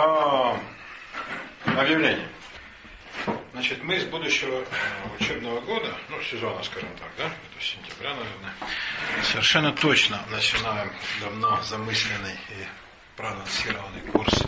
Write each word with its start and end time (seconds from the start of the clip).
А, 0.00 0.56
объявление. 1.64 2.28
Значит, 3.52 3.82
мы 3.82 3.98
с 3.98 4.04
будущего 4.04 4.60
э, 4.60 4.64
учебного 5.18 5.60
года, 5.62 5.92
ну, 6.08 6.22
сезона, 6.22 6.62
скажем 6.62 6.90
так, 7.00 7.10
да, 7.18 7.24
это 7.24 7.60
сентября, 7.64 8.10
наверное, 8.10 8.54
совершенно 9.24 9.72
точно 9.72 10.22
начинаем 10.30 10.92
давно 11.20 11.60
замысленный 11.62 12.34
и 12.50 12.64
проанонсированный 13.16 14.02
курс 14.12 14.44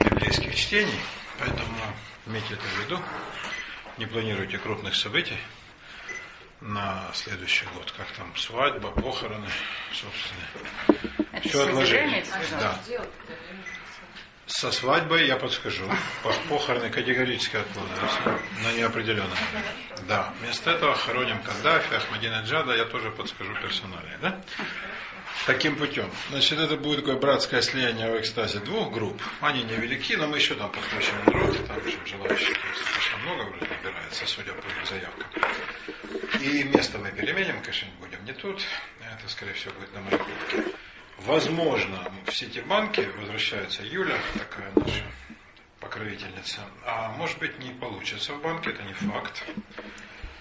библейских 0.00 0.54
чтений, 0.54 1.00
поэтому 1.38 1.78
имейте 2.26 2.52
это 2.52 2.64
в 2.64 2.84
виду, 2.84 3.00
не 3.96 4.04
планируйте 4.04 4.58
крупных 4.58 4.94
событий 4.94 5.38
на 6.60 7.10
следующий 7.14 7.64
год, 7.74 7.90
как 7.92 8.08
там 8.12 8.36
свадьба, 8.36 8.90
похороны, 8.90 9.48
собственно. 9.90 11.16
Это 11.32 11.48
Все 11.48 11.66
отложить. 11.66 12.28
Да. 12.60 12.78
Со 14.46 14.70
свадьбой 14.70 15.26
я 15.26 15.36
подскажу. 15.36 15.84
Похороны 16.48 16.90
категорически 16.90 17.56
откладываются 17.56 18.40
на 18.62 18.72
неопределенное. 18.72 19.38
Да. 20.06 20.34
Вместо 20.40 20.70
этого 20.72 20.94
хороним 20.94 21.42
Каддафи, 21.42 21.94
Ахмадинеджада, 21.94 22.76
я 22.76 22.84
тоже 22.84 23.10
подскажу 23.10 23.54
персонально. 23.62 24.18
Да? 24.20 24.40
Таким 25.46 25.76
путем. 25.76 26.10
Значит, 26.30 26.58
это 26.58 26.76
будет 26.76 27.00
такое 27.00 27.16
братское 27.16 27.62
слияние 27.62 28.10
в 28.10 28.20
экстазе 28.20 28.60
двух 28.60 28.92
групп. 28.92 29.20
Они 29.40 29.62
невелики, 29.62 30.14
но 30.14 30.26
мы 30.26 30.36
еще 30.36 30.54
там 30.54 30.70
подключим 30.70 31.14
народ, 31.26 31.66
там 31.66 31.86
еще 31.86 31.98
желающих 32.06 32.56
достаточно 32.70 33.18
много 33.24 33.42
вроде 33.44 33.66
набирается, 33.66 34.26
судя 34.26 34.52
по 34.52 34.86
заявкам. 34.86 35.26
И 36.40 36.64
место 36.64 36.98
мы 36.98 37.10
переменим, 37.10 37.60
конечно, 37.62 37.88
будем 38.00 38.24
не 38.24 38.32
тут. 38.32 38.62
Это, 39.00 39.28
скорее 39.28 39.54
всего, 39.54 39.72
будет 39.74 39.92
на 39.94 40.00
моей 40.00 40.18
куртке. 40.18 40.64
Возможно, 41.18 42.12
в 42.26 42.32
Ситибанке 42.32 43.08
возвращается 43.10 43.82
Юля, 43.84 44.18
такая 44.36 44.70
наша 44.74 45.04
покровительница. 45.80 46.60
А 46.84 47.10
может 47.12 47.38
быть 47.38 47.58
не 47.60 47.70
получится 47.70 48.32
в 48.34 48.42
банке, 48.42 48.70
это 48.70 48.82
не 48.82 48.92
факт. 48.94 49.44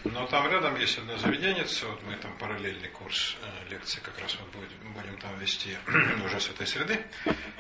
Но 0.03 0.27
там 0.27 0.49
рядом 0.49 0.75
есть 0.75 0.97
одно 0.97 1.17
заведение, 1.17 1.65
вот 1.83 2.03
мы 2.03 2.15
там 2.17 2.37
параллельный 2.37 2.89
курс 2.89 3.37
э, 3.41 3.69
лекций 3.69 4.01
как 4.01 4.19
раз 4.19 4.35
вот 4.35 4.49
будем, 4.51 4.93
будем 4.93 5.17
там 5.17 5.39
вести 5.39 5.77
уже 6.25 6.41
с 6.41 6.49
этой 6.49 6.67
среды. 6.67 7.05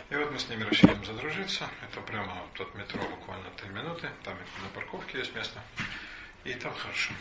И 0.09 0.15
вот 0.15 0.29
мы 0.29 0.39
с 0.39 0.49
ними 0.49 0.63
рассчитываем 0.63 1.05
задружиться. 1.05 1.69
Это 1.81 2.01
прямо 2.01 2.43
вот 2.43 2.67
от 2.67 2.75
метро 2.75 3.01
буквально 3.01 3.49
3 3.51 3.69
минуты. 3.69 4.09
Там 4.23 4.35
на 4.61 4.69
парковке 4.75 5.19
есть 5.19 5.33
место. 5.33 5.61
И 6.43 6.53
там 6.55 6.73
хорошо. 6.75 7.13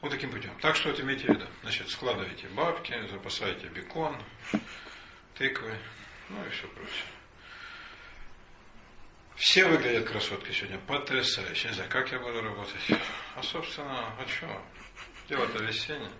Вот 0.00 0.10
таким 0.10 0.30
путем. 0.30 0.56
Так 0.60 0.76
что 0.76 0.90
вот 0.90 1.00
имейте 1.00 1.26
в 1.26 1.30
виду. 1.30 1.46
Значит, 1.62 1.88
складывайте 1.88 2.48
бабки, 2.48 2.94
запасайте 3.10 3.66
бекон, 3.68 4.20
тыквы, 5.34 5.76
ну 6.28 6.44
и 6.46 6.50
все 6.50 6.68
прочее. 6.68 7.06
Все 9.36 9.66
выглядят 9.66 10.08
красотки 10.08 10.50
сегодня 10.52 10.78
потрясающе. 10.78 11.68
Не 11.68 11.74
знаю, 11.74 11.90
как 11.90 12.10
я 12.10 12.18
буду 12.18 12.40
работать. 12.40 12.80
А, 13.34 13.42
собственно, 13.42 14.14
а 14.18 14.26
что? 14.26 14.62
Дело-то 15.28 15.62
весеннее. 15.62 16.10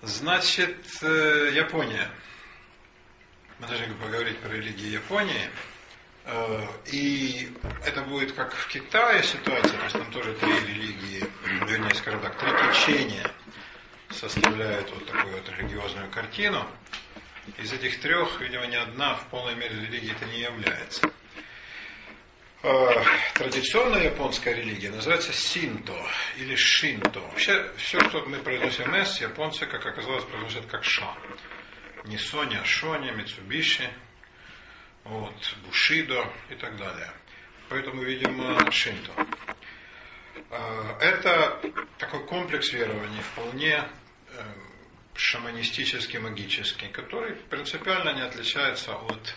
Значит, 0.00 0.86
э, 1.02 1.50
Япония. 1.54 2.10
Мы 3.58 3.66
должны 3.66 3.94
поговорить 3.94 4.38
про 4.38 4.50
религии 4.50 4.88
Японии. 4.88 5.50
Э, 6.24 6.66
и 6.86 7.52
это 7.84 8.02
будет 8.02 8.32
как 8.32 8.54
в 8.54 8.68
Китае 8.68 9.22
ситуация, 9.22 9.76
то 9.76 9.84
есть 9.84 9.92
там 9.92 10.10
тоже 10.10 10.34
три 10.34 10.52
религии, 10.52 11.24
вернее, 11.66 11.94
скажем 11.94 12.20
так, 12.20 12.38
три 12.38 12.50
течения 12.50 13.30
составляют 14.10 14.90
вот 14.90 15.06
такую 15.06 15.34
вот 15.34 15.48
религиозную 15.50 16.10
картину. 16.10 16.66
Из 17.58 17.72
этих 17.72 18.00
трех, 18.00 18.40
видимо, 18.40 18.66
ни 18.66 18.76
одна 18.76 19.16
в 19.16 19.26
полной 19.26 19.54
мере 19.54 19.76
религией 19.76 20.12
это 20.12 20.24
не 20.26 20.40
является. 20.40 21.10
Э, 22.62 23.04
традиционная 23.34 24.04
японская 24.04 24.54
религия 24.54 24.90
называется 24.90 25.34
синто 25.34 25.92
или 26.38 26.54
шинто. 26.54 27.20
Вообще, 27.20 27.70
все, 27.76 28.00
что 28.08 28.24
мы 28.24 28.38
произносим 28.38 28.94
с, 28.94 29.20
японцы, 29.20 29.66
как 29.66 29.84
оказалось, 29.84 30.24
произносят 30.24 30.64
как 30.64 30.84
ша. 30.84 31.14
Не 32.04 32.16
Соня, 32.16 32.64
Шоня, 32.64 33.12
Митсубиши, 33.12 33.90
вот, 35.04 35.56
Бушидо 35.64 36.30
и 36.50 36.54
так 36.54 36.76
далее. 36.76 37.12
Поэтому, 37.68 38.02
видимо, 38.02 38.70
Шинто. 38.70 39.12
А, 40.50 40.98
это 41.00 41.60
такой 41.98 42.26
комплекс 42.26 42.72
верований, 42.72 43.20
вполне 43.20 43.88
э, 44.28 44.44
шаманистический, 45.14 46.18
магический, 46.18 46.88
который 46.88 47.36
принципиально 47.36 48.14
не 48.14 48.22
отличается 48.22 48.94
от 48.94 49.34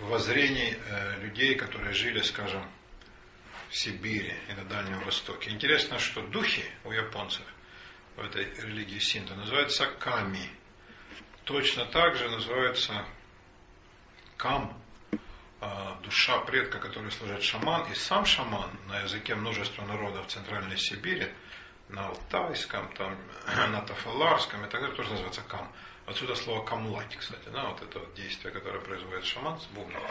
воззрений 0.00 0.76
э, 0.76 1.20
людей, 1.20 1.54
которые 1.54 1.92
жили, 1.92 2.20
скажем, 2.20 2.64
в 3.68 3.76
Сибири 3.76 4.34
и 4.48 4.52
на 4.52 4.64
Дальнем 4.64 5.00
Востоке. 5.00 5.50
Интересно, 5.50 5.98
что 5.98 6.22
духи 6.22 6.64
у 6.84 6.90
японцев 6.90 7.44
в 8.16 8.20
этой 8.20 8.44
религии 8.62 8.98
синто 8.98 9.34
называются 9.34 9.86
ками. 9.86 10.50
Точно 11.44 11.86
так 11.86 12.16
же 12.16 12.28
называются 12.28 13.06
кам, 14.40 14.74
а, 15.60 15.98
душа 16.02 16.38
предка, 16.40 16.78
который 16.78 17.12
служит 17.12 17.42
шаман, 17.42 17.84
и 17.92 17.94
сам 17.94 18.24
шаман 18.24 18.70
на 18.88 19.00
языке 19.00 19.34
множества 19.34 19.82
народов 19.84 20.26
Центральной 20.28 20.78
Сибири, 20.78 21.28
на 21.90 22.06
Алтайском, 22.06 22.90
там, 22.94 23.18
на 23.70 23.82
Тафаларском 23.82 24.64
и 24.64 24.70
так 24.70 24.80
далее, 24.80 24.96
тоже 24.96 25.10
называется 25.10 25.42
кам. 25.42 25.70
Отсюда 26.06 26.34
слово 26.34 26.64
камлать, 26.64 27.14
кстати, 27.14 27.48
да, 27.52 27.68
вот 27.68 27.82
это 27.82 27.98
вот 27.98 28.14
действие, 28.14 28.52
которое 28.52 28.80
производит 28.80 29.26
шаман 29.26 29.60
с 29.60 29.66
бубном, 29.66 30.02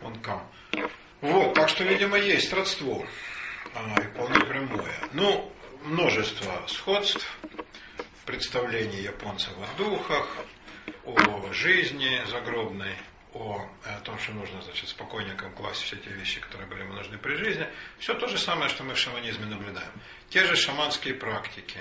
он 0.00 0.20
кам. 0.20 0.48
Вот, 1.20 1.54
так 1.54 1.68
что, 1.68 1.82
видимо, 1.82 2.16
есть 2.16 2.52
родство, 2.52 3.04
а, 3.74 4.00
и 4.00 4.06
вполне 4.06 4.38
прямое. 4.44 4.94
Ну, 5.12 5.52
множество 5.82 6.64
сходств 6.68 7.26
в 8.22 8.24
представлении 8.26 9.02
японцев 9.02 9.52
о 9.58 9.76
духах, 9.76 10.28
о 11.04 11.52
жизни 11.52 12.22
загробной, 12.30 12.94
о, 13.34 13.68
о 13.84 14.00
том, 14.00 14.18
что 14.18 14.32
нужно, 14.32 14.62
значит, 14.62 14.88
спокойненько 14.88 15.50
класть 15.50 15.82
все 15.82 15.96
те 15.96 16.10
вещи, 16.10 16.40
которые 16.40 16.68
были 16.68 16.82
ему 16.82 16.94
нужны 16.94 17.18
при 17.18 17.34
жизни, 17.34 17.68
все 17.98 18.14
то 18.14 18.28
же 18.28 18.38
самое, 18.38 18.70
что 18.70 18.84
мы 18.84 18.94
в 18.94 18.98
шаманизме 18.98 19.46
наблюдаем. 19.46 19.92
Те 20.30 20.44
же 20.44 20.54
шаманские 20.56 21.14
практики, 21.14 21.80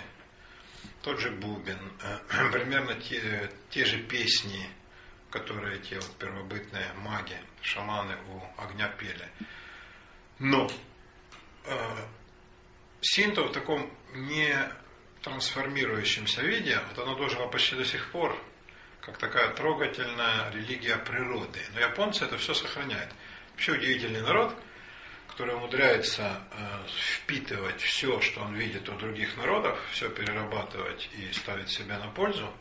тот 1.04 1.20
же 1.20 1.32
бубен, 1.32 1.80
э, 2.02 2.50
примерно 2.52 2.96
те, 2.96 3.52
те 3.70 3.86
же 3.86 4.00
песни, 4.00 4.68
которые 5.30 5.80
те 5.80 5.96
вот 5.96 6.18
первобытные 6.18 6.92
маги, 6.96 7.38
шаманы 7.62 8.18
у 8.30 8.62
огня 8.62 8.90
пели. 8.90 9.30
Но 10.40 10.68
э, 11.66 12.08
синто 13.02 13.44
в 13.44 13.52
таком 13.52 13.92
не 14.14 14.56
трансформирующемся 15.22 16.42
виде, 16.42 16.80
вот 16.90 17.00
оно 17.00 17.16
дожило 17.16 17.48
почти 17.48 17.76
до 17.76 17.86
сих 17.86 18.12
пор, 18.12 18.38
как 19.06 19.18
такая 19.18 19.50
трогательная 19.50 20.50
религия 20.52 20.98
природы. 20.98 21.60
Но 21.74 21.82
японцы 21.82 22.24
это 22.24 22.38
все 22.38 22.54
сохраняют. 22.54 23.12
Вообще 23.52 23.74
удивительный 23.74 24.22
народ, 24.22 24.56
который 25.28 25.56
умудряется 25.56 26.42
э, 26.52 26.88
впитывать 26.88 27.82
все, 27.82 28.22
что 28.22 28.42
он 28.42 28.56
видит 28.56 28.88
у 28.88 28.94
других 28.94 29.36
народов, 29.36 29.78
все 29.92 30.10
перерабатывать 30.10 31.10
и 31.18 31.34
ставить 31.34 31.70
себе 31.70 31.98
на 31.98 32.08
пользу, 32.12 32.52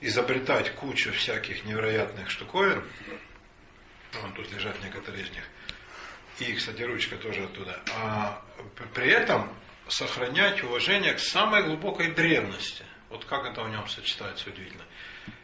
изобретать 0.00 0.74
кучу 0.74 1.12
всяких 1.12 1.64
невероятных 1.64 2.28
штуковин. 2.30 2.84
Вон 4.20 4.34
тут 4.34 4.52
лежат 4.52 4.82
некоторые 4.82 5.24
из 5.24 5.30
них. 5.30 5.44
И, 6.40 6.52
кстати, 6.54 6.82
ручка 6.82 7.16
тоже 7.16 7.44
оттуда. 7.44 7.80
А 7.94 8.42
при 8.94 9.08
этом 9.08 9.50
сохранять 9.88 10.62
уважение 10.62 11.14
к 11.14 11.20
самой 11.20 11.62
глубокой 11.62 12.12
древности. 12.12 12.84
Вот 13.08 13.24
как 13.26 13.46
это 13.46 13.62
в 13.62 13.70
нем 13.70 13.86
сочетается 13.88 14.48
удивительно. 14.50 14.84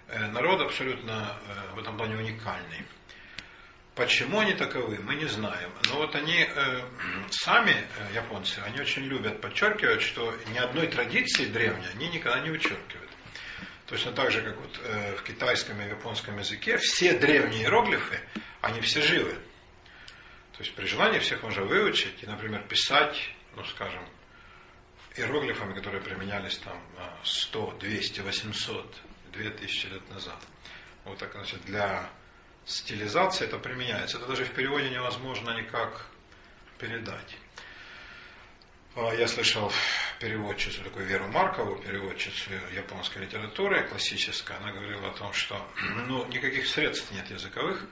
Э, 0.09 0.27
народ 0.29 0.63
абсолютно 0.63 1.37
э, 1.47 1.75
в 1.75 1.79
этом 1.79 1.99
плане 1.99 2.17
уникальный. 2.17 2.85
Почему 3.95 4.41
они 4.41 4.55
таковы, 4.55 4.99
мы 5.01 5.17
не 5.17 5.27
знаем. 5.27 5.71
Но 5.87 5.97
вот 5.97 6.15
они 6.15 6.47
э, 6.49 6.81
сами, 7.31 7.77
японцы, 8.15 8.59
они 8.61 8.81
очень 8.81 9.03
любят 9.03 9.41
подчеркивать, 9.43 10.01
что 10.01 10.35
ни 10.51 10.57
одной 10.57 10.87
традиции 10.87 11.45
древней 11.45 11.87
они 11.95 12.09
никогда 12.09 12.41
не 12.41 12.49
вычеркивают. 12.51 13.11
Точно 13.87 14.13
так 14.13 14.31
же, 14.31 14.43
как 14.43 14.57
вот 14.57 14.79
в 15.19 15.23
китайском 15.23 15.81
и 15.81 15.89
японском 15.89 16.39
языке, 16.39 16.77
все 16.77 17.19
древние 17.19 17.63
иероглифы, 17.63 18.21
они 18.61 18.83
все 18.83 19.01
живы. 19.01 19.33
То 20.53 20.63
есть 20.63 20.75
при 20.75 20.85
желании 20.85 21.21
всех 21.21 21.43
можно 21.43 21.63
выучить 21.65 22.23
и, 22.23 22.27
например, 22.27 22.67
писать, 22.69 23.17
ну 23.57 23.65
скажем, 23.65 24.07
иероглифами, 25.17 25.73
которые 25.73 26.03
применялись 26.03 26.59
там 26.59 26.79
100, 27.25 27.79
200, 27.81 28.21
800 28.21 28.95
2000 29.33 29.87
лет 29.87 30.11
назад. 30.11 30.39
Вот 31.05 31.19
так, 31.19 31.33
значит, 31.33 31.63
для 31.65 32.09
стилизации 32.67 33.47
это 33.47 33.59
применяется. 33.59 34.19
Это 34.19 34.27
даже 34.27 34.45
в 34.45 34.51
переводе 34.53 34.91
невозможно 34.91 35.57
никак 35.57 36.07
передать. 36.79 37.37
А, 38.95 39.15
я 39.15 39.29
слышал 39.29 39.73
переводчицу, 40.19 40.83
такую 40.83 41.07
Веру 41.07 41.29
Маркову, 41.29 41.77
переводчицу 41.77 42.51
японской 42.75 43.19
литературы, 43.19 43.87
классической, 43.89 44.57
она 44.57 44.73
говорила 44.73 45.09
о 45.09 45.13
том, 45.13 45.33
что 45.33 45.65
ну, 46.07 46.27
никаких 46.27 46.67
средств 46.67 47.11
нет 47.13 47.31
языковых 47.31 47.85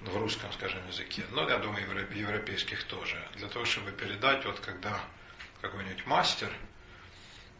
в 0.00 0.16
русском, 0.16 0.52
скажем, 0.52 0.86
языке, 0.88 1.24
но 1.30 1.48
я 1.48 1.58
думаю, 1.58 1.86
в 1.86 2.12
европейских 2.12 2.84
тоже, 2.84 3.22
для 3.36 3.48
того, 3.48 3.64
чтобы 3.64 3.92
передать, 3.92 4.44
вот 4.44 4.60
когда 4.60 5.00
какой-нибудь 5.60 6.06
мастер, 6.06 6.50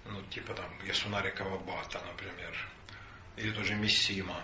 ну, 0.06 0.22
типа 0.30 0.54
там 0.54 0.66
Ясунари 0.84 1.30
Кавабата, 1.30 2.00
например, 2.06 2.56
или 3.36 3.50
тоже 3.50 3.74
Миссима, 3.74 4.40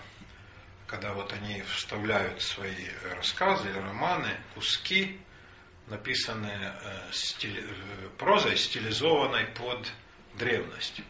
когда 0.86 1.12
вот 1.12 1.32
они 1.32 1.62
вставляют 1.62 2.42
свои 2.42 2.88
рассказы 3.14 3.72
романы, 3.72 4.36
куски, 4.54 5.20
написанные 5.86 6.74
э, 6.80 7.12
стили, 7.12 7.62
э, 7.62 8.08
прозой, 8.18 8.56
стилизованной 8.56 9.46
под 9.46 9.92
древность. 10.34 11.00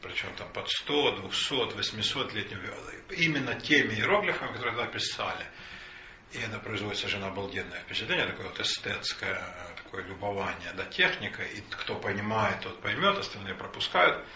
Причем 0.00 0.34
там 0.34 0.52
под 0.52 0.68
100, 0.68 1.20
200, 1.20 1.76
800 1.76 2.32
летним 2.34 2.60
именно 3.10 3.54
теми 3.60 3.94
иероглифами, 3.94 4.52
которые 4.52 4.76
тогда 4.76 4.86
писали. 4.86 5.46
И 6.32 6.38
это 6.38 6.58
производит 6.58 6.98
совершенно 6.98 7.28
обалденное 7.28 7.80
впечатление, 7.82 8.26
такое 8.26 8.48
вот 8.48 8.58
эстетское, 8.58 9.44
такое 9.84 10.02
любование 10.04 10.72
да, 10.74 10.84
техника. 10.86 11.42
И 11.42 11.60
кто 11.70 11.94
понимает, 11.96 12.60
тот 12.62 12.80
поймет, 12.80 13.18
остальные 13.18 13.54
пропускают. 13.54 14.26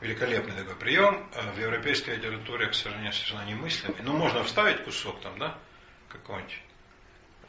Великолепный 0.00 0.54
такой 0.54 0.76
прием. 0.76 1.28
Э, 1.34 1.50
в 1.52 1.58
европейской 1.58 2.16
литературе, 2.16 2.68
к 2.68 2.74
сожалению, 2.74 3.12
совершенно 3.12 3.44
немыслимый. 3.46 4.00
Ну, 4.02 4.16
можно 4.16 4.44
вставить 4.44 4.84
кусок 4.84 5.20
там, 5.20 5.36
да, 5.38 5.58
какой-нибудь 6.08 6.56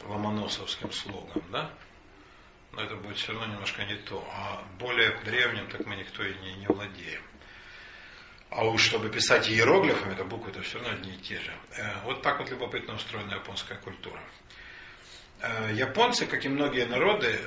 ломоносовским 0.03 0.91
слогом, 0.91 1.43
да? 1.51 1.71
Но 2.71 2.81
это 2.81 2.95
будет 2.95 3.17
все 3.17 3.33
равно 3.33 3.53
немножко 3.53 3.83
не 3.85 3.95
то. 3.95 4.27
А 4.33 4.63
более 4.79 5.19
древним 5.23 5.67
так 5.69 5.85
мы 5.85 5.95
никто 5.95 6.23
и 6.23 6.33
не, 6.39 6.53
не 6.53 6.65
владеем. 6.65 7.21
А 8.49 8.65
уж 8.65 8.81
чтобы 8.81 9.09
писать 9.09 9.47
иероглифами, 9.47 10.15
то 10.15 10.23
буквы 10.23 10.49
это 10.49 10.63
все 10.63 10.79
равно 10.79 10.93
одни 10.93 11.13
и 11.13 11.17
те 11.17 11.39
же. 11.39 11.53
Э, 11.77 12.01
вот 12.03 12.23
так 12.23 12.39
вот 12.39 12.49
любопытно 12.49 12.95
устроена 12.95 13.35
японская 13.35 13.77
культура. 13.77 14.21
Э, 15.41 15.71
японцы, 15.71 16.25
как 16.25 16.43
и 16.45 16.49
многие 16.49 16.85
народы, 16.85 17.39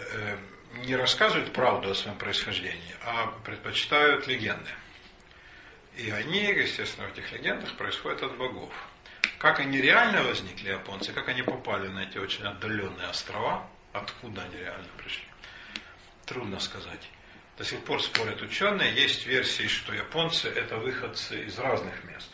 не 0.85 0.95
рассказывают 0.95 1.53
правду 1.53 1.91
о 1.91 1.95
своем 1.95 2.17
происхождении, 2.17 2.95
а 3.05 3.27
предпочитают 3.45 4.27
легенды. 4.29 4.71
И 5.97 6.11
они, 6.11 6.45
естественно, 6.45 7.09
в 7.09 7.13
этих 7.13 7.31
легендах 7.33 7.77
происходят 7.77 8.23
от 8.23 8.37
богов. 8.37 8.73
Как 9.39 9.61
они 9.61 9.81
реально 9.81 10.23
возникли, 10.23 10.71
японцы, 10.71 11.13
как 11.13 11.29
они 11.29 11.43
попали 11.43 11.89
на 11.89 12.05
эти 12.05 12.19
очень 12.19 12.45
отдаленные 12.45 13.09
острова, 13.09 13.69
откуда 13.93 14.43
они 14.43 14.57
реально 14.57 14.89
пришли, 14.97 15.25
трудно 16.25 16.59
сказать. 16.61 17.11
До 17.59 17.65
сих 17.65 17.85
пор 17.85 18.03
спорят 18.03 18.41
ученые, 18.41 18.95
есть 18.95 19.27
версии, 19.27 19.67
что 19.67 19.93
японцы 19.93 20.49
это 20.49 20.79
выходцы 20.79 21.45
из 21.45 21.59
разных 21.59 22.03
мест. 22.05 22.31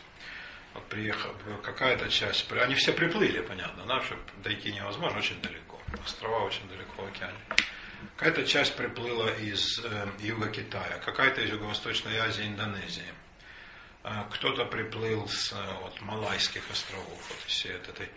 Вот 0.73 0.87
приехал 0.87 1.33
какая-то 1.63 2.09
часть, 2.09 2.49
они 2.51 2.75
все 2.75 2.93
приплыли, 2.93 3.41
понятно, 3.41 3.85
да, 3.85 4.01
чтобы 4.01 4.21
дойти 4.43 4.71
невозможно, 4.71 5.17
очень 5.17 5.41
далеко. 5.41 5.81
Острова 6.03 6.45
очень 6.45 6.67
далеко 6.69 7.03
в 7.03 7.07
океане. 7.07 7.39
Какая-то 8.15 8.45
часть 8.45 8.75
приплыла 8.75 9.31
из 9.31 9.79
э, 9.83 10.07
юга 10.19 10.49
Китая, 10.49 10.99
какая-то 11.03 11.41
из 11.41 11.49
Юго-Восточной 11.49 12.17
Азии, 12.17 12.45
Индонезии. 12.45 13.11
А, 14.03 14.25
кто-то 14.31 14.65
приплыл 14.65 15.27
с 15.27 15.53
вот, 15.81 16.01
Малайских 16.01 16.63
островов, 16.71 17.29
вот 17.29 17.37
все 17.47 17.75
от 17.75 17.89
этой 17.89 18.09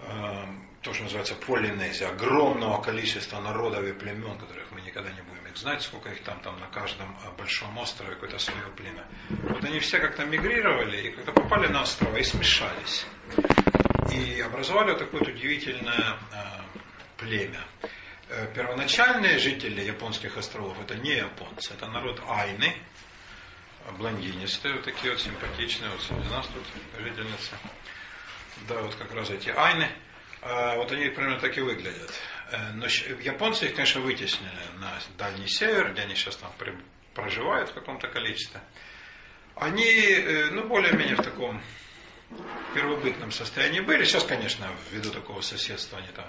а, 0.00 0.48
то, 0.82 0.94
что 0.94 1.02
называется 1.02 1.34
Полинезия, 1.34 2.08
огромного 2.08 2.80
количества 2.80 3.40
народов 3.40 3.84
и 3.84 3.92
племен, 3.92 4.38
которых 4.38 4.70
мы 4.70 4.80
никогда 4.80 5.10
не 5.12 5.20
будем 5.20 5.46
их 5.46 5.56
знать, 5.58 5.82
сколько 5.82 6.08
их 6.08 6.22
там, 6.22 6.40
там 6.40 6.58
на 6.58 6.68
каждом 6.68 7.14
а, 7.24 7.30
большом 7.32 7.76
острове 7.76 8.14
какое-то 8.14 8.38
свое 8.38 8.66
племя. 8.76 9.06
Вот 9.28 9.62
они 9.64 9.78
все 9.80 9.98
как-то 9.98 10.24
мигрировали 10.24 11.08
и 11.08 11.10
как-то 11.10 11.32
попали 11.32 11.66
на 11.66 11.82
острова 11.82 12.16
и 12.16 12.22
смешались. 12.22 13.04
И 14.10 14.40
образовали 14.40 14.92
вот 14.92 14.98
такое 14.98 15.20
удивительное 15.20 16.18
э, 16.32 16.60
племя. 17.18 17.64
Э, 18.28 18.52
первоначальные 18.54 19.38
жители 19.38 19.82
японских 19.82 20.36
островов 20.36 20.80
это 20.80 20.96
не 20.96 21.16
японцы, 21.16 21.74
это 21.74 21.86
народ 21.86 22.20
Айны, 22.26 22.74
блондинистые, 23.98 24.74
вот 24.74 24.84
такие 24.84 25.12
вот 25.12 25.20
симпатичные, 25.20 25.90
вот 25.90 26.02
среди 26.02 26.28
нас 26.28 26.46
тут 26.46 26.64
жительница. 26.98 27.58
Да, 28.68 28.82
вот 28.82 28.94
как 28.94 29.12
раз 29.12 29.30
эти 29.30 29.50
айны. 29.50 29.90
А, 30.42 30.76
вот 30.76 30.90
они 30.92 31.08
примерно 31.08 31.38
так 31.38 31.56
и 31.56 31.60
выглядят. 31.60 32.12
Э, 32.50 32.72
но 32.72 32.86
японцы 32.86 33.66
их, 33.66 33.74
конечно, 33.74 34.00
вытеснили 34.00 34.50
на 34.78 34.98
Дальний 35.18 35.48
Север, 35.48 35.92
где 35.92 36.02
они 36.02 36.14
сейчас 36.14 36.36
там 36.36 36.52
проживают 37.14 37.70
в 37.70 37.74
каком-то 37.74 38.08
количестве. 38.08 38.60
Они, 39.54 39.84
э, 39.84 40.50
ну, 40.50 40.66
более-менее 40.66 41.16
в 41.16 41.22
таком 41.22 41.62
первобытном 42.74 43.30
состоянии 43.30 43.80
были. 43.80 44.04
Сейчас, 44.04 44.24
конечно, 44.24 44.68
ввиду 44.90 45.10
такого 45.10 45.40
соседства 45.42 45.98
они 45.98 46.08
там 46.08 46.26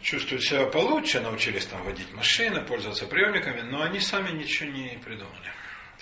чувствуют 0.00 0.44
себя 0.44 0.66
получше, 0.66 1.20
научились 1.20 1.66
там 1.66 1.82
водить 1.82 2.12
машины, 2.12 2.62
пользоваться 2.62 3.06
приемниками, 3.06 3.62
но 3.62 3.82
они 3.82 4.00
сами 4.00 4.30
ничего 4.30 4.70
не 4.70 4.98
придумали. 5.04 5.52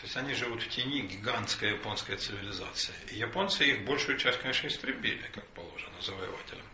Есть 0.06 0.16
они 0.16 0.34
живут 0.34 0.62
в 0.62 0.68
тени 0.68 1.00
гигантской 1.00 1.70
японской 1.70 2.16
цивилизации. 2.16 2.94
И 3.10 3.16
японцы 3.16 3.64
их 3.64 3.84
большую 3.84 4.16
часть, 4.18 4.38
конечно, 4.38 4.68
истребили, 4.68 5.28
как 5.34 5.44
положено, 5.48 6.00
завоевателям. 6.00 6.64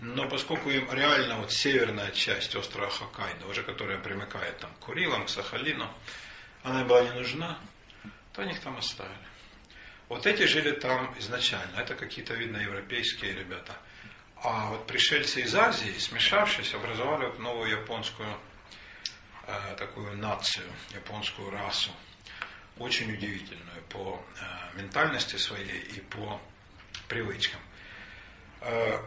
Но 0.00 0.28
поскольку 0.28 0.70
им 0.70 0.92
реально 0.92 1.38
вот 1.38 1.52
северная 1.52 2.10
часть 2.10 2.56
острова 2.56 2.90
Хоккайдо, 2.90 3.46
уже 3.46 3.62
которая 3.62 3.98
примыкает 3.98 4.58
там, 4.58 4.74
к 4.74 4.78
Курилам, 4.80 5.26
к 5.26 5.28
Сахалину, 5.28 5.88
она 6.64 6.82
была 6.82 7.04
не 7.04 7.12
нужна, 7.12 7.56
то 8.32 8.42
они 8.42 8.50
их 8.50 8.60
там 8.60 8.76
оставили. 8.76 9.14
Вот 10.08 10.26
эти 10.26 10.42
жили 10.42 10.72
там 10.72 11.16
изначально. 11.20 11.78
Это 11.78 11.94
какие-то, 11.94 12.34
видно, 12.34 12.56
европейские 12.56 13.32
ребята. 13.34 13.76
А 14.42 14.70
вот 14.70 14.88
пришельцы 14.88 15.42
из 15.42 15.54
Азии, 15.54 15.96
смешавшись, 16.00 16.74
образовали 16.74 17.26
вот 17.26 17.38
новую 17.38 17.70
японскую 17.70 18.36
э, 19.46 19.76
такую 19.78 20.16
нацию, 20.16 20.66
японскую 20.92 21.50
расу 21.50 21.92
очень 22.78 23.12
удивительную 23.12 23.82
по 23.88 24.22
э, 24.40 24.78
ментальности 24.78 25.36
своей 25.36 25.80
и 25.80 26.00
по 26.00 26.40
привычкам. 27.08 27.60
Э, 28.60 28.98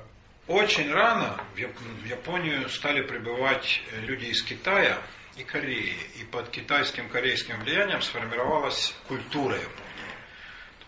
очень 0.48 0.92
рано 0.92 1.44
в 1.54 2.06
Японию 2.06 2.70
стали 2.70 3.02
прибывать 3.02 3.82
люди 4.02 4.26
из 4.26 4.42
Китая 4.42 5.00
и 5.38 5.44
Кореи, 5.44 5.96
и 6.20 6.24
под 6.24 6.50
китайским 6.50 7.08
корейским 7.10 7.60
влиянием 7.60 8.02
сформировалась 8.02 8.96
культура 9.08 9.56
Японии 9.56 9.90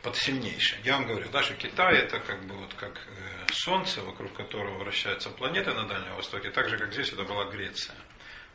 под 0.02 0.16
сильнейшей. 0.16 0.80
Я 0.84 0.98
вам 0.98 1.06
говорю, 1.06 1.30
даже 1.30 1.56
Китай 1.56 1.96
это 1.98 2.20
как 2.20 2.44
бы 2.46 2.56
вот 2.56 2.74
как 2.74 2.98
э, 2.98 3.52
Солнце, 3.54 4.02
вокруг 4.02 4.34
которого 4.34 4.80
вращается 4.80 5.30
планета 5.30 5.74
на 5.74 5.88
Дальнем 5.88 6.16
Востоке, 6.16 6.50
так 6.50 6.70
же 6.70 6.78
как 6.78 6.92
здесь 6.92 7.14
это 7.14 7.24
была 7.24 7.46
Греция, 7.46 7.96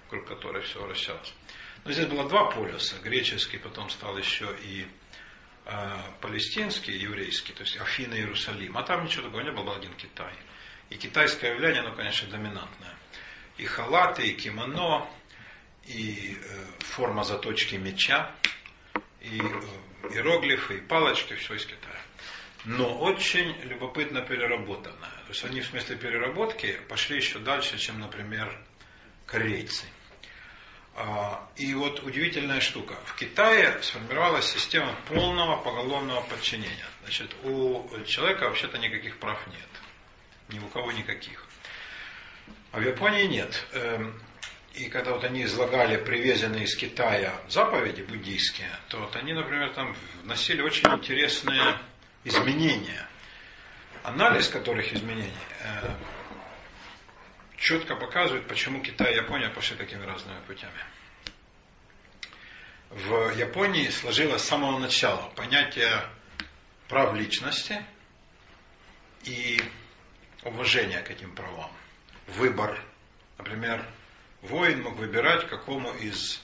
вокруг 0.04 0.26
которой 0.26 0.62
все 0.62 0.82
вращалось. 0.82 1.32
Но 1.86 1.92
здесь 1.92 2.06
было 2.06 2.28
два 2.28 2.50
полюса. 2.50 2.96
Греческий, 2.98 3.58
потом 3.58 3.88
стал 3.90 4.18
еще 4.18 4.52
и 4.64 4.88
э, 5.66 5.96
палестинский, 6.20 6.96
еврейский, 6.96 7.52
то 7.52 7.62
есть 7.62 7.76
Афина, 7.76 8.14
Иерусалим. 8.14 8.76
А 8.76 8.82
там 8.82 9.04
ничего 9.04 9.22
такого 9.22 9.42
не 9.42 9.52
было, 9.52 9.62
был 9.62 9.72
один 9.72 9.92
Китай. 9.94 10.34
И 10.90 10.96
китайское 10.96 11.54
явление, 11.54 11.82
оно, 11.82 11.94
конечно, 11.94 12.28
доминантное. 12.28 12.92
И 13.56 13.66
халаты, 13.66 14.26
и 14.26 14.34
кимоно, 14.34 15.08
и 15.84 16.36
э, 16.42 16.64
форма 16.80 17.22
заточки 17.22 17.76
меча, 17.76 18.34
и 19.20 19.38
э, 19.38 20.12
иероглифы, 20.12 20.78
и 20.78 20.80
палочки, 20.80 21.34
все 21.36 21.54
из 21.54 21.66
Китая. 21.66 22.00
Но 22.64 22.98
очень 22.98 23.56
любопытно 23.62 24.22
переработанное. 24.22 24.98
То 24.98 25.28
есть 25.28 25.44
они 25.44 25.60
в 25.60 25.66
смысле 25.66 25.94
переработки 25.94 26.80
пошли 26.88 27.18
еще 27.18 27.38
дальше, 27.38 27.78
чем, 27.78 28.00
например, 28.00 28.60
корейцы. 29.24 29.86
А, 30.98 31.46
и 31.56 31.74
вот 31.74 32.02
удивительная 32.04 32.60
штука. 32.60 32.96
В 33.04 33.16
Китае 33.16 33.78
сформировалась 33.82 34.50
система 34.50 34.94
полного 35.08 35.62
поголовного 35.62 36.22
подчинения. 36.22 36.86
Значит, 37.02 37.34
у 37.44 37.86
человека 38.06 38.44
вообще-то 38.44 38.78
никаких 38.78 39.18
прав 39.18 39.38
нет. 39.48 39.68
Ни 40.48 40.58
у 40.58 40.68
кого 40.68 40.92
никаких. 40.92 41.44
А 42.72 42.78
в 42.78 42.82
Японии 42.82 43.24
нет. 43.24 43.62
Эм, 43.72 44.18
и 44.72 44.88
когда 44.88 45.12
вот 45.12 45.24
они 45.24 45.44
излагали 45.44 46.02
привезенные 46.02 46.64
из 46.64 46.74
Китая 46.74 47.34
заповеди 47.46 48.00
буддийские, 48.00 48.70
то 48.88 49.00
вот 49.00 49.14
они, 49.16 49.34
например, 49.34 49.74
там 49.74 49.94
вносили 50.22 50.62
очень 50.62 50.88
интересные 50.88 51.78
изменения. 52.24 53.06
Анализ 54.02 54.48
которых 54.48 54.94
изменений 54.94 55.32
э, 55.60 55.90
четко 57.56 57.96
показывает, 57.96 58.46
почему 58.48 58.82
Китай 58.82 59.14
и 59.14 59.16
Япония 59.16 59.50
пошли 59.50 59.76
такими 59.76 60.04
разными 60.04 60.40
путями. 60.46 60.84
В 62.90 63.36
Японии 63.36 63.88
сложилось 63.88 64.42
с 64.42 64.46
самого 64.46 64.78
начала 64.78 65.30
понятие 65.34 66.02
прав 66.88 67.14
личности 67.14 67.84
и 69.24 69.60
уважения 70.44 71.00
к 71.02 71.10
этим 71.10 71.34
правам. 71.34 71.70
Выбор, 72.28 72.80
например, 73.38 73.84
воин 74.42 74.82
мог 74.82 74.96
выбирать, 74.96 75.48
какому 75.48 75.92
из 75.94 76.40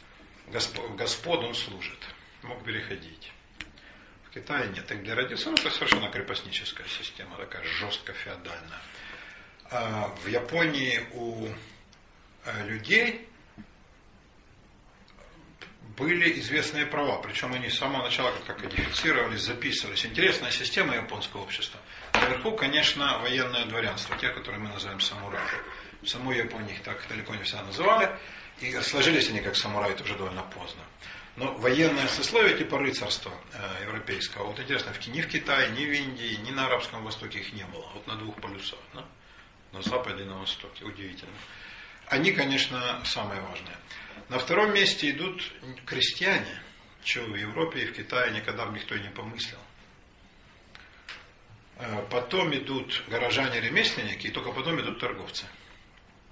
господ 0.49 1.45
он 1.45 1.54
служит. 1.54 1.99
Мог 2.42 2.64
переходить. 2.64 3.33
В 4.26 4.31
Китае 4.31 4.69
нет. 4.71 4.90
И 4.90 4.95
где 4.95 5.14
родился, 5.14 5.50
ну, 5.50 5.54
это 5.54 5.71
совершенно 5.71 6.11
крепостническая 6.11 6.87
система, 6.88 7.37
такая 7.37 7.62
жестко 7.64 8.12
феодальная. 8.12 8.81
А 9.75 10.14
в 10.23 10.29
Японии 10.29 11.00
у 11.14 11.49
э, 12.45 12.67
людей 12.67 13.26
были 15.97 16.38
известные 16.41 16.85
права, 16.85 17.23
причем 17.23 17.55
они 17.55 17.71
с 17.71 17.79
самого 17.79 18.02
начала 18.02 18.33
как 18.47 18.59
кодифицировались, 18.59 19.41
записывались. 19.41 20.05
Интересная 20.05 20.50
система 20.50 20.95
японского 20.95 21.43
общества. 21.45 21.81
Наверху, 22.12 22.52
конечно, 22.52 23.19
военное 23.21 23.64
дворянство, 23.64 24.14
те, 24.19 24.29
которые 24.29 24.61
мы 24.61 24.69
называем 24.69 25.00
самураи. 25.00 25.41
В 26.02 26.07
самой 26.07 26.37
Японии 26.37 26.75
их 26.75 26.83
так 26.83 26.99
далеко 27.09 27.35
не 27.35 27.43
всегда 27.43 27.62
называли, 27.62 28.14
и 28.61 28.79
сложились 28.83 29.31
они 29.31 29.41
как 29.41 29.57
самураи 29.57 29.95
уже 30.02 30.17
довольно 30.17 30.43
поздно. 30.43 30.83
Но 31.37 31.55
военное 31.55 32.09
сословие 32.09 32.59
типа 32.59 32.79
рыцарства 32.79 33.33
э, 33.55 33.85
европейского, 33.85 34.49
вот 34.49 34.61
интересно, 34.61 34.93
ни 35.07 35.23
в 35.23 35.29
Китае, 35.29 35.71
ни 35.71 35.87
в 35.87 35.93
Индии, 35.93 36.38
ни 36.43 36.50
на 36.50 36.67
Арабском 36.67 37.02
Востоке 37.05 37.38
их 37.38 37.55
не 37.55 37.64
было. 37.64 37.88
Вот 37.95 38.07
на 38.07 38.17
двух 38.17 38.37
полюсах. 38.37 38.79
Да? 38.93 39.07
На 39.73 39.83
Западе 39.83 40.23
и 40.23 40.26
на 40.26 40.38
Востоке. 40.38 40.85
Удивительно. 40.85 41.33
Они, 42.07 42.33
конечно, 42.33 43.02
самые 43.05 43.41
важные. 43.41 43.76
На 44.29 44.38
втором 44.38 44.75
месте 44.75 45.11
идут 45.11 45.43
крестьяне, 45.87 46.62
чего 47.02 47.26
в 47.26 47.37
Европе 47.37 47.83
и 47.83 47.87
в 47.87 47.95
Китае 47.95 48.33
никогда 48.33 48.67
бы 48.67 48.79
никто 48.79 48.97
не 48.97 49.11
помыслил. 49.11 49.59
Э, 51.76 52.05
потом 52.11 52.55
идут 52.55 53.02
горожане-ремесленники, 53.09 54.26
и 54.26 54.31
только 54.31 54.52
потом 54.52 54.81
идут 54.81 55.00
торговцы. 55.00 55.47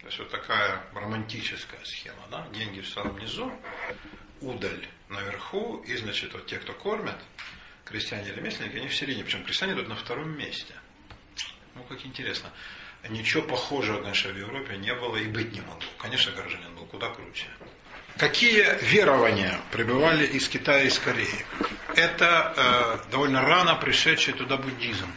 То 0.01 0.07
есть 0.07 0.19
вот 0.19 0.31
такая 0.31 0.83
романтическая 0.95 1.81
схема. 1.85 2.27
Да? 2.31 2.47
Деньги 2.53 2.81
в 2.81 2.89
самом 2.89 3.19
низу, 3.19 3.53
удаль 4.41 4.89
наверху, 5.09 5.83
и 5.87 5.97
значит 5.97 6.33
вот 6.33 6.47
те, 6.47 6.59
кто 6.59 6.73
кормят, 6.73 7.19
крестьяне-ремесленники, 7.85 8.77
они 8.77 8.89
в 8.89 8.95
середине. 8.95 9.25
Причем 9.25 9.45
крестьяне 9.45 9.73
идут 9.73 9.89
на 9.89 9.97
втором 9.97 10.37
месте. 10.39 10.75
Ну, 11.75 11.83
как 11.85 12.05
интересно. 12.07 12.51
Ничего 13.09 13.43
похожего, 13.43 14.03
конечно, 14.03 14.33
в 14.33 14.37
Европе 14.37 14.77
не 14.77 14.95
было 14.95 15.17
и 15.17 15.27
быть 15.27 15.53
не 15.53 15.61
могло. 15.61 15.89
Конечно, 15.99 16.33
горожанин 16.33 16.75
был 16.75 16.85
куда 16.87 17.09
круче. 17.09 17.47
Какие 18.19 18.79
верования 18.85 19.59
прибывали 19.73 20.27
из 20.27 20.49
Китая 20.49 20.83
и 20.83 20.89
из 20.89 20.99
Кореи? 20.99 21.47
Это 21.97 23.01
э, 23.07 23.11
довольно 23.11 23.41
рано 23.41 23.75
пришедший 23.77 24.35
туда 24.35 24.59
буддизм 24.59 25.11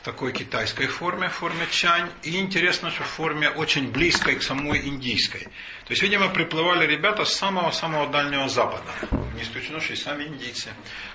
в 0.00 0.02
такой 0.02 0.32
китайской 0.32 0.86
форме, 0.86 1.28
в 1.28 1.34
форме 1.34 1.66
чань, 1.70 2.10
и 2.22 2.38
интересно, 2.38 2.90
что 2.90 3.02
в 3.02 3.06
форме 3.06 3.50
очень 3.50 3.90
близкой 3.90 4.36
к 4.36 4.42
самой 4.42 4.80
индийской. 4.88 5.42
То 5.84 5.90
есть, 5.90 6.02
видимо, 6.02 6.30
приплывали 6.30 6.86
ребята 6.86 7.24
с 7.24 7.34
самого-самого 7.34 8.08
дальнего 8.08 8.48
запада, 8.48 8.90
не 9.36 9.42
исключено, 9.42 9.80
что 9.80 9.92
и 9.92 9.96
сами 9.96 10.24
индийцы. 10.24 10.70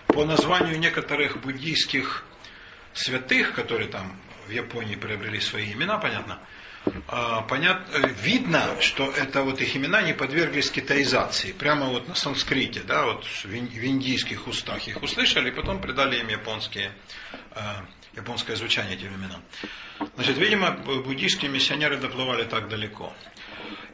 По 0.08 0.24
названию 0.24 0.78
некоторых 0.80 1.42
буддийских 1.42 2.24
святых, 2.94 3.54
которые 3.54 3.90
там 3.90 4.16
в 4.48 4.52
Японии 4.52 4.96
приобрели 4.96 5.40
свои 5.40 5.74
имена, 5.74 5.98
понятно, 5.98 6.40
а, 7.08 7.42
понятно, 7.42 7.98
э, 7.98 8.10
видно, 8.22 8.80
что 8.80 9.10
это 9.10 9.42
вот 9.42 9.60
их 9.62 9.76
имена 9.76 10.02
не 10.02 10.14
подверглись 10.14 10.70
китаизации. 10.70 11.52
Прямо 11.52 11.88
вот 11.88 12.08
на 12.08 12.16
санскрите, 12.16 12.82
да, 12.82 13.06
вот 13.06 13.26
в 13.26 13.56
индийских 13.56 14.48
устах 14.48 14.88
их 14.88 15.02
услышали, 15.02 15.50
и 15.50 15.52
потом 15.52 15.82
придали 15.82 16.20
им 16.20 16.28
японские, 16.28 16.92
э, 17.52 17.62
японское 18.16 18.56
звучание 18.56 18.96
этим 18.96 19.16
именам. 19.16 19.42
Значит, 20.16 20.38
видимо, 20.38 20.72
буддийские 20.72 21.50
миссионеры 21.50 21.98
доплывали 21.98 22.44
так 22.44 22.70
далеко. 22.70 23.14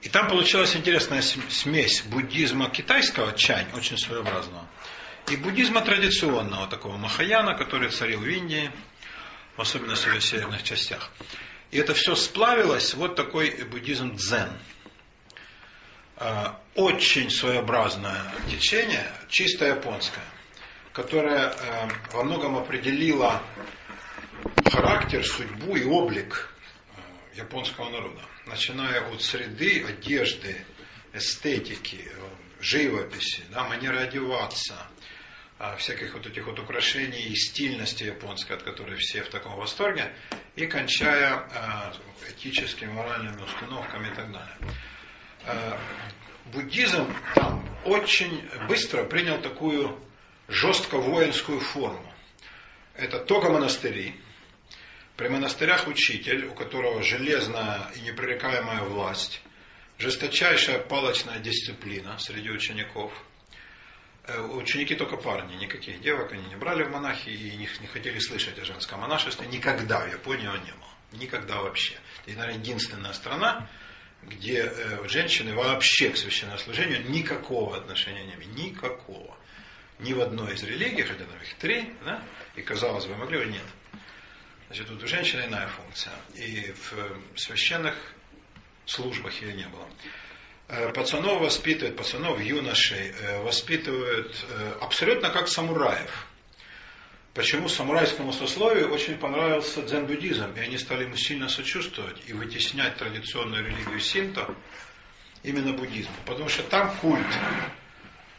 И 0.01 0.09
там 0.09 0.27
получилась 0.27 0.75
интересная 0.75 1.21
смесь 1.21 2.01
буддизма 2.01 2.69
китайского, 2.69 3.33
чань, 3.33 3.67
очень 3.73 3.97
своеобразного, 3.97 4.67
и 5.29 5.37
буддизма 5.37 5.81
традиционного, 5.81 6.67
такого 6.67 6.97
махаяна, 6.97 7.55
который 7.55 7.89
царил 7.89 8.19
в 8.19 8.27
Индии, 8.27 8.71
в 9.61 9.63
особенности 9.63 10.07
в 10.09 10.21
северных 10.21 10.63
частях. 10.63 11.11
И 11.69 11.77
это 11.77 11.93
все 11.93 12.15
сплавилось, 12.15 12.95
вот 12.95 13.15
такой 13.15 13.63
буддизм 13.65 14.15
дзен. 14.15 14.49
А, 16.17 16.59
очень 16.73 17.29
своеобразное 17.29 18.23
течение, 18.49 19.05
чисто 19.29 19.65
японское, 19.65 20.25
которое 20.93 21.49
а, 21.49 21.89
во 22.11 22.23
многом 22.23 22.57
определило 22.57 23.41
характер, 24.71 25.23
судьбу 25.23 25.75
и 25.75 25.83
облик 25.83 26.49
а, 26.95 27.37
японского 27.37 27.89
народа. 27.91 28.21
Начиная 28.47 29.01
от 29.11 29.21
среды, 29.21 29.85
одежды, 29.87 30.65
эстетики, 31.13 32.11
живописи, 32.59 33.43
да, 33.51 33.63
манеры 33.65 33.99
одеваться, 33.99 34.87
всяких 35.77 36.13
вот 36.13 36.25
этих 36.25 36.47
вот 36.47 36.59
украшений 36.59 37.21
и 37.21 37.35
стильности 37.35 38.03
японской, 38.03 38.53
от 38.53 38.63
которой 38.63 38.97
все 38.97 39.21
в 39.21 39.29
таком 39.29 39.55
восторге, 39.55 40.13
и 40.55 40.65
кончая 40.65 41.47
этическими, 42.29 42.91
моральными 42.91 43.41
установками 43.41 44.07
и 44.07 44.15
так 44.15 44.31
далее. 44.31 45.79
Буддизм 46.45 47.13
там 47.35 47.63
очень 47.85 48.49
быстро 48.67 49.03
принял 49.05 49.39
такую 49.41 49.99
жестко 50.47 50.97
воинскую 50.97 51.59
форму. 51.59 52.11
Это 52.95 53.19
только 53.19 53.49
монастыри. 53.49 54.15
При 55.15 55.27
монастырях 55.27 55.87
учитель, 55.87 56.45
у 56.45 56.53
которого 56.53 57.03
железная 57.03 57.91
и 57.95 58.01
непререкаемая 58.01 58.81
власть, 58.81 59.41
жесточайшая 59.99 60.79
палочная 60.79 61.39
дисциплина 61.39 62.17
среди 62.17 62.49
учеников– 62.49 63.13
Э, 63.23 63.30
ученики 64.27 64.95
только 64.95 65.17
парни, 65.17 65.55
никаких 65.55 66.01
девок 66.01 66.31
они 66.31 66.47
не 66.47 66.55
брали 66.55 66.83
в 66.83 66.91
монахи 66.91 67.29
и 67.29 67.57
не, 67.57 67.67
не 67.79 67.87
хотели 67.87 68.19
слышать 68.19 68.57
о 68.59 68.65
женском 68.65 68.99
монашестве. 68.99 69.47
Никогда 69.47 69.99
в 70.01 70.11
Японии 70.11 70.45
его 70.45 70.57
не 70.57 70.71
было. 70.71 70.91
Никогда 71.13 71.61
вообще. 71.61 71.95
Это, 72.25 72.37
наверное, 72.37 72.59
единственная 72.59 73.13
страна, 73.13 73.69
где 74.23 74.63
э, 74.63 75.07
женщины 75.07 75.53
вообще 75.55 76.09
к 76.09 76.17
священнослужению 76.17 77.09
никакого 77.09 77.75
отношения 77.75 78.23
не 78.25 78.33
имеют. 78.35 78.55
Никакого. 78.55 79.37
Ни 79.99 80.13
в 80.13 80.21
одной 80.21 80.53
из 80.53 80.63
религий, 80.63 81.03
хотя 81.03 81.25
там 81.25 81.41
их 81.41 81.53
три, 81.55 81.93
да, 82.05 82.23
и 82.55 82.61
казалось 82.61 83.05
бы, 83.05 83.15
могли, 83.15 83.45
нет. 83.45 83.65
Значит, 84.67 84.87
тут 84.87 85.03
у 85.03 85.07
женщины 85.07 85.41
иная 85.41 85.67
функция. 85.67 86.13
И 86.35 86.71
в 86.71 86.93
э, 86.93 87.17
священных 87.35 87.95
службах 88.85 89.33
ее 89.41 89.53
не 89.53 89.67
было. 89.67 89.87
Э, 90.73 90.89
пацанов 90.93 91.41
воспитывают, 91.41 91.97
пацанов, 91.97 92.39
юношей 92.39 93.09
э, 93.11 93.41
воспитывают 93.43 94.33
э, 94.49 94.73
абсолютно 94.79 95.29
как 95.29 95.49
самураев. 95.49 96.27
Почему 97.33 97.67
самурайскому 97.67 98.31
сословию 98.31 98.89
очень 98.89 99.17
понравился 99.17 99.81
дзен-буддизм, 99.81 100.53
и 100.55 100.59
они 100.61 100.77
стали 100.77 101.03
ему 101.03 101.17
сильно 101.17 101.49
сочувствовать 101.49 102.21
и 102.25 102.31
вытеснять 102.31 102.95
традиционную 102.95 103.65
религию 103.65 103.99
синто 103.99 104.55
именно 105.43 105.73
буддизм. 105.73 106.09
Потому 106.25 106.47
что 106.47 106.63
там 106.63 106.95
культ 107.01 107.27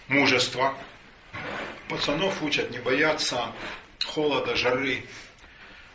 мужества, 0.08 0.74
пацанов 1.90 2.42
учат 2.42 2.70
не 2.70 2.78
бояться 2.78 3.52
холода, 4.06 4.56
жары, 4.56 5.04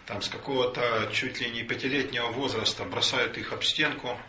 там 0.05 0.21
с 0.21 0.29
какого-то 0.29 1.09
чуть 1.11 1.41
ли 1.41 1.49
не 1.49 1.63
пятилетнего 1.63 2.27
возраста 2.27 2.83
бросают 2.83 3.39
их 3.39 3.51
об 3.53 3.63
стенку, 3.63 4.19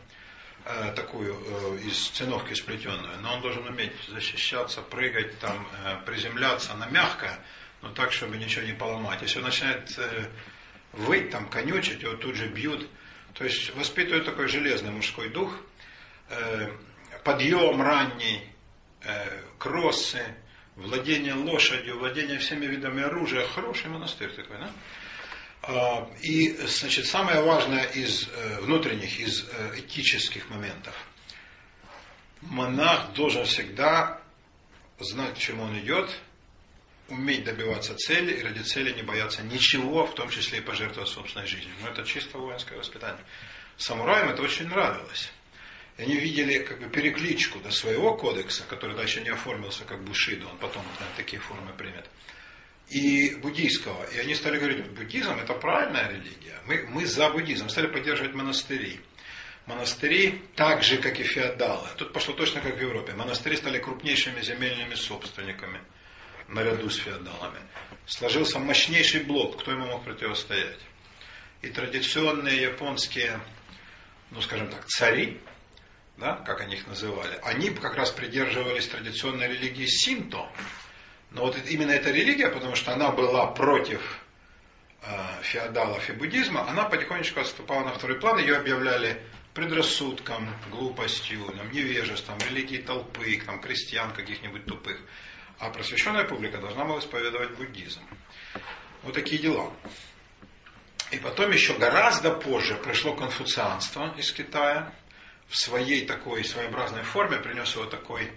Э, 0.70 0.92
такую 0.94 1.34
э, 1.34 1.78
из 1.86 2.10
циновки 2.10 2.52
сплетенную, 2.52 3.18
но 3.22 3.32
он 3.32 3.40
должен 3.40 3.66
уметь 3.66 3.94
защищаться, 4.06 4.82
прыгать, 4.82 5.38
там, 5.38 5.66
э, 5.82 5.96
приземляться 6.04 6.74
на 6.74 6.84
мягкое, 6.88 7.42
но 7.80 7.88
так, 7.94 8.12
чтобы 8.12 8.36
ничего 8.36 8.66
не 8.66 8.74
поломать. 8.74 9.22
Если 9.22 9.38
он 9.38 9.46
начинает 9.46 9.98
выть, 10.92 11.30
там, 11.30 11.48
конючить, 11.48 12.02
его 12.02 12.16
тут 12.16 12.34
же 12.34 12.48
бьют. 12.48 12.86
То 13.32 13.44
есть 13.44 13.74
воспитывают 13.76 14.26
такой 14.26 14.48
железный 14.48 14.90
мужской 14.90 15.30
дух, 15.30 15.58
подъем 17.24 17.80
ранний, 17.80 18.42
кроссы, 19.58 20.22
владение 20.76 21.34
лошадью, 21.34 21.98
владение 21.98 22.38
всеми 22.38 22.66
видами 22.66 23.02
оружия. 23.02 23.46
Хороший 23.46 23.88
монастырь 23.88 24.32
такой, 24.32 24.58
да? 24.58 24.70
А, 25.70 26.08
и, 26.22 26.56
значит, 26.66 27.06
самое 27.06 27.42
важное 27.42 27.84
из 27.84 28.26
э, 28.26 28.60
внутренних, 28.62 29.20
из 29.20 29.44
э, 29.44 29.80
этических 29.80 30.48
моментов. 30.48 30.94
Монах 32.40 33.12
должен 33.12 33.44
всегда 33.44 34.18
знать, 34.98 35.34
к 35.34 35.38
чему 35.38 35.64
он 35.64 35.78
идет, 35.78 36.08
уметь 37.08 37.44
добиваться 37.44 37.94
цели 37.96 38.38
и 38.38 38.42
ради 38.42 38.60
цели 38.60 38.94
не 38.94 39.02
бояться 39.02 39.42
ничего, 39.42 40.06
в 40.06 40.14
том 40.14 40.30
числе 40.30 40.60
и 40.60 40.62
пожертвовать 40.62 41.10
собственной 41.10 41.46
жизнью. 41.46 41.74
Но 41.82 41.88
это 41.88 42.02
чисто 42.04 42.38
воинское 42.38 42.78
воспитание. 42.78 43.22
Самураям 43.76 44.30
это 44.30 44.40
очень 44.40 44.68
нравилось. 44.68 45.30
И 45.98 46.02
они 46.02 46.16
видели 46.16 46.60
как 46.60 46.80
бы 46.80 46.88
перекличку 46.88 47.58
до 47.58 47.72
своего 47.72 48.16
кодекса, 48.16 48.64
который 48.70 48.96
дальше 48.96 49.20
не 49.20 49.28
оформился 49.28 49.84
как 49.84 50.02
Бушидо, 50.02 50.46
он 50.46 50.56
потом 50.56 50.82
наверное, 50.82 51.16
такие 51.18 51.42
формы 51.42 51.74
примет 51.74 52.06
и 52.90 53.34
буддийского. 53.36 54.04
И 54.10 54.18
они 54.18 54.34
стали 54.34 54.58
говорить, 54.58 54.86
буддизм 54.90 55.32
это 55.32 55.54
правильная 55.54 56.08
религия, 56.08 56.58
мы, 56.66 56.86
мы 56.88 57.06
за 57.06 57.30
буддизм, 57.30 57.68
стали 57.68 57.86
поддерживать 57.86 58.34
монастыри. 58.34 59.00
монастыри, 59.66 60.42
так 60.54 60.82
же, 60.82 60.98
как 60.98 61.20
и 61.20 61.24
феодалы. 61.24 61.88
Тут 61.96 62.12
пошло 62.12 62.34
точно 62.34 62.60
как 62.60 62.76
в 62.76 62.80
Европе. 62.80 63.12
Монастыри 63.12 63.56
стали 63.56 63.78
крупнейшими 63.78 64.40
земельными 64.40 64.94
собственниками 64.94 65.80
наряду 66.48 66.88
с 66.88 66.96
феодалами. 66.96 67.60
Сложился 68.06 68.58
мощнейший 68.58 69.22
блок, 69.24 69.60
кто 69.60 69.72
ему 69.72 69.86
мог 69.86 70.04
противостоять. 70.04 70.80
И 71.60 71.68
традиционные 71.68 72.62
японские, 72.62 73.40
ну 74.30 74.40
скажем 74.40 74.70
так, 74.70 74.86
цари, 74.86 75.40
да, 76.16 76.36
как 76.36 76.60
они 76.60 76.74
их 76.76 76.86
называли, 76.86 77.38
они 77.42 77.70
как 77.70 77.96
раз 77.96 78.10
придерживались 78.10 78.88
традиционной 78.88 79.48
религии 79.48 79.86
синто. 79.86 80.50
Но 81.30 81.42
вот 81.42 81.56
именно 81.66 81.90
эта 81.90 82.10
религия, 82.10 82.48
потому 82.48 82.74
что 82.74 82.92
она 82.92 83.10
была 83.10 83.46
против 83.48 84.20
э, 85.02 85.42
феодалов 85.42 86.08
и 86.08 86.12
буддизма, 86.12 86.68
она 86.68 86.84
потихонечку 86.84 87.40
отступала 87.40 87.84
на 87.84 87.94
второй 87.94 88.18
план, 88.18 88.38
ее 88.38 88.56
объявляли 88.56 89.22
предрассудком, 89.52 90.48
глупостью, 90.70 91.44
там, 91.56 91.70
невежеством, 91.72 92.38
религией 92.38 92.82
толпы, 92.82 93.40
там, 93.44 93.60
крестьян 93.60 94.12
каких-нибудь 94.12 94.64
тупых. 94.66 94.98
А 95.58 95.70
просвещенная 95.70 96.24
публика 96.24 96.58
должна 96.58 96.84
была 96.84 97.00
исповедовать 97.00 97.56
буддизм. 97.56 98.00
Вот 99.02 99.14
такие 99.14 99.42
дела. 99.42 99.72
И 101.10 101.18
потом 101.18 101.50
еще 101.50 101.76
гораздо 101.76 102.30
позже 102.32 102.76
пришло 102.76 103.14
конфуцианство 103.14 104.14
из 104.16 104.30
Китая. 104.32 104.92
В 105.48 105.56
своей 105.56 106.06
такой 106.06 106.44
своеобразной 106.44 107.02
форме 107.02 107.38
принес 107.38 107.74
его 107.74 107.86
такой 107.86 108.30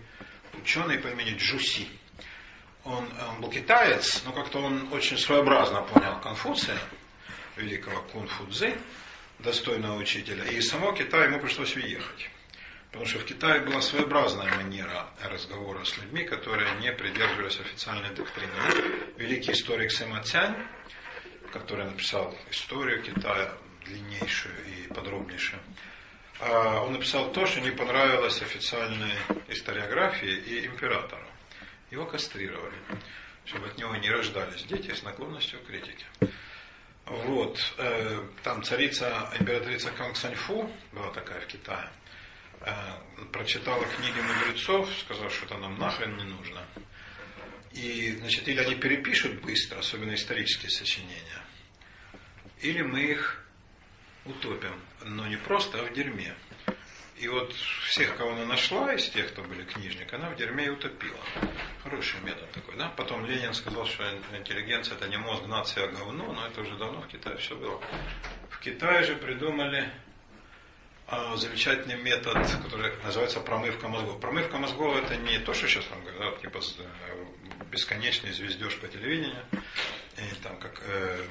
ученый 0.53 0.98
по 0.98 1.07
имени 1.10 1.36
Джуси. 1.38 1.89
Он, 2.83 3.07
он 3.29 3.41
был 3.41 3.50
китаец, 3.50 4.23
но 4.25 4.33
как-то 4.33 4.59
он 4.59 4.91
очень 4.91 5.17
своеобразно 5.17 5.83
понял 5.83 6.19
Конфуция, 6.21 6.77
великого 7.55 8.01
Кунфудзи 8.01 8.75
достойного 9.39 9.97
учителя. 9.97 10.45
И 10.45 10.55
из 10.57 10.69
самого 10.69 10.95
Китая 10.95 11.25
ему 11.25 11.39
пришлось 11.39 11.75
уехать. 11.75 12.29
Потому 12.91 13.05
что 13.05 13.19
в 13.19 13.25
Китае 13.25 13.61
была 13.61 13.81
своеобразная 13.81 14.53
манера 14.55 15.07
разговора 15.23 15.85
с 15.85 15.97
людьми, 15.97 16.25
которые 16.25 16.75
не 16.79 16.91
придерживались 16.91 17.59
официальной 17.59 18.13
доктрины. 18.13 18.51
Великий 19.17 19.53
историк 19.53 19.91
Сэма 19.91 20.23
Цянь, 20.23 20.55
который 21.53 21.85
написал 21.85 22.35
историю 22.50 23.01
Китая, 23.01 23.53
длиннейшую 23.85 24.55
и 24.67 24.93
подробнейшую, 24.93 25.61
а, 26.39 26.81
он 26.81 26.93
написал 26.93 27.31
то, 27.31 27.45
что 27.45 27.61
не 27.61 27.71
понравилось 27.71 28.41
официальной 28.41 29.13
историографии 29.47 30.33
и 30.33 30.65
императору. 30.65 31.30
Его 31.91 32.05
кастрировали, 32.05 32.77
чтобы 33.45 33.67
от 33.67 33.77
него 33.77 33.95
не 33.98 34.10
рождались 34.10 34.63
дети 34.63 34.93
с 34.93 35.03
наклонностью 35.03 35.60
к 35.60 35.67
критике. 35.67 36.05
Вот. 37.05 37.60
Э, 37.77 38.25
там 38.43 38.63
царица, 38.63 39.29
императрица 39.38 39.91
Канг 39.91 40.15
Саньфу 40.15 40.71
была 40.93 41.12
такая 41.12 41.41
в 41.41 41.48
Китае. 41.48 41.91
Э, 42.62 42.74
прочитала 43.33 43.86
книги 43.86 44.21
мудрецов, 44.21 44.89
сказала, 45.00 45.29
что 45.29 45.45
это 45.45 45.57
нам 45.57 45.77
нахрен 45.77 46.15
не 46.15 46.24
нужно. 46.24 46.65
И, 47.74 48.15
значит, 48.19 48.48
или 48.48 48.60
они 48.60 48.75
перепишут 48.75 49.41
быстро, 49.41 49.79
особенно 49.79 50.13
исторические 50.13 50.69
сочинения, 50.69 51.43
или 52.62 52.81
мы 52.81 53.01
их 53.01 53.45
утопим, 54.25 54.79
но 55.03 55.27
не 55.27 55.38
просто, 55.38 55.79
а 55.79 55.83
в 55.83 55.93
дерьме. 55.93 56.36
И 57.21 57.27
вот 57.27 57.53
всех, 57.53 58.17
кого 58.17 58.31
она 58.31 58.45
нашла 58.45 58.95
из 58.95 59.07
тех, 59.09 59.31
кто 59.31 59.43
были 59.43 59.63
книжник, 59.63 60.11
она 60.11 60.31
в 60.31 60.35
дерьме 60.37 60.65
и 60.65 60.69
утопила. 60.69 61.19
Хороший 61.83 62.19
метод 62.21 62.49
такой, 62.51 62.75
да? 62.77 62.91
Потом 62.97 63.27
Ленин 63.27 63.53
сказал, 63.53 63.85
что 63.85 64.03
интеллигенция 64.35 64.95
это 64.97 65.07
не 65.07 65.17
мозг 65.17 65.45
нации, 65.45 65.83
а 65.83 65.87
говно, 65.87 66.33
но 66.33 66.47
это 66.47 66.61
уже 66.61 66.75
давно 66.77 67.01
в 67.01 67.07
Китае 67.07 67.37
все 67.37 67.55
было. 67.55 67.79
В 68.49 68.59
Китае 68.59 69.03
же 69.03 69.15
придумали 69.17 69.87
а, 71.05 71.37
замечательный 71.37 72.01
метод, 72.01 72.39
который 72.63 72.91
называется 73.03 73.39
промывка 73.39 73.87
мозгов. 73.87 74.19
Промывка 74.19 74.57
мозгов 74.57 74.95
это 74.95 75.15
не 75.15 75.37
то, 75.37 75.53
что 75.53 75.67
сейчас 75.67 75.87
вам 75.91 76.03
говорят, 76.03 76.41
типа 76.41 76.57
э, 76.57 77.25
бесконечный 77.69 78.31
звездеж 78.31 78.79
по 78.79 78.87
телевидению, 78.87 79.45
и 80.17 80.41
там 80.41 80.57
как 80.57 80.81
э, 80.87 81.23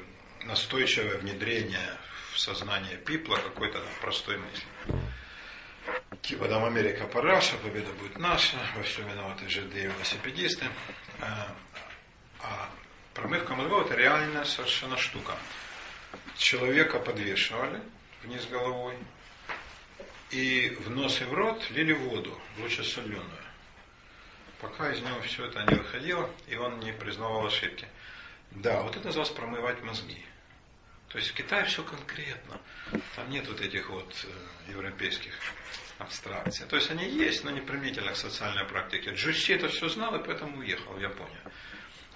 настойчивое 0.45 1.19
внедрение 1.19 1.99
в 2.33 2.39
сознание 2.39 2.97
пипла 2.97 3.39
какой-то 3.39 3.83
простой 4.01 4.39
мысли 4.39 5.01
типа 6.23 6.49
там 6.49 6.65
Америка 6.65 7.07
параша, 7.07 7.57
победа 7.59 7.93
будет 7.93 8.19
наша, 8.19 8.57
во 8.77 8.83
всем 8.83 9.09
виноваты 9.09 9.49
ЖД 9.49 9.75
и 9.75 9.83
велосипедисты. 9.83 10.67
А, 11.21 11.55
а 12.41 12.71
промывка 13.15 13.55
мозгов 13.55 13.87
это 13.87 13.97
реальная 13.97 14.45
совершенно 14.45 14.97
штука. 14.97 15.37
Человека 16.37 16.99
подвешивали 16.99 17.81
вниз 18.23 18.47
головой, 18.47 18.97
и 20.31 20.77
в 20.81 20.91
нос 20.91 21.21
и 21.21 21.25
в 21.25 21.33
рот 21.33 21.71
лили 21.71 21.93
воду, 21.93 22.41
лучше 22.59 22.85
соленую. 22.85 23.25
Пока 24.61 24.93
из 24.93 25.01
него 25.01 25.21
все 25.23 25.47
это 25.47 25.63
не 25.65 25.75
выходило, 25.75 26.31
и 26.47 26.57
он 26.57 26.81
не 26.81 26.93
признавал 26.93 27.47
ошибки. 27.47 27.89
Да, 28.51 28.83
вот 28.83 28.97
это 28.97 29.07
называлось 29.07 29.33
промывать 29.33 29.83
мозги. 29.83 30.23
То 31.09 31.19
есть 31.19 31.31
в 31.31 31.35
Китае 31.35 31.65
все 31.65 31.83
конкретно. 31.83 32.61
Там 33.17 33.31
нет 33.31 33.49
вот 33.49 33.61
этих 33.61 33.89
вот 33.91 34.15
э, 34.25 34.71
европейских 34.71 35.33
абстракций. 36.01 36.67
То 36.67 36.77
есть 36.77 36.91
они 36.91 37.09
есть, 37.09 37.45
но 37.45 37.51
не 37.51 37.61
применительно 37.61 38.13
к 38.13 38.17
социальной 38.17 38.65
практике. 38.65 39.11
Джуси 39.11 39.53
это 39.53 39.69
все 39.69 39.89
знал 39.89 40.15
и 40.17 40.25
поэтому 40.25 40.59
уехал 40.59 40.93
в 40.93 41.01
Японию. 41.01 41.43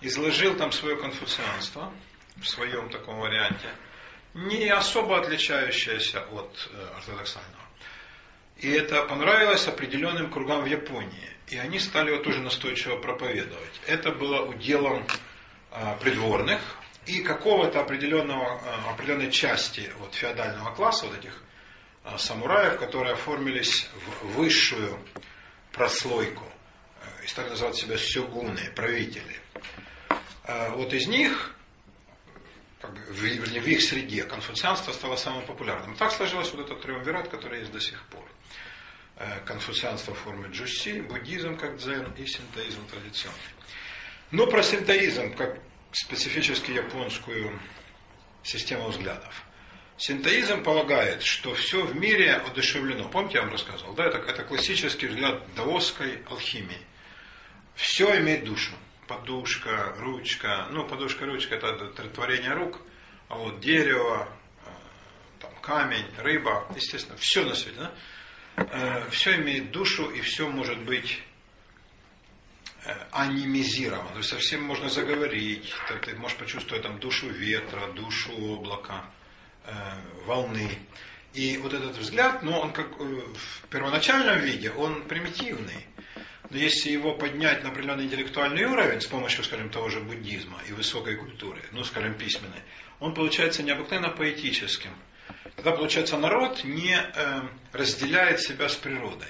Изложил 0.01 0.57
там 0.57 0.73
свое 0.73 0.97
конфуцианство 0.97 1.93
в 2.37 2.47
своем 2.47 2.91
таком 2.91 3.21
варианте, 3.21 3.69
не 4.35 4.69
особо 4.69 5.19
отличающееся 5.21 6.21
от 6.21 6.71
э, 6.73 6.89
ортодоксального. 6.97 7.65
И 8.59 8.71
это 8.71 9.05
понравилось 9.05 9.69
определенным 9.69 10.31
кругам 10.31 10.63
в 10.63 10.67
Японии. 10.67 11.31
И 11.49 11.57
они 11.57 11.79
стали 11.79 12.11
его 12.11 12.23
тоже 12.23 12.41
настойчиво 12.41 12.97
проповедовать. 12.97 13.81
Это 13.87 14.11
было 14.11 14.43
уделом 14.43 15.07
э, 15.71 15.97
придворных, 16.01 16.61
и 17.07 17.21
какого-то 17.21 17.81
определенного, 17.81 18.61
э, 18.65 18.91
определенной 18.91 19.31
части 19.31 19.93
вот, 19.99 20.15
феодального 20.15 20.75
класса, 20.75 21.07
вот 21.07 21.19
этих 21.19 21.41
самураев, 22.19 22.79
которые 22.79 23.15
оформились 23.15 23.89
в 24.23 24.35
высшую 24.35 24.99
прослойку 25.73 26.45
э, 27.01 27.25
и 27.25 27.27
стали 27.27 27.49
называть 27.51 27.77
себя 27.77 27.97
сёгуны, 27.97 28.71
правители. 28.75 29.41
Вот 30.47 30.93
из 30.93 31.07
них, 31.07 31.55
как 32.81 32.93
бы, 32.93 33.01
в, 33.01 33.19
в 33.19 33.67
их 33.67 33.83
среде, 33.83 34.25
конфуцианство 34.25 34.93
стало 34.93 35.17
самым 35.17 35.47
популярным. 35.47 35.97
Так 35.97 36.13
сложилось 36.13 36.53
вот 36.53 36.67
этот 36.67 36.83
триумвират, 36.83 37.29
который 37.29 37.61
есть 37.61 37.73
до 37.73 37.81
сих 37.81 38.03
пор. 38.09 38.31
Конфуцианство 39.47 40.13
в 40.13 40.19
форме 40.19 40.51
джуси, 40.51 41.01
буддизм 41.01 41.57
как 41.57 41.79
дзен 41.79 42.13
и 42.19 42.27
синтоизм 42.27 42.87
традиционный. 42.89 43.39
Но 44.33 44.47
про 44.47 44.63
синтоизм, 44.63 45.35
как 45.35 45.61
специфически 45.93 46.73
японскую 46.73 47.59
систему 48.43 48.89
взглядов. 48.89 49.45
Синтоизм 49.97 50.63
полагает, 50.63 51.23
что 51.23 51.55
все 51.55 51.85
в 51.85 51.95
мире 51.95 52.35
одушевлено. 52.35 53.09
Помните, 53.09 53.37
я 53.37 53.43
вам 53.43 53.53
рассказывал? 53.53 53.95
Да, 53.95 54.07
это, 54.07 54.19
это 54.19 54.43
классический 54.43 55.07
взгляд 55.07 55.43
даосской 55.55 56.23
алхимии. 56.29 56.81
Все 57.75 58.19
имеет 58.21 58.45
душу. 58.45 58.73
Подушка, 59.07 59.95
ручка. 59.99 60.67
Ну, 60.71 60.87
подушка, 60.87 61.27
ручка 61.27 61.57
это 61.57 62.09
творение 62.09 62.53
рук. 62.55 62.81
А 63.29 63.37
вот 63.37 63.61
дерево, 63.61 64.29
э, 64.65 64.71
там, 65.41 65.55
камень, 65.61 66.07
рыба, 66.19 66.67
естественно, 66.75 67.17
все 67.17 67.45
на 67.45 67.55
свете. 67.55 67.79
Да? 67.79 67.95
Э, 68.57 69.11
все 69.11 69.37
имеет 69.37 69.71
душу 69.71 70.11
и 70.11 70.21
все 70.21 70.49
может 70.49 70.79
быть 70.85 71.23
Э, 72.87 72.93
анимизирован. 73.13 74.09
То 74.09 74.19
есть 74.19 74.29
совсем 74.29 74.63
можно 74.63 74.91
заговорить, 74.91 75.73
ты 76.03 76.15
можешь 76.17 76.37
почувствовать 76.37 76.83
там 76.83 76.99
душу 77.01 77.31
ветра, 77.31 77.91
душу 77.93 78.31
облака, 78.33 79.07
волны. 80.27 80.71
И 81.35 81.59
вот 81.59 81.75
этот 81.75 81.97
взгляд, 81.97 82.43
ну, 82.45 82.57
он 82.57 82.73
как 82.73 82.87
э, 83.01 83.05
в 83.05 83.69
первоначальном 83.69 84.39
виде, 84.39 84.71
он 84.71 85.03
примитивный. 85.03 85.87
Но 86.49 86.57
если 86.57 86.91
его 86.91 87.15
поднять 87.15 87.65
на 87.65 87.71
определенный 87.71 88.05
интеллектуальный 88.05 88.65
уровень 88.65 89.01
с 89.01 89.07
помощью, 89.07 89.43
скажем, 89.43 89.69
того 89.69 89.89
же 89.89 90.01
буддизма 90.01 90.61
и 90.69 90.73
высокой 90.73 91.17
культуры, 91.17 91.61
ну, 91.73 91.83
скажем, 91.83 92.15
письменной, 92.15 92.61
он 93.01 93.15
получается 93.15 93.65
необыкновенно 93.65 94.11
поэтическим. 94.11 94.93
Тогда, 95.57 95.73
получается, 95.73 96.17
народ 96.19 96.63
не 96.63 96.95
э, 96.95 97.41
разделяет 97.73 98.41
себя 98.41 98.69
с 98.69 98.77
природой. 98.77 99.27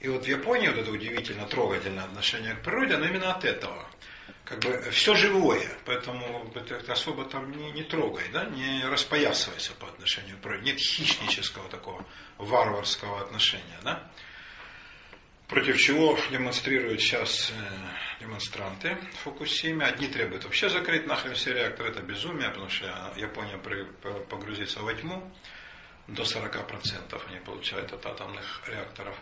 И 0.00 0.08
вот 0.08 0.24
в 0.24 0.28
Японии 0.28 0.68
вот 0.68 0.76
это 0.76 0.90
удивительно 0.90 1.46
трогательное 1.46 2.04
отношение 2.04 2.54
к 2.54 2.62
природе, 2.62 2.96
оно 2.96 3.06
именно 3.06 3.32
от 3.32 3.46
этого. 3.46 3.88
Как 4.44 4.58
бы 4.58 4.90
все 4.90 5.14
живое, 5.14 5.68
поэтому 5.84 6.52
это 6.54 6.92
особо 6.92 7.24
там 7.24 7.50
не, 7.52 7.70
не 7.72 7.84
трогай, 7.84 8.28
да, 8.32 8.44
не 8.44 8.84
распоясывайся 8.84 9.72
по 9.74 9.86
отношению 9.86 10.36
к 10.36 10.40
природе. 10.40 10.72
Нет 10.72 10.80
хищнического 10.80 11.68
такого 11.68 12.04
варварского 12.38 13.22
отношения. 13.22 13.78
Да? 13.82 14.10
Против 15.46 15.78
чего 15.78 16.18
демонстрируют 16.30 17.00
сейчас 17.00 17.50
э, 17.50 18.20
демонстранты 18.20 18.96
в 19.12 19.18
Фукусиме. 19.24 19.86
Одни 19.86 20.08
требуют 20.08 20.44
вообще 20.44 20.68
закрыть 20.68 21.06
нахрен 21.06 21.34
все 21.34 21.52
реакторы, 21.52 21.90
это 21.90 22.02
безумие, 22.02 22.48
потому 22.48 22.68
что 22.68 23.12
Япония 23.16 23.58
погрузится 24.28 24.80
во 24.80 24.92
тьму 24.94 25.32
до 26.08 26.22
40% 26.22 27.22
они 27.28 27.38
получают 27.40 27.92
от 27.92 28.04
атомных 28.04 28.62
реакторов. 28.66 29.16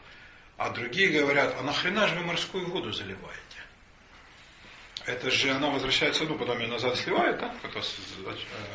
А 0.57 0.71
другие 0.71 1.09
говорят, 1.09 1.55
а 1.59 1.63
нахрена 1.63 2.07
же 2.09 2.17
вы 2.17 2.25
морскую 2.25 2.67
воду 2.69 2.93
заливаете? 2.93 3.50
Это 5.07 5.31
же 5.31 5.51
она 5.51 5.71
возвращается, 5.71 6.25
ну 6.25 6.37
потом 6.37 6.59
ее 6.61 6.69
назад 6.69 6.97
сливает, 6.97 7.39
да? 7.39 7.55
Это 7.63 7.83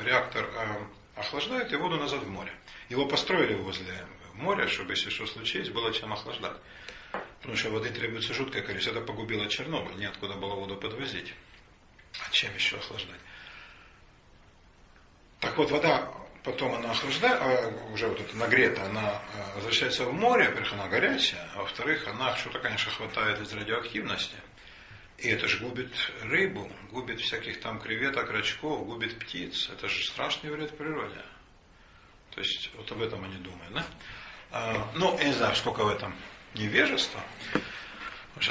реактор 0.04 0.46
э, 0.46 1.20
охлаждает 1.20 1.72
и 1.72 1.76
воду 1.76 1.98
назад 1.98 2.24
в 2.24 2.30
море. 2.30 2.52
Его 2.90 3.06
построили 3.06 3.54
возле 3.54 4.06
моря, 4.34 4.68
чтобы 4.68 4.94
если 4.94 5.10
что 5.10 5.26
случилось, 5.28 5.70
было 5.70 5.94
чем 5.94 6.12
охлаждать. 6.14 6.58
Потому 7.40 7.56
что 7.56 7.70
воды 7.70 7.90
требуется 7.92 8.34
жуткое 8.34 8.64
количество. 8.64 8.92
Это 8.98 9.02
погубило 9.02 9.48
Чернобыль, 9.48 9.98
неоткуда 9.98 10.34
было 10.34 10.56
воду 10.56 10.76
подвозить. 10.76 11.34
А 12.26 12.32
чем 12.32 12.54
еще 12.56 12.78
охлаждать? 12.78 13.20
Так 15.40 15.58
вот, 15.58 15.70
вода 15.70 16.12
потом 16.44 16.76
она 16.76 16.92
охлаждает, 16.92 17.40
а 17.42 17.92
уже 17.94 18.08
вот 18.08 18.20
эта 18.20 18.36
нагрета, 18.36 18.84
она 18.86 19.22
э, 19.34 19.56
возвращается 19.56 20.06
в 20.06 20.14
море, 20.14 20.46
во-первых, 20.46 20.74
она 20.74 20.88
горячая, 20.88 21.50
а 21.56 21.60
во-вторых, 21.60 22.08
она 22.08 22.36
что-то, 22.36 22.60
конечно, 22.60 22.92
хватает 22.92 23.42
из 23.42 23.52
радиоактивности. 23.54 24.36
И 25.18 25.30
это 25.30 25.48
же 25.48 25.60
губит 25.60 25.94
рыбу, 26.24 26.70
губит 26.92 27.22
всяких 27.22 27.62
там 27.62 27.80
креветок, 27.80 28.30
рачков, 28.30 28.86
губит 28.86 29.18
птиц. 29.20 29.70
Это 29.72 29.88
же 29.88 30.06
страшный 30.06 30.52
вред 30.52 30.78
природе. 30.78 31.22
То 32.32 32.42
есть 32.42 32.70
вот 32.76 32.92
об 32.92 33.02
этом 33.02 33.24
они 33.24 33.38
думают. 33.38 33.74
Да? 33.74 33.86
А, 34.52 34.92
ну, 34.96 35.18
я 35.18 35.26
не 35.26 35.34
знаю, 35.34 35.56
сколько 35.56 35.84
в 35.84 35.88
этом 35.88 36.14
невежества. 36.54 37.22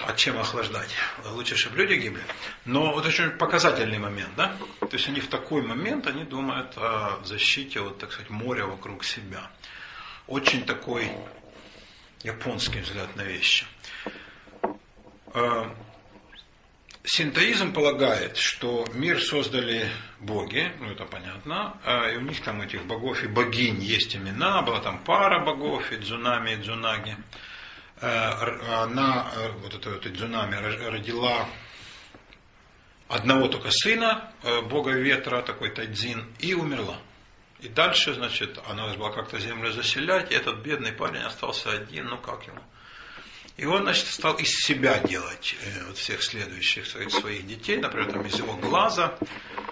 А 0.07 0.15
чем 0.15 0.39
охлаждать? 0.39 0.89
Лучше, 1.27 1.57
чтобы 1.57 1.77
люди 1.77 2.01
гибли. 2.01 2.23
Но 2.65 2.95
вот 2.95 3.05
очень 3.05 3.31
показательный 3.33 3.99
момент, 3.99 4.35
да? 4.35 4.57
То 4.81 4.89
есть 4.93 5.07
они 5.09 5.21
в 5.21 5.29
такой 5.29 5.61
момент, 5.61 6.07
они 6.07 6.25
думают 6.25 6.73
о 6.79 7.21
защите, 7.23 7.81
вот, 7.81 7.99
так 7.99 8.11
сказать, 8.11 8.31
моря 8.31 8.65
вокруг 8.65 9.05
себя. 9.05 9.51
Очень 10.27 10.65
такой 10.65 11.11
японский 12.23 12.81
взгляд 12.81 13.15
на 13.15 13.23
вещи. 13.23 13.67
Синтоизм 17.07 17.75
полагает, 17.75 18.39
что 18.39 18.87
мир 18.95 19.21
создали 19.21 19.91
боги, 20.21 20.73
ну 20.81 20.91
это 20.91 21.05
понятно, 21.05 21.79
а, 21.85 22.09
и 22.09 22.17
у 22.17 22.23
них 22.23 22.43
там 22.43 22.63
этих 22.63 22.87
богов 22.87 23.23
и 23.23 23.27
богинь 23.27 23.79
есть 23.79 24.17
имена, 24.17 24.63
была 24.63 24.81
там 24.81 25.05
пара 25.05 25.45
богов, 25.45 25.93
и 25.93 25.99
Дзунами, 25.99 26.53
и 26.53 26.57
Дзунаги. 26.57 27.15
А, 28.01 28.85
она, 28.85 29.31
э, 29.37 29.51
вот 29.51 29.75
эта 29.75 29.91
вот 29.91 30.11
Дзунами, 30.11 30.55
родила 30.57 31.47
одного 33.09 33.49
только 33.49 33.71
сына, 33.71 34.33
э, 34.43 34.63
бога 34.63 34.93
ветра, 34.93 35.43
такой 35.43 35.75
Тайдзин, 35.75 36.35
и 36.39 36.55
умерла. 36.55 36.97
И 37.61 37.69
дальше, 37.69 38.15
значит, 38.15 38.59
она 38.67 38.85
должна 38.85 38.99
была 38.99 39.13
как-то 39.13 39.39
землю 39.39 39.71
заселять, 39.73 40.33
и 40.33 40.35
этот 40.35 40.63
бедный 40.63 40.93
парень 40.93 41.21
остался 41.21 41.71
один, 41.71 42.07
ну 42.07 42.17
как 42.17 42.47
ему. 42.47 42.63
И 43.57 43.67
он, 43.67 43.83
значит, 43.83 44.07
стал 44.09 44.35
из 44.35 44.51
себя 44.51 44.99
делать 44.99 45.55
э, 45.63 45.85
вот 45.87 45.97
всех 45.97 46.23
следующих 46.23 46.87
своих, 46.87 47.47
детей. 47.47 47.77
Например, 47.77 48.11
там 48.11 48.27
из 48.27 48.37
его 48.37 48.55
глаза 48.55 49.17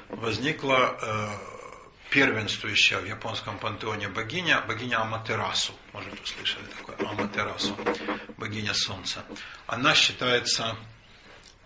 возникла 0.08 0.96
э, 1.02 1.28
первенствующая 2.10 2.98
в 3.00 3.06
японском 3.06 3.58
пантеоне 3.58 4.08
богиня, 4.08 4.62
богиня 4.68 5.00
Аматерасу. 5.00 5.72
Может, 5.92 6.12
вы 6.12 6.24
слышали 6.24 6.64
такое? 6.78 7.08
Аматерасу, 7.08 7.76
богиня 8.36 8.72
солнца. 8.72 9.24
Она 9.66 9.96
считается 9.96 10.76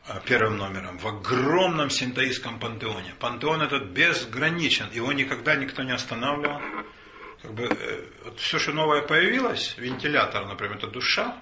э, 0.08 0.18
первым 0.24 0.56
номером 0.56 0.96
в 0.96 1.06
огромном 1.06 1.90
синтоистском 1.90 2.58
пантеоне. 2.58 3.14
Пантеон 3.18 3.60
этот 3.60 3.90
безграничен, 3.90 4.90
его 4.90 5.12
никогда 5.12 5.54
никто 5.54 5.82
не 5.82 5.92
останавливал. 5.92 6.62
Как 7.42 7.52
бы, 7.52 7.68
вот 8.24 8.40
все, 8.40 8.58
что 8.58 8.72
новое 8.72 9.02
появилось, 9.02 9.74
вентилятор, 9.76 10.46
например, 10.46 10.78
это 10.78 10.86
душа, 10.86 11.36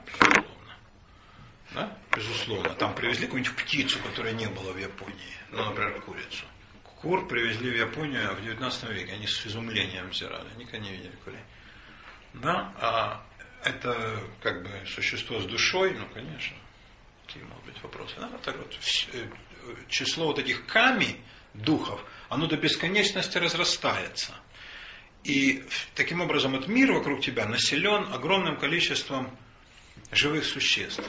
да? 1.75 1.97
Безусловно. 2.17 2.71
Там 2.71 2.95
привезли 2.95 3.27
какую-нибудь 3.27 3.57
птицу, 3.57 3.99
которой 4.01 4.33
не 4.33 4.47
было 4.47 4.73
в 4.73 4.79
Японии. 4.79 5.37
Ну, 5.51 5.65
например, 5.65 6.01
курицу. 6.03 6.45
Кур 6.83 7.27
привезли 7.29 7.71
в 7.71 7.77
Японию 7.77 8.35
в 8.35 8.43
19 8.43 8.91
веке. 8.91 9.13
Они 9.13 9.27
с 9.27 9.47
изумлением 9.47 10.09
взирали. 10.09 10.49
Никогда 10.57 10.79
не 10.79 10.93
видели 10.93 11.15
курей. 11.25 11.41
Да? 12.35 12.73
А 12.81 13.27
это 13.65 14.21
как 14.43 14.63
бы 14.63 14.71
существо 14.87 15.41
с 15.41 15.45
душой, 15.45 15.95
ну, 15.95 16.07
конечно. 16.15 16.57
Какие 17.27 17.43
могут 17.43 17.65
быть 17.65 17.83
вопросы? 17.83 18.15
Да? 18.19 18.31
Так 18.43 18.57
вот, 18.57 18.75
э, 19.13 19.27
число 19.89 20.27
вот 20.27 20.39
этих 20.39 20.67
ками, 20.67 21.17
духов, 21.55 22.05
оно 22.29 22.47
до 22.47 22.57
бесконечности 22.57 23.39
разрастается. 23.39 24.35
И 25.23 25.65
таким 25.95 26.21
образом 26.21 26.55
этот 26.55 26.69
мир 26.69 26.93
вокруг 26.93 27.23
тебя 27.23 27.47
населен 27.47 28.13
огромным 28.13 28.59
количеством 28.59 29.37
живых 30.13 30.45
существ. 30.45 31.03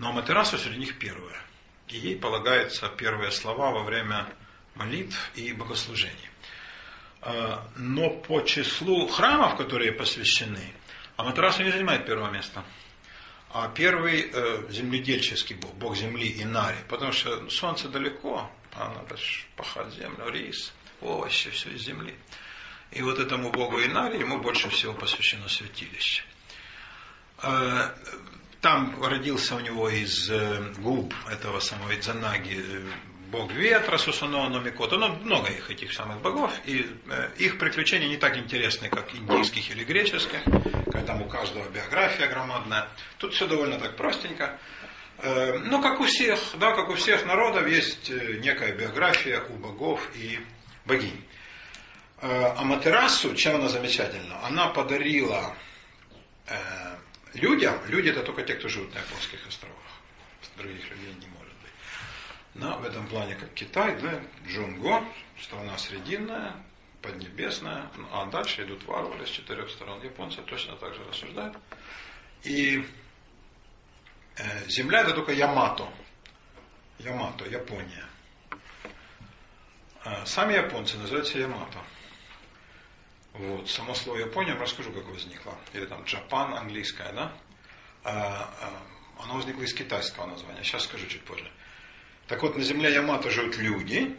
Но 0.00 0.08
Аматерасу 0.08 0.56
среди 0.56 0.78
них 0.78 0.98
первая. 0.98 1.38
И 1.88 1.98
ей 1.98 2.16
полагаются 2.16 2.88
первые 2.88 3.30
слова 3.30 3.70
во 3.70 3.84
время 3.84 4.26
молитв 4.74 5.30
и 5.34 5.52
богослужений. 5.52 6.30
А, 7.20 7.68
но 7.76 8.08
по 8.08 8.40
числу 8.40 9.06
храмов, 9.08 9.58
которые 9.58 9.92
посвящены, 9.92 10.72
Аматерасу 11.16 11.64
не 11.64 11.70
занимает 11.70 12.06
первого 12.06 12.30
места. 12.30 12.64
А 13.52 13.68
первый 13.68 14.30
э, 14.32 14.70
земледельческий 14.70 15.56
бог, 15.56 15.74
бог 15.74 15.96
земли 15.96 16.42
Инари, 16.42 16.78
потому 16.88 17.12
что 17.12 17.50
солнце 17.50 17.88
далеко, 17.88 18.50
а 18.72 18.94
надо 18.94 19.16
пахать 19.54 19.92
землю, 19.92 20.30
рис, 20.30 20.72
овощи, 21.02 21.50
все 21.50 21.68
из 21.72 21.82
земли. 21.82 22.14
И 22.90 23.02
вот 23.02 23.18
этому 23.18 23.50
богу 23.50 23.78
Инари 23.82 24.18
ему 24.18 24.38
больше 24.38 24.70
всего 24.70 24.94
посвящено 24.94 25.48
святилище. 25.48 26.22
Там 28.60 29.02
родился 29.02 29.56
у 29.56 29.60
него 29.60 29.88
из 29.88 30.30
э, 30.30 30.72
губ 30.78 31.14
этого 31.30 31.60
самого 31.60 31.94
Идзанаги 31.94 32.62
э, 32.62 32.80
бог 33.30 33.50
ветра, 33.52 33.96
Сусуно, 33.96 34.50
Номикото, 34.50 34.98
ну, 34.98 35.14
много 35.16 35.48
их, 35.48 35.70
этих 35.70 35.92
самых 35.94 36.20
богов, 36.20 36.52
и 36.66 36.86
э, 37.08 37.30
их 37.38 37.58
приключения 37.58 38.08
не 38.08 38.18
так 38.18 38.36
интересны, 38.36 38.90
как 38.90 39.14
индийских 39.14 39.70
или 39.70 39.82
греческих, 39.84 40.44
когда 40.44 41.02
там 41.06 41.22
у 41.22 41.24
каждого 41.26 41.68
биография 41.70 42.28
громадная. 42.28 42.88
Тут 43.16 43.32
все 43.32 43.46
довольно 43.46 43.78
так 43.78 43.96
простенько. 43.96 44.58
Э, 45.18 45.58
ну, 45.58 45.80
как 45.80 46.00
у 46.00 46.04
всех, 46.04 46.38
да, 46.58 46.72
как 46.74 46.90
у 46.90 46.94
всех 46.96 47.24
народов, 47.24 47.66
есть 47.66 48.10
некая 48.10 48.72
биография 48.74 49.40
у 49.40 49.54
богов 49.54 50.06
и 50.14 50.38
богинь. 50.84 51.24
Э, 52.20 52.52
Аматерасу, 52.58 53.34
чем 53.34 53.54
она 53.56 53.68
замечательна? 53.68 54.44
Она 54.44 54.68
подарила 54.68 55.54
э, 56.46 56.56
людям, 57.34 57.78
люди 57.86 58.08
это 58.08 58.22
только 58.22 58.42
те, 58.42 58.54
кто 58.54 58.68
живут 58.68 58.94
на 58.94 58.98
японских 58.98 59.46
островах. 59.46 59.76
Других 60.56 60.90
людей 60.90 61.14
не 61.14 61.26
может 61.28 61.54
быть. 61.62 61.72
Но 62.54 62.78
в 62.78 62.84
этом 62.84 63.06
плане, 63.06 63.34
как 63.34 63.52
Китай, 63.54 63.98
да, 64.00 64.20
Джунго, 64.46 65.04
страна 65.40 65.78
срединная, 65.78 66.54
поднебесная, 67.02 67.90
ну, 67.96 68.06
а 68.12 68.26
дальше 68.26 68.64
идут 68.64 68.84
варвары 68.84 69.26
с 69.26 69.30
четырех 69.30 69.70
сторон. 69.70 70.02
Японцы 70.02 70.42
точно 70.42 70.76
так 70.76 70.94
же 70.94 71.02
рассуждают. 71.04 71.56
И 72.42 72.84
э, 74.36 74.68
земля 74.68 75.00
это 75.00 75.14
только 75.14 75.32
Ямато. 75.32 75.88
Ямато, 76.98 77.46
Япония. 77.46 78.04
А 80.02 80.26
сами 80.26 80.54
японцы 80.54 80.98
называются 80.98 81.38
Ямато. 81.38 81.78
Вот. 83.40 83.70
Само 83.70 83.94
слово 83.94 84.18
Япония, 84.18 84.52
я 84.52 84.58
расскажу, 84.58 84.92
как 84.92 85.06
возникло. 85.06 85.56
Или 85.72 85.86
там 85.86 86.04
Джапан, 86.04 86.52
английское, 86.52 87.10
да? 87.12 87.32
А, 88.04 88.52
а, 88.60 89.22
оно 89.22 89.36
возникло 89.36 89.62
из 89.62 89.72
китайского 89.72 90.26
названия. 90.26 90.62
Сейчас 90.62 90.84
скажу 90.84 91.06
чуть 91.06 91.24
позже. 91.24 91.50
Так 92.26 92.42
вот, 92.42 92.56
на 92.56 92.62
земле 92.62 92.92
Ямато 92.92 93.30
живут 93.30 93.56
люди, 93.56 94.14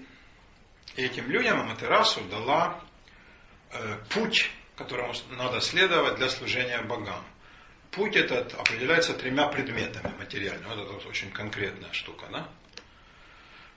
и 0.96 1.04
этим 1.04 1.30
людям 1.30 1.62
Аматерасу 1.62 2.22
дала 2.32 2.82
э, 3.72 3.98
путь, 4.10 4.50
которому 4.76 5.14
надо 5.38 5.62
следовать 5.62 6.16
для 6.16 6.28
служения 6.28 6.82
богам. 6.82 7.24
Путь 7.92 8.16
этот 8.16 8.56
определяется 8.56 9.14
тремя 9.14 9.48
предметами 9.48 10.18
материальными. 10.18 10.68
Вот 10.74 10.98
это 10.98 11.08
очень 11.08 11.30
конкретная 11.30 11.94
штука, 11.94 12.26
да? 12.32 12.50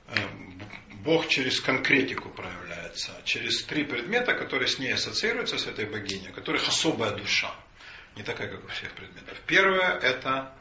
Э, 0.09 0.29
Бог 1.05 1.29
через 1.29 1.61
конкретику 1.61 2.31
проявляется, 2.31 3.13
через 3.25 3.63
три 3.65 3.85
предмета, 3.85 4.35
которые 4.35 4.69
с 4.69 4.79
ней 4.79 4.95
ассоциируются, 4.95 5.59
с 5.59 5.67
этой 5.67 5.85
богиней, 5.85 6.31
у 6.31 6.33
которых 6.33 6.67
особая 6.67 7.11
душа, 7.11 7.55
не 8.17 8.23
такая, 8.23 8.49
как 8.49 8.65
у 8.65 8.69
всех 8.69 8.93
предметов. 8.93 9.39
Первое– 9.47 9.99
это 10.01 10.57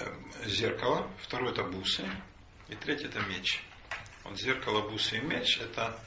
э, 0.00 0.06
зеркало, 0.46 1.10
второе– 1.20 1.52
это 1.52 1.62
бусы, 1.64 2.08
и 2.68 2.74
третье– 2.74 3.06
это 3.08 3.20
меч. 3.20 3.62
Вот 4.24 4.38
зеркало, 4.38 4.88
бусы 4.88 5.18
и 5.18 5.20
меч– 5.20 5.58
это 5.60 5.98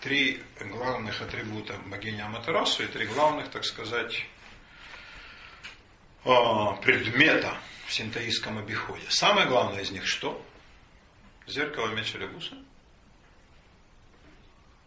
три 0.00 0.42
главных 0.58 1.20
атрибута 1.20 1.74
богини 1.86 2.20
Аматерасу 2.20 2.82
и 2.82 2.86
три 2.86 3.06
главных, 3.06 3.50
так 3.50 3.64
сказать, 3.64 4.24
а, 4.24 4.31
предмета 6.24 7.56
в 7.86 7.92
синтоистском 7.92 8.58
обиходе. 8.58 9.04
Самое 9.08 9.46
главное 9.46 9.82
из 9.82 9.90
них 9.90 10.06
что? 10.06 10.40
Зеркало, 11.46 11.88
меч 11.88 12.14
или 12.14 12.26
бусы? 12.26 12.54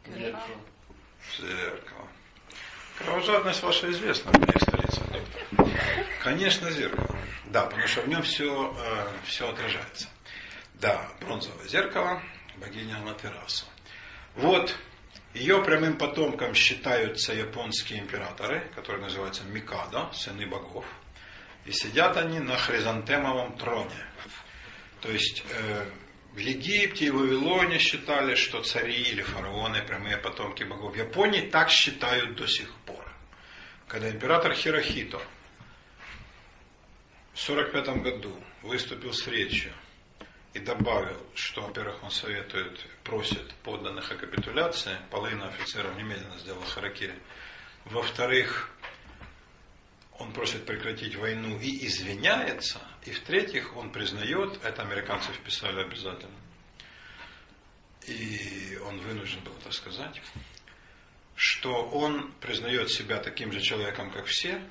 Зеркало. 0.08 0.62
Зеркало. 1.40 2.08
Кровожадность 2.98 3.62
ваша 3.62 3.92
известна 3.92 4.32
моих 4.32 4.62
столицах, 4.62 5.04
доктор. 5.12 5.68
Конечно, 6.24 6.72
зеркало. 6.72 7.20
Да, 7.46 7.66
потому 7.66 7.88
что 7.88 8.02
в 8.02 8.08
нем 8.08 8.22
все, 8.24 8.74
э, 8.78 9.08
все 9.26 9.50
отражается. 9.50 10.08
Да, 10.76 11.10
бронзовое 11.20 11.68
зеркало, 11.68 12.22
богиня 12.58 12.98
Аматерасу. 12.98 13.66
Вот 14.36 14.76
ее 15.34 15.62
прямым 15.64 15.98
потомком 15.98 16.54
считаются 16.54 17.34
японские 17.34 18.00
императоры, 18.00 18.72
которые 18.76 19.04
называются 19.04 19.44
Микадо, 19.44 20.10
сыны 20.14 20.48
богов. 20.48 20.86
И 21.66 21.72
сидят 21.72 22.16
они 22.18 22.40
на 22.40 22.58
хризантемовом 22.58 23.58
троне. 23.58 24.06
То 25.02 25.12
есть 25.12 25.44
э, 25.50 25.86
в 26.34 26.38
Египте 26.38 27.06
и 27.06 27.10
Вавилоне 27.10 27.80
считали, 27.80 28.36
что 28.36 28.62
цари 28.62 29.02
или 29.02 29.22
фараоны 29.22 29.82
прямые 29.84 30.18
потомки 30.18 30.64
богов. 30.64 30.94
В 30.94 30.98
Японии 30.98 31.50
так 31.50 31.70
считают 31.70 32.36
до 32.36 32.48
сих 32.48 32.74
пор. 32.86 33.04
Когда 33.88 34.10
император 34.10 34.54
Хирохито 34.54 35.20
в 37.34 37.50
1945 37.50 38.04
году 38.04 38.44
выступил 38.62 39.14
с 39.14 39.28
речью 39.28 39.72
и 40.54 40.60
добавил, 40.60 41.22
что, 41.36 41.62
во-первых, 41.62 42.04
он 42.04 42.12
советует, 42.12 42.80
просит 43.04 43.54
подданных 43.64 44.12
о 44.12 44.16
капитуляции, 44.16 44.98
половина 45.12 45.48
офицеров 45.48 45.96
немедленно 45.98 46.38
сделала 46.40 46.66
харакири. 46.66 47.16
Во-вторых, 47.86 48.70
он 50.20 50.32
просит 50.32 50.66
прекратить 50.66 51.16
войну 51.16 51.60
и 51.60 51.86
извиняется. 51.86 52.82
И 53.04 53.12
в-третьих, 53.12 53.76
он 53.76 53.92
признает, 53.92 54.64
это 54.64 54.82
американцы 54.82 55.32
вписали 55.34 55.82
обязательно, 55.82 56.36
и 58.08 58.78
он 58.86 59.00
вынужден 59.00 59.42
был 59.42 59.54
это 59.60 59.72
сказать, 59.72 60.22
что 61.36 61.84
он 61.88 62.32
признает 62.34 62.90
себя 62.90 63.20
таким 63.20 63.52
же 63.52 63.62
человеком, 63.62 64.12
как 64.12 64.26
все, 64.26 64.62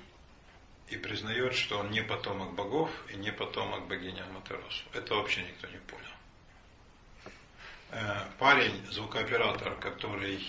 и 0.88 0.96
признает, 0.96 1.54
что 1.54 1.78
он 1.78 1.90
не 1.90 2.02
потомок 2.02 2.54
богов 2.54 2.90
и 3.10 3.16
не 3.16 3.32
потомок 3.32 3.88
богини 3.88 4.20
Аматеросу. 4.20 4.84
Это 4.92 5.14
вообще 5.14 5.42
никто 5.42 5.66
не 5.68 5.78
понял. 5.78 6.04
Э, 7.90 8.26
парень, 8.38 8.84
звукооператор, 8.90 9.76
который 9.78 10.46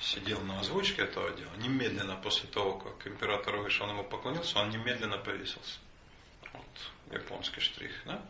сидел 0.00 0.40
на 0.42 0.60
озвучке 0.60 1.02
этого 1.02 1.30
дела, 1.32 1.52
немедленно 1.56 2.16
после 2.16 2.48
того, 2.48 2.78
как 2.78 3.06
император 3.06 3.56
вышел, 3.56 3.86
он 3.86 3.92
ему 3.92 4.04
поклонился, 4.04 4.58
он 4.58 4.70
немедленно 4.70 5.18
повесился. 5.18 5.78
Вот 6.52 6.92
японский 7.12 7.60
штрих. 7.60 7.92
Да? 8.04 8.22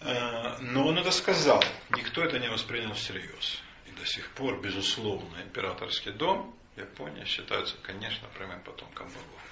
Э, 0.00 0.58
но 0.60 0.86
он 0.86 0.98
это 0.98 1.10
сказал, 1.10 1.62
никто 1.90 2.22
это 2.22 2.38
не 2.38 2.48
воспринял 2.48 2.94
всерьез. 2.94 3.60
И 3.86 3.90
до 3.92 4.06
сих 4.06 4.30
пор, 4.30 4.60
безусловно, 4.60 5.42
императорский 5.42 6.12
дом 6.12 6.56
Япония 6.76 7.24
считается, 7.26 7.76
конечно, 7.82 8.28
прямым 8.28 8.60
потомком 8.62 9.08
богов. 9.08 9.42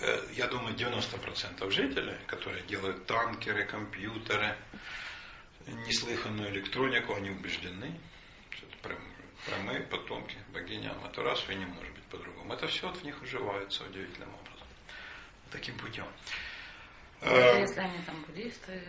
Э, 0.00 0.26
я 0.34 0.48
думаю, 0.48 0.74
90% 0.74 1.70
жителей, 1.70 2.16
которые 2.26 2.64
делают 2.64 3.06
танкеры, 3.06 3.64
компьютеры, 3.64 4.56
неслыханную 5.66 6.50
электронику, 6.50 7.14
они 7.14 7.30
убеждены, 7.30 7.98
что 8.50 8.66
это 8.66 8.76
прям 8.78 8.98
прямые 9.46 9.80
потомки 9.80 10.36
богини 10.52 10.86
Аматурасу, 10.88 11.52
и 11.52 11.54
не 11.54 11.66
может 11.66 11.92
быть 11.94 12.04
по-другому. 12.04 12.52
Это 12.54 12.66
все 12.66 12.90
в 12.90 13.02
них 13.04 13.20
уживается 13.22 13.84
удивительным 13.84 14.28
образом. 14.28 14.66
Таким 15.50 15.76
путем. 15.78 16.06
А 17.20 17.58
если 17.58 17.80
они 17.80 17.98
там 18.06 18.22
буддисты? 18.26 18.82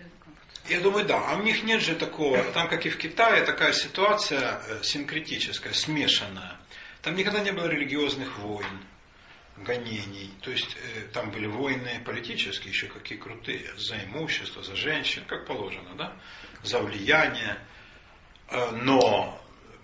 Я 0.67 0.81
думаю, 0.81 1.05
да. 1.05 1.31
А 1.31 1.37
у 1.37 1.41
них 1.41 1.63
нет 1.63 1.81
же 1.81 1.95
такого, 1.95 2.43
там, 2.51 2.67
как 2.67 2.85
и 2.85 2.89
в 2.89 2.97
Китае, 2.97 3.43
такая 3.43 3.73
ситуация 3.73 4.61
э, 4.67 4.83
синкретическая, 4.83 5.73
смешанная. 5.73 6.59
Там 7.01 7.15
никогда 7.15 7.39
не 7.39 7.51
было 7.51 7.67
религиозных 7.67 8.37
войн, 8.39 8.85
гонений. 9.57 10.31
То 10.41 10.51
есть 10.51 10.75
э, 10.75 11.01
там 11.13 11.31
были 11.31 11.47
войны 11.47 12.01
политические, 12.05 12.71
еще 12.71 12.87
какие 12.87 13.17
крутые, 13.17 13.73
за 13.77 14.03
имущество, 14.03 14.61
за 14.63 14.75
женщин, 14.75 15.23
как 15.25 15.47
положено, 15.47 15.95
да, 15.95 16.13
за 16.63 16.79
влияние. 16.79 17.57
Э, 18.49 18.71
но 18.71 19.41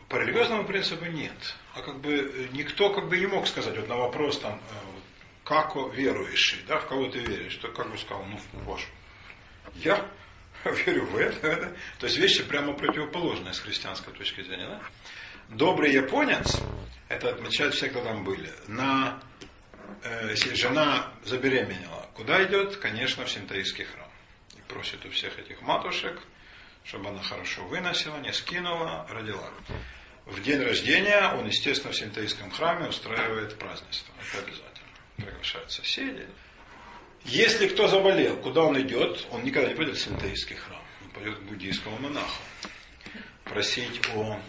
по 0.10 0.18
религиозному 0.18 0.66
принципу 0.66 1.06
нет. 1.06 1.56
А 1.74 1.82
как 1.82 2.00
бы 2.00 2.14
э, 2.14 2.48
никто 2.52 2.94
как 2.94 3.10
бы 3.10 3.18
не 3.18 3.28
мог 3.28 3.48
сказать 3.48 3.78
вот 3.78 3.88
на 3.88 3.98
вопрос 3.98 4.40
там, 4.40 4.56
э, 4.56 4.96
как 5.44 5.76
верующий, 5.76 6.60
да, 6.68 6.80
в 6.80 6.88
кого 6.88 7.08
ты 7.08 7.20
веришь, 7.20 7.56
то 7.58 7.70
как 7.70 7.90
бы 7.92 7.98
сказал, 7.98 8.26
ну, 8.26 8.40
ваш. 8.66 8.88
Я 9.76 10.06
верю 10.64 11.06
в 11.06 11.18
это, 11.18 11.48
это. 11.48 11.76
То 12.00 12.08
есть 12.08 12.18
вещи 12.18 12.44
прямо 12.44 12.74
противоположные 12.74 13.54
с 13.54 13.60
христианской 13.60 14.14
точки 14.14 14.42
зрения. 14.42 14.68
Да? 14.68 14.82
Добрый 15.50 15.92
японец, 15.92 16.58
это 17.08 17.30
отмечают 17.30 17.76
все, 17.76 17.90
кто 17.90 18.04
там 18.04 18.24
были, 18.24 18.52
на, 18.68 19.22
э, 20.04 20.30
если 20.32 20.54
жена 20.56 21.12
забеременела, 21.24 22.10
куда 22.16 22.44
идет? 22.44 22.78
Конечно, 22.78 23.26
в 23.26 23.30
синтаистский 23.30 23.86
храм. 23.86 24.10
И 24.58 24.62
просит 24.68 25.06
у 25.06 25.10
всех 25.10 25.38
этих 25.38 25.62
матушек, 25.62 26.20
чтобы 26.86 27.10
она 27.10 27.22
хорошо 27.22 27.64
выносила, 27.66 28.18
не 28.18 28.32
скинула, 28.32 29.08
родила. 29.10 29.50
В 30.26 30.42
день 30.42 30.62
рождения 30.62 31.34
он, 31.34 31.48
естественно, 31.48 31.94
в 31.94 31.96
синтаистском 31.96 32.52
храме 32.52 32.88
устраивает 32.90 33.58
празднество. 33.58 34.14
Это 34.20 34.40
обязательно. 34.40 34.90
Приглашают 35.18 35.72
соседей. 35.72 36.28
Если 37.26 37.68
кто 37.68 37.88
заболел, 37.88 38.38
куда 38.38 38.64
он 38.64 38.80
идет? 38.82 39.26
Он 39.32 39.44
никогда 39.44 39.70
не 39.70 39.76
пойдет 39.76 39.98
в 39.98 40.02
синтаистский 40.02 40.56
храм. 40.56 40.82
Он 41.04 41.10
пойдет 41.12 41.40
к 41.40 41.42
буддийскому 41.44 41.98
монаху. 42.00 42.42
Просить 43.44 44.02
о 44.16 44.40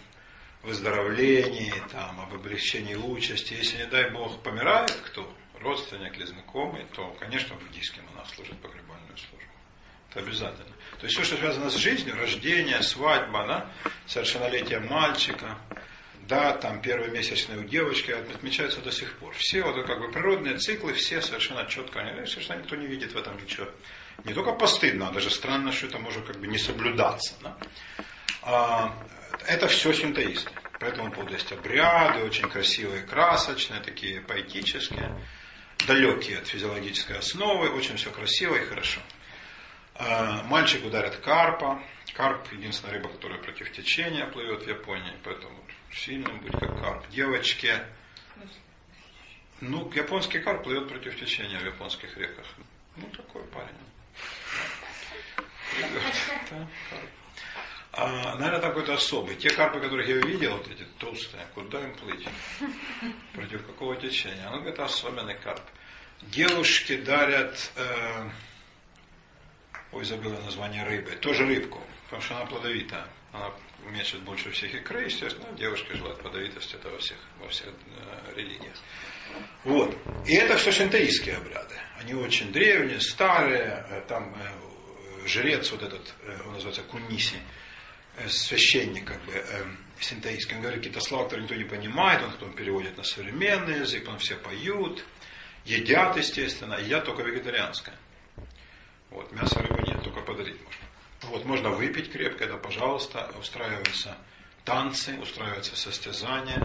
выздоровлении, 0.62 1.72
там, 1.92 2.20
об 2.20 2.34
облегчении 2.34 2.94
участи. 2.94 3.54
Если, 3.54 3.78
не 3.78 3.86
дай 3.86 4.10
Бог, 4.10 4.42
помирает 4.42 4.90
кто, 5.06 5.32
родственник 5.60 6.16
или 6.16 6.24
знакомый, 6.24 6.84
то, 6.94 7.10
конечно, 7.20 7.54
буддийский 7.56 8.02
монах 8.02 8.28
служит 8.34 8.60
погребальную 8.60 9.16
службу. 9.16 9.52
Это 10.10 10.20
обязательно. 10.20 10.75
То 10.98 11.06
есть 11.06 11.14
все, 11.14 11.24
что 11.24 11.36
связано 11.36 11.70
с 11.70 11.76
жизнью, 11.76 12.16
рождение, 12.16 12.82
свадьба, 12.82 13.46
да, 13.46 13.70
совершеннолетие 14.06 14.80
мальчика, 14.80 15.58
да, 16.28 16.52
там 16.54 16.80
первые 16.80 17.10
месячные 17.10 17.58
у 17.58 17.64
девочки 17.64 18.10
отмечаются 18.10 18.80
до 18.80 18.90
сих 18.90 19.14
пор. 19.18 19.34
Все 19.34 19.62
вот 19.62 19.86
как 19.86 20.00
бы 20.00 20.10
природные 20.10 20.56
циклы, 20.58 20.92
все 20.94 21.20
совершенно 21.20 21.66
четко, 21.66 22.00
совершенно 22.26 22.60
никто 22.60 22.76
не 22.76 22.86
видит 22.86 23.12
в 23.12 23.16
этом 23.16 23.36
ничего. 23.40 23.68
Не 24.24 24.34
только 24.34 24.52
постыдно, 24.52 25.08
а 25.08 25.12
даже 25.12 25.30
странно, 25.30 25.72
что 25.72 25.86
это 25.86 25.98
может 25.98 26.26
как 26.26 26.36
бы 26.38 26.46
не 26.46 26.58
соблюдаться. 26.58 27.34
Да? 27.42 27.56
А, 28.42 28.94
это 29.46 29.68
все 29.68 29.92
синтоисты. 29.92 30.50
По 30.80 30.86
этому 30.86 31.12
поводу 31.12 31.32
есть 31.32 31.52
обряды, 31.52 32.24
очень 32.24 32.48
красивые, 32.48 33.02
красочные, 33.02 33.80
такие 33.80 34.20
поэтические, 34.20 35.16
далекие 35.86 36.38
от 36.38 36.48
физиологической 36.48 37.18
основы, 37.18 37.70
очень 37.70 37.96
все 37.96 38.10
красиво 38.10 38.56
и 38.56 38.64
хорошо. 38.64 39.00
А, 39.98 40.42
мальчик 40.44 40.84
ударит 40.84 41.16
карпа. 41.16 41.82
Карп 42.14 42.50
единственная 42.52 42.94
рыба, 42.94 43.08
которая 43.08 43.38
против 43.38 43.72
течения 43.72 44.26
плывет 44.26 44.62
в 44.62 44.68
Японии, 44.68 45.12
поэтому 45.22 45.58
сильным 45.92 46.40
будет 46.40 46.58
как 46.58 46.80
карп. 46.80 47.08
Девочке, 47.10 47.86
ну, 49.60 49.90
японский 49.92 50.40
карп 50.40 50.64
плывет 50.64 50.88
против 50.88 51.18
течения 51.18 51.58
в 51.58 51.64
японских 51.64 52.16
реках. 52.16 52.46
Ну, 52.96 53.06
такой 53.08 53.42
парень. 53.44 53.76
А, 57.92 58.34
наверное, 58.36 58.60
такой-то 58.60 58.94
особый. 58.94 59.36
Те 59.36 59.50
карпы, 59.50 59.80
которых 59.80 60.06
я 60.06 60.16
видел, 60.16 60.56
вот 60.56 60.68
эти 60.68 60.84
толстые, 60.98 61.46
куда 61.54 61.82
им 61.82 61.94
плыть? 61.96 62.26
Против 63.32 63.66
какого 63.66 63.96
течения? 63.96 64.48
Ну, 64.50 64.62
это 64.64 64.84
особенный 64.84 65.38
карп. 65.38 65.62
Девушки 66.22 66.96
дарят 66.96 67.70
э, 67.76 68.30
ой, 69.92 70.04
забыла 70.04 70.38
название 70.40 70.84
рыбы, 70.84 71.12
тоже 71.16 71.46
рыбку, 71.46 71.80
потому 72.04 72.22
что 72.22 72.36
она 72.36 72.46
плодовита. 72.46 73.08
Она 73.32 73.52
мечет 73.90 74.22
больше 74.22 74.50
всех 74.50 74.74
икры, 74.74 75.04
естественно, 75.04 75.52
девушка 75.56 75.96
желает 75.96 76.18
плодовитости, 76.18 76.74
это 76.76 76.90
во 76.90 76.98
всех, 76.98 77.18
во 77.40 77.48
всех 77.48 77.68
э, 77.68 78.34
религиях. 78.34 78.74
Вот. 79.64 79.96
И 80.26 80.34
это 80.34 80.56
все 80.56 80.72
шинтаистские 80.72 81.36
обряды. 81.36 81.74
Они 81.98 82.14
очень 82.14 82.52
древние, 82.52 83.00
старые, 83.00 83.86
э, 83.88 84.02
там 84.08 84.34
э, 84.34 85.26
жрец 85.28 85.70
вот 85.70 85.82
этот, 85.82 86.14
э, 86.22 86.38
он 86.46 86.54
называется 86.54 86.82
Куниси, 86.82 87.36
э, 88.16 88.28
священник 88.28 89.06
как 89.06 89.24
бы 89.24 89.32
э, 89.32 89.64
синтаистский, 90.00 90.56
он 90.56 90.62
говорит 90.62 90.80
какие-то 90.80 91.00
слова, 91.00 91.24
которые 91.24 91.44
никто 91.44 91.56
не 91.56 91.64
понимает, 91.64 92.22
он 92.22 92.32
потом 92.32 92.54
переводит 92.54 92.96
на 92.96 93.04
современный 93.04 93.80
язык, 93.80 94.04
потом 94.04 94.18
все 94.18 94.36
поют, 94.36 95.04
едят, 95.64 96.16
естественно, 96.16 96.74
едят 96.74 97.04
только 97.04 97.22
вегетарианское. 97.22 97.96
Вот, 99.16 99.32
мяса 99.32 99.62
рыбы 99.62 99.82
нет, 99.82 100.02
только 100.04 100.20
подарить 100.20 100.58
можно. 100.62 101.32
Вот, 101.32 101.44
можно 101.46 101.70
выпить 101.70 102.12
крепко, 102.12 102.44
это 102.44 102.58
пожалуйста, 102.58 103.32
устраиваются 103.40 104.14
танцы, 104.62 105.18
устраиваются 105.18 105.74
состязания, 105.74 106.62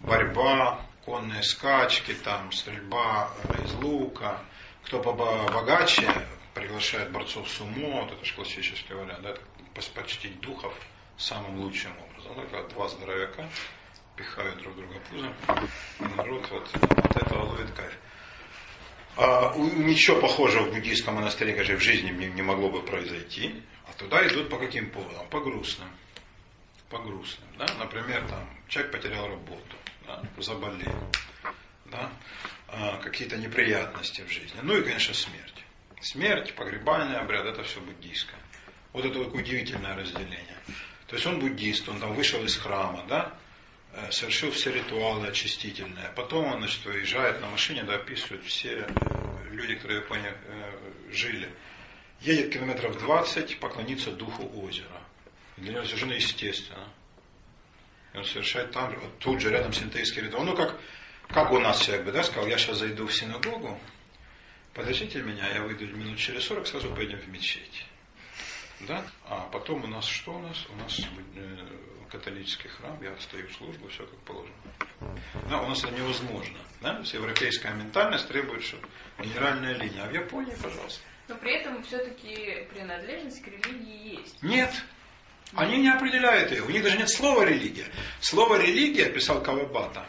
борьба, 0.00 0.80
конные 1.04 1.42
скачки, 1.42 2.14
там, 2.14 2.50
стрельба 2.52 3.30
э, 3.42 3.64
из 3.64 3.74
лука. 3.74 4.40
Кто 4.84 5.02
побогаче, 5.02 6.10
приглашает 6.54 7.12
борцов 7.12 7.46
сумо, 7.50 8.00
вот 8.00 8.12
это 8.12 8.24
же 8.24 8.32
классический 8.32 8.94
вариант, 8.94 9.20
да, 9.20 9.34
почтить 9.94 10.40
духов 10.40 10.72
самым 11.18 11.60
лучшим 11.60 11.92
образом. 11.98 12.32
Ну, 12.34 12.42
когда 12.44 12.62
два 12.62 12.88
здоровяка 12.88 13.46
пихают 14.16 14.56
друг 14.62 14.74
друга 14.74 14.94
пузом. 15.10 15.34
И 16.00 16.04
народ 16.16 16.48
вот 16.50 16.66
от 16.74 17.16
этого 17.18 17.44
ловит 17.44 17.70
кайф. 17.72 17.92
А, 19.16 19.54
ничего 19.56 20.20
похожего 20.20 20.64
в 20.64 20.72
буддийском 20.72 21.14
монастыре, 21.14 21.52
конечно, 21.52 21.76
в 21.76 21.82
жизни 21.82 22.10
не, 22.10 22.26
не 22.26 22.42
могло 22.42 22.70
бы 22.70 22.82
произойти. 22.82 23.62
А 23.86 23.92
туда 23.92 24.26
идут 24.26 24.48
по 24.48 24.58
каким 24.58 24.90
поводам? 24.90 25.28
По 25.28 25.40
грустным. 25.40 25.88
По 26.90 26.98
грустным. 26.98 27.48
Да? 27.58 27.66
Например, 27.78 28.26
там, 28.28 28.48
человек 28.68 28.92
потерял 28.92 29.28
работу, 29.28 29.76
да? 30.06 30.22
заболел, 30.38 31.10
да? 31.86 32.10
а, 32.68 32.96
какие-то 32.98 33.36
неприятности 33.36 34.22
в 34.22 34.30
жизни. 34.30 34.58
Ну 34.62 34.76
и, 34.76 34.82
конечно, 34.82 35.14
смерть. 35.14 35.64
Смерть, 36.00 36.54
погребальный 36.54 37.16
обряд, 37.16 37.46
это 37.46 37.62
все 37.62 37.80
буддийское. 37.80 38.38
Вот 38.92 39.04
это 39.04 39.18
вот 39.18 39.34
удивительное 39.34 39.96
разделение. 39.96 40.58
То 41.06 41.16
есть 41.16 41.26
он 41.26 41.38
буддист, 41.38 41.88
он 41.88 42.00
там 42.00 42.14
вышел 42.14 42.42
из 42.44 42.56
храма, 42.56 43.04
да, 43.08 43.38
совершил 44.10 44.50
все 44.50 44.72
ритуалы 44.72 45.28
очистительные. 45.28 46.10
Потом 46.16 46.46
он, 46.46 46.58
значит, 46.58 46.84
выезжает 46.84 47.40
на 47.40 47.48
машине, 47.48 47.84
да, 47.84 48.00
все 48.44 48.68
э, 48.68 48.88
люди, 49.50 49.76
которые 49.76 50.00
в 50.00 50.04
Японии 50.04 50.32
э, 50.32 51.12
жили. 51.12 51.48
Едет 52.20 52.52
километров 52.52 52.98
20 52.98 53.58
поклониться 53.60 54.10
духу 54.10 54.50
озера. 54.62 55.00
Для 55.56 55.74
него 55.74 55.84
совершенно 55.84 56.12
естественно. 56.12 56.88
И 58.12 58.18
он 58.18 58.24
совершает 58.24 58.72
там, 58.72 58.94
вот 58.98 59.18
тут 59.18 59.40
же 59.40 59.50
рядом 59.50 59.72
синтейский 59.72 60.22
ритуал. 60.22 60.44
Ну, 60.44 60.56
как, 60.56 60.78
как 61.28 61.52
у 61.52 61.58
нас 61.58 61.80
человек 61.80 62.06
бы, 62.06 62.12
да, 62.12 62.22
сказал, 62.22 62.46
я 62.46 62.58
сейчас 62.58 62.78
зайду 62.78 63.06
в 63.06 63.14
синагогу, 63.14 63.78
подождите 64.72 65.20
меня, 65.22 65.48
я 65.52 65.62
выйду 65.62 65.86
минут 65.86 66.18
через 66.18 66.44
40, 66.44 66.66
сразу 66.66 66.94
пойдем 66.94 67.18
в 67.18 67.28
мечеть. 67.28 67.84
Да? 68.80 69.04
А 69.28 69.48
потом 69.52 69.84
у 69.84 69.86
нас 69.86 70.04
что 70.04 70.34
у 70.34 70.40
нас? 70.40 70.66
У 70.68 70.76
нас 70.76 71.00
э, 71.36 71.66
католический 72.10 72.68
храм, 72.68 73.00
я 73.02 73.12
отстаю 73.12 73.48
службу, 73.50 73.88
все 73.88 74.06
как 74.06 74.18
положено. 74.20 74.54
Да, 75.48 75.62
у 75.62 75.68
нас 75.68 75.82
это 75.84 75.92
невозможно. 75.94 76.58
Да? 76.80 77.02
Европейская 77.12 77.74
ментальность 77.74 78.28
требует, 78.28 78.62
что 78.62 78.78
генеральная 79.18 79.74
линия. 79.74 80.04
А 80.04 80.08
в 80.08 80.12
Японии, 80.12 80.54
пожалуйста. 80.62 81.00
Но 81.28 81.36
при 81.36 81.54
этом 81.54 81.82
все-таки 81.82 82.66
принадлежность 82.72 83.42
к 83.42 83.46
религии 83.46 84.18
есть. 84.18 84.42
Нет. 84.42 84.70
Они 85.54 85.78
не 85.78 85.88
определяют 85.88 86.50
ее. 86.50 86.62
У 86.62 86.70
них 86.70 86.82
даже 86.82 86.98
нет 86.98 87.08
слова 87.08 87.44
религия. 87.44 87.86
Слово 88.20 88.60
религия 88.60 89.10
писал 89.10 89.42
Кавабата. 89.42 90.06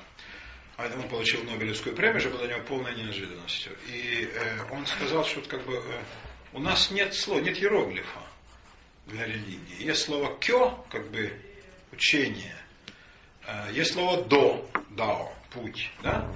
А 0.78 0.88
он 0.88 1.08
получил 1.08 1.44
Нобелевскую 1.44 1.96
премию, 1.96 2.20
же 2.20 2.30
была 2.30 2.46
для 2.46 2.56
него 2.56 2.66
полная 2.66 2.94
неожиданностью. 2.94 3.78
И 3.88 4.30
э, 4.34 4.60
он 4.72 4.86
сказал, 4.86 5.24
что 5.24 5.40
как 5.42 5.64
бы 5.66 5.76
э, 5.76 6.04
у 6.52 6.60
нас 6.60 6.92
нет 6.92 7.14
слова, 7.14 7.40
нет 7.40 7.58
иероглифа 7.58 8.20
для 9.06 9.26
религии. 9.26 9.84
Есть 9.84 10.04
слово 10.04 10.38
кё, 10.38 10.86
как 10.90 11.10
бы 11.12 11.32
учение. 11.96 12.56
Э, 13.48 13.70
есть 13.72 13.94
слово 13.94 14.24
до, 14.24 14.70
дао, 14.92 15.34
путь, 15.52 15.92
да? 16.04 16.30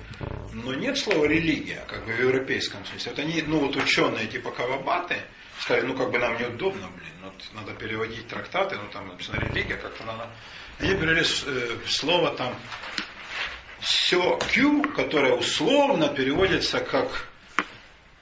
Но 0.54 0.74
нет 0.74 0.98
слова 0.98 1.26
религия, 1.26 1.84
как 1.88 2.06
бы 2.06 2.14
в 2.14 2.20
европейском 2.20 2.86
смысле. 2.86 3.12
Это 3.12 3.24
не, 3.24 3.42
ну 3.42 3.60
вот 3.60 3.76
ученые 3.76 4.28
типа 4.28 4.52
Кавабаты 4.52 5.22
сказали, 5.60 5.86
ну 5.86 5.96
как 5.96 6.12
бы 6.12 6.20
нам 6.20 6.38
неудобно, 6.40 6.88
блин, 6.90 7.14
вот 7.24 7.44
надо 7.54 7.74
переводить 7.74 8.28
трактаты, 8.28 8.78
ну 8.78 8.90
там 8.92 9.08
написано 9.08 9.40
религия, 9.40 9.76
как-то 9.76 10.04
надо. 10.06 10.30
Они 10.80 10.96
перевели 10.96 11.22
э, 11.22 11.78
слово 11.88 12.32
там 12.36 12.56
все 13.82 14.38
кю, 14.54 14.84
которое 14.84 15.34
условно 15.34 16.10
переводится 16.10 16.80
как 16.80 17.28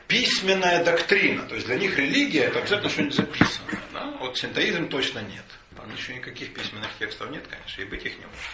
письменная 0.07 0.83
доктрина. 0.83 1.43
То 1.43 1.55
есть 1.55 1.67
для 1.67 1.77
них 1.77 1.97
религия 1.97 2.45
это 2.45 2.59
обязательно 2.59 2.89
что-нибудь 2.89 3.15
записанное. 3.15 3.81
Да? 3.93 4.17
Вот 4.19 4.37
синтоизм 4.37 4.87
точно 4.89 5.19
нет. 5.19 5.45
Там 5.87 5.95
еще 5.95 6.15
никаких 6.15 6.53
письменных 6.53 6.89
текстов 6.99 7.29
нет, 7.29 7.47
конечно, 7.47 7.81
и 7.81 7.85
быть 7.85 8.03
их 8.03 8.17
не 8.19 8.25
может. 8.25 8.51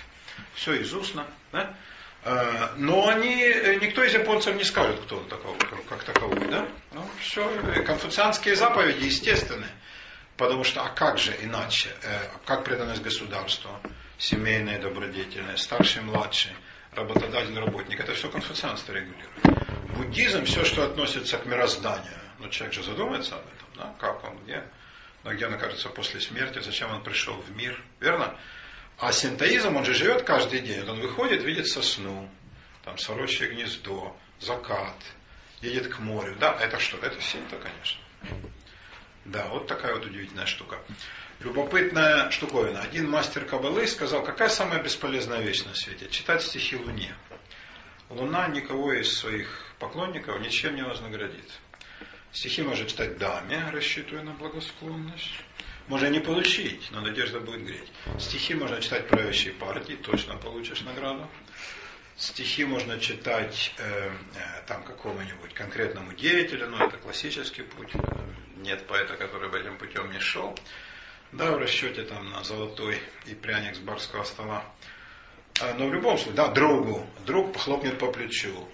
Все 0.54 0.74
из 0.76 0.94
устно. 0.94 1.26
Да? 1.52 1.76
Э, 2.24 2.74
но 2.78 3.08
они, 3.08 3.42
э, 3.42 3.80
никто 3.82 4.04
из 4.04 4.14
японцев 4.14 4.56
не 4.56 4.64
скажет, 4.64 5.00
кто 5.02 5.18
он 5.18 5.28
такой, 5.28 5.56
как 5.90 6.04
таковой. 6.04 6.48
Да? 6.48 6.68
Ну, 6.92 7.04
все, 7.20 7.50
конфуцианские 7.88 8.56
заповеди 8.56 9.06
естественны. 9.06 9.66
Потому 10.38 10.64
что, 10.64 10.84
а 10.84 10.90
как 10.90 11.18
же 11.18 11.36
иначе? 11.42 11.90
Э, 12.04 12.28
как 12.46 12.66
преданность 12.66 13.02
государству, 13.02 13.72
семейная 14.20 14.80
добродетельность, 14.80 15.64
старший, 15.64 16.04
младший, 16.04 16.52
работодатель, 16.92 17.58
работник. 17.58 18.00
Это 18.00 18.14
все 18.14 18.30
конфуцианство 18.30 18.94
регулирует 18.94 19.44
буддизм, 19.96 20.46
все, 20.46 20.66
что 20.66 20.86
относится 20.86 21.38
к 21.38 21.46
мирозданию, 21.46 22.20
ну, 22.40 22.50
человек 22.50 22.76
же 22.76 22.84
задумается 22.84 23.36
об 23.36 23.42
этом, 23.42 23.68
да, 23.76 23.96
как 24.00 24.24
он, 24.24 24.38
где, 24.44 24.64
да, 25.24 25.34
где 25.34 25.48
он 25.48 25.54
окажется 25.54 25.90
после 25.90 26.20
смерти, 26.20 26.60
зачем 26.60 26.92
он 26.92 27.04
пришел 27.04 27.36
в 27.36 27.56
мир, 27.56 27.82
верно? 28.00 28.38
А 28.98 29.12
синтоизм, 29.12 29.76
он 29.76 29.86
же 29.86 29.94
живет 29.94 30.24
каждый 30.24 30.60
день, 30.60 30.88
он 30.88 31.00
выходит, 31.00 31.44
видит 31.44 31.68
сосну, 31.68 32.30
там 32.84 32.98
сорочье 32.98 33.48
гнездо, 33.48 34.16
закат, 34.40 34.98
едет 35.62 35.88
к 35.88 36.00
морю, 36.00 36.36
да, 36.40 36.58
это 36.60 36.80
что? 36.80 36.98
Это 36.98 37.20
синта, 37.22 37.58
конечно. 37.58 38.00
Да, 39.26 39.48
вот 39.48 39.68
такая 39.68 39.94
вот 39.96 40.06
удивительная 40.06 40.46
штука. 40.46 40.80
Любопытная 41.40 42.30
штуковина. 42.30 42.82
Один 42.82 43.10
мастер 43.10 43.46
Кабалы 43.46 43.88
сказал, 43.88 44.24
какая 44.24 44.50
самая 44.50 44.84
бесполезная 44.84 45.42
вещь 45.42 45.64
на 45.64 45.74
свете? 45.74 46.08
Читать 46.10 46.44
стихи 46.44 46.76
Луне. 46.76 47.16
Луна 48.10 48.48
никого 48.48 48.94
из 48.94 49.18
своих 49.18 49.48
поклонников 49.80 50.40
ничем 50.42 50.76
не 50.76 50.84
вознаградит. 50.84 51.50
Стихи 52.34 52.64
может 52.64 52.88
читать 52.88 53.20
даме, 53.20 53.70
рассчитывая 53.72 54.24
на 54.24 54.34
благосклонность. 54.34 55.40
Можно 55.88 56.08
не 56.08 56.20
получить, 56.20 56.90
но 56.90 57.02
надежда 57.02 57.40
будет 57.40 57.64
греть. 57.64 57.92
Стихи 58.20 58.56
можно 58.56 58.82
читать 58.82 59.08
правящей 59.08 59.52
партии, 59.52 59.94
точно 59.94 60.38
получишь 60.38 60.82
награду. 60.82 61.30
Стихи 62.18 62.66
можно 62.66 63.00
читать 63.00 63.74
э, 63.78 64.10
э, 64.10 64.64
там 64.66 64.84
какому-нибудь 64.84 65.54
конкретному 65.54 66.14
деятелю, 66.14 66.70
но 66.70 66.84
это 66.84 66.98
классический 66.98 67.62
путь. 67.62 67.92
Нет 68.58 68.88
поэта, 68.88 69.16
который 69.16 69.50
бы 69.50 69.60
этим 69.60 69.78
путем 69.78 70.12
не 70.12 70.20
шел. 70.20 70.58
Да, 71.34 71.52
в 71.52 71.58
расчете 71.60 72.02
там 72.02 72.32
на 72.32 72.44
золотой 72.44 73.00
и 73.28 73.36
пряник 73.36 73.76
с 73.76 73.80
барского 73.80 74.24
стола. 74.24 74.66
А, 75.62 75.76
но 75.76 75.88
в 75.88 75.94
любом 75.94 76.18
случае, 76.18 76.36
да, 76.36 76.48
другу, 76.48 77.08
друг 77.28 77.54
похлопнет 77.54 78.00
по 78.00 78.12
плечу, 78.12 78.68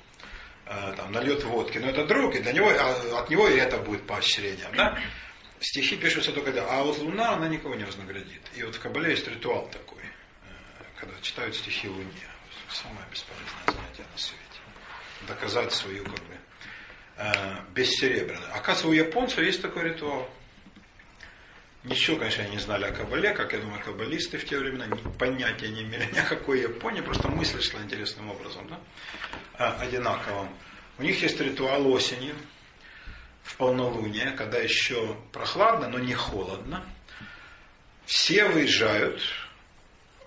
там, 0.95 1.11
нальет 1.11 1.43
водки, 1.43 1.79
но 1.79 1.89
это 1.89 2.05
друг, 2.05 2.35
и 2.35 2.39
для 2.39 2.51
него, 2.51 2.69
а, 2.69 3.21
от 3.21 3.29
него 3.29 3.47
и 3.47 3.57
это 3.57 3.77
будет 3.77 4.05
поощрением. 4.05 4.69
Да? 4.75 4.99
Стихи 5.59 5.97
пишутся 5.97 6.31
только 6.31 6.53
да, 6.53 6.65
а 6.69 6.83
вот 6.83 6.99
Луна, 6.99 7.33
она 7.33 7.47
никого 7.47 7.75
не 7.75 7.83
вознаградит. 7.83 8.41
И 8.55 8.63
вот 8.63 8.75
в 8.75 8.79
Кабале 8.79 9.11
есть 9.11 9.27
ритуал 9.27 9.67
такой, 9.69 10.03
э, 10.03 10.83
когда 10.99 11.19
читают 11.21 11.55
стихи 11.55 11.87
Луне. 11.89 12.29
Самое 12.71 13.05
бесполезное 13.11 13.65
занятие 13.65 14.05
на 14.11 14.17
свете. 14.17 14.43
Доказать 15.27 15.73
свою 15.73 16.05
как 16.05 16.19
бы 16.19 16.37
э, 17.17 17.61
бессеребренную. 17.73 18.55
Оказывается, 18.55 18.87
у 18.87 18.93
японцев 18.93 19.39
есть 19.39 19.61
такой 19.61 19.83
ритуал. 19.83 20.29
Ничего, 21.83 22.17
конечно, 22.17 22.41
не 22.43 22.57
знали 22.57 22.85
о 22.85 22.91
Кабале, 22.91 23.33
как 23.33 23.53
я 23.53 23.59
думаю, 23.59 23.81
каббалисты 23.81 24.37
в 24.37 24.45
те 24.45 24.57
времена 24.57 24.85
понятия 25.17 25.69
не 25.69 25.83
имели 25.83 26.09
ни 26.11 26.19
о 26.19 26.25
какой 26.25 26.61
Японии, 26.61 26.99
просто 26.99 27.29
мысль 27.29 27.61
шла 27.61 27.81
интересным 27.81 28.29
образом, 28.29 28.67
да? 28.67 29.75
одинаковым. 29.75 30.49
У 30.97 31.03
них 31.03 31.21
есть 31.21 31.39
ритуал 31.39 31.87
осенью, 31.87 32.35
в 33.49 33.55
полнолуние, 33.55 34.31
когда 34.31 34.59
еще 34.59 35.17
прохладно, 35.31 35.87
но 35.87 35.99
не 35.99 36.13
холодно. 36.13 36.83
Все 38.05 38.45
выезжают 38.45 39.21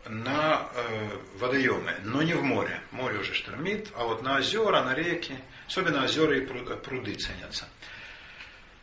на 0.06 0.68
э, 0.74 1.18
водоемы, 1.36 1.94
но 2.02 2.22
не 2.22 2.34
в 2.34 2.42
море. 2.42 2.80
Море 2.90 3.18
уже 3.18 3.34
штормит, 3.34 3.90
а 3.94 4.04
вот 4.04 4.22
на 4.22 4.38
озера, 4.38 4.82
на 4.82 4.94
реки, 4.94 5.36
особенно 5.68 6.04
озера 6.04 6.36
и 6.36 6.40
пруды 6.40 7.14
ценятся. 7.14 7.68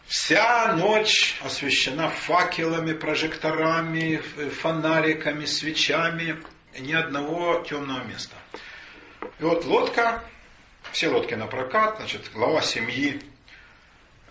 Вся 0.10 0.74
ночь 0.74 1.36
освещена 1.44 2.10
факелами, 2.10 2.94
прожекторами, 2.94 4.18
фонариками, 4.18 5.46
свечами, 5.46 6.44
ни 6.80 6.94
одного 6.94 7.62
темного 7.62 8.04
места. 8.06 8.36
И 9.38 9.44
вот 9.44 9.66
лодка, 9.66 10.24
все 10.94 11.10
лодки 11.10 11.36
на 11.36 11.46
прокат, 11.46 11.98
значит, 11.98 12.32
глава 12.34 12.64
семьи 12.64 13.22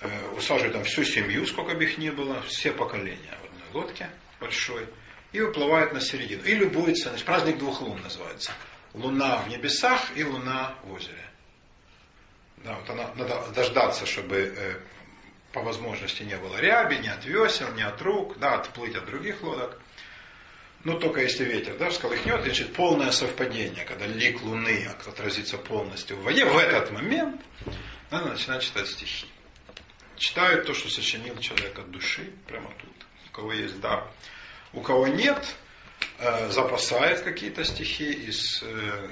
э, 0.00 0.08
усаживает 0.36 0.72
там 0.72 0.82
всю 0.82 1.04
семью, 1.04 1.46
сколько 1.46 1.76
бы 1.76 1.84
их 1.84 1.96
ни 1.96 2.10
было, 2.10 2.42
все 2.42 2.72
поколения 2.72 3.38
в 3.40 3.44
одной 3.44 3.84
лодке 3.84 4.10
большой, 4.40 4.88
и 5.30 5.40
выплывает 5.40 5.92
на 5.92 6.00
середину. 6.00 6.42
И 6.42 6.56
любуется, 6.56 7.10
значит, 7.10 7.24
праздник 7.24 7.58
двух 7.58 7.82
лун 7.82 8.02
называется. 8.02 8.50
Луна 8.94 9.42
в 9.42 9.48
небесах 9.48 10.00
и 10.16 10.24
луна 10.24 10.74
в 10.82 10.92
озере. 10.92 11.24
Да, 12.64 12.74
вот 12.74 12.90
она, 12.90 13.14
надо 13.14 13.46
дождаться, 13.54 14.06
чтобы 14.06 14.52
э, 14.56 14.80
по 15.52 15.62
возможности 15.62 16.22
не 16.22 16.36
было 16.36 16.58
ряби, 16.60 16.98
ни 16.98 17.08
от 17.08 17.24
весел, 17.24 17.72
ни 17.74 17.82
от 17.82 18.00
рук, 18.02 18.38
да, 18.38 18.54
отплыть 18.54 18.94
от 18.94 19.06
других 19.06 19.42
лодок. 19.42 19.78
Ну, 20.84 20.98
только 20.98 21.20
если 21.20 21.44
ветер 21.44 21.76
да, 21.76 21.90
всколыхнет, 21.90 22.42
значит, 22.42 22.72
полное 22.72 23.10
совпадение, 23.10 23.84
когда 23.84 24.06
лик 24.06 24.42
Луны 24.42 24.86
отразится 25.06 25.58
полностью 25.58 26.16
в 26.16 26.22
воде, 26.22 26.44
в 26.44 26.56
этот 26.56 26.92
момент 26.92 27.42
надо 28.10 28.30
начинать 28.30 28.62
читать 28.62 28.86
стихи. 28.86 29.26
Читают 30.16 30.66
то, 30.66 30.74
что 30.74 30.88
сочинил 30.88 31.36
человек 31.38 31.78
от 31.78 31.90
души, 31.90 32.32
прямо 32.46 32.70
тут. 32.78 33.06
У 33.28 33.32
кого 33.32 33.52
есть 33.52 33.80
дар. 33.80 34.08
У 34.72 34.80
кого 34.80 35.06
нет, 35.06 35.44
э, 36.18 36.50
запасает 36.50 37.22
какие-то 37.22 37.64
стихи 37.64 38.10
из 38.10 38.62
э, 38.62 39.10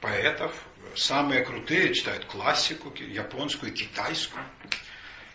поэтов. 0.00 0.52
Самые 0.94 1.44
крутые 1.44 1.94
читают 1.94 2.24
классику, 2.24 2.92
японскую, 2.94 3.72
китайскую. 3.72 4.44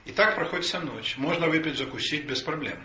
И 0.05 0.11
так 0.11 0.35
проходит 0.35 0.65
вся 0.65 0.79
ночь. 0.79 1.15
Можно 1.17 1.47
выпить, 1.47 1.77
закусить 1.77 2.25
без 2.25 2.41
проблем. 2.41 2.81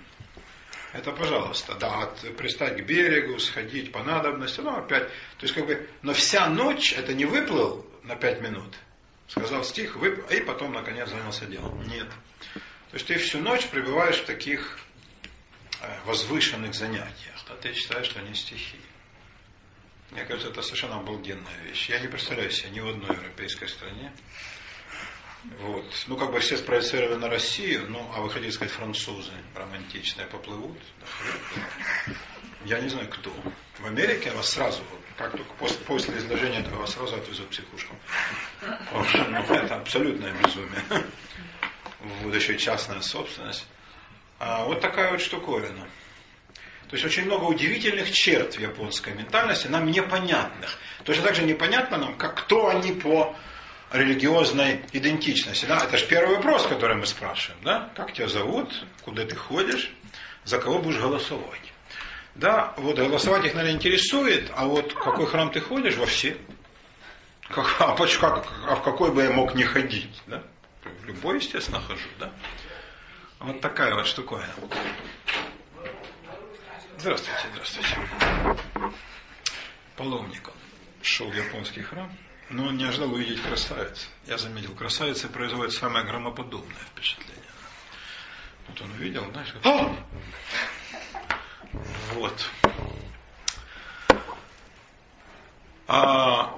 Это 0.93 1.13
пожалуйста, 1.13 1.75
да, 1.75 2.05
от, 2.05 2.37
пристать 2.37 2.79
к 2.79 2.87
берегу, 2.87 3.39
сходить 3.39 3.93
по 3.93 4.03
надобности, 4.03 4.61
ну 4.61 4.75
опять, 4.75 5.09
то 5.09 5.43
есть 5.43 5.55
как 5.55 5.67
бы, 5.67 5.87
но 6.01 6.15
вся 6.15 6.49
ночь 6.49 6.95
это 6.95 7.13
не 7.13 7.27
выплыл 7.27 7.87
на 8.05 8.17
пять 8.17 8.41
минут, 8.41 8.75
сказал 9.27 9.65
стих, 9.65 9.97
вып... 9.97 10.31
и 10.31 10.41
потом 10.41 10.73
наконец 10.73 11.11
занялся 11.11 11.45
делом. 11.45 11.87
Нет. 11.89 12.09
То 12.55 12.95
есть 12.95 13.07
ты 13.07 13.19
всю 13.19 13.39
ночь 13.39 13.67
пребываешь 13.67 14.17
в 14.17 14.25
таких 14.25 14.79
э, 15.83 16.01
возвышенных 16.07 16.75
занятиях, 16.75 17.45
да, 17.47 17.55
ты 17.57 17.75
читаешь, 17.75 18.07
что 18.07 18.21
они 18.21 18.33
стихи. 18.35 18.79
Мне 20.11 20.25
кажется, 20.25 20.49
это 20.49 20.63
совершенно 20.63 20.97
обалденная 20.97 21.63
вещь. 21.65 21.91
Я 21.91 22.01
не 22.01 22.09
представляю 22.09 22.51
себе 22.51 22.71
ни 22.71 22.81
в 22.81 22.89
одной 22.89 23.15
европейской 23.15 23.67
стране, 23.67 24.11
вот. 25.45 25.85
Ну, 26.07 26.17
как 26.17 26.33
бы 26.33 26.41
все 26.41 26.57
спроецированы 26.57 27.21
на 27.21 27.29
Россию, 27.29 27.87
ну, 27.89 28.11
а 28.15 28.21
вы 28.21 28.31
хотите 28.31 28.53
сказать, 28.53 28.73
французы 28.73 29.33
романтичные 29.55 30.27
поплывут? 30.27 30.79
Я 32.65 32.81
не 32.81 32.89
знаю, 32.89 33.09
кто. 33.09 33.33
В 33.79 33.87
Америке 33.87 34.33
вас 34.33 34.51
сразу, 34.51 34.83
как 35.17 35.33
только 35.33 35.53
после, 35.55 35.79
после 35.85 36.19
изложения 36.19 36.61
этого 36.61 36.81
вас 36.81 36.95
сразу 36.95 37.17
отвезут 37.17 37.47
в 37.47 37.51
психушку. 37.51 37.95
Ну, 38.93 39.55
это 39.55 39.77
абсолютное 39.77 40.33
безумие. 40.33 40.83
Вот 42.23 42.35
еще 42.35 42.55
и 42.55 42.59
частная 42.59 43.01
собственность. 43.01 43.67
А 44.39 44.65
вот 44.65 44.81
такая 44.81 45.13
вот 45.13 45.21
штуковина. 45.21 45.89
То 46.89 46.95
есть 46.95 47.05
очень 47.05 47.27
много 47.27 47.45
удивительных 47.45 48.11
черт 48.11 48.55
в 48.55 48.61
японской 48.61 49.13
ментальности, 49.13 49.67
нам 49.67 49.87
непонятных. 49.87 50.79
Точно 51.05 51.23
так 51.23 51.35
же 51.35 51.43
непонятно 51.43 51.99
нам, 51.99 52.17
как 52.17 52.37
кто 52.45 52.69
они 52.69 52.93
по 52.93 53.37
религиозной 53.93 54.85
идентичности. 54.93 55.65
Да? 55.67 55.85
Это 55.85 55.97
же 55.97 56.07
первый 56.07 56.37
вопрос, 56.37 56.67
который 56.67 56.97
мы 56.97 57.07
спрашиваем. 57.07 57.63
Да? 57.63 57.91
Как 57.95 58.13
тебя 58.13 58.29
зовут, 58.29 58.73
куда 59.03 59.25
ты 59.25 59.35
ходишь, 59.37 59.91
за 60.45 60.59
кого 60.59 60.79
будешь 60.79 61.01
голосовать. 61.01 61.73
Да, 62.35 62.73
вот 62.77 62.97
голосовать 62.97 63.45
их, 63.47 63.55
наверное, 63.55 63.77
интересует, 63.77 64.51
а 64.55 64.67
вот 64.67 64.95
какой 64.95 65.27
храм 65.27 65.51
ты 65.51 65.61
ходишь, 65.61 65.97
во 65.97 66.07
все. 66.07 66.37
Как, 67.49 67.67
а, 67.81 67.97
как, 67.97 68.47
а 68.69 68.77
в 68.77 68.83
какой 68.83 69.11
бы 69.11 69.25
я 69.25 69.31
мог 69.31 69.55
не 69.55 69.65
ходить? 69.65 70.23
Да? 70.27 70.45
В 70.85 71.07
любой, 71.07 71.39
естественно, 71.39 71.81
хожу. 71.81 72.09
Да? 72.21 72.31
Вот 73.41 73.61
такая 73.61 73.95
вот 73.95 74.07
штуковина. 74.07 74.53
Здравствуйте, 76.99 77.41
здравствуйте. 77.53 77.97
Паломник 79.97 80.51
шел 81.03 81.29
в 81.29 81.35
японский 81.35 81.83
храм. 81.83 82.11
Но 82.51 82.67
он 82.67 82.79
не 82.79 82.85
ожидал 82.85 83.13
увидеть 83.13 83.43
красавицу. 83.43 84.09
Я 84.27 84.39
заметил, 84.39 84.75
красавицы 84.75 85.29
производят 85.29 85.73
самое 85.75 86.05
громоподобное 86.05 86.81
впечатление. 86.93 87.35
Вот 88.69 88.81
он 88.81 88.91
увидел, 88.93 89.31
знаешь, 89.31 89.53
как... 89.53 89.67
А! 89.67 89.97
Вот. 92.15 92.51
А... 95.87 96.55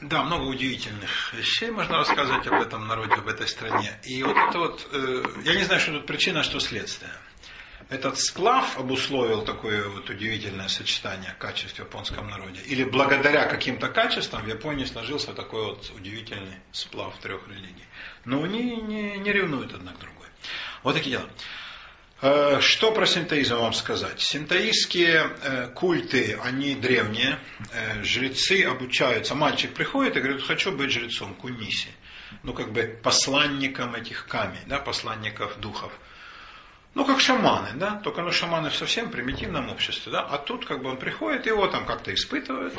Да, 0.00 0.24
много 0.24 0.44
удивительных 0.44 1.32
вещей 1.32 1.70
можно 1.70 1.98
рассказать 1.98 2.46
об 2.48 2.60
этом 2.60 2.88
народе, 2.88 3.14
об 3.14 3.28
этой 3.28 3.46
стране. 3.46 4.00
И 4.02 4.22
вот 4.24 4.36
это 4.36 4.58
вот, 4.58 4.88
э, 4.92 5.24
я 5.44 5.54
не 5.54 5.62
знаю, 5.62 5.80
что 5.80 5.92
тут 5.92 6.06
причина, 6.06 6.40
а 6.40 6.42
что 6.42 6.58
следствие. 6.58 7.12
Этот 7.92 8.18
сплав 8.18 8.78
обусловил 8.78 9.42
такое 9.42 9.86
вот 9.86 10.08
удивительное 10.08 10.68
сочетание 10.68 11.36
качеств 11.38 11.76
в 11.76 11.80
японском 11.80 12.26
народе. 12.26 12.58
Или 12.62 12.84
благодаря 12.84 13.44
каким-то 13.44 13.88
качествам 13.88 14.44
в 14.44 14.48
Японии 14.48 14.86
сложился 14.86 15.34
такой 15.34 15.62
вот 15.66 15.92
удивительный 15.94 16.56
сплав 16.72 17.14
трех 17.18 17.46
религий. 17.48 17.84
Но 18.24 18.44
они 18.44 18.76
не, 18.76 19.18
не 19.18 19.30
ревнуют 19.30 19.74
одна 19.74 19.92
к 19.92 19.98
другой. 19.98 20.26
Вот 20.82 20.94
такие 20.94 21.18
дела. 21.18 21.28
Э, 22.22 22.60
что 22.62 22.92
про 22.92 23.04
синтоизм 23.04 23.56
вам 23.56 23.74
сказать? 23.74 24.22
Синтоистские 24.22 25.30
э, 25.42 25.66
культы, 25.74 26.40
они 26.42 26.74
древние. 26.74 27.38
Э, 27.74 28.02
жрецы 28.02 28.64
обучаются. 28.64 29.34
Мальчик 29.34 29.74
приходит 29.74 30.16
и 30.16 30.20
говорит, 30.20 30.42
хочу 30.42 30.72
быть 30.72 30.92
жрецом, 30.92 31.34
куниси. 31.34 31.90
Ну, 32.42 32.54
как 32.54 32.72
бы 32.72 32.98
посланником 33.02 33.94
этих 33.94 34.26
камей, 34.28 34.62
да, 34.64 34.78
посланников 34.78 35.60
духов. 35.60 35.92
Ну, 36.94 37.06
как 37.06 37.20
шаманы, 37.20 37.70
да, 37.76 38.00
только 38.00 38.22
ну, 38.22 38.32
шаманы 38.32 38.68
в 38.68 38.76
совсем 38.76 39.10
примитивном 39.10 39.70
обществе, 39.70 40.12
да, 40.12 40.20
а 40.20 40.36
тут 40.36 40.66
как 40.66 40.82
бы 40.82 40.90
он 40.90 40.98
приходит, 40.98 41.46
его 41.46 41.66
там 41.66 41.86
как-то 41.86 42.12
испытывают 42.12 42.74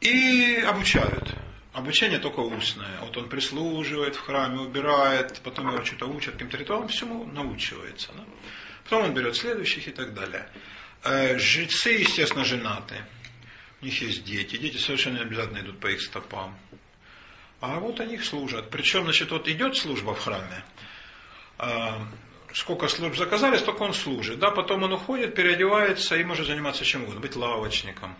и 0.00 0.62
обучают. 0.66 1.34
Обучение 1.72 2.18
только 2.18 2.40
устное. 2.40 3.00
Вот 3.00 3.16
он 3.16 3.30
прислуживает 3.30 4.14
в 4.14 4.20
храме, 4.20 4.60
убирает, 4.60 5.40
потом 5.42 5.72
его 5.72 5.82
что-то 5.82 6.06
учат 6.06 6.34
каким-то 6.34 6.58
ритуалам, 6.58 6.88
всему 6.88 7.24
научивается. 7.24 8.12
Да? 8.12 8.24
Потом 8.84 9.04
он 9.04 9.14
берет 9.14 9.36
следующих 9.36 9.88
и 9.88 9.90
так 9.90 10.12
далее. 10.12 10.46
Э, 11.02 11.38
жрецы, 11.38 11.92
естественно, 11.92 12.44
женаты. 12.44 12.96
У 13.80 13.86
них 13.86 14.02
есть 14.02 14.22
дети. 14.24 14.56
Дети 14.56 14.76
совершенно 14.76 15.22
обязательно 15.22 15.60
идут 15.60 15.80
по 15.80 15.86
их 15.86 16.02
стопам. 16.02 16.58
А 17.60 17.80
вот 17.80 18.00
они 18.00 18.14
их 18.16 18.24
служат. 18.24 18.68
Причем, 18.68 19.04
значит, 19.04 19.30
вот 19.30 19.48
идет 19.48 19.76
служба 19.76 20.14
в 20.14 20.20
храме, 20.20 20.64
э, 21.58 21.90
сколько 22.54 22.88
служб 22.88 23.16
заказали, 23.16 23.56
столько 23.56 23.82
он 23.82 23.94
служит. 23.94 24.38
Да, 24.38 24.50
потом 24.50 24.82
он 24.82 24.92
уходит, 24.92 25.34
переодевается 25.34 26.16
и 26.16 26.24
может 26.24 26.46
заниматься 26.46 26.84
чем 26.84 27.02
угодно. 27.02 27.20
Быть 27.20 27.36
лавочником, 27.36 28.16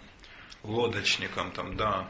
лодочником, 0.62 1.52
там, 1.52 1.76
да, 1.76 2.08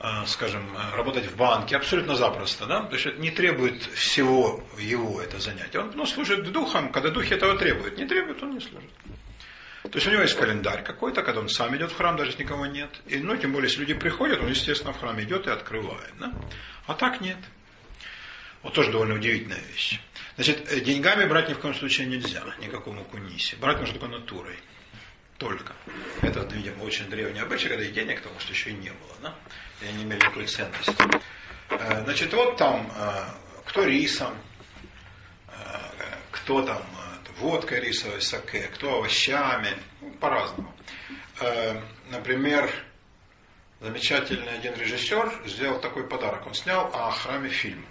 э, 0.00 0.26
скажем, 0.26 0.76
работать 0.94 1.26
в 1.26 1.36
банке, 1.36 1.76
абсолютно 1.76 2.16
запросто. 2.16 2.66
Да? 2.66 2.84
То 2.84 2.94
есть 2.94 3.06
это 3.06 3.20
не 3.20 3.30
требует 3.30 3.82
всего 3.82 4.62
его 4.78 5.20
это 5.20 5.38
занятие. 5.38 5.80
Он 5.80 5.92
ну, 5.94 6.06
служит 6.06 6.50
духом, 6.52 6.92
когда 6.92 7.10
духи 7.10 7.34
этого 7.34 7.56
требуют. 7.58 7.98
Не 7.98 8.06
требует, 8.06 8.42
он 8.42 8.54
не 8.54 8.60
служит. 8.60 8.90
То 9.82 9.96
есть 9.96 10.06
у 10.06 10.10
него 10.10 10.22
есть 10.22 10.36
календарь 10.36 10.84
какой-то, 10.84 11.22
когда 11.22 11.40
он 11.40 11.48
сам 11.48 11.76
идет 11.76 11.90
в 11.90 11.96
храм, 11.96 12.16
даже 12.16 12.36
никого 12.38 12.66
нет. 12.66 12.88
И, 13.06 13.18
ну, 13.18 13.36
тем 13.36 13.52
более, 13.52 13.68
если 13.68 13.80
люди 13.80 13.94
приходят, 13.94 14.40
он, 14.40 14.48
естественно, 14.48 14.92
в 14.92 15.00
храм 15.00 15.20
идет 15.20 15.48
и 15.48 15.50
открывает. 15.50 16.12
Да? 16.20 16.32
А 16.86 16.94
так 16.94 17.20
нет. 17.20 17.38
Вот 18.62 18.74
тоже 18.74 18.92
довольно 18.92 19.14
удивительная 19.14 19.60
вещь. 19.72 20.00
Значит, 20.36 20.72
э, 20.72 20.80
деньгами 20.80 21.26
брать 21.26 21.48
ни 21.48 21.54
в 21.54 21.58
коем 21.58 21.74
случае 21.74 22.06
нельзя, 22.06 22.42
никакому 22.58 23.04
кунисе. 23.04 23.56
Брать 23.56 23.78
можно 23.78 23.98
только 23.98 24.08
натурой. 24.12 24.58
Только. 25.36 25.74
Это, 26.22 26.40
видимо, 26.54 26.84
очень 26.84 27.08
древний 27.10 27.40
обычай, 27.40 27.68
когда 27.68 27.84
и 27.84 27.90
денег, 27.90 28.22
потому 28.22 28.40
что 28.40 28.52
еще 28.52 28.70
и 28.70 28.74
не 28.74 28.90
было. 28.90 29.16
Да? 29.20 29.34
И 29.82 29.86
они 29.86 30.04
имели 30.04 30.20
такую 30.20 30.46
ценность. 30.46 30.88
Э, 31.68 32.04
значит, 32.04 32.32
вот 32.32 32.56
там, 32.56 32.90
э, 32.96 33.24
кто 33.66 33.84
рисом, 33.84 34.36
кто 36.30 36.62
там 36.62 36.82
водкой 37.38 37.80
рисовой, 37.80 38.20
саке, 38.20 38.68
кто 38.74 38.96
овощами, 38.96 39.76
ну, 40.00 40.10
по-разному. 40.14 40.74
Например, 42.10 42.70
замечательный 43.80 44.54
один 44.54 44.74
режиссер 44.74 45.42
сделал 45.46 45.80
такой 45.80 46.08
подарок. 46.08 46.46
Он 46.46 46.54
снял 46.54 46.90
о 46.92 47.10
храме 47.10 47.48
фильм 47.48 47.86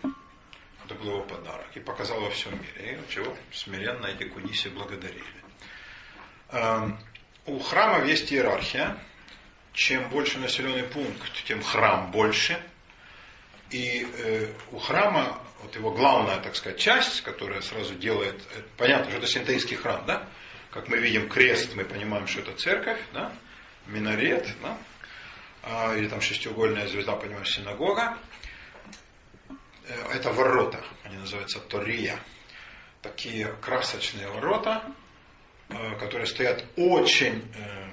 это 0.91 1.01
был 1.01 1.11
его 1.11 1.21
подарок, 1.23 1.67
и 1.75 1.79
показал 1.79 2.19
во 2.21 2.29
всем 2.29 2.51
мире. 2.53 2.99
И 2.99 3.11
чего 3.11 3.35
смиренно 3.51 4.07
эти 4.07 4.23
куниси 4.25 4.67
благодарили. 4.67 5.23
Эм, 6.49 6.99
у 7.45 7.59
храмов 7.59 8.07
есть 8.07 8.31
иерархия. 8.31 8.97
Чем 9.73 10.09
больше 10.09 10.37
населенный 10.37 10.83
пункт, 10.83 11.45
тем 11.45 11.63
храм 11.63 12.11
больше. 12.11 12.61
И 13.69 14.05
э, 14.17 14.53
у 14.71 14.79
храма, 14.79 15.41
вот 15.61 15.73
его 15.75 15.91
главная, 15.91 16.41
так 16.41 16.57
сказать, 16.57 16.77
часть, 16.77 17.21
которая 17.21 17.61
сразу 17.61 17.95
делает, 17.95 18.35
э, 18.53 18.61
понятно, 18.75 19.09
что 19.09 19.19
это 19.19 19.27
синтаистский 19.27 19.77
храм, 19.77 20.05
да? 20.05 20.27
Как 20.71 20.89
мы 20.89 20.97
видим 20.97 21.29
крест, 21.29 21.73
мы 21.75 21.85
понимаем, 21.85 22.27
что 22.27 22.41
это 22.41 22.53
церковь, 22.53 22.99
да? 23.13 23.31
Минарет, 23.87 24.49
да? 24.61 24.77
А, 25.63 25.95
или 25.95 26.09
там 26.09 26.19
шестиугольная 26.19 26.87
звезда, 26.87 27.15
понимаешь, 27.15 27.53
синагога. 27.53 28.17
Э, 29.91 30.13
это 30.13 30.31
ворота, 30.31 30.83
они 31.03 31.17
называются 31.17 31.59
Тория. 31.59 32.17
Такие 33.01 33.47
красочные 33.61 34.27
ворота, 34.27 34.83
э, 35.69 35.95
которые 35.97 36.27
стоят 36.27 36.63
очень 36.77 37.51
э, 37.55 37.89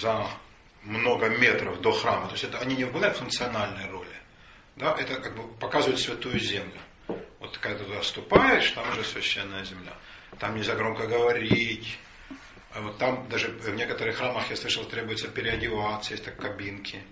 за 0.00 0.26
много 0.82 1.28
метров 1.28 1.80
до 1.80 1.92
храма. 1.92 2.26
То 2.26 2.32
есть 2.32 2.44
это, 2.44 2.58
они 2.58 2.76
не 2.76 2.84
выполняют 2.84 3.16
функциональной 3.16 3.88
роли. 3.90 4.08
Да, 4.76 4.96
это 4.98 5.20
как 5.20 5.36
бы 5.36 5.48
показывает 5.56 5.98
святую 5.98 6.38
землю. 6.38 6.80
Вот 7.38 7.58
когда 7.58 7.78
ты 7.78 7.84
туда 7.84 8.02
ступаешь, 8.02 8.70
там 8.70 8.88
уже 8.90 9.04
священная 9.04 9.64
земля. 9.64 9.94
Там 10.38 10.54
нельзя 10.54 10.74
громко 10.76 11.06
говорить. 11.06 11.98
А 12.72 12.80
вот 12.82 12.98
там 12.98 13.28
даже 13.28 13.48
в 13.48 13.74
некоторых 13.74 14.16
храмах, 14.16 14.48
я 14.50 14.56
слышал, 14.56 14.84
требуется 14.84 15.26
переодеваться, 15.26 16.12
есть 16.12 16.24
так 16.24 16.36
кабинки 16.36 17.02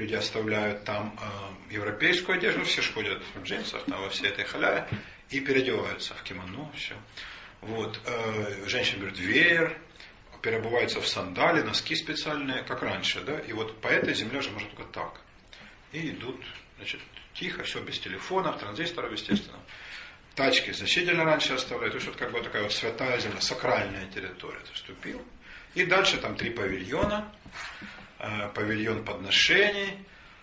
люди 0.00 0.14
оставляют 0.14 0.84
там 0.84 1.16
э, 1.20 1.74
европейскую 1.74 2.38
одежду, 2.38 2.64
все 2.64 2.82
же 2.82 2.92
ходят 2.92 3.22
в 3.34 3.42
джинсах, 3.42 3.84
там 3.84 4.00
во 4.00 4.08
всей 4.08 4.28
этой 4.28 4.44
халяве, 4.44 4.88
и 5.28 5.40
переодеваются 5.40 6.14
в 6.14 6.22
кимоно, 6.22 6.72
все. 6.74 6.94
Вот, 7.60 8.00
э, 8.06 8.66
женщина 8.66 9.02
берет 9.02 9.18
веер, 9.18 9.78
переобуваются 10.40 11.00
в 11.00 11.06
сандали, 11.06 11.60
носки 11.60 11.94
специальные, 11.94 12.62
как 12.62 12.82
раньше, 12.82 13.20
да, 13.20 13.38
и 13.38 13.52
вот 13.52 13.78
по 13.82 13.88
этой 13.88 14.14
земле 14.14 14.40
же 14.40 14.50
можно 14.50 14.70
только 14.70 14.90
так. 14.90 15.20
И 15.92 16.10
идут, 16.10 16.42
значит, 16.78 17.00
тихо, 17.34 17.62
все 17.64 17.80
без 17.82 17.98
телефонов, 17.98 18.58
транзисторов, 18.58 19.12
естественно. 19.12 19.58
Тачки 20.34 20.70
значительно 20.72 21.24
раньше 21.24 21.52
оставляют, 21.52 21.92
то 21.92 21.96
есть 21.96 22.06
вот 22.06 22.16
как 22.16 22.32
бы 22.32 22.40
такая 22.40 22.62
вот 22.62 22.72
святая 22.72 23.18
земля, 23.18 23.40
сакральная 23.40 24.06
территория. 24.06 24.60
Ты 24.60 24.72
вступил. 24.72 25.22
И 25.74 25.84
дальше 25.84 26.16
там 26.16 26.36
три 26.36 26.50
павильона, 26.50 27.30
павильон 28.54 29.04
подношений, 29.04 29.98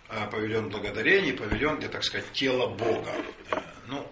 э, 0.09 0.27
павильон 0.31 0.69
благодарений, 0.69 1.33
павильон, 1.33 1.77
где, 1.77 1.87
так 1.87 2.03
сказать, 2.03 2.31
тело 2.33 2.67
Бога. 2.67 3.13
Э, 3.51 3.59
ну, 3.87 4.09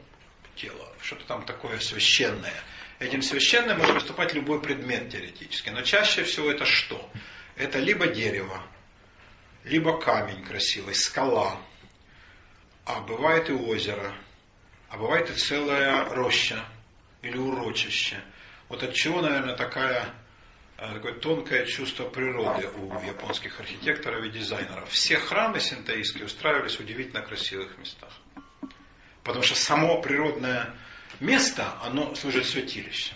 тело, 0.56 0.88
что-то 1.02 1.26
там 1.26 1.46
такое 1.46 1.80
священное. 1.80 2.54
Этим 3.00 3.22
священным 3.22 3.78
может 3.78 3.96
выступать 3.96 4.34
любой 4.34 4.62
предмет 4.62 5.10
теоретически. 5.10 5.70
Но 5.70 5.82
чаще 5.82 6.24
всего 6.24 6.50
это 6.50 6.66
что? 6.66 7.10
Это 7.56 7.80
либо 7.80 8.08
дерево, 8.08 8.62
либо 9.64 10.00
камень 10.00 10.44
красивый, 10.44 10.96
скала, 10.96 11.60
а 12.86 13.02
бывает 13.02 13.50
и 13.50 13.54
озеро, 13.54 14.16
а 14.90 14.98
бывает 14.98 15.30
и 15.30 15.34
целая 15.34 16.06
роща 16.06 16.64
или 17.22 17.38
урочище. 17.38 18.22
Вот 18.70 18.84
от 18.84 18.94
чего, 18.94 19.22
наверное, 19.22 19.56
такая, 19.56 20.04
э, 20.04 20.08
такое 20.78 21.14
тонкое 21.14 21.66
чувство 21.66 22.08
природы 22.08 22.68
у 22.78 23.00
японских 23.02 23.60
архитекторов 23.60 24.26
и 24.26 24.30
дизайнеров. 24.30 24.90
Все 24.90 25.18
храмы 25.18 25.60
синтаистские 25.60 26.26
устраивались 26.26 26.76
в 26.76 26.82
удивительно 26.82 27.22
красивых 27.22 27.78
местах. 27.78 28.12
Потому 29.24 29.44
что 29.44 29.56
само 29.56 30.02
природное 30.02 30.76
место, 31.20 31.74
оно 31.82 32.14
служит 32.16 32.46
святилищем. 32.46 33.16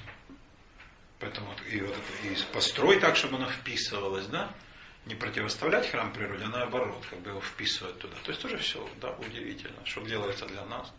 Поэтому 1.19 1.53
и, 1.69 1.81
вот 1.81 1.95
и 2.23 2.53
построй 2.53 2.99
так, 2.99 3.17
чтобы 3.17 3.35
оно 3.35 3.49
вписывалось, 3.49 4.25
да? 4.27 4.53
Не 5.05 5.15
противоставлять 5.15 5.89
храм 5.89 6.13
природе, 6.13 6.45
а 6.45 6.49
наоборот, 6.49 7.05
как 7.09 7.19
бы 7.19 7.31
его 7.31 7.41
вписывать 7.41 7.99
туда. 7.99 8.15
То 8.23 8.31
есть 8.31 8.41
тоже 8.41 8.57
все, 8.57 8.87
да, 9.01 9.11
удивительно, 9.11 9.85
что 9.85 10.01
делается 10.01 10.45
для 10.45 10.63
нас. 10.65 10.93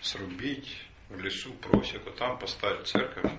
Срубить 0.00 0.76
в 1.10 1.20
лесу 1.20 1.52
просеку, 1.54 2.10
там 2.10 2.38
поставить 2.38 2.86
церковь. 2.86 3.30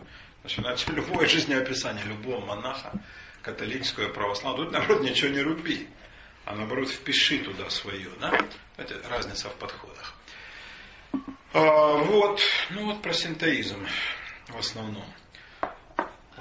Начинается 0.43 0.91
любое 0.91 1.27
жизнеописание 1.27 2.03
любого 2.05 2.43
монаха, 2.43 2.93
католического, 3.43 4.09
православного. 4.09 4.65
Тут, 4.65 4.73
наоборот, 4.73 5.03
ничего 5.03 5.29
не 5.29 5.41
руби, 5.41 5.87
а 6.45 6.55
наоборот, 6.55 6.89
впиши 6.89 7.39
туда 7.39 7.69
свое. 7.69 8.09
Да? 8.19 8.37
Это 8.77 9.07
разница 9.07 9.49
в 9.49 9.55
подходах. 9.55 10.15
А, 11.53 11.97
вот, 11.97 12.41
ну 12.69 12.85
вот 12.85 13.01
про 13.01 13.13
синтоизм 13.13 13.85
в 14.47 14.57
основном. 14.57 15.05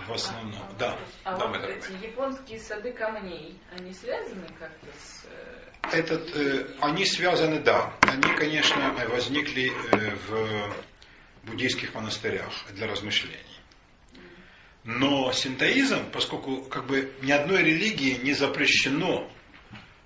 В 0.07 0.13
основном, 0.13 0.63
а, 0.63 0.73
да. 0.79 0.99
А 1.25 1.37
да, 1.37 1.47
вот 1.49 1.63
эти 1.63 1.93
японские 2.05 2.59
сады 2.59 2.93
камней, 2.93 3.61
они 3.77 3.93
связаны 3.93 4.47
как-то 4.59 4.87
с... 4.99 5.27
Э, 5.27 5.97
Этот, 5.97 6.35
э, 6.35 6.67
они 6.81 7.05
связаны, 7.05 7.61
да. 7.61 7.93
Они, 8.01 8.35
конечно, 8.35 8.95
возникли 9.09 9.71
э, 9.93 10.15
в 10.27 10.75
буддийских 11.43 11.95
монастырях 11.95 12.51
для 12.71 12.87
размышлений. 12.87 13.60
Но 14.85 15.31
синтоизм, 15.33 16.11
поскольку 16.11 16.63
как 16.63 16.87
бы 16.87 17.13
ни 17.23 17.31
одной 17.31 17.63
религии 17.63 18.19
не 18.23 18.33
запрещено 18.33 19.31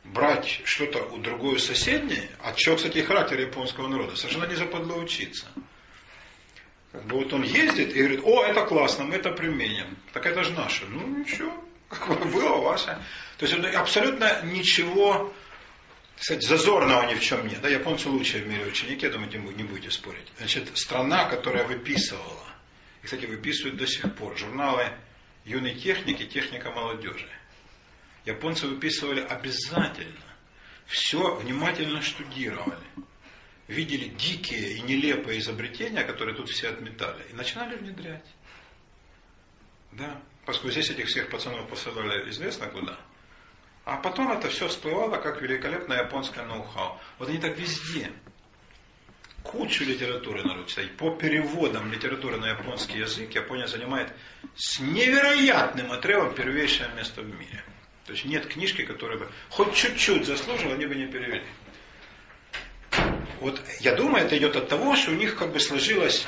брать 0.02 0.60
что-то 0.64 1.02
у 1.04 1.18
другой 1.18 1.58
соседней, 1.60 2.28
а 2.42 2.56
что, 2.56 2.76
кстати, 2.76 2.98
характер 2.98 3.40
японского 3.40 3.88
народа, 3.88 4.16
совершенно 4.16 4.46
не 4.46 4.56
западло 4.56 4.96
учиться. 4.96 5.46
Как 6.92 7.04
бы 7.06 7.16
вот 7.16 7.32
он 7.32 7.42
ездит 7.42 7.94
и 7.94 7.98
говорит, 7.98 8.20
о, 8.24 8.44
это 8.44 8.64
классно, 8.66 9.04
мы 9.04 9.16
это 9.16 9.30
применим. 9.30 9.96
Так 10.12 10.26
это 10.26 10.44
же 10.44 10.52
наше. 10.52 10.84
Ну 10.86 11.18
ничего, 11.18 11.52
как 11.88 12.08
бы 12.08 12.26
было 12.26 12.58
ваше. 12.58 12.98
То 13.38 13.46
есть 13.46 13.58
абсолютно 13.74 14.42
ничего, 14.42 15.32
кстати, 16.16 16.44
зазорного 16.44 17.10
ни 17.10 17.14
в 17.14 17.20
чем 17.20 17.46
нет. 17.46 17.60
Да, 17.62 17.68
японцы 17.68 18.08
лучшие 18.08 18.44
в 18.44 18.48
мире 18.48 18.66
ученики, 18.66 19.06
я 19.06 19.12
думаю, 19.12 19.30
не 19.56 19.64
будете 19.64 19.90
спорить. 19.90 20.32
Значит, 20.38 20.76
страна, 20.76 21.24
которая 21.24 21.64
выписывала, 21.64 22.53
и, 23.04 23.06
кстати, 23.06 23.26
выписывают 23.26 23.76
до 23.76 23.86
сих 23.86 24.14
пор, 24.14 24.34
журналы 24.38 24.90
юной 25.44 25.74
техники, 25.74 26.24
техника 26.24 26.70
молодежи. 26.70 27.28
Японцы 28.24 28.66
выписывали 28.66 29.20
обязательно. 29.20 30.24
Все 30.86 31.34
внимательно 31.36 32.00
штудировали. 32.00 32.86
Видели 33.68 34.08
дикие 34.08 34.78
и 34.78 34.80
нелепые 34.80 35.40
изобретения, 35.40 36.02
которые 36.02 36.34
тут 36.34 36.48
все 36.48 36.70
отметали, 36.70 37.22
и 37.30 37.34
начинали 37.34 37.76
внедрять. 37.76 38.24
Да, 39.92 40.22
поскольку 40.46 40.72
здесь 40.72 40.88
этих 40.88 41.08
всех 41.08 41.28
пацанов 41.28 41.68
посылали 41.68 42.30
известно 42.30 42.68
куда. 42.68 42.98
А 43.84 43.98
потом 43.98 44.32
это 44.32 44.48
все 44.48 44.68
всплывало 44.68 45.18
как 45.18 45.42
великолепное 45.42 46.04
японское 46.04 46.46
ноу-хау. 46.46 46.98
Вот 47.18 47.28
они 47.28 47.36
так 47.36 47.58
везде. 47.58 48.10
Кучу 49.44 49.84
литературы 49.84 50.42
народ 50.42 50.68
читать. 50.68 50.96
По 50.96 51.10
переводам 51.10 51.92
литературы 51.92 52.38
на 52.38 52.48
японский 52.48 52.98
язык 52.98 53.34
Япония 53.34 53.66
занимает 53.66 54.10
с 54.56 54.80
невероятным 54.80 55.92
отрывом 55.92 56.34
первейшее 56.34 56.88
место 56.96 57.20
в 57.20 57.26
мире. 57.26 57.62
То 58.06 58.12
есть 58.12 58.24
нет 58.24 58.46
книжки, 58.46 58.84
которая 58.84 59.18
бы 59.18 59.30
хоть 59.50 59.74
чуть-чуть 59.74 60.26
заслужила, 60.26 60.72
они 60.74 60.86
бы 60.86 60.94
не 60.94 61.06
перевели. 61.06 61.44
Вот 63.40 63.60
я 63.80 63.94
думаю, 63.94 64.24
это 64.24 64.36
идет 64.38 64.56
от 64.56 64.70
того, 64.70 64.96
что 64.96 65.10
у 65.10 65.14
них 65.14 65.36
как 65.36 65.52
бы 65.52 65.60
сложилось 65.60 66.26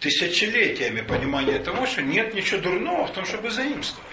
тысячелетиями 0.00 1.02
понимание 1.02 1.60
того, 1.60 1.86
что 1.86 2.02
нет 2.02 2.34
ничего 2.34 2.60
дурного 2.60 3.06
в 3.06 3.12
том, 3.12 3.24
чтобы 3.24 3.50
заимствовать. 3.50 4.10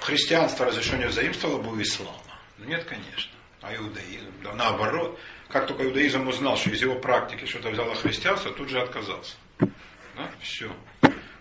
Христианство 0.00 0.66
разрешение 0.66 1.10
заимствовало 1.10 1.60
бы 1.60 1.72
у 1.72 1.82
ислама. 1.82 2.22
Но 2.58 2.66
нет, 2.66 2.84
конечно. 2.84 3.32
А 3.60 3.74
иудаизм, 3.74 4.32
да, 4.44 4.54
наоборот. 4.54 5.18
Как 5.48 5.66
только 5.66 5.84
иудаизм 5.84 6.26
узнал, 6.28 6.56
что 6.56 6.70
из 6.70 6.82
его 6.82 6.96
практики 6.96 7.44
что-то 7.44 7.70
взяло 7.70 7.94
христианство, 7.94 8.52
тут 8.52 8.68
же 8.68 8.80
отказался. 8.80 9.36
Да? 9.58 10.30
Все. 10.40 10.70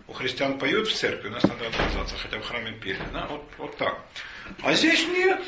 У 0.08 0.14
христиан 0.14 0.60
поют 0.60 0.88
в 0.88 0.96
церкви, 0.96 1.30
у 1.30 1.32
нас 1.32 1.44
надо 1.44 1.68
отказаться, 1.68 2.16
хотя 2.18 2.40
в 2.40 2.46
храме 2.46 2.74
пели. 2.74 3.02
Да? 3.12 3.26
Вот, 3.28 3.44
вот 3.58 3.78
так. 3.78 4.00
А 4.62 4.74
здесь 4.74 5.08
нет. 5.08 5.42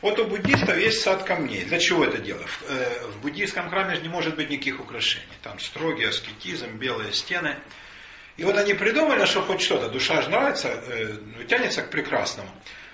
Вот 0.00 0.18
у 0.18 0.24
буддистов 0.24 0.76
есть 0.78 1.02
сад 1.02 1.24
камней. 1.24 1.64
Для 1.64 1.78
чего 1.78 2.04
это 2.04 2.18
дело? 2.18 2.44
В, 2.44 2.62
э, 2.70 3.06
в 3.08 3.20
буддийском 3.20 3.68
храме 3.68 3.96
же 3.96 4.02
не 4.02 4.08
может 4.08 4.34
быть 4.34 4.50
никаких 4.50 4.80
украшений. 4.80 5.26
Там 5.42 5.60
строгий 5.60 6.04
аскетизм, 6.04 6.78
белые 6.78 7.12
стены. 7.12 7.56
И 8.36 8.44
вот 8.44 8.56
они 8.56 8.74
придумали, 8.74 9.26
что 9.26 9.42
хоть 9.42 9.60
что-то, 9.60 9.90
душа 9.90 10.22
же 10.22 10.30
нравится, 10.30 10.68
э, 10.68 11.18
тянется 11.48 11.82
к 11.82 11.90
прекрасному. 11.90 12.50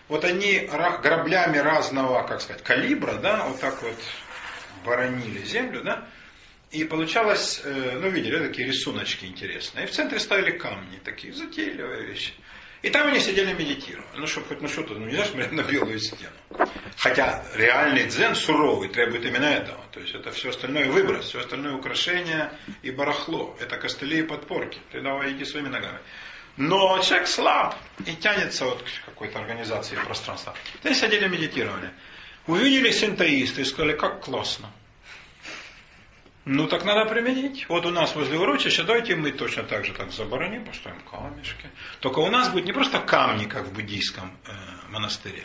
Вот 0.08 0.24
они 0.24 0.68
граблями 0.70 1.58
разного, 1.58 2.26
как 2.26 2.40
сказать, 2.40 2.62
калибра, 2.62 3.14
да, 3.14 3.44
вот 3.46 3.60
так 3.60 3.82
вот 3.82 3.96
боронили 4.88 5.44
землю, 5.44 5.82
да, 5.82 6.08
и 6.70 6.84
получалось, 6.84 7.60
э, 7.64 7.98
ну, 8.00 8.10
видели, 8.10 8.46
такие 8.46 8.68
рисуночки 8.68 9.24
интересные. 9.26 9.84
И 9.84 9.88
в 9.88 9.90
центре 9.90 10.18
ставили 10.18 10.50
камни, 10.50 10.98
такие 11.04 11.32
затейливые 11.32 12.06
вещи. 12.06 12.32
И 12.82 12.90
там 12.90 13.08
они 13.08 13.20
сидели 13.20 13.52
медитировали. 13.52 14.06
Ну, 14.16 14.26
чтобы 14.26 14.46
хоть 14.48 14.60
на 14.60 14.68
что-то, 14.68 14.94
ну, 14.94 15.06
нельзя 15.06 15.24
смотреть 15.24 15.52
на 15.52 15.62
белую 15.62 15.98
стену. 15.98 16.36
Хотя 16.96 17.44
реальный 17.54 18.04
дзен 18.04 18.34
суровый 18.34 18.88
требует 18.88 19.24
именно 19.24 19.46
этого. 19.46 19.82
То 19.92 20.00
есть 20.00 20.14
это 20.14 20.30
все 20.30 20.50
остальное 20.50 20.86
выброс, 20.86 21.26
все 21.26 21.40
остальное 21.40 21.74
украшение 21.74 22.52
и 22.82 22.90
барахло. 22.90 23.56
Это 23.60 23.76
костыли 23.78 24.20
и 24.20 24.22
подпорки. 24.22 24.78
Ты 24.92 25.00
давай 25.00 25.32
иди 25.32 25.44
своими 25.44 25.68
ногами. 25.68 25.98
Но 26.56 27.00
человек 27.02 27.28
слаб 27.28 27.76
и 28.04 28.14
тянется 28.14 28.64
вот 28.64 28.82
к 28.82 29.06
какой-то 29.06 29.38
организации 29.38 29.96
пространства. 29.96 30.54
Они 30.84 30.94
сидели 30.94 31.26
медитировали. 31.28 31.90
Увидели 32.46 32.90
синтоисты 32.90 33.62
и 33.62 33.64
сказали, 33.64 33.96
как 33.96 34.24
классно. 34.24 34.70
Ну 36.50 36.66
так 36.66 36.82
надо 36.86 37.04
применить. 37.04 37.66
Вот 37.68 37.84
у 37.84 37.90
нас 37.90 38.14
возле 38.14 38.38
урочища, 38.38 38.82
давайте 38.82 39.14
мы 39.14 39.32
точно 39.32 39.64
так 39.64 39.84
же 39.84 39.92
так 39.92 40.10
забороним, 40.10 40.64
поставим 40.64 41.02
камешки. 41.02 41.68
Только 42.00 42.20
у 42.20 42.30
нас 42.30 42.48
будет 42.48 42.64
не 42.64 42.72
просто 42.72 43.00
камни, 43.00 43.44
как 43.44 43.66
в 43.66 43.74
буддийском 43.74 44.34
э, 44.46 44.52
монастыре, 44.88 45.44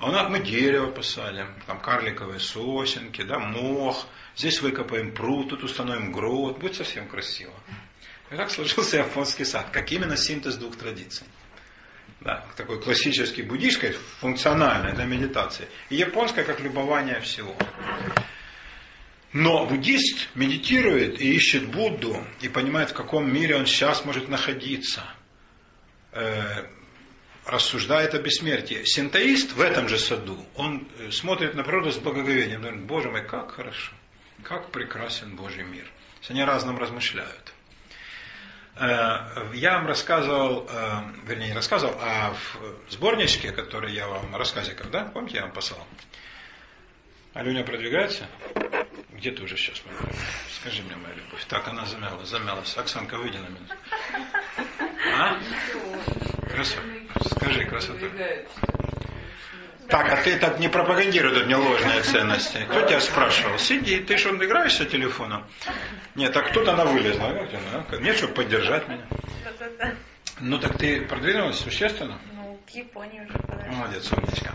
а 0.00 0.08
у 0.08 0.10
нас 0.10 0.28
мы 0.28 0.40
дерево 0.40 0.90
посадим, 0.90 1.54
там 1.68 1.78
карликовые 1.78 2.40
сосенки, 2.40 3.22
да, 3.22 3.38
мох, 3.38 4.08
здесь 4.34 4.60
выкопаем 4.60 5.14
пруд, 5.14 5.50
тут 5.50 5.62
установим 5.62 6.10
грот, 6.10 6.58
будет 6.58 6.74
совсем 6.74 7.06
красиво. 7.06 7.54
И 8.32 8.34
так 8.34 8.50
сложился 8.50 8.96
японский 8.96 9.44
сад, 9.44 9.70
как 9.70 9.92
именно 9.92 10.16
синтез 10.16 10.56
двух 10.56 10.76
традиций. 10.76 11.28
Да, 12.22 12.44
такой 12.56 12.82
классический 12.82 13.42
буддийской, 13.42 13.92
функциональной 14.18 14.94
для 14.94 15.04
медитации, 15.04 15.68
и 15.90 15.94
японская 15.94 16.44
как 16.44 16.58
любование 16.58 17.20
всего. 17.20 17.54
Но 19.32 19.64
буддист 19.66 20.28
медитирует 20.34 21.20
и 21.20 21.34
ищет 21.34 21.68
Будду 21.70 22.24
и 22.40 22.48
понимает, 22.48 22.90
в 22.90 22.94
каком 22.94 23.32
мире 23.32 23.56
он 23.56 23.66
сейчас 23.66 24.04
может 24.04 24.28
находиться. 24.28 25.04
Э, 26.12 26.66
рассуждает 27.46 28.14
о 28.14 28.18
бессмертии. 28.18 28.82
Синтоист 28.84 29.52
в 29.52 29.60
этом 29.60 29.88
же 29.88 29.98
саду, 29.98 30.44
он 30.56 30.88
э, 30.98 31.10
смотрит 31.12 31.54
на 31.54 31.62
природу 31.62 31.92
с 31.92 31.98
благоговением. 31.98 32.62
Говорит, 32.62 32.82
Боже 32.82 33.10
мой, 33.10 33.24
как 33.24 33.52
хорошо, 33.52 33.92
как 34.42 34.72
прекрасен 34.72 35.36
Божий 35.36 35.62
мир. 35.62 35.86
Они 36.28 36.42
разным 36.44 36.76
размышляют. 36.76 37.54
Э, 38.74 39.48
я 39.54 39.74
вам 39.74 39.86
рассказывал, 39.86 40.68
вернее 41.24 41.48
не 41.48 41.54
рассказывал, 41.54 41.96
а 42.00 42.34
в 42.34 42.92
сборничке, 42.92 43.52
который 43.52 43.92
я 43.92 44.08
вам, 44.08 44.34
рассказиков, 44.34 44.90
да, 44.90 45.04
помните, 45.04 45.36
я 45.36 45.42
вам 45.42 45.52
послал? 45.52 45.86
Алюня 47.32 47.62
продвигается? 47.62 48.26
Где 49.20 49.32
ты 49.32 49.42
уже 49.42 49.54
сейчас, 49.58 49.82
моя 49.84 49.98
Скажи 50.60 50.82
мне, 50.82 50.96
моя 50.96 51.14
любовь. 51.14 51.44
Так, 51.44 51.68
она 51.68 51.84
замялась, 51.84 52.26
замялась. 52.26 52.74
Оксанка, 52.78 53.18
выйди 53.18 53.36
на 53.36 53.48
минуту. 53.48 53.74
А? 55.14 55.38
Красота. 56.48 56.80
Скажи, 57.36 57.66
красота. 57.66 58.06
Так, 59.88 60.10
а 60.10 60.22
ты 60.22 60.38
так 60.38 60.58
не 60.58 60.68
пропагандируй 60.68 61.34
тут 61.34 61.44
мне 61.44 61.56
ложные 61.56 62.00
ценности. 62.00 62.66
Кто 62.70 62.80
тебя 62.80 62.98
спрашивал? 63.00 63.58
Сиди, 63.58 64.00
ты 64.00 64.16
что, 64.16 64.34
играешься 64.34 64.86
телефоном? 64.86 65.46
Нет, 66.14 66.32
так 66.32 66.54
тут 66.54 66.66
она 66.66 66.86
вылезла. 66.86 67.26
А? 67.26 67.96
Нет, 67.96 68.16
чтобы 68.16 68.32
поддержать 68.32 68.88
меня. 68.88 69.06
Ну 70.40 70.58
так 70.58 70.78
ты 70.78 71.02
продвинулась 71.02 71.58
существенно? 71.58 72.18
Ну, 72.32 72.58
к 72.66 72.70
Японии 72.70 73.20
уже 73.20 73.38
подошла. 73.38 73.70
Молодец, 73.70 74.10
умничка. 74.12 74.54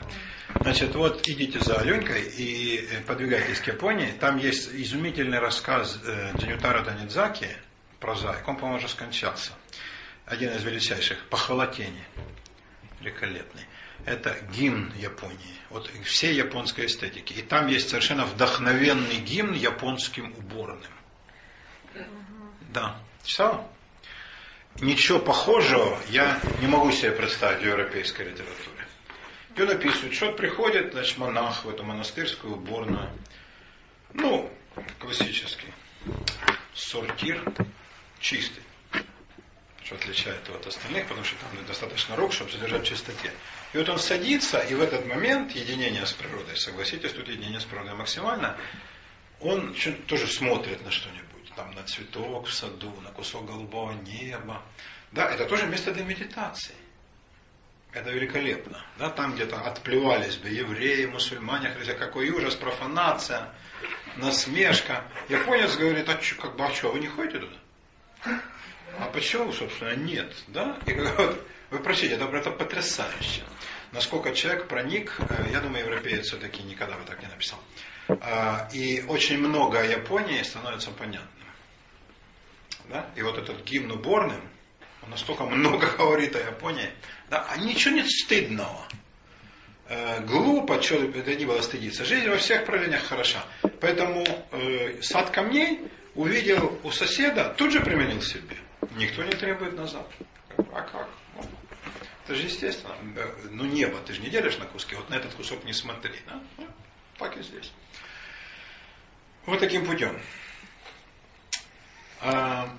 Значит, 0.61 0.95
вот 0.95 1.27
идите 1.27 1.59
за 1.59 1.75
Аленькой 1.79 2.23
и 2.23 2.87
э, 2.89 3.01
подвигайтесь 3.01 3.59
к 3.59 3.67
Японии. 3.67 4.11
Там 4.19 4.37
есть 4.37 4.69
изумительный 4.73 5.39
рассказ 5.39 5.99
э, 6.03 6.31
Дзенютара 6.37 6.83
Данидзаки, 6.83 7.49
прозаик. 7.99 8.47
Он, 8.47 8.55
по-моему, 8.55 8.77
уже 8.77 8.87
скончался. 8.87 9.51
Один 10.25 10.53
из 10.53 10.63
величайших. 10.63 11.27
Похвалотени. 11.29 12.03
Великолепный. 13.01 13.65
Это 14.05 14.35
гимн 14.51 14.93
Японии. 14.95 15.55
Вот 15.69 15.89
всей 16.03 16.33
японской 16.33 16.85
эстетики. 16.85 17.33
И 17.33 17.41
там 17.41 17.67
есть 17.67 17.89
совершенно 17.89 18.25
вдохновенный 18.25 19.17
гимн 19.17 19.53
японским 19.53 20.33
уборным. 20.37 20.91
Да. 22.73 22.97
Читал? 23.23 23.71
Ничего 24.81 25.19
похожего 25.19 25.97
я 26.09 26.39
не 26.59 26.67
могу 26.67 26.91
себе 26.91 27.11
представить 27.11 27.61
в 27.61 27.65
европейской 27.65 28.23
литературе. 28.23 28.74
И 29.55 29.61
он 29.61 29.69
описывает, 29.69 30.13
что 30.13 30.33
приходит, 30.33 30.91
значит, 30.91 31.17
монах 31.17 31.63
в 31.63 31.69
эту 31.69 31.83
монастырскую 31.83 32.55
уборную. 32.55 33.09
Ну, 34.13 34.51
классический. 34.99 35.73
Сортир 36.73 37.41
чистый. 38.19 38.63
Что 39.83 39.95
отличает 39.95 40.45
его 40.47 40.57
от 40.57 40.67
остальных, 40.67 41.07
потому 41.07 41.23
что 41.23 41.35
там 41.37 41.65
достаточно 41.65 42.15
рук, 42.15 42.33
чтобы 42.33 42.51
содержать 42.51 42.83
в 42.83 42.87
чистоте. 42.87 43.31
И 43.71 43.77
вот 43.77 43.87
он 43.87 43.99
садится, 43.99 44.59
и 44.59 44.73
в 44.73 44.81
этот 44.81 45.05
момент 45.05 45.51
единение 45.51 46.05
с 46.05 46.13
природой, 46.13 46.57
согласитесь, 46.57 47.13
тут 47.13 47.27
единение 47.27 47.59
с 47.59 47.65
природой 47.65 47.93
максимально, 47.93 48.57
он 49.39 49.75
тоже 50.07 50.27
смотрит 50.27 50.83
на 50.83 50.91
что-нибудь, 50.91 51.53
там 51.55 51.71
на 51.75 51.83
цветок 51.83 52.47
в 52.47 52.53
саду, 52.53 52.91
на 53.01 53.11
кусок 53.11 53.45
голубого 53.45 53.91
неба. 53.91 54.63
Да, 55.11 55.29
это 55.29 55.45
тоже 55.45 55.67
место 55.67 55.93
для 55.93 56.03
медитации. 56.03 56.75
Это 57.95 58.11
великолепно. 58.11 58.85
Да, 58.99 59.09
там 59.09 59.35
где-то 59.35 59.57
отплевались 59.61 60.35
бы 60.35 60.49
евреи, 60.49 61.05
мусульмане, 61.05 61.73
хотя 61.79 61.93
какой 61.93 62.29
ужас, 62.29 62.53
профанация, 62.53 63.53
насмешка. 64.17 65.05
Японец 65.29 65.77
говорит, 65.77 66.09
а 66.09 66.21
что, 66.21 66.41
как 66.41 66.57
бы, 66.57 66.65
а 66.65 66.73
что, 66.73 66.91
вы 66.91 66.99
не 66.99 67.07
ходите 67.07 67.39
туда? 67.39 67.55
А 68.99 69.05
почему, 69.13 69.53
собственно, 69.53 69.95
нет? 69.95 70.29
Да? 70.47 70.77
И 70.85 70.93
вот, 70.93 71.47
вы 71.69 71.79
прочтите, 71.79 72.15
это, 72.15 72.25
это 72.25 72.51
потрясающе. 72.51 73.43
Насколько 73.93 74.33
человек 74.33 74.67
проник, 74.67 75.15
э, 75.17 75.51
я 75.53 75.61
думаю, 75.61 75.85
европеец 75.85 76.25
все-таки 76.25 76.63
никогда 76.63 76.97
бы 76.97 77.05
так 77.05 77.21
не 77.21 77.29
написал. 77.29 77.59
А, 78.09 78.67
и 78.73 79.05
очень 79.07 79.37
много 79.37 79.79
о 79.79 79.85
Японии 79.85 80.41
становится 80.41 80.91
понятным. 80.91 81.29
Да? 82.89 83.09
И 83.15 83.21
вот 83.21 83.37
этот 83.37 83.63
гимн 83.63 83.91
уборным, 83.91 84.41
он 85.05 85.11
настолько 85.11 85.43
много 85.45 85.87
говорит 85.97 86.35
о 86.35 86.39
Японии, 86.39 86.89
да, 87.29 87.45
а 87.49 87.57
ничего 87.57 87.95
нет 87.95 88.09
стыдного. 88.09 88.87
Э, 89.87 90.21
глупо, 90.21 90.81
что 90.81 90.95
это 90.95 91.35
не 91.35 91.45
было 91.45 91.61
стыдиться. 91.61 92.03
Жизнь 92.05 92.27
во 92.27 92.37
всех 92.37 92.65
проявлениях 92.65 93.03
хороша. 93.03 93.45
Поэтому 93.81 94.25
э, 94.51 95.01
сад 95.01 95.29
камней 95.29 95.91
увидел 96.15 96.79
у 96.83 96.91
соседа, 96.91 97.53
тут 97.57 97.71
же 97.71 97.81
применил 97.81 98.21
себе. 98.21 98.57
Никто 98.95 99.23
не 99.23 99.33
требует 99.33 99.75
назад. 99.75 100.07
А 100.57 100.81
как? 100.81 101.07
Это 102.23 102.33
же 102.33 102.43
естественно. 102.43 102.95
Ну 103.51 103.65
небо 103.65 103.99
ты 103.99 104.13
же 104.13 104.21
не 104.21 104.29
делишь 104.29 104.57
на 104.57 104.65
куски, 104.65 104.95
вот 104.95 105.09
на 105.11 105.15
этот 105.15 105.35
кусок 105.35 105.63
не 105.65 105.73
смотри. 105.73 106.15
Да? 106.25 106.41
Ну, 106.57 106.65
так 107.19 107.37
и 107.37 107.43
здесь. 107.43 107.71
Вот 109.45 109.59
таким 109.59 109.85
путем. 109.85 110.19
А, 112.21 112.75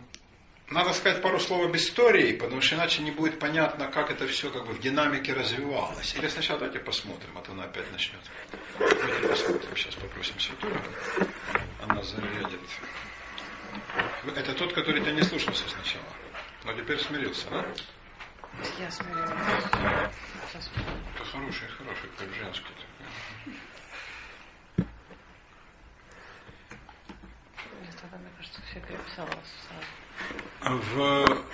надо 0.70 0.92
сказать 0.92 1.22
пару 1.22 1.38
слов 1.38 1.64
об 1.64 1.76
истории, 1.76 2.32
потому 2.32 2.60
что 2.60 2.74
иначе 2.74 3.02
не 3.02 3.12
будет 3.12 3.38
понятно, 3.38 3.86
как 3.88 4.10
это 4.10 4.26
все 4.26 4.50
как 4.50 4.66
бы 4.66 4.72
в 4.72 4.80
динамике 4.80 5.32
развивалось. 5.32 6.14
Или 6.16 6.28
сначала 6.28 6.58
давайте 6.58 6.80
посмотрим, 6.80 7.36
а 7.36 7.40
то 7.40 7.52
она 7.52 7.64
опять 7.64 7.90
начнет. 7.92 8.20
Давайте 8.78 9.28
посмотрим, 9.28 9.76
сейчас 9.76 9.94
попросим 9.94 10.40
Сатуру. 10.40 10.76
Она 11.82 12.02
зарядит. 12.02 12.60
Это 14.34 14.54
тот, 14.54 14.72
который 14.72 15.02
ты 15.02 15.12
не 15.12 15.22
слушался 15.22 15.68
сначала. 15.68 16.04
Но 16.64 16.72
теперь 16.74 16.98
смирился, 16.98 17.48
да? 17.50 17.64
Я 18.78 18.90
смирилась. 18.90 19.64
Это 21.14 21.24
хороший, 21.30 21.68
хороший, 21.68 22.10
как 22.18 22.34
женский 22.34 22.72
такой. 22.74 23.56
Я 27.84 27.92
тогда, 28.00 28.16
мне 28.18 28.30
кажется, 28.36 28.60
все 28.68 28.80
переписала 28.80 29.28
сразу 29.28 29.95
в 30.60 31.44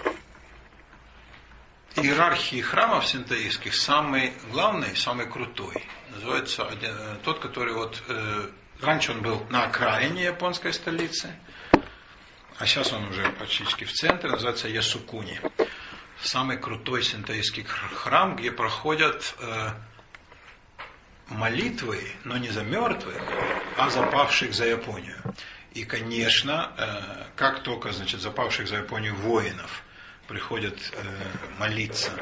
иерархии 1.97 2.61
храмов 2.61 3.07
синтаистских 3.07 3.75
самый 3.75 4.33
главный, 4.51 4.97
самый 4.97 5.27
крутой. 5.27 5.85
Называется 6.11 6.67
один, 6.67 6.91
э, 6.91 7.17
тот, 7.23 7.41
который 7.41 7.75
вот 7.75 8.03
э, 8.09 8.49
раньше 8.81 9.13
он 9.13 9.23
был 9.23 9.47
на 9.51 9.65
окраине 9.65 10.25
японской 10.25 10.73
столицы, 10.73 11.35
а 12.59 12.67
сейчас 12.67 12.93
он 12.93 13.09
уже 13.09 13.29
практически 13.33 13.85
в 13.85 13.93
центре, 13.93 14.31
называется 14.31 14.69
Ясукуни. 14.69 15.41
Самый 16.23 16.57
крутой 16.57 17.03
синтаистский 17.03 17.65
храм, 17.65 18.37
где 18.37 18.53
проходят 18.53 19.35
э, 19.41 19.71
молитвы, 21.29 22.01
но 22.25 22.37
не 22.37 22.51
за 22.51 22.63
мертвых, 22.63 23.21
а 23.77 23.91
за 23.91 24.03
павших 24.03 24.55
за 24.55 24.67
Японию. 24.67 25.21
И, 25.75 25.85
конечно, 25.85 26.73
э, 26.77 27.25
как 27.37 27.63
только 27.63 27.93
значит, 27.93 28.21
запавших 28.21 28.69
за 28.69 28.77
Японию 28.77 29.15
воинов 29.15 29.83
приходят 30.29 30.77
э, 30.93 31.59
молиться 31.59 32.13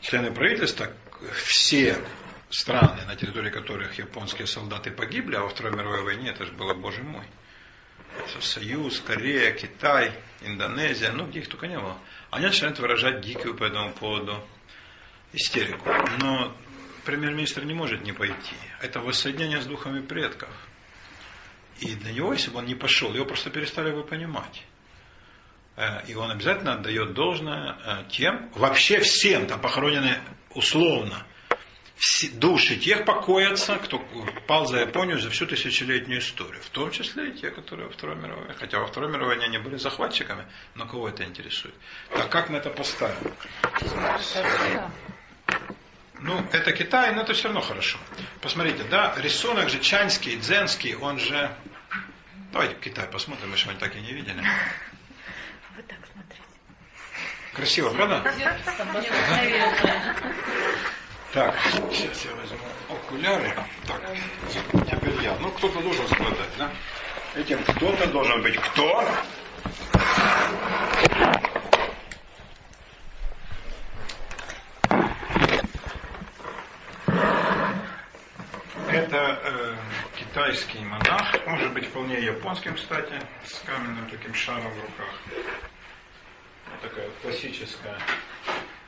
члены 0.00 0.32
правительства, 0.32 0.92
все 1.34 1.98
страны, 2.48 3.04
на 3.06 3.16
территории 3.16 3.50
которых 3.50 3.98
японские 3.98 4.46
солдаты 4.46 4.90
погибли, 4.90 5.36
а 5.36 5.42
во 5.42 5.48
Второй 5.48 5.72
мировой 5.72 6.02
войне 6.02 6.30
это 6.30 6.46
же 6.46 6.52
было, 6.52 6.74
боже 6.74 7.02
мой, 7.02 7.24
Союз, 8.40 9.00
Корея, 9.00 9.52
Китай, 9.52 10.12
Индонезия, 10.42 11.12
ну 11.12 11.26
где 11.26 11.40
их 11.40 11.48
только 11.48 11.66
не 11.66 11.78
было, 11.78 11.96
они 12.30 12.46
начинают 12.46 12.78
выражать 12.78 13.20
дикую 13.20 13.56
по 13.56 13.64
этому 13.64 13.92
поводу 13.92 14.44
истерику. 15.32 15.88
Но 16.18 16.52
премьер-министр 17.04 17.64
не 17.64 17.74
может 17.74 18.02
не 18.02 18.12
пойти. 18.12 18.56
Это 18.80 19.00
воссоединение 19.00 19.60
с 19.60 19.66
духами 19.66 20.00
предков. 20.00 20.50
И 21.80 21.94
для 21.94 22.12
него, 22.12 22.32
если 22.32 22.50
бы 22.50 22.58
он 22.58 22.66
не 22.66 22.74
пошел, 22.74 23.12
его 23.14 23.24
просто 23.24 23.50
перестали 23.50 23.90
бы 23.90 24.04
понимать. 24.04 24.62
Э, 25.76 26.04
и 26.06 26.14
он 26.14 26.30
обязательно 26.30 26.74
отдает 26.74 27.14
должное 27.14 27.76
э, 27.84 28.04
тем, 28.10 28.50
вообще 28.54 29.00
всем, 29.00 29.46
там 29.46 29.60
похоронены 29.60 30.18
условно, 30.54 31.24
души 32.34 32.76
тех 32.76 33.04
покоятся, 33.04 33.76
кто 33.76 33.98
пал 34.46 34.66
за 34.66 34.80
Японию 34.80 35.18
за 35.18 35.30
всю 35.30 35.46
тысячелетнюю 35.46 36.20
историю. 36.20 36.62
В 36.62 36.70
том 36.70 36.90
числе 36.90 37.30
и 37.30 37.32
те, 37.32 37.50
которые 37.50 37.88
во 37.88 37.92
Второй 37.92 38.16
мировой. 38.16 38.54
Хотя 38.54 38.78
во 38.80 38.86
Второй 38.86 39.10
мировой 39.10 39.42
они 39.42 39.58
были 39.58 39.76
захватчиками, 39.76 40.44
но 40.74 40.86
кого 40.86 41.08
это 41.08 41.24
интересует? 41.24 41.74
Так 42.10 42.30
как 42.30 42.50
мы 42.50 42.58
это 42.58 42.70
поставим? 42.70 43.34
Ну, 46.22 46.38
это 46.52 46.72
Китай, 46.72 47.12
но 47.14 47.22
это 47.22 47.32
все 47.32 47.44
равно 47.44 47.62
хорошо. 47.62 47.98
Посмотрите, 48.42 48.84
да, 48.84 49.14
рисунок 49.16 49.70
же 49.70 49.80
чанский, 49.80 50.36
дзенский, 50.36 50.94
он 50.94 51.18
же... 51.18 51.50
Давайте 52.52 52.74
Китай 52.74 53.06
посмотрим, 53.06 53.50
мы 53.50 53.56
же 53.56 53.68
так 53.78 53.96
и 53.96 54.00
не 54.00 54.12
видели. 54.12 54.42
Вы 55.76 55.82
так 55.84 55.98
смотрите. 56.12 56.42
Красиво, 57.54 57.90
правда? 57.90 58.22
Так, 61.32 61.54
сейчас 61.92 62.24
я 62.24 62.34
возьму 62.34 62.58
окуляры. 62.88 63.54
Так, 63.86 64.02
теперь 64.90 65.22
я. 65.22 65.36
Ну, 65.38 65.50
кто-то 65.52 65.80
должен 65.80 66.06
страдать, 66.06 66.50
да? 66.58 66.70
Этим 67.36 67.62
кто-то 67.62 68.08
должен 68.08 68.42
быть. 68.42 68.56
Кто? 68.56 69.08
Это 78.88 79.40
э, 79.44 79.74
китайский 80.50 80.84
монах, 80.84 81.46
может 81.46 81.72
быть 81.72 81.86
вполне 81.86 82.20
японским, 82.20 82.74
кстати, 82.74 83.14
с 83.44 83.60
каменным 83.60 84.10
таким 84.10 84.34
шаром 84.34 84.68
в 84.72 84.80
руках. 84.80 85.14
такая 86.82 87.06
вот 87.06 87.14
классическая 87.22 87.96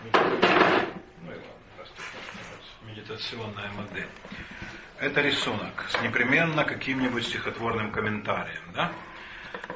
ну 0.02 1.30
и 1.30 1.34
ладно, 1.34 1.46
медитационная 2.82 3.70
модель. 3.72 4.08
Это 4.98 5.20
рисунок 5.20 5.88
с 5.88 6.02
непременно 6.02 6.64
каким-нибудь 6.64 7.26
стихотворным 7.26 7.92
комментарием. 7.92 8.72
Да? 8.74 8.92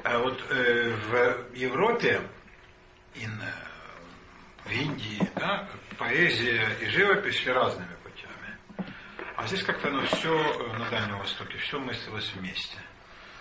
А 0.03 0.19
вот 0.19 0.45
э, 0.51 0.91
в 0.91 1.55
Европе, 1.55 2.21
и 3.15 3.29
на, 3.29 3.53
в 4.65 4.73
Индии, 4.73 5.31
да, 5.37 5.69
поэзия 5.99 6.69
и 6.81 6.87
живопись 6.87 7.37
шли 7.37 7.53
разными. 7.53 7.97
А 9.47 9.49
здесь 9.49 9.63
как-то 9.63 9.87
оно 9.91 10.05
все 10.07 10.59
на 10.77 10.91
Дальнем 10.91 11.19
Востоке, 11.19 11.57
все 11.59 11.79
мыслилось 11.79 12.35
вместе. 12.35 12.79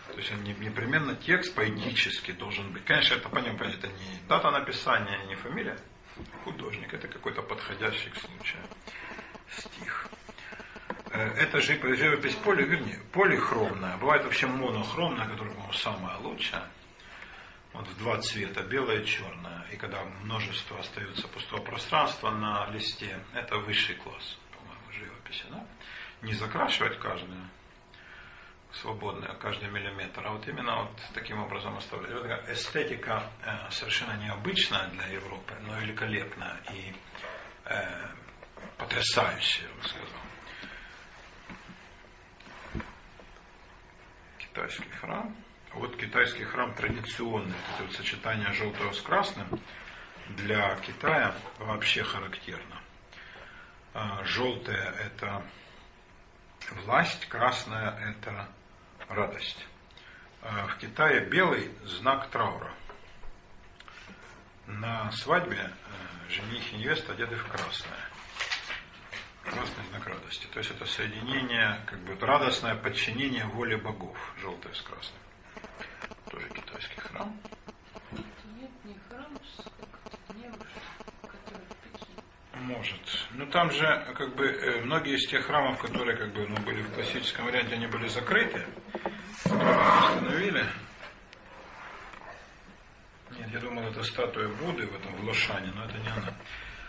То 0.06 0.18
есть 0.18 0.32
он 0.32 0.44
непременно 0.44 1.16
текст 1.16 1.56
поэтический 1.56 2.34
должен 2.34 2.72
быть. 2.72 2.86
Конечно, 2.86 3.16
это 3.16 3.28
понятно, 3.28 3.64
это 3.64 3.88
не 3.88 4.20
дата 4.30 4.52
написания, 4.52 5.26
не 5.26 5.34
фамилия 5.34 5.76
художник, 6.44 6.94
это 6.94 7.08
какой-то 7.08 7.42
подходящий 7.42 8.12
к 8.12 8.18
случаю 8.18 8.62
стих. 9.50 10.08
Э, 11.10 11.28
это 11.40 11.60
же 11.60 11.74
живопись 11.96 12.36
поли, 12.36 12.66
вернее, 12.66 13.02
полихромная. 13.12 13.98
Бывает 13.98 14.26
вообще 14.26 14.46
монохромная, 14.46 15.28
которая, 15.28 15.56
по-моему, 15.56 15.74
самая 15.74 16.18
лучшая. 16.18 16.70
Вот 17.74 17.88
в 17.88 17.98
два 17.98 18.20
цвета, 18.20 18.62
белое 18.62 19.02
и 19.02 19.06
черное. 19.08 19.66
И 19.72 19.76
когда 19.76 20.04
множество 20.22 20.80
остается 20.80 21.28
пустого 21.30 21.64
пространства 21.64 22.30
на 22.30 22.70
листе, 22.70 23.20
это 23.34 23.58
высший 23.58 23.96
класс, 23.96 24.38
по-моему, 24.52 24.92
живописи. 24.92 25.46
Да? 25.50 25.66
Не 26.26 26.34
закрашивать 26.34 26.98
каждую, 26.98 27.38
свободная, 28.74 29.36
каждый 29.36 29.70
миллиметр, 29.70 30.26
а 30.26 30.32
вот 30.32 30.48
именно 30.48 30.82
вот 30.82 31.00
таким 31.14 31.40
образом 31.40 31.78
оставлять. 31.78 32.14
Вот 32.14 32.24
такая 32.24 32.52
эстетика 32.52 33.30
э, 33.44 33.70
совершенно 33.70 34.18
необычная 34.18 34.88
для 34.88 35.06
Европы, 35.06 35.54
но 35.62 35.78
великолепная 35.78 36.58
и 36.74 36.96
э, 37.66 38.08
потрясающая, 38.80 39.68
я 39.68 39.76
бы 39.76 39.84
сказал. 39.84 40.08
Китайский 44.40 44.90
храм. 45.00 45.36
Вот 45.74 45.96
китайский 45.96 46.46
храм 46.46 46.74
традиционный, 46.74 47.56
это 47.76 47.84
вот 47.84 47.94
сочетание 47.94 48.52
желтого 48.54 48.94
с 48.94 49.02
красным 49.02 49.48
для 50.30 50.76
Китая 50.78 51.36
вообще 51.60 52.04
характерно. 52.04 52.82
А, 53.94 54.24
желтое 54.24 54.92
это 55.06 55.44
власть, 56.72 57.26
красное 57.28 57.92
это 58.00 58.48
радость. 59.10 59.66
А 60.42 60.68
в 60.68 60.78
Китае 60.78 61.26
белый 61.26 61.72
знак 61.84 62.30
траура. 62.30 62.72
На 64.68 65.12
свадьбе 65.12 65.58
э, 65.58 66.30
жених 66.30 66.74
и 66.74 66.78
невеста 66.78 67.14
одеты 67.14 67.36
в 67.36 67.48
красное. 67.48 68.00
Красный 69.44 69.86
знак 69.90 70.08
радости. 70.08 70.48
То 70.48 70.60
есть 70.60 70.72
это 70.72 70.86
соединение, 70.86 71.80
как 71.86 72.00
бы 72.00 72.16
радостное 72.20 72.76
подчинение 72.76 73.46
воле 73.46 73.78
богов, 73.78 74.18
желтое 74.40 74.74
с 74.74 74.82
красным. 74.82 75.20
Тоже 76.30 76.50
китайский 76.50 77.00
храм. 77.00 77.40
Нет, 78.12 78.72
не 78.84 78.98
храм, 79.08 79.38
как 80.02 80.36
небо, 80.36 80.58
который 81.22 81.66
в 81.66 81.76
Пекине. 81.84 82.22
Может. 82.66 83.28
Ну 83.34 83.46
там 83.46 83.70
же, 83.70 83.86
как 84.18 84.34
бы, 84.36 84.48
э, 84.48 84.82
многие 84.82 85.18
из 85.18 85.28
тех 85.28 85.46
храмов, 85.46 85.80
которые 85.80 86.18
как 86.18 86.34
бы, 86.34 86.48
ну, 86.48 86.56
были 86.64 86.82
в 86.82 86.92
классическом 86.96 87.46
варианте, 87.46 87.76
они 87.76 87.86
были 87.86 88.08
закрыты. 88.08 88.66
Установили. 89.46 90.66
Нет, 93.38 93.50
я 93.54 93.60
думал, 93.60 93.84
это 93.84 94.02
статуя 94.02 94.48
Будды 94.48 94.88
в 94.88 94.96
этом 94.96 95.16
в 95.16 95.24
Лошане, 95.26 95.72
но 95.76 95.86
это 95.86 95.98
не 96.00 96.10
она. 96.10 96.34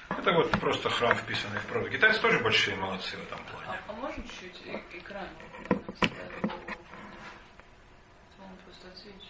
Это 0.08 0.32
вот 0.32 0.50
просто 0.52 0.88
храм, 0.88 1.14
вписанный 1.14 1.60
в 1.60 1.66
природу. 1.66 1.90
Китайцы 1.90 2.22
тоже 2.22 2.38
большие 2.38 2.76
молодцы 2.76 3.18
в 3.18 3.22
этом 3.24 3.44
плане. 3.44 3.66
А, 3.68 3.78
а 3.88 3.92
можно 3.92 4.22
чуть-чуть 4.22 4.66
э- 4.66 4.98
экран? 4.98 5.28
Он 8.38 8.56
просто 8.64 8.88
отсвечивает. 8.88 9.24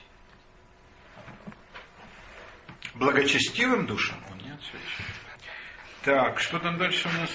Благочестивым 2.94 3.86
душам 3.86 4.24
он 4.30 4.38
не 4.38 4.50
отсвечивает. 4.50 5.15
Так, 6.06 6.38
что 6.38 6.60
там 6.60 6.78
дальше 6.78 7.08
у 7.08 7.20
нас? 7.20 7.30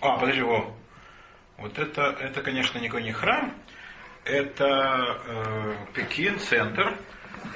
А, 0.00 0.18
подожди, 0.18 0.40
о. 0.42 0.72
Вот 1.58 1.76
это, 1.80 2.16
это, 2.20 2.42
конечно, 2.42 2.78
никакой 2.78 3.02
не 3.02 3.10
храм, 3.10 3.52
это 4.24 5.20
э, 5.26 5.74
Пекин, 5.94 6.38
центр, 6.38 6.96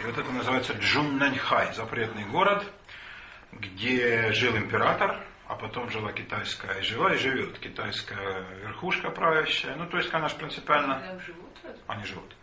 и 0.02 0.04
вот 0.04 0.18
это 0.18 0.28
называется 0.32 0.72
Джуннаньхай, 0.72 1.72
запретный 1.74 2.24
город, 2.24 2.66
где 3.52 4.32
жил 4.32 4.56
император, 4.56 5.24
а 5.46 5.54
потом 5.54 5.90
жила 5.90 6.12
китайская, 6.12 6.82
жила 6.82 7.14
и 7.14 7.18
живет 7.18 7.56
китайская 7.60 8.44
верхушка 8.64 9.10
правящая. 9.10 9.76
Ну, 9.76 9.86
то 9.86 9.98
есть, 9.98 10.12
она 10.12 10.28
же 10.28 10.34
принципиально... 10.34 11.06
Там 11.06 11.20
живут? 11.20 11.56
Они 11.86 12.04
живут. 12.04 12.34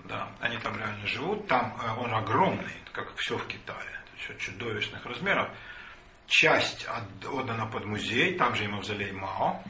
Да, 0.00 0.32
они 0.40 0.56
там 0.56 0.76
реально 0.76 1.06
живут. 1.06 1.46
Там 1.46 1.78
э, 1.80 2.00
он 2.00 2.12
огромный, 2.12 2.74
как 2.90 3.14
все 3.18 3.38
в 3.38 3.46
Китае. 3.46 4.00
Все 4.18 4.34
чудовищных 4.34 5.06
размеров. 5.06 5.48
Часть 6.26 6.86
от- 6.86 7.26
отдана 7.26 7.66
под 7.66 7.84
музей, 7.84 8.36
там 8.36 8.54
же 8.54 8.64
и 8.64 8.68
мавзолей 8.68 9.12
Мао. 9.12 9.62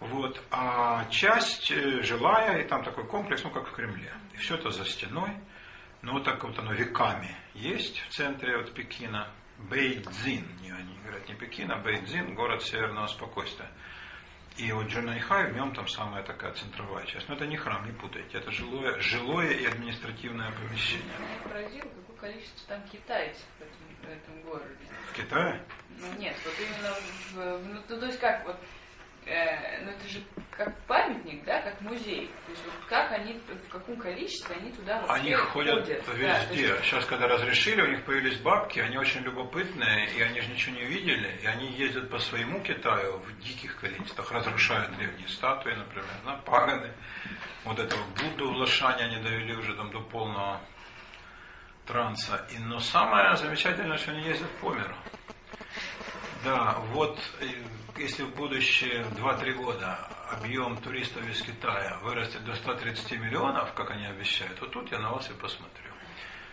Вот, 0.00 0.42
а 0.50 1.06
часть 1.06 1.70
э, 1.70 2.02
жилая, 2.02 2.60
и 2.62 2.68
там 2.68 2.84
такой 2.84 3.06
комплекс, 3.06 3.42
ну 3.42 3.50
как 3.50 3.68
в 3.68 3.72
Кремле. 3.72 4.12
И 4.34 4.36
все 4.36 4.56
это 4.56 4.70
за 4.70 4.84
стеной. 4.84 5.30
Ну 6.02 6.12
вот 6.12 6.24
так 6.24 6.44
вот 6.44 6.58
оно 6.58 6.72
веками 6.74 7.34
есть 7.54 7.98
в 8.00 8.08
центре 8.10 8.56
вот 8.58 8.74
Пекина. 8.74 9.30
Бейдзин, 9.56 10.44
не, 10.60 10.72
они 10.72 10.98
говорят 10.98 11.28
не 11.28 11.34
Пекин, 11.36 11.70
а 11.70 11.78
Бейдзин, 11.78 12.34
город 12.34 12.62
северного 12.62 13.06
спокойствия. 13.06 13.70
И 14.56 14.70
вот 14.70 14.86
Чжуннаньхай, 14.86 15.50
в 15.50 15.56
нем 15.56 15.74
там 15.74 15.88
самая 15.88 16.22
такая 16.22 16.52
центровая 16.52 17.04
часть. 17.06 17.28
Но 17.28 17.34
это 17.34 17.46
не 17.46 17.56
храм, 17.56 17.84
не 17.86 17.92
путайте. 17.92 18.38
Это 18.38 18.52
жилое, 18.52 19.00
жилое 19.00 19.50
и 19.50 19.66
административное 19.66 20.52
помещение. 20.52 21.04
Меня 21.18 21.38
поразило, 21.42 21.88
какое 21.88 22.32
количество 22.32 22.68
там 22.68 22.82
китайцев 22.88 23.44
в 23.58 23.62
этом, 23.62 23.78
в 24.00 24.04
этом 24.04 24.42
городе. 24.42 24.84
В 25.10 25.16
Китае? 25.16 25.60
Ну 25.98 26.06
нет, 26.18 26.36
вот 26.44 26.54
именно 26.60 27.58
в, 27.58 27.88
ну, 27.88 27.98
то 27.98 28.06
есть 28.06 28.20
как 28.20 28.46
вот, 28.46 28.56
э, 29.26 29.84
ну 29.84 29.90
это 29.90 30.08
же 30.08 30.22
как 30.56 30.76
памятник, 30.86 31.44
да, 31.44 31.60
как 31.62 31.80
музей. 31.80 32.30
То 32.46 32.52
есть 32.52 32.64
вот 32.64 32.74
как 32.88 33.12
они, 33.12 33.40
в 33.48 33.68
каком 33.68 33.96
количестве 33.96 34.56
они 34.56 34.70
туда 34.72 35.00
вообще 35.00 35.12
Они 35.12 35.34
ходят 35.34 35.86
Да, 35.86 35.94
то 36.00 36.12
везде. 36.12 36.66
есть 36.68 36.84
Сейчас, 36.84 37.04
когда 37.06 37.26
разрешили, 37.26 37.82
у 37.82 37.88
них 37.88 38.04
появились 38.04 38.38
бабки, 38.38 38.78
они 38.78 38.96
очень 38.96 39.22
любопытные, 39.22 40.10
и 40.10 40.22
они 40.22 40.40
же 40.40 40.48
ничего 40.50 40.76
не 40.76 40.84
видели, 40.84 41.38
и 41.42 41.46
они 41.46 41.72
ездят 41.72 42.10
по 42.10 42.18
своему 42.18 42.60
Китаю 42.60 43.18
в 43.18 43.38
диких 43.40 43.80
количествах, 43.80 44.30
разрушают 44.30 44.96
древние 44.96 45.28
статуи, 45.28 45.72
например, 45.72 46.06
на 46.24 46.36
пагоды. 46.38 46.92
Вот 47.64 47.78
этого 47.78 48.02
Будду 48.20 48.52
в 48.52 48.56
Лошане 48.56 49.04
они 49.04 49.22
довели 49.22 49.56
уже 49.56 49.74
там 49.74 49.90
до 49.90 50.00
полного 50.00 50.60
транса. 51.86 52.46
И, 52.52 52.58
но 52.58 52.78
самое 52.78 53.36
замечательное, 53.36 53.96
что 53.96 54.12
они 54.12 54.22
ездят 54.22 54.50
по 54.60 54.72
миру. 54.72 54.94
Да, 56.44 56.76
вот 56.92 57.18
если 57.96 58.24
в 58.24 58.34
будущее 58.34 59.04
2-3 59.16 59.52
года 59.54 59.96
объем 60.30 60.76
туристов 60.78 61.28
из 61.28 61.40
Китая 61.42 61.98
вырастет 62.02 62.44
до 62.44 62.54
130 62.54 63.12
миллионов, 63.12 63.72
как 63.74 63.90
они 63.90 64.06
обещают, 64.06 64.60
вот 64.60 64.72
тут 64.72 64.90
я 64.90 64.98
на 64.98 65.12
вас 65.12 65.30
и 65.30 65.34
посмотрю. 65.34 65.90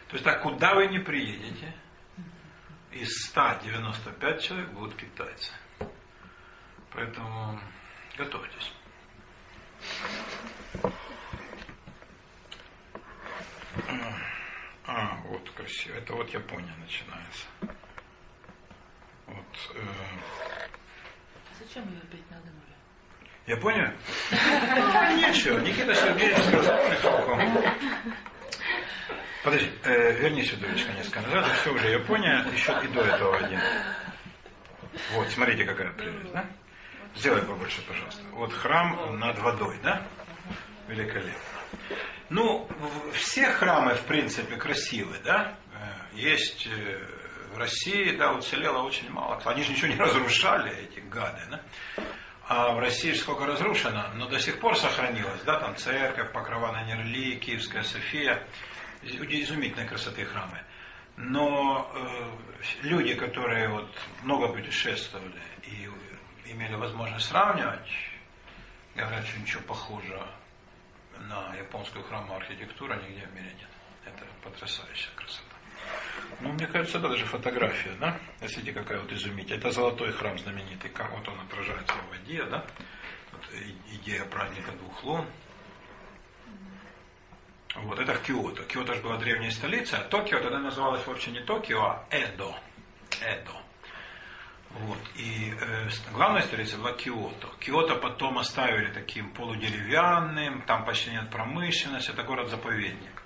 То 0.07 0.13
есть 0.13 0.25
так, 0.25 0.41
куда 0.41 0.75
вы 0.75 0.87
не 0.87 0.99
приедете, 0.99 1.73
из 2.91 3.09
195 3.29 4.41
человек 4.41 4.69
будут 4.71 4.95
китайцы. 4.95 5.51
Поэтому 6.93 7.59
готовьтесь. 8.17 8.73
А, 14.85 15.15
вот 15.27 15.49
красиво. 15.51 15.95
Это 15.95 16.13
вот 16.13 16.29
Япония 16.31 16.75
начинается. 16.75 17.47
Вот, 19.27 19.75
э, 19.75 19.81
Зачем 21.67 21.87
ее 21.89 21.99
опять 22.01 22.31
надо 22.31 22.47
было? 22.47 23.55
Япония? 23.55 23.95
Ну, 24.31 25.17
ничего, 25.17 25.59
Никита 25.59 25.93
Сергеевич 25.93 26.39
сказал. 26.45 26.79
Подожди, 29.43 29.71
э, 29.83 30.13
вернись 30.21 30.49
сюда, 30.51 30.67
несколько 30.69 31.21
назад. 31.21 31.51
Все 31.61 31.73
уже 31.73 31.89
Япония, 31.89 32.45
еще 32.53 32.79
и 32.83 32.87
до 32.87 33.01
этого 33.01 33.37
один. 33.37 33.59
Вот, 35.13 35.29
смотрите, 35.29 35.65
какая 35.65 35.91
прелесть, 35.93 36.31
да? 36.31 36.45
Сделай 37.15 37.41
побольше, 37.41 37.81
пожалуйста. 37.87 38.23
Вот 38.31 38.53
храм 38.53 39.19
над 39.19 39.37
водой, 39.39 39.79
да? 39.83 40.07
Великолепно. 40.87 41.33
Ну, 42.29 42.69
все 43.13 43.51
храмы, 43.51 43.95
в 43.95 44.05
принципе, 44.05 44.55
красивые, 44.57 45.21
да? 45.23 45.57
Э, 45.73 46.15
Есть 46.15 46.67
э, 46.67 47.05
в 47.53 47.57
России, 47.57 48.15
да, 48.15 48.33
уцелело 48.33 48.83
очень 48.83 49.09
мало. 49.11 49.41
Они 49.45 49.63
же 49.63 49.71
ничего 49.71 49.87
не 49.87 49.95
разрушали, 49.97 50.89
гады, 51.11 51.41
да? 51.51 51.61
А 52.47 52.73
в 52.73 52.79
России 52.79 53.13
сколько 53.13 53.45
разрушено, 53.45 54.07
но 54.15 54.27
до 54.27 54.39
сих 54.39 54.59
пор 54.59 54.75
сохранилось, 54.77 55.41
да, 55.43 55.59
там 55.59 55.75
церковь, 55.75 56.31
Покрова 56.33 56.71
на 56.71 56.83
Нерли, 56.83 57.35
Киевская 57.35 57.83
София, 57.83 58.45
Из- 59.03 59.15
изумительной 59.15 59.87
красоты 59.87 60.25
храмы. 60.25 60.59
Но 61.17 61.89
э, 61.93 62.31
люди, 62.83 63.15
которые 63.15 63.69
вот 63.69 63.89
много 64.23 64.47
путешествовали 64.49 65.41
и 65.63 65.89
имели 66.45 66.75
возможность 66.75 67.27
сравнивать, 67.27 67.89
говорят, 68.95 69.25
что 69.25 69.39
ничего 69.39 69.61
похожего 69.63 70.27
на 71.19 71.53
японскую 71.55 72.03
храмовую 72.05 72.37
архитектуру 72.37 72.93
нигде 72.95 73.25
в 73.27 73.33
мире 73.35 73.53
нет. 73.57 73.69
Это 74.05 74.25
потрясающая 74.43 75.11
красота. 75.15 75.50
Ну, 76.41 76.53
мне 76.53 76.65
кажется, 76.65 76.97
это 76.97 77.09
даже 77.09 77.25
фотография, 77.25 77.91
да? 77.99 78.19
Смотрите, 78.39 78.73
какая 78.73 78.99
вот 78.99 79.11
изумительная. 79.11 79.59
Это 79.59 79.71
золотой 79.71 80.11
храм 80.11 80.37
знаменитый, 80.39 80.89
как 80.89 81.11
вот 81.11 81.27
он 81.27 81.39
отражается 81.41 81.93
в 81.93 82.09
воде, 82.09 82.43
да? 82.45 82.65
Вот 83.31 83.41
идея 83.91 84.25
праздника 84.25 84.71
двух 84.71 85.03
лун. 85.03 85.27
Вот, 87.75 87.99
это 87.99 88.13
в 88.15 88.23
Киото. 88.23 88.63
Киото 88.63 88.95
же 88.95 89.01
была 89.01 89.17
древняя 89.17 89.51
столица, 89.51 89.97
а 89.97 90.03
Токио 90.03 90.39
тогда 90.39 90.59
называлось 90.59 91.05
вообще 91.05 91.31
не 91.31 91.41
Токио, 91.41 91.81
а 91.81 92.05
Эдо. 92.09 92.53
Эдо. 93.21 93.53
Вот. 94.71 94.99
И 95.15 95.53
э, 95.59 95.89
главная 96.11 96.41
столица 96.41 96.77
была 96.77 96.93
Киото. 96.93 97.47
Киото 97.59 97.95
потом 97.95 98.39
оставили 98.39 98.91
таким 98.91 99.31
полудеревянным, 99.33 100.63
там 100.63 100.85
почти 100.85 101.11
нет 101.11 101.29
промышленности, 101.29 102.11
это 102.11 102.23
город-заповедник. 102.23 103.20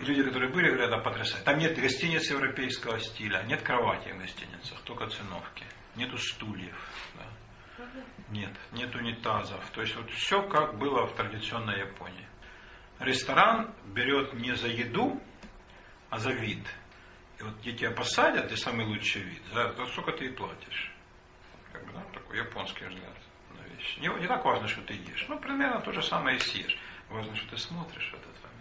Люди, 0.00 0.22
которые 0.22 0.50
были, 0.50 0.68
говорят, 0.68 0.90
да, 0.90 0.98
потрясающе. 0.98 1.44
Там 1.44 1.58
нет 1.58 1.78
гостиниц 1.78 2.30
европейского 2.30 2.98
стиля, 2.98 3.42
нет 3.42 3.62
кровати 3.62 4.10
в 4.10 4.18
гостиницах, 4.18 4.80
только 4.82 5.06
циновки. 5.08 5.64
Нету 5.94 6.16
стульев. 6.16 6.76
Да. 7.16 7.84
Нет, 8.30 8.52
нет 8.72 8.94
унитазов. 8.94 9.62
То 9.70 9.82
есть 9.82 9.94
вот 9.96 10.10
все 10.10 10.42
как 10.42 10.78
было 10.78 11.06
в 11.06 11.14
традиционной 11.14 11.80
Японии. 11.80 12.26
Ресторан 12.98 13.74
берет 13.86 14.32
не 14.34 14.54
за 14.54 14.68
еду, 14.68 15.20
а 16.08 16.18
за 16.18 16.32
вид. 16.32 16.66
И 17.38 17.42
вот 17.42 17.58
где 17.58 17.72
тебя 17.72 17.90
посадят, 17.90 18.48
ты 18.48 18.56
самый 18.56 18.86
лучший 18.86 19.22
вид, 19.22 19.42
за 19.52 19.72
то 19.72 19.86
сколько 19.86 20.12
ты 20.12 20.26
и 20.26 20.30
платишь. 20.30 20.92
Как 21.72 21.86
бы, 21.86 21.92
да, 21.92 22.02
такой 22.12 22.38
японский 22.38 22.84
взгляд 22.84 23.16
на 23.54 23.62
вещи. 23.74 23.98
Не, 24.00 24.08
не 24.20 24.26
так 24.26 24.44
важно, 24.44 24.68
что 24.68 24.82
ты 24.82 24.94
ешь. 24.94 25.26
Ну, 25.28 25.38
примерно 25.38 25.80
то 25.80 25.92
же 25.92 26.02
самое 26.02 26.36
и 26.36 26.40
съешь. 26.40 26.78
Важно, 27.08 27.34
что 27.34 27.48
ты 27.50 27.56
смотришь 27.56 28.10
в 28.10 28.14
этот 28.14 28.42
момент. 28.42 28.59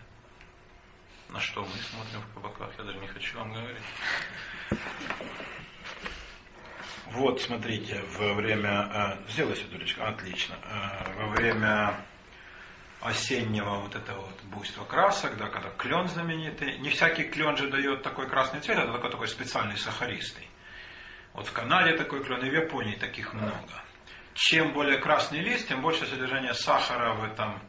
На 1.29 1.39
что 1.39 1.61
мы 1.61 1.77
смотрим 1.77 2.21
в 2.21 2.33
кабаках, 2.33 2.71
я 2.77 2.83
даже 2.83 2.97
не 2.97 3.07
хочу 3.07 3.37
вам 3.37 3.53
говорить. 3.53 3.83
Вот, 7.11 7.41
смотрите, 7.41 8.03
во 8.17 8.33
время... 8.33 8.89
Э, 8.93 9.31
сделай 9.31 9.55
светулечка, 9.55 10.07
отлично. 10.07 10.55
Э, 10.63 11.13
во 11.21 11.29
время 11.29 12.05
осеннего 13.01 13.79
вот 13.79 13.95
этого 13.95 14.21
вот 14.21 14.41
буйства 14.43 14.85
красок, 14.85 15.37
да, 15.37 15.49
когда 15.49 15.69
клен 15.69 16.07
знаменитый. 16.07 16.79
Не 16.79 16.89
всякий 16.89 17.23
клен 17.23 17.55
же 17.57 17.69
дает 17.69 18.03
такой 18.03 18.27
красный 18.27 18.59
цвет, 18.61 18.79
это 18.79 18.91
такой, 18.91 19.11
такой 19.11 19.27
специальный 19.27 19.77
сахаристый. 19.77 20.47
Вот 21.33 21.47
в 21.47 21.53
Канаде 21.53 21.95
такой 21.95 22.23
клен, 22.23 22.43
и 22.43 22.49
в 22.49 22.53
Японии 22.53 22.95
таких 22.95 23.33
много. 23.33 23.83
Чем 24.33 24.73
более 24.73 24.97
красный 24.99 25.39
лист, 25.39 25.67
тем 25.67 25.81
больше 25.81 26.05
содержание 26.05 26.53
сахара 26.53 27.13
в 27.13 27.23
этом 27.23 27.61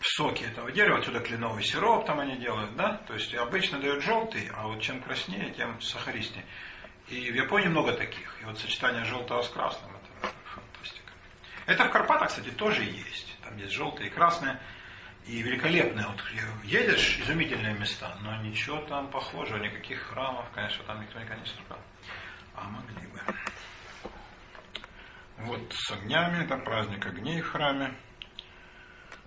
в 0.00 0.06
соке 0.06 0.44
этого 0.46 0.70
дерева, 0.72 0.98
отсюда 0.98 1.20
кленовый 1.20 1.64
сироп 1.64 2.06
там 2.06 2.20
они 2.20 2.36
делают, 2.36 2.76
да, 2.76 2.98
то 3.06 3.14
есть 3.14 3.34
обычно 3.34 3.80
дают 3.80 4.02
желтый, 4.02 4.50
а 4.54 4.66
вот 4.68 4.80
чем 4.82 5.00
краснее, 5.00 5.52
тем 5.52 5.80
сахаристнее. 5.80 6.44
И 7.08 7.30
в 7.30 7.34
Японии 7.34 7.68
много 7.68 7.92
таких. 7.92 8.36
И 8.42 8.44
вот 8.44 8.58
сочетание 8.58 9.04
желтого 9.04 9.42
с 9.42 9.48
красным, 9.48 9.90
это 9.94 10.34
фантастика. 10.44 11.12
Это 11.66 11.84
в 11.84 11.90
Карпатах, 11.90 12.28
кстати, 12.28 12.50
тоже 12.50 12.82
есть. 12.82 13.36
Там 13.44 13.56
есть 13.58 13.72
желтые 13.72 14.08
и 14.08 14.12
красные. 14.12 14.60
И 15.26 15.42
великолепные. 15.42 16.06
Вот 16.06 16.22
едешь, 16.64 17.18
изумительные 17.18 17.74
места, 17.74 18.16
но 18.22 18.36
ничего 18.42 18.78
там 18.82 19.10
похожего, 19.10 19.58
никаких 19.58 20.00
храмов, 20.02 20.46
конечно, 20.54 20.84
там 20.84 21.00
никто 21.00 21.18
никогда 21.18 21.40
не 21.40 21.46
строил. 21.46 21.80
А 22.54 22.68
могли 22.68 23.06
бы. 23.08 23.20
Вот 25.38 25.72
с 25.72 25.90
огнями, 25.90 26.44
это 26.44 26.56
праздник 26.58 27.06
огней 27.06 27.40
в 27.40 27.50
храме. 27.50 27.94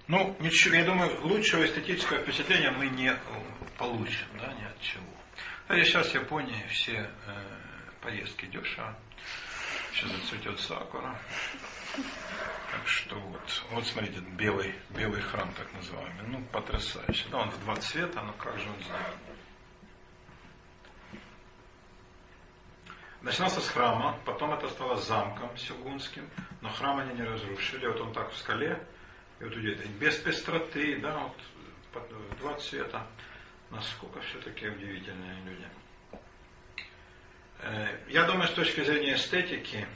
Ну, 0.09 0.35
ничего, 0.39 0.73
я 0.73 0.85
думаю, 0.85 1.21
лучшего 1.21 1.63
эстетического 1.63 2.17
впечатления 2.17 2.71
мы 2.71 2.87
не 2.87 3.15
получим, 3.77 4.25
да, 4.39 4.51
ни 4.53 4.65
от 4.65 4.81
чего. 4.81 5.05
А 5.67 5.75
сейчас 5.75 6.09
в 6.09 6.15
Японии 6.15 6.65
все 6.71 7.11
э, 7.27 7.43
поездки 8.01 8.47
дешево. 8.47 8.97
Сейчас 9.93 10.09
зацветет 10.09 10.59
сакура. 10.61 11.15
Так 12.71 12.87
что 12.87 13.19
вот, 13.19 13.63
вот 13.69 13.85
смотрите, 13.85 14.19
белый, 14.35 14.73
белый 14.89 15.21
храм 15.21 15.53
так 15.53 15.71
называемый. 15.73 16.25
Ну, 16.25 16.43
потрясающе. 16.45 17.27
Да, 17.29 17.41
он 17.41 17.51
в 17.51 17.63
два 17.63 17.75
цвета, 17.75 18.23
но 18.23 18.33
как 18.33 18.57
же 18.57 18.67
он 18.67 18.81
сделан. 18.81 19.03
Начинался 23.21 23.61
с 23.61 23.69
храма, 23.69 24.17
потом 24.25 24.53
это 24.53 24.69
стало 24.69 24.97
замком 24.97 25.55
сюгунским, 25.55 26.27
но 26.61 26.69
храм 26.69 26.97
они 26.97 27.13
не 27.13 27.23
разрушили. 27.23 27.85
Вот 27.85 28.01
он 28.01 28.11
так 28.11 28.31
в 28.31 28.37
скале, 28.37 28.83
и 29.39 29.43
вот 29.43 29.53
идет 29.53 29.85
без 29.99 30.15
пестроты, 30.17 30.99
да, 30.99 31.31
вот 31.93 32.37
два 32.39 32.55
цвета. 32.55 33.07
Насколько 33.71 34.19
все-таки 34.21 34.67
удивительные 34.67 35.43
люди. 35.43 35.67
Э, 37.59 37.99
я 38.07 38.23
думаю, 38.23 38.47
с 38.47 38.53
точки 38.53 38.83
зрения 38.83 39.13
эстетики, 39.13 39.87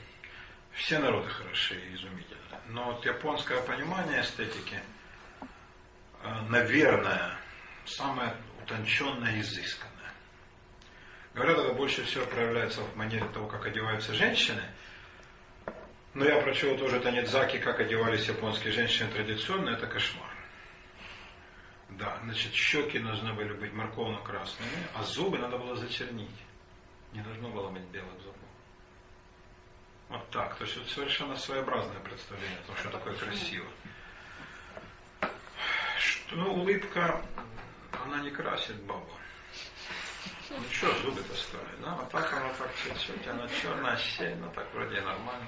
все 0.72 0.98
народы 0.98 1.28
хороши 1.28 1.74
и 1.74 1.94
изумительны. 1.94 2.40
Но 2.68 2.92
вот 2.92 3.04
японское 3.04 3.60
понимание 3.62 4.20
эстетики, 4.20 4.80
э, 5.40 5.46
наверное, 6.48 7.36
самое 7.84 8.36
утонченное 8.62 9.36
и 9.36 9.40
изысканное. 9.40 10.12
Говорят, 11.34 11.58
это 11.58 11.72
больше 11.72 12.04
всего 12.04 12.24
проявляется 12.26 12.80
в 12.80 12.96
манере 12.96 13.26
того, 13.30 13.48
как 13.48 13.66
одеваются 13.66 14.14
женщины. 14.14 14.62
Но 16.14 16.24
я 16.24 16.40
прочел 16.40 16.78
тоже 16.78 17.00
Танидзаки, 17.00 17.58
как 17.58 17.80
одевались 17.80 18.28
японские 18.28 18.72
женщины 18.72 19.10
традиционно, 19.10 19.70
это 19.70 19.88
кошмар. 19.88 20.30
Да, 21.90 22.18
значит, 22.22 22.54
щеки 22.54 23.00
должны 23.00 23.32
были 23.34 23.52
быть 23.52 23.72
морковно-красными, 23.72 24.88
а 24.94 25.02
зубы 25.02 25.38
надо 25.38 25.58
было 25.58 25.76
зачернить. 25.76 26.30
Не 27.12 27.20
должно 27.20 27.48
было 27.50 27.68
быть 27.70 27.82
белых 27.84 28.12
зубов. 28.20 28.36
Вот 30.08 30.30
так. 30.30 30.56
То 30.56 30.64
есть 30.64 30.76
это 30.76 30.88
совершенно 30.88 31.36
своеобразное 31.36 32.00
представление 32.00 32.58
о 32.60 32.66
том, 32.66 32.76
что 32.76 32.90
такое 32.90 33.14
красиво. 33.16 33.66
Что, 35.98 36.36
ну, 36.36 36.54
улыбка, 36.54 37.24
она 38.04 38.20
не 38.20 38.30
красит 38.30 38.80
бабу. 38.82 39.10
Ну 40.56 40.64
что, 40.70 40.94
зубы-то 41.02 41.34
стоят, 41.34 41.80
да? 41.80 41.98
А 42.00 42.04
так 42.10 42.32
она 42.32 42.52
так 42.54 42.70
чуть-чуть, 42.82 43.26
она 43.26 43.48
черная, 43.60 43.96
сень, 43.96 44.36
ну 44.36 44.50
так 44.54 44.72
вроде 44.72 45.00
нормально. 45.00 45.46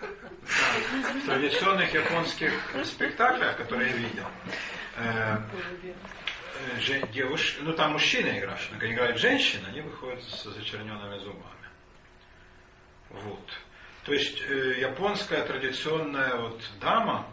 В 0.00 1.26
традиционных 1.26 1.92
японских 1.92 2.52
спектаклях, 2.84 3.56
которые 3.56 3.90
я 3.90 3.96
видел, 3.96 4.26
э, 4.96 5.36
э, 6.88 7.06
девушки, 7.12 7.60
ну 7.62 7.72
там 7.72 7.92
мужчины 7.92 8.38
играют, 8.38 8.60
когда 8.70 8.92
играют 8.92 9.18
женщины, 9.18 9.66
они 9.68 9.80
выходят 9.80 10.22
с 10.22 10.44
зачерненными 10.44 11.18
зубами. 11.18 11.68
Вот. 13.10 13.50
То 14.04 14.12
есть 14.12 14.40
э, 14.48 14.80
японская 14.80 15.44
традиционная 15.46 16.36
вот 16.36 16.62
дама 16.80 17.26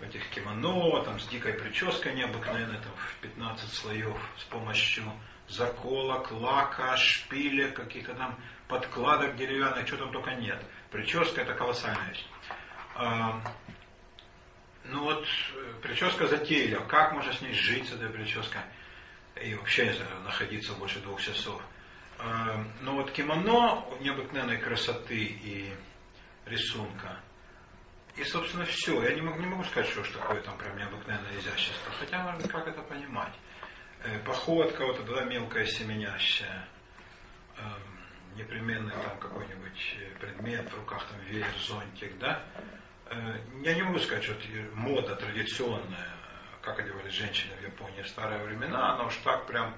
этих 0.00 0.28
кимоно, 0.30 1.02
там 1.04 1.18
с 1.18 1.26
дикой 1.28 1.54
прической 1.54 2.14
необыкновенной, 2.14 2.78
там 2.78 2.92
в 2.96 3.16
15 3.22 3.72
слоев 3.72 4.16
с 4.38 4.44
помощью 4.44 5.04
заколок, 5.52 6.30
лака, 6.32 6.96
шпилек, 6.96 7.74
каких-то 7.74 8.14
там 8.14 8.38
подкладок 8.68 9.36
деревянных, 9.36 9.86
что 9.86 9.98
там 9.98 10.12
только 10.12 10.34
нет. 10.34 10.62
Прическа 10.90 11.42
это 11.42 11.54
колоссальная 11.54 12.08
вещь. 12.08 12.26
А, 12.94 13.42
ну 14.84 15.04
вот, 15.04 15.26
э, 15.54 15.74
прическа 15.82 16.26
затейлива. 16.26 16.84
Как 16.84 17.12
можно 17.12 17.32
с 17.32 17.40
ней 17.40 17.52
жить 17.52 17.88
с 17.88 17.92
этой 17.92 18.08
прической? 18.08 18.60
И 19.42 19.54
вообще 19.54 19.94
находиться 20.24 20.72
больше 20.74 21.00
двух 21.00 21.20
часов. 21.20 21.62
Э, 22.18 22.64
но 22.80 22.96
вот 22.96 23.12
кимоно 23.12 23.84
необыкновенной 24.00 24.58
красоты 24.58 25.16
и 25.16 25.72
рисунка. 26.46 27.20
И, 28.16 28.24
собственно, 28.24 28.64
все. 28.66 29.02
Я 29.02 29.14
не 29.14 29.22
могу, 29.22 29.40
не 29.40 29.46
могу 29.46 29.64
сказать, 29.64 29.88
что, 29.88 30.04
что 30.04 30.18
такое 30.18 30.42
там 30.42 30.58
прям 30.58 30.76
необыкновенное 30.76 31.38
изящество. 31.38 31.92
Хотя, 31.98 32.32
быть, 32.32 32.50
как 32.50 32.66
это 32.66 32.82
понимать. 32.82 33.32
Э, 34.04 34.18
походка 34.24 34.84
вот 34.84 34.98
эта 34.98 35.14
да, 35.14 35.24
мелкая 35.24 35.64
семенящая. 35.64 36.66
Эм, 37.56 38.36
непременный 38.36 38.92
там 38.92 39.18
какой-нибудь 39.18 39.96
предмет 40.20 40.68
в 40.72 40.76
руках, 40.76 41.06
там 41.06 41.20
веер, 41.20 41.46
зонтик, 41.60 42.18
да. 42.18 42.42
Э, 43.06 43.38
я 43.62 43.74
не 43.74 43.82
могу 43.82 43.98
сказать, 44.00 44.24
что 44.24 44.34
мода 44.74 45.14
традиционная, 45.14 46.16
как 46.62 46.80
одевались 46.80 47.12
женщины 47.12 47.54
в 47.56 47.62
Японии 47.62 48.02
в 48.02 48.08
старые 48.08 48.42
времена, 48.42 48.94
она 48.94 49.04
уж 49.04 49.16
так 49.18 49.46
прям 49.46 49.74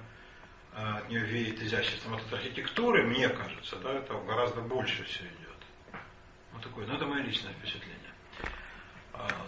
от 0.73 1.07
нее 1.07 1.21
веет 1.21 1.61
изяществом. 1.61 2.15
от 2.15 2.33
архитектуры, 2.33 3.03
мне 3.03 3.29
кажется, 3.29 3.77
да, 3.77 3.93
это 3.93 4.13
гораздо 4.15 4.61
больше 4.61 5.03
все 5.05 5.23
идет. 5.23 6.01
Вот 6.51 6.63
такое, 6.63 6.85
ну 6.85 6.95
это 6.95 7.05
мое 7.05 7.23
личное 7.23 7.53
впечатление. 7.53 7.95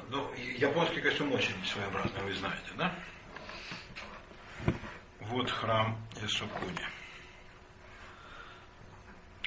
Ну, 0.09 0.33
японский 0.35 1.01
костюм 1.01 1.33
очень 1.33 1.53
своеобразный, 1.65 2.23
вы 2.23 2.33
знаете, 2.33 2.71
да? 2.77 2.95
Вот 5.29 5.51
храм 5.51 5.97
Ясукуни. 6.21 6.87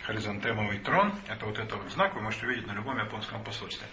Хоризонтемовый 0.02 0.78
трон, 0.80 1.14
это 1.26 1.46
вот 1.46 1.58
этот 1.58 1.82
вот 1.82 1.90
знак, 1.92 2.14
вы 2.14 2.20
можете 2.20 2.46
увидеть 2.46 2.66
на 2.66 2.72
любом 2.72 2.98
японском 2.98 3.42
посольстве. 3.42 3.86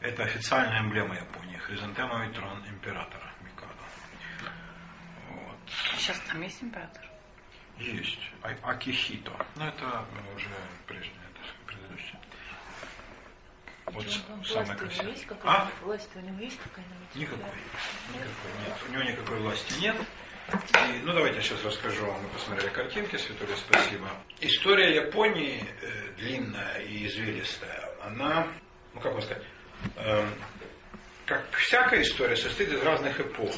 Это 0.00 0.24
официальная 0.24 0.80
эмблема 0.80 1.14
Японии, 1.14 1.56
хризантемовый 1.58 2.32
трон 2.32 2.64
императора 2.68 3.34
Микадо. 3.40 3.72
Вот. 5.30 5.58
Сейчас 5.96 6.18
там 6.20 6.40
есть 6.40 6.62
император? 6.62 7.04
Есть. 7.78 8.20
А, 8.42 8.48
Акихито. 8.70 9.32
Но 9.56 9.68
это 9.68 10.06
уже 10.34 10.48
прежнее, 10.86 11.20
это 11.30 11.66
предыдущее. 11.66 12.20
Вот 13.86 14.46
самое 14.46 14.78
красивое. 14.78 15.10
Есть 15.10 15.26
а? 15.44 15.70
Власть 15.82 16.10
у 16.16 16.20
него 16.20 16.40
есть 16.40 16.58
какая-нибудь? 16.60 17.14
Никакой. 17.14 17.44
Никакой 18.14 18.52
нет. 18.64 18.78
У 18.88 18.92
него 18.92 19.02
никакой 19.02 19.40
власти 19.40 19.80
нет. 19.80 19.96
И, 20.52 20.98
ну 21.02 21.12
давайте 21.12 21.38
я 21.38 21.42
сейчас 21.42 21.64
расскажу 21.64 22.06
вам. 22.06 22.22
Мы 22.22 22.28
посмотрели 22.28 22.70
картинки, 22.70 23.16
Светуля, 23.16 23.56
спасибо. 23.56 24.08
История 24.40 24.94
Японии 24.94 25.64
э, 25.82 26.12
длинная 26.16 26.78
и 26.82 27.06
извилистая. 27.06 27.90
Она, 28.02 28.46
ну 28.94 29.00
как 29.00 29.12
вам 29.12 29.22
сказать, 29.22 29.42
э, 29.96 30.28
как 31.24 31.50
всякая 31.56 32.02
история 32.02 32.36
состоит 32.36 32.72
из 32.72 32.82
разных 32.82 33.18
эпох. 33.20 33.56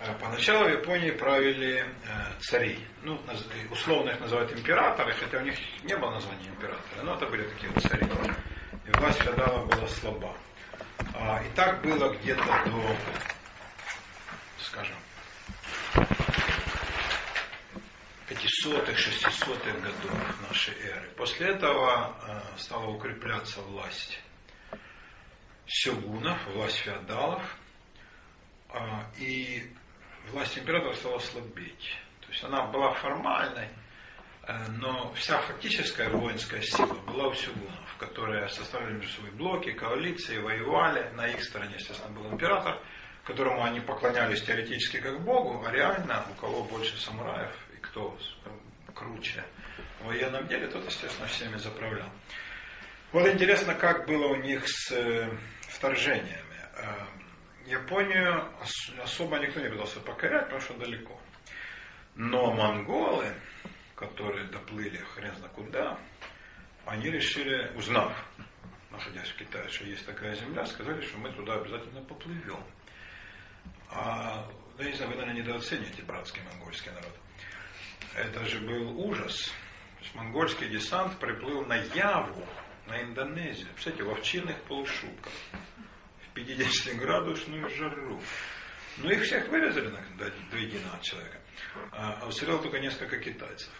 Э, 0.00 0.14
поначалу 0.20 0.68
в 0.68 0.70
Японии 0.70 1.10
правили 1.10 1.80
э, 1.80 2.40
цари. 2.40 2.78
Ну, 3.02 3.20
условно 3.70 4.10
их 4.10 4.20
называют 4.20 4.52
императоры, 4.52 5.12
хотя 5.14 5.38
у 5.38 5.42
них 5.42 5.56
не 5.82 5.96
было 5.96 6.12
названия 6.12 6.48
императора, 6.48 7.02
но 7.02 7.16
это 7.16 7.26
были 7.26 7.48
такие 7.48 7.72
вот 7.72 7.82
цари. 7.82 8.06
И 8.86 8.90
власть 8.98 9.20
феодала 9.22 9.66
была 9.66 9.88
слаба. 9.88 10.36
А, 11.14 11.42
и 11.42 11.48
так 11.56 11.82
было 11.82 12.14
где-то 12.14 12.44
до, 12.44 12.96
скажем, 14.60 14.96
500-х, 18.28 18.92
600-х 18.92 19.72
годов 19.80 20.48
нашей 20.48 20.74
эры. 20.82 21.08
После 21.16 21.48
этого 21.48 22.14
э, 22.26 22.58
стала 22.58 22.86
укрепляться 22.86 23.60
власть 23.62 24.20
сёгунов, 25.66 26.38
власть 26.54 26.78
феодалов, 26.78 27.42
э, 28.70 28.78
и 29.18 29.72
власть 30.30 30.58
императора 30.58 30.94
стала 30.94 31.18
слабеть. 31.18 31.96
То 32.20 32.28
есть 32.28 32.44
она 32.44 32.66
была 32.66 32.92
формальной, 32.94 33.68
э, 34.42 34.66
но 34.72 35.12
вся 35.14 35.40
фактическая 35.40 36.10
воинская 36.10 36.60
сила 36.60 36.94
была 36.94 37.28
у 37.28 37.34
сёгунов, 37.34 37.96
которые 37.98 38.48
составляли 38.48 38.94
между 38.94 39.12
собой 39.16 39.30
блоки, 39.32 39.72
коалиции, 39.72 40.38
воевали. 40.38 41.10
На 41.14 41.28
их 41.28 41.42
стороне, 41.42 41.76
естественно, 41.76 42.10
был 42.10 42.30
император, 42.30 42.78
которому 43.28 43.62
они 43.62 43.80
поклонялись 43.80 44.42
теоретически 44.42 45.00
как 45.00 45.20
Богу, 45.20 45.62
а 45.66 45.70
реально 45.70 46.24
у 46.30 46.40
кого 46.40 46.64
больше 46.64 46.98
самураев 46.98 47.54
и 47.74 47.76
кто 47.76 48.18
круче 48.94 49.44
в 50.00 50.06
военном 50.06 50.48
деле, 50.48 50.66
тот, 50.66 50.86
естественно, 50.86 51.28
всеми 51.28 51.56
заправлял. 51.58 52.08
Вот 53.12 53.28
интересно, 53.28 53.74
как 53.74 54.06
было 54.06 54.28
у 54.28 54.36
них 54.36 54.66
с 54.66 54.90
э, 54.92 55.30
вторжениями. 55.68 56.58
Э, 56.76 57.06
Японию 57.66 58.48
особо 59.02 59.38
никто 59.38 59.60
не 59.60 59.68
пытался 59.68 60.00
покорять, 60.00 60.44
потому 60.44 60.62
что 60.62 60.74
далеко. 60.74 61.20
Но 62.14 62.50
монголы, 62.50 63.34
которые 63.94 64.46
доплыли 64.46 64.96
хрен 64.96 65.34
знает 65.36 65.52
куда, 65.52 65.98
они 66.86 67.10
решили, 67.10 67.70
узнав, 67.76 68.12
находясь 68.90 69.28
в 69.28 69.36
Китае, 69.36 69.68
что 69.68 69.84
есть 69.84 70.06
такая 70.06 70.34
земля, 70.34 70.64
сказали, 70.64 71.02
что 71.02 71.18
мы 71.18 71.30
туда 71.32 71.56
обязательно 71.56 72.02
поплывем. 72.02 72.64
А, 73.90 74.48
да 74.76 74.84
не 74.84 74.92
знаю, 74.92 75.10
вы, 75.10 75.16
наверное, 75.16 75.42
недооцениваете 75.42 76.02
братский 76.02 76.42
монгольский 76.42 76.90
народ. 76.92 77.14
Это 78.14 78.44
же 78.46 78.60
был 78.60 78.98
ужас. 79.00 79.52
Монгольский 80.14 80.68
десант 80.68 81.18
приплыл 81.18 81.64
на 81.66 81.76
Яву, 81.76 82.46
на 82.86 83.02
Индонезию. 83.02 83.68
Кстати, 83.76 84.02
в 84.02 84.10
овчинных 84.10 84.60
полушубках. 84.62 85.32
50-градусную 86.34 87.68
жару. 87.70 88.20
Но 88.98 89.10
их 89.10 89.22
всех 89.22 89.48
вырезали 89.48 89.90
до, 90.16 90.30
до 90.50 90.56
единого 90.56 91.02
человека. 91.02 91.40
А, 91.92 92.20
а 92.22 92.26
уцелело 92.26 92.60
только 92.62 92.78
несколько 92.78 93.18
китайцев. 93.18 93.72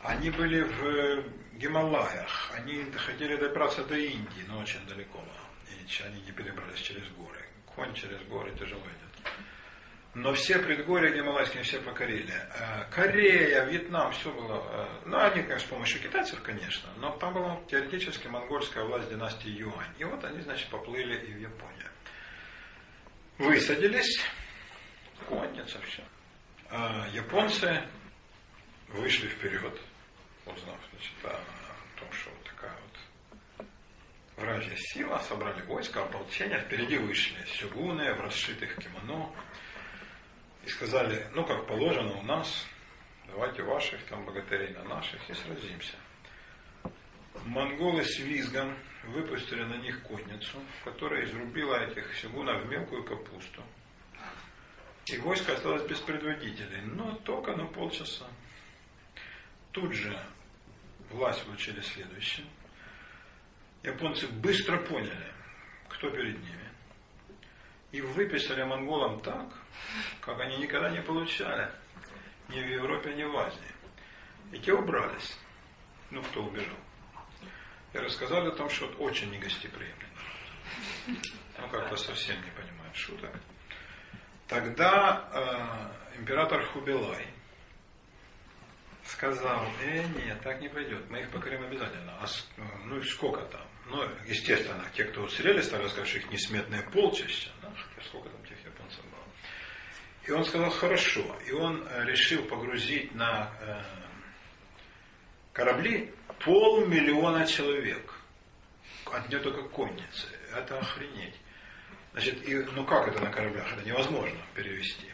Они 0.00 0.30
были 0.30 0.62
в 0.62 1.56
Гималаях, 1.56 2.50
они 2.54 2.84
хотели 2.92 3.36
добраться 3.36 3.84
до 3.84 3.96
Индии, 3.96 4.44
но 4.46 4.58
очень 4.58 4.84
далеко. 4.86 5.24
И 5.70 6.02
они 6.02 6.20
не 6.22 6.32
перебрались 6.32 6.80
через 6.80 7.08
горы. 7.12 7.43
Конь 7.74 7.94
через 7.94 8.20
горы 8.28 8.52
тяжело 8.56 8.82
идет. 8.82 9.32
Но 10.14 10.32
все 10.32 10.60
предгорья 10.60 11.12
гималайские 11.12 11.64
все 11.64 11.80
покорили. 11.80 12.32
А, 12.60 12.84
Корея, 12.84 13.64
Вьетнам, 13.64 14.12
все 14.12 14.32
было. 14.32 14.62
А, 14.64 15.02
ну, 15.06 15.18
они, 15.18 15.42
конечно, 15.42 15.58
с 15.58 15.70
помощью 15.70 16.00
китайцев, 16.00 16.40
конечно, 16.42 16.88
но 16.98 17.10
там 17.16 17.34
была 17.34 17.60
теоретически 17.68 18.28
монгольская 18.28 18.84
власть 18.84 19.10
династии 19.10 19.48
Юань. 19.48 19.92
И 19.98 20.04
вот 20.04 20.22
они, 20.24 20.40
значит, 20.42 20.68
поплыли 20.70 21.16
и 21.26 21.32
в 21.32 21.40
Японию. 21.40 21.90
Высадились, 23.38 24.24
конница, 25.28 25.80
все. 25.80 26.04
А 26.70 27.08
японцы 27.12 27.82
вышли 28.88 29.26
вперед, 29.26 29.80
узнав, 30.46 30.78
значит, 30.92 31.12
о 31.24 31.98
том, 31.98 32.12
что 32.12 32.30
вот 32.30 32.44
такая 32.44 32.72
вот 32.72 32.93
вражья 34.36 34.76
сила, 34.76 35.18
собрали 35.28 35.62
войска, 35.62 36.02
ополчение, 36.02 36.60
впереди 36.60 36.98
вышли 36.98 37.44
сюгуны 37.46 38.12
в 38.14 38.20
расшитых 38.20 38.76
кимоно, 38.76 39.30
и 40.64 40.68
сказали, 40.68 41.26
ну 41.34 41.44
как 41.44 41.66
положено 41.66 42.18
у 42.18 42.22
нас, 42.22 42.66
давайте 43.26 43.62
ваших 43.62 44.02
там 44.04 44.24
богатырей 44.24 44.72
на 44.74 44.84
наших 44.84 45.28
и 45.28 45.34
сразимся. 45.34 45.94
Монголы 47.44 48.04
с 48.04 48.18
визгом 48.18 48.76
выпустили 49.08 49.62
на 49.62 49.76
них 49.76 50.02
конницу, 50.02 50.58
которая 50.84 51.24
изрубила 51.24 51.76
этих 51.84 52.14
сигунов 52.16 52.62
в 52.62 52.68
мелкую 52.68 53.04
капусту. 53.04 53.62
И 55.06 55.18
войско 55.18 55.52
осталось 55.52 55.86
без 55.86 56.00
предводителей, 56.00 56.80
но 56.80 57.14
только 57.24 57.54
на 57.54 57.66
полчаса. 57.66 58.26
Тут 59.72 59.92
же 59.92 60.18
власть 61.10 61.44
получили 61.44 61.80
следующее. 61.82 62.46
Японцы 63.84 64.26
быстро 64.28 64.78
поняли, 64.78 65.32
кто 65.90 66.10
перед 66.10 66.38
ними. 66.38 66.70
И 67.92 68.00
выписали 68.00 68.62
монголам 68.64 69.20
так, 69.20 69.46
как 70.22 70.40
они 70.40 70.56
никогда 70.56 70.90
не 70.90 71.02
получали. 71.02 71.70
Ни 72.48 72.60
в 72.60 72.66
Европе, 72.66 73.14
ни 73.14 73.24
в 73.24 73.36
Азии. 73.36 73.74
И 74.52 74.58
те 74.58 74.72
убрались. 74.72 75.38
Ну, 76.10 76.22
кто 76.22 76.44
убежал. 76.44 76.76
И 77.92 77.98
рассказали 77.98 78.48
о 78.48 78.52
том, 78.52 78.70
что 78.70 78.86
очень 78.98 79.30
негостеприимный 79.30 80.08
Ну, 81.06 81.68
как-то 81.70 81.96
совсем 81.96 82.42
не 82.42 82.50
понимают 82.52 82.96
шуток. 82.96 83.32
Тогда 84.48 85.92
э, 86.14 86.18
император 86.18 86.64
Хубилай 86.66 87.26
сказал, 89.04 89.66
э, 89.82 90.02
нет, 90.24 90.40
так 90.42 90.60
не 90.60 90.68
пойдет, 90.68 91.08
мы 91.10 91.20
их 91.20 91.30
покорим 91.30 91.64
обязательно. 91.64 92.18
А, 92.20 92.26
ну 92.84 92.98
и 92.98 93.02
сколько 93.02 93.42
там? 93.46 93.66
Ну, 93.86 94.02
естественно, 94.26 94.84
те, 94.94 95.04
кто 95.04 95.22
уцелели, 95.22 95.60
стали 95.60 95.86
сказать, 95.88 96.08
что 96.08 96.18
их 96.18 96.30
несметное 96.30 96.82
полчища. 96.90 97.50
Да? 97.62 97.70
Сколько 98.04 98.28
там 98.30 98.44
тех 98.46 98.58
японцев 98.64 99.04
было. 99.04 99.24
И 100.26 100.30
он 100.30 100.44
сказал, 100.44 100.70
хорошо. 100.70 101.36
И 101.46 101.52
он 101.52 101.86
э, 101.86 102.04
решил 102.06 102.44
погрузить 102.44 103.14
на 103.14 103.52
э, 103.60 103.82
корабли 105.52 106.12
полмиллиона 106.44 107.46
человек. 107.46 108.14
От 109.06 109.28
нее 109.28 109.40
только 109.40 109.62
конницы. 109.68 110.28
Это 110.54 110.78
охренеть. 110.78 111.34
Значит, 112.12 112.48
и, 112.48 112.54
ну 112.54 112.86
как 112.86 113.08
это 113.08 113.20
на 113.20 113.30
кораблях? 113.30 113.70
Это 113.72 113.84
невозможно 113.84 114.38
перевести. 114.54 115.08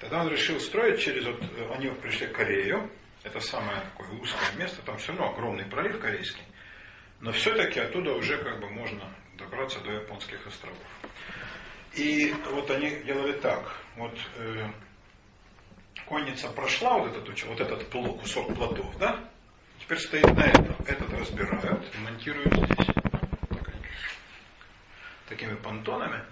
Тогда 0.00 0.22
он 0.22 0.28
решил 0.28 0.60
строить 0.60 1.00
через, 1.00 1.24
вот, 1.24 1.40
э, 1.40 1.72
они 1.72 1.88
пришли 1.88 2.26
к 2.26 2.32
Корею, 2.32 2.90
это 3.22 3.40
самое 3.40 3.80
такое 3.80 4.10
узкое 4.20 4.52
место, 4.56 4.82
там 4.82 4.98
все 4.98 5.12
равно 5.12 5.32
огромный 5.32 5.64
пролив 5.64 5.98
корейский, 5.98 6.42
но 7.20 7.32
все-таки 7.32 7.80
оттуда 7.80 8.12
уже 8.12 8.38
как 8.38 8.60
бы 8.60 8.68
можно 8.68 9.10
добраться 9.38 9.80
до 9.80 9.92
японских 9.92 10.46
островов. 10.46 10.78
И 11.94 12.34
вот 12.50 12.70
они 12.70 12.90
делали 13.04 13.32
так, 13.32 13.74
вот 13.96 14.16
э, 14.36 14.68
конница 16.06 16.48
прошла 16.48 16.98
вот 16.98 17.16
этот, 17.16 17.42
вот 17.44 17.60
этот 17.60 17.88
плод, 17.90 18.20
кусок 18.20 18.54
плодов, 18.54 18.96
да? 18.98 19.28
Теперь 19.80 19.98
стоит 19.98 20.34
на 20.34 20.42
этом. 20.42 20.74
Этот 20.86 21.12
разбирают 21.12 21.94
и 21.94 21.98
монтируют 21.98 22.52
здесь. 22.54 22.86
Такими 25.28 25.54
понтонами. 25.54 26.22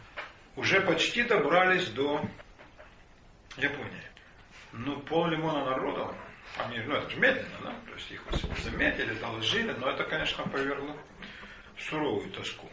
Уже 0.57 0.81
почти 0.81 1.23
добрались 1.23 1.89
до 1.89 2.21
Японии. 3.57 4.03
Ну, 4.73 5.01
пол 5.01 5.29
лимона 5.29 5.65
народу, 5.65 6.15
они, 6.59 6.79
ну 6.81 6.95
это 6.95 7.11
же 7.11 7.17
медленно, 7.19 7.59
да? 7.63 7.75
То 7.87 7.95
есть 7.95 8.11
их 8.11 8.23
заметили, 8.63 9.15
доложили, 9.15 9.73
но 9.73 9.91
это, 9.91 10.05
конечно, 10.05 10.45
повергло 10.45 10.97
суровую 11.79 12.31
тоску. 12.31 12.69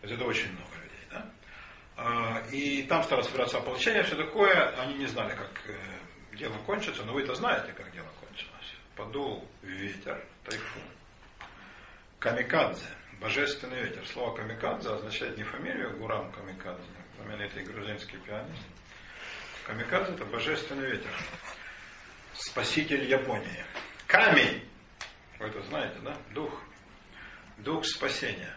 То 0.00 0.06
есть 0.06 0.14
это 0.14 0.24
очень 0.24 0.52
много 0.52 0.76
людей, 0.76 1.06
да? 1.10 1.30
А, 1.96 2.42
и 2.52 2.84
там 2.84 3.02
стало 3.02 3.22
собираться 3.22 3.58
ополчение, 3.58 4.04
все 4.04 4.16
такое. 4.16 4.68
Они 4.80 4.94
не 4.94 5.06
знали, 5.06 5.34
как 5.34 5.50
э, 5.66 6.36
дело 6.36 6.56
кончится, 6.64 7.04
но 7.04 7.12
вы-то 7.12 7.34
знаете, 7.34 7.72
как 7.72 7.90
дело 7.92 8.08
кончилось. 8.20 8.74
Подул 8.94 9.48
ветер, 9.62 10.24
тайфун. 10.44 10.82
Камикадзе, 12.20 12.86
божественный 13.20 13.82
ветер. 13.82 14.06
Слово 14.06 14.36
камикадзе 14.36 14.90
означает 14.90 15.36
не 15.36 15.44
фамилию 15.44 15.96
Гурам 15.98 16.30
Камикадзе, 16.32 16.82
знаменитый 17.16 17.64
грузинский 17.64 18.16
пианист. 18.18 18.62
Камикадзе 19.66 20.14
это 20.14 20.24
божественный 20.24 20.92
ветер. 20.92 21.10
Спаситель 22.38 23.04
Японии. 23.10 23.64
Камень. 24.06 24.64
Вы 25.40 25.46
это 25.48 25.60
знаете, 25.62 25.98
да? 26.04 26.16
Дух. 26.32 26.62
Дух 27.58 27.84
спасения. 27.84 28.56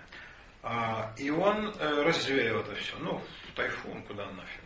А, 0.62 1.16
и 1.18 1.32
он 1.32 1.68
э, 1.68 2.04
развеял 2.04 2.60
это 2.60 2.76
все. 2.76 2.96
Ну, 3.00 3.20
тайфун, 3.56 4.04
куда 4.04 4.28
нафиг. 4.28 4.62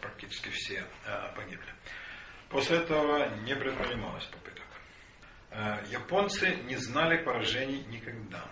Практически 0.00 0.48
все 0.48 0.86
э, 1.04 1.34
погибли. 1.36 1.74
После 2.48 2.78
этого 2.78 3.28
не 3.40 3.54
предпринималось 3.54 4.24
попыток. 4.24 4.66
Э, 5.50 5.84
японцы 5.90 6.56
не 6.64 6.76
знали 6.76 7.22
поражений 7.22 7.84
никогда. 7.88 8.50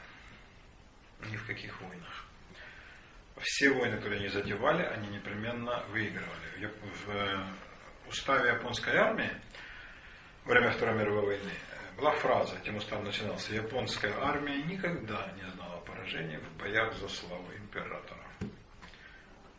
Ни 1.30 1.36
в 1.36 1.46
каких 1.46 1.80
войнах. 1.80 2.26
Все 3.40 3.70
войны, 3.70 3.96
которые 3.96 4.20
они 4.20 4.28
задевали, 4.28 4.82
они 4.82 5.08
непременно 5.08 5.82
выигрывали. 5.86 6.70
В 7.06 7.65
уставе 8.08 8.50
японской 8.50 8.94
армии 8.96 9.30
во 10.44 10.52
время 10.52 10.70
Второй 10.70 10.98
мировой 10.98 11.26
войны 11.26 11.52
была 11.96 12.12
фраза, 12.12 12.56
этим 12.58 12.76
устав 12.76 13.02
начинался, 13.02 13.54
японская 13.54 14.14
армия 14.20 14.62
никогда 14.64 15.32
не 15.36 15.50
знала 15.52 15.80
поражения 15.80 16.38
в 16.38 16.56
боях 16.58 16.94
за 16.94 17.08
славу 17.08 17.50
императора. 17.54 18.22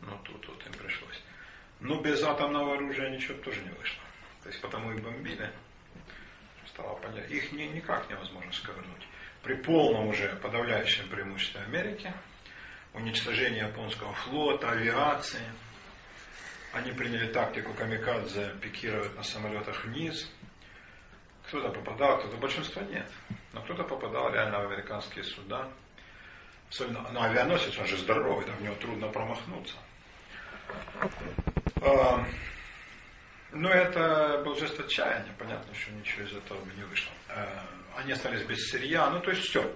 Ну, 0.02 0.16
тут 0.24 0.46
вот 0.48 0.64
им 0.66 0.72
пришлось. 0.72 1.20
Но 1.80 2.00
без 2.00 2.22
атомного 2.22 2.74
оружия 2.74 3.10
ничего 3.10 3.38
тоже 3.38 3.60
не 3.62 3.70
вышло. 3.70 4.02
То 4.42 4.48
есть 4.48 4.60
потому 4.60 4.92
и 4.92 5.00
бомбили. 5.00 5.50
Стало 6.66 6.96
понятно. 6.96 7.32
Их 7.32 7.52
ни, 7.52 7.64
никак 7.64 8.08
невозможно 8.08 8.52
сковырнуть. 8.52 9.06
При 9.42 9.54
полном 9.54 10.08
уже 10.08 10.36
подавляющем 10.36 11.08
преимуществе 11.08 11.60
Америки, 11.62 12.12
уничтожении 12.94 13.60
японского 13.60 14.12
флота, 14.14 14.70
авиации, 14.70 15.42
они 16.72 16.92
приняли 16.92 17.32
тактику 17.32 17.72
камикадзе 17.74 18.54
пикировать 18.60 19.16
на 19.16 19.22
самолетах 19.22 19.84
вниз, 19.84 20.30
кто-то 21.48 21.70
попадал, 21.70 22.18
кто-то 22.18 22.36
большинство 22.36 22.82
нет. 22.82 23.10
Но 23.52 23.62
кто-то 23.62 23.84
попадал 23.84 24.30
реально 24.32 24.60
в 24.60 24.66
американские 24.66 25.24
суда. 25.24 25.68
Особенно, 26.68 27.08
ну, 27.10 27.22
авианосец, 27.22 27.78
он 27.78 27.86
же 27.86 27.96
здоровый, 27.96 28.44
там 28.44 28.56
в 28.56 28.62
него 28.62 28.74
трудно 28.74 29.08
промахнуться. 29.08 29.76
А, 31.80 32.26
но 33.52 33.70
это 33.70 34.42
был 34.44 34.54
жест 34.56 34.78
отчаяния, 34.78 35.34
понятно, 35.38 35.74
что 35.74 35.90
ничего 35.92 36.24
из 36.24 36.36
этого 36.36 36.62
не 36.76 36.82
вышло. 36.82 37.12
А, 37.30 37.66
они 37.96 38.12
остались 38.12 38.44
без 38.44 38.68
сырья, 38.68 39.08
ну 39.08 39.20
то 39.20 39.30
есть 39.30 39.44
все. 39.44 39.74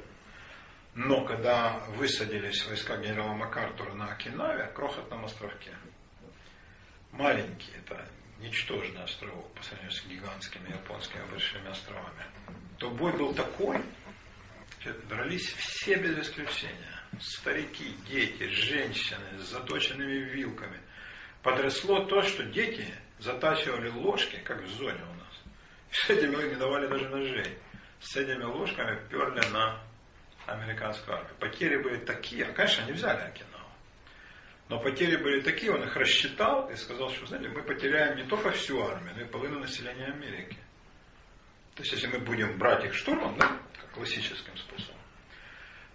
Но 0.95 1.25
когда 1.25 1.79
высадились 1.97 2.67
войска 2.67 2.99
генерала 2.99 3.33
МакАртура 3.33 3.95
на 3.95 4.13
Окинаве, 4.13 4.67
крохотном 4.75 5.25
островке, 5.25 5.75
маленький, 7.13 7.73
это 7.77 8.09
ничтожный 8.41 9.03
островок 9.03 9.53
по 9.55 9.63
сравнению 9.63 9.93
с 9.93 10.05
гигантскими 10.05 10.69
японскими 10.71 11.23
большими 11.31 11.71
островами, 11.71 12.25
то 12.79 12.91
бой 12.91 13.13
был 13.17 13.33
такой, 13.35 13.83
дрались 15.09 15.53
все 15.55 15.97
без 15.97 16.19
исключения. 16.19 16.75
Старики, 17.21 17.95
дети, 18.09 18.49
женщины 18.49 19.39
с 19.39 19.51
заточенными 19.51 20.31
вилками. 20.31 20.81
Потрясло 21.43 22.05
то, 22.05 22.23
что 22.23 22.45
дети 22.45 22.87
затачивали 23.19 23.89
ложки, 23.91 24.37
как 24.45 24.63
в 24.63 24.69
зоне 24.69 25.03
у 25.03 25.15
нас. 25.15 25.41
С 25.91 26.11
этими 26.11 26.49
не 26.49 26.57
давали 26.57 26.89
даже 26.89 27.09
ножей. 27.09 27.59
С 28.01 28.17
этими 28.17 28.43
ложками 28.43 28.99
перли 29.09 29.47
на 29.53 29.81
американскую 30.47 31.17
армию. 31.17 31.35
Потери 31.39 31.77
были 31.77 31.99
такие, 31.99 32.47
а, 32.47 32.53
конечно, 32.53 32.85
они 32.85 32.93
взяли 32.93 33.21
Окинаву. 33.21 33.52
Но 34.73 34.81
потери 34.81 35.17
были 35.17 35.43
такие, 35.43 35.71
он 35.71 35.85
их 35.85 35.95
рассчитал 35.97 36.71
и 36.71 36.77
сказал, 36.77 37.11
что, 37.11 37.27
знаете, 37.27 37.51
мы 37.51 37.63
потеряем 37.63 38.17
не 38.17 38.25
только 38.25 38.53
всю 38.53 38.83
армию, 38.83 39.15
но 39.15 39.21
и 39.21 39.27
половину 39.27 39.59
населения 39.59 40.07
Америки. 40.07 40.57
То 41.75 41.83
есть, 41.83 41.93
если 41.93 42.07
мы 42.07 42.21
будем 42.21 42.57
брать 42.57 42.83
их 42.87 42.95
штурмом, 42.95 43.37
да, 43.37 43.59
как 43.79 43.91
классическим 43.91 44.57
способом. 44.57 44.99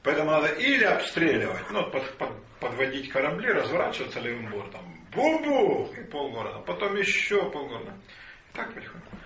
Поэтому 0.04 0.30
надо 0.30 0.50
или 0.50 0.84
обстреливать, 0.84 1.72
ну, 1.72 1.90
под, 1.90 2.18
под, 2.20 2.30
подводить 2.60 3.10
корабли, 3.10 3.52
разворачиваться 3.52 4.20
левым 4.20 4.52
бортом, 4.52 5.08
бух-бух, 5.12 5.98
и 5.98 6.04
полгорода, 6.04 6.60
потом 6.60 6.96
еще 6.98 7.50
полгорода. 7.50 7.98
И 8.52 8.56
так 8.56 8.76
потихоньку. 8.76 9.18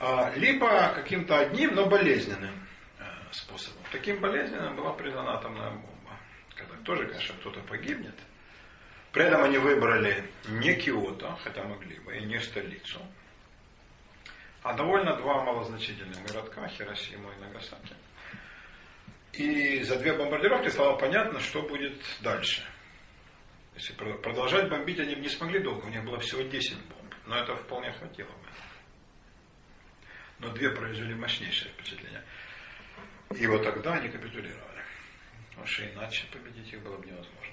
А, 0.00 0.32
либо 0.34 0.94
каким-то 0.96 1.38
одним, 1.38 1.76
но 1.76 1.86
болезненным 1.86 2.66
э, 2.98 3.04
способом. 3.30 3.84
Таким 3.92 4.20
болезненным 4.20 4.74
была 4.74 4.94
признана 4.94 5.36
атомная 5.36 5.70
бомба. 5.70 6.18
Когда 6.56 6.74
тоже, 6.78 7.06
конечно, 7.06 7.36
кто-то 7.36 7.60
погибнет, 7.60 8.16
при 9.12 9.24
этом 9.24 9.42
они 9.42 9.58
выбрали 9.58 10.24
не 10.48 10.74
Киото, 10.74 11.36
хотя 11.42 11.64
могли 11.64 11.98
бы, 12.00 12.16
и 12.16 12.24
не 12.24 12.38
столицу, 12.40 13.00
а 14.62 14.74
довольно 14.74 15.16
два 15.16 15.42
малозначительных 15.42 16.22
городка, 16.26 16.68
Хиросиму 16.68 17.32
и 17.32 17.36
Нагасаки. 17.36 17.94
И 19.32 19.82
за 19.82 19.98
две 19.98 20.12
бомбардировки 20.12 20.68
стало 20.68 20.96
понятно, 20.96 21.40
что 21.40 21.62
будет 21.62 22.00
дальше. 22.20 22.62
Если 23.74 23.94
продолжать 23.94 24.68
бомбить 24.68 25.00
они 25.00 25.14
бы 25.14 25.22
не 25.22 25.28
смогли 25.28 25.60
долго, 25.60 25.86
у 25.86 25.88
них 25.88 26.04
было 26.04 26.18
всего 26.18 26.42
10 26.42 26.76
бомб, 26.86 27.14
но 27.26 27.38
это 27.38 27.56
вполне 27.56 27.92
хватило 27.92 28.28
бы. 28.28 28.48
Но 30.40 30.52
две 30.52 30.70
произвели 30.70 31.14
мощнейшее 31.14 31.72
впечатление. 31.72 32.24
И 33.36 33.46
вот 33.46 33.62
тогда 33.62 33.94
они 33.94 34.08
капитулировали. 34.08 34.84
Потому 35.50 35.66
что 35.66 35.84
иначе 35.84 36.26
победить 36.32 36.72
их 36.72 36.82
было 36.82 36.96
бы 36.96 37.06
невозможно. 37.06 37.49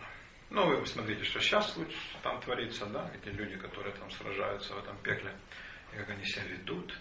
Ну, 0.50 0.66
вы 0.66 0.80
посмотрите, 0.80 1.26
что 1.26 1.42
сейчас 1.42 1.78
там 2.24 2.40
творится, 2.40 2.86
да, 2.86 3.12
эти 3.14 3.34
люди, 3.34 3.58
которые 3.58 3.94
там 3.96 4.10
сражаются 4.12 4.74
в 4.74 4.80
этом 4.80 4.98
пекле, 5.00 5.36
и 5.94 5.98
как 5.98 6.10
они 6.10 6.24
себя 6.26 6.46
ведут. 6.46 6.98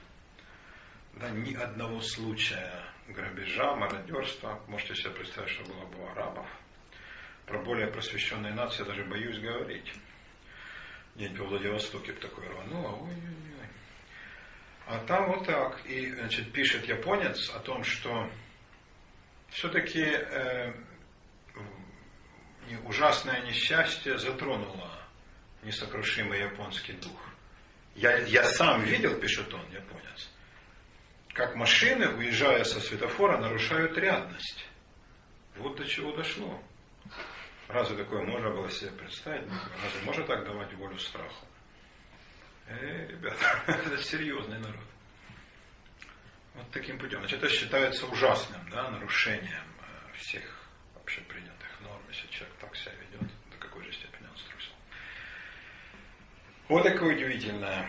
Да, 1.14 1.30
ни 1.30 1.54
одного 1.54 2.00
случая 2.00 2.84
грабежа, 3.08 3.76
мародерства. 3.76 4.60
Можете 4.66 4.96
себе 4.96 5.10
представить, 5.10 5.50
что 5.50 5.64
было 5.64 5.86
бы 5.86 6.02
у 6.02 6.08
арабов. 6.08 6.46
Про 7.46 7.62
более 7.62 7.86
просвещенные 7.86 8.52
нации 8.52 8.80
я 8.80 8.86
даже 8.86 9.04
боюсь 9.04 9.38
говорить. 9.38 9.92
День 11.14 11.34
по 11.36 11.44
Владивостоке 11.44 12.12
такой 12.14 12.48
рвануло, 12.48 12.96
ой-ой-ой. 12.96 13.68
А 14.86 14.98
там 15.06 15.28
вот 15.28 15.46
так. 15.46 15.86
И, 15.86 16.10
значит, 16.12 16.52
пишет 16.52 16.84
японец 16.86 17.48
о 17.50 17.60
том, 17.60 17.84
что 17.84 18.28
все-таки 19.50 20.02
э, 20.02 20.74
ужасное 22.74 23.42
несчастье 23.42 24.18
затронуло 24.18 24.90
несокрушимый 25.62 26.40
японский 26.40 26.92
дух. 26.94 27.20
Я, 27.94 28.18
я 28.18 28.44
сам 28.44 28.82
видел, 28.82 29.18
пишет 29.18 29.52
он, 29.54 29.68
японец, 29.70 30.30
как 31.32 31.54
машины, 31.54 32.08
уезжая 32.08 32.64
со 32.64 32.80
светофора, 32.80 33.38
нарушают 33.38 33.96
рядность. 33.98 34.66
Вот 35.56 35.76
до 35.76 35.84
чего 35.84 36.12
дошло. 36.12 36.62
Разве 37.68 37.96
такое 37.96 38.22
можно 38.22 38.50
было 38.50 38.70
себе 38.70 38.90
представить? 38.92 39.48
Разве 39.82 40.02
можно 40.04 40.24
так 40.24 40.44
давать 40.44 40.72
волю 40.74 40.98
страху? 40.98 41.46
Э, 42.66 43.06
ребята, 43.08 43.62
это 43.66 44.02
серьезный 44.02 44.58
народ. 44.58 44.84
Вот 46.54 46.70
таким 46.70 46.98
путем. 46.98 47.20
Значит, 47.20 47.42
это 47.42 47.48
считается 47.52 48.06
ужасным 48.06 48.68
да, 48.70 48.90
нарушением 48.90 49.66
э, 49.80 50.12
всех 50.18 50.44
общепринятых 50.96 51.80
норм, 51.80 52.02
если 52.08 52.26
человек 52.28 52.56
так 52.58 52.74
себя 52.76 52.92
ведет, 52.94 53.30
до 53.50 53.56
какой 53.58 53.84
же 53.84 53.92
степени 53.92 54.26
он 54.26 54.36
струсил. 54.36 54.72
Вот 56.68 56.82
такое 56.82 57.14
удивительное 57.14 57.88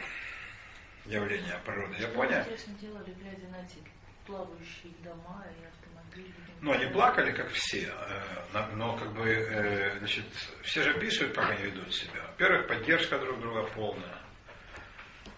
явление 1.06 1.60
природы. 1.66 1.96
Япония. 2.00 2.42
Интересно 2.42 2.74
делали, 2.80 3.12
глядя 3.20 3.48
на 3.48 3.66
эти 3.66 3.78
плавающие 4.26 4.94
дома 5.04 5.44
и 5.46 5.66
автомобили. 5.66 6.34
Ну, 6.62 6.72
они 6.74 6.86
плакали, 6.92 7.32
как 7.32 7.50
все, 7.50 7.90
э, 7.90 8.66
но 8.76 8.96
как 8.98 9.14
бы, 9.14 9.28
э, 9.28 9.98
значит, 10.00 10.26
все 10.64 10.84
же 10.84 11.00
пишут, 11.00 11.34
как 11.34 11.50
они 11.50 11.64
ведут 11.64 11.94
себя. 11.94 12.24
Во-первых, 12.28 12.68
поддержка 12.68 13.18
друг 13.18 13.40
друга 13.40 13.64
полная. 13.74 14.18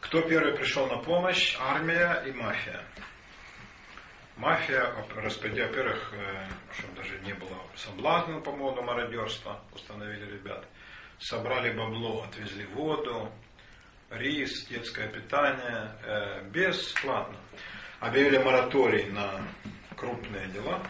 Кто 0.01 0.21
первый 0.21 0.55
пришел 0.57 0.87
на 0.87 0.97
помощь? 0.97 1.55
Армия 1.59 2.23
и 2.25 2.31
мафия. 2.31 2.83
Мафия, 4.35 4.95
распределя, 5.15 5.67
во-первых, 5.67 6.13
э, 6.13 6.47
чтобы 6.73 6.95
даже 6.95 7.19
не 7.19 7.33
было 7.33 7.57
соблазна 7.75 8.41
по 8.41 8.51
моду 8.51 8.81
мародерства, 8.81 9.61
установили 9.73 10.25
ребят. 10.31 10.65
Собрали 11.19 11.71
бабло, 11.71 12.23
отвезли 12.23 12.65
воду, 12.65 13.31
рис, 14.09 14.65
детское 14.67 15.07
питание, 15.09 15.95
э, 16.03 16.43
бесплатно. 16.49 17.37
Объявили 17.99 18.37
мораторий 18.37 19.09
на 19.09 19.45
крупные 19.97 20.47
дела. 20.47 20.81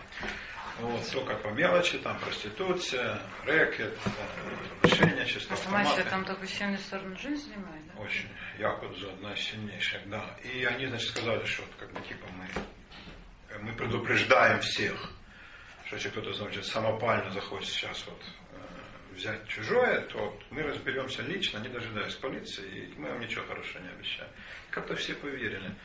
Вот, 0.80 1.12
только 1.12 1.36
по 1.36 1.50
мелочи, 1.50 1.98
там 1.98 2.18
проституция, 2.20 3.20
рэкет, 3.44 3.98
мошенничество. 4.84 5.56
А 5.56 5.58
сама 5.58 5.86
себя 5.86 6.06
там 6.06 6.24
только 6.24 6.48
сильную 6.48 6.78
сторону 6.78 7.18
жизни 7.18 7.52
занимает, 7.54 7.88
да? 7.88 8.00
Очень. 8.02 8.30
Якудза 8.60 9.12
одна 9.12 9.34
из 9.34 9.40
сильнейших, 9.40 10.08
да. 10.08 10.38
И 10.44 10.64
они, 10.64 10.86
значит, 10.86 11.10
сказали, 11.10 11.44
что 11.46 11.64
как 11.78 11.92
бы 11.92 12.00
типа 12.02 12.28
мы, 12.38 13.62
мы 13.62 13.74
предупреждаем 13.74 14.62
всех, 14.62 15.12
что 15.88 15.96
если 15.98 16.10
кто-то, 16.10 16.32
значит, 16.34 16.66
самопально 16.66 17.30
захочет 17.32 17.70
сейчас 17.70 18.06
вот 18.06 18.22
взять 19.20 19.48
чужое, 19.48 20.02
то 20.02 20.40
мы 20.50 20.64
разберемся 20.64 21.22
лично, 21.22 21.60
не 21.60 21.68
дожидаясь 21.68 22.16
полиции, 22.16 22.68
и 22.68 22.94
мы 22.98 23.10
вам 23.10 23.20
ничего 23.20 23.46
хорошего 23.46 23.84
не 23.84 23.90
обещаем. 23.90 24.30
Как-то 24.72 24.96
все 24.96 25.14
поверили. 25.14 25.76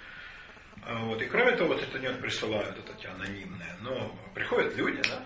А 0.82 1.04
вот. 1.04 1.20
И 1.20 1.26
кроме 1.26 1.56
того, 1.56 1.74
вот 1.74 1.82
это 1.82 1.98
не 1.98 2.08
присылают, 2.14 2.78
это 2.78 2.94
те 2.94 3.08
анонимные, 3.08 3.76
но 3.80 4.16
приходят 4.34 4.76
люди, 4.76 5.02
да, 5.02 5.24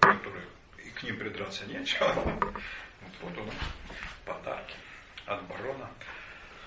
которые 0.00 0.44
и 0.84 0.90
к 0.90 1.02
ним 1.02 1.18
придраться 1.18 1.66
нечего. 1.66 2.08
Вот, 2.14 2.54
вот 3.20 3.38
он, 3.38 3.50
подарки 4.24 4.74
от 5.26 5.46
барона. 5.46 5.90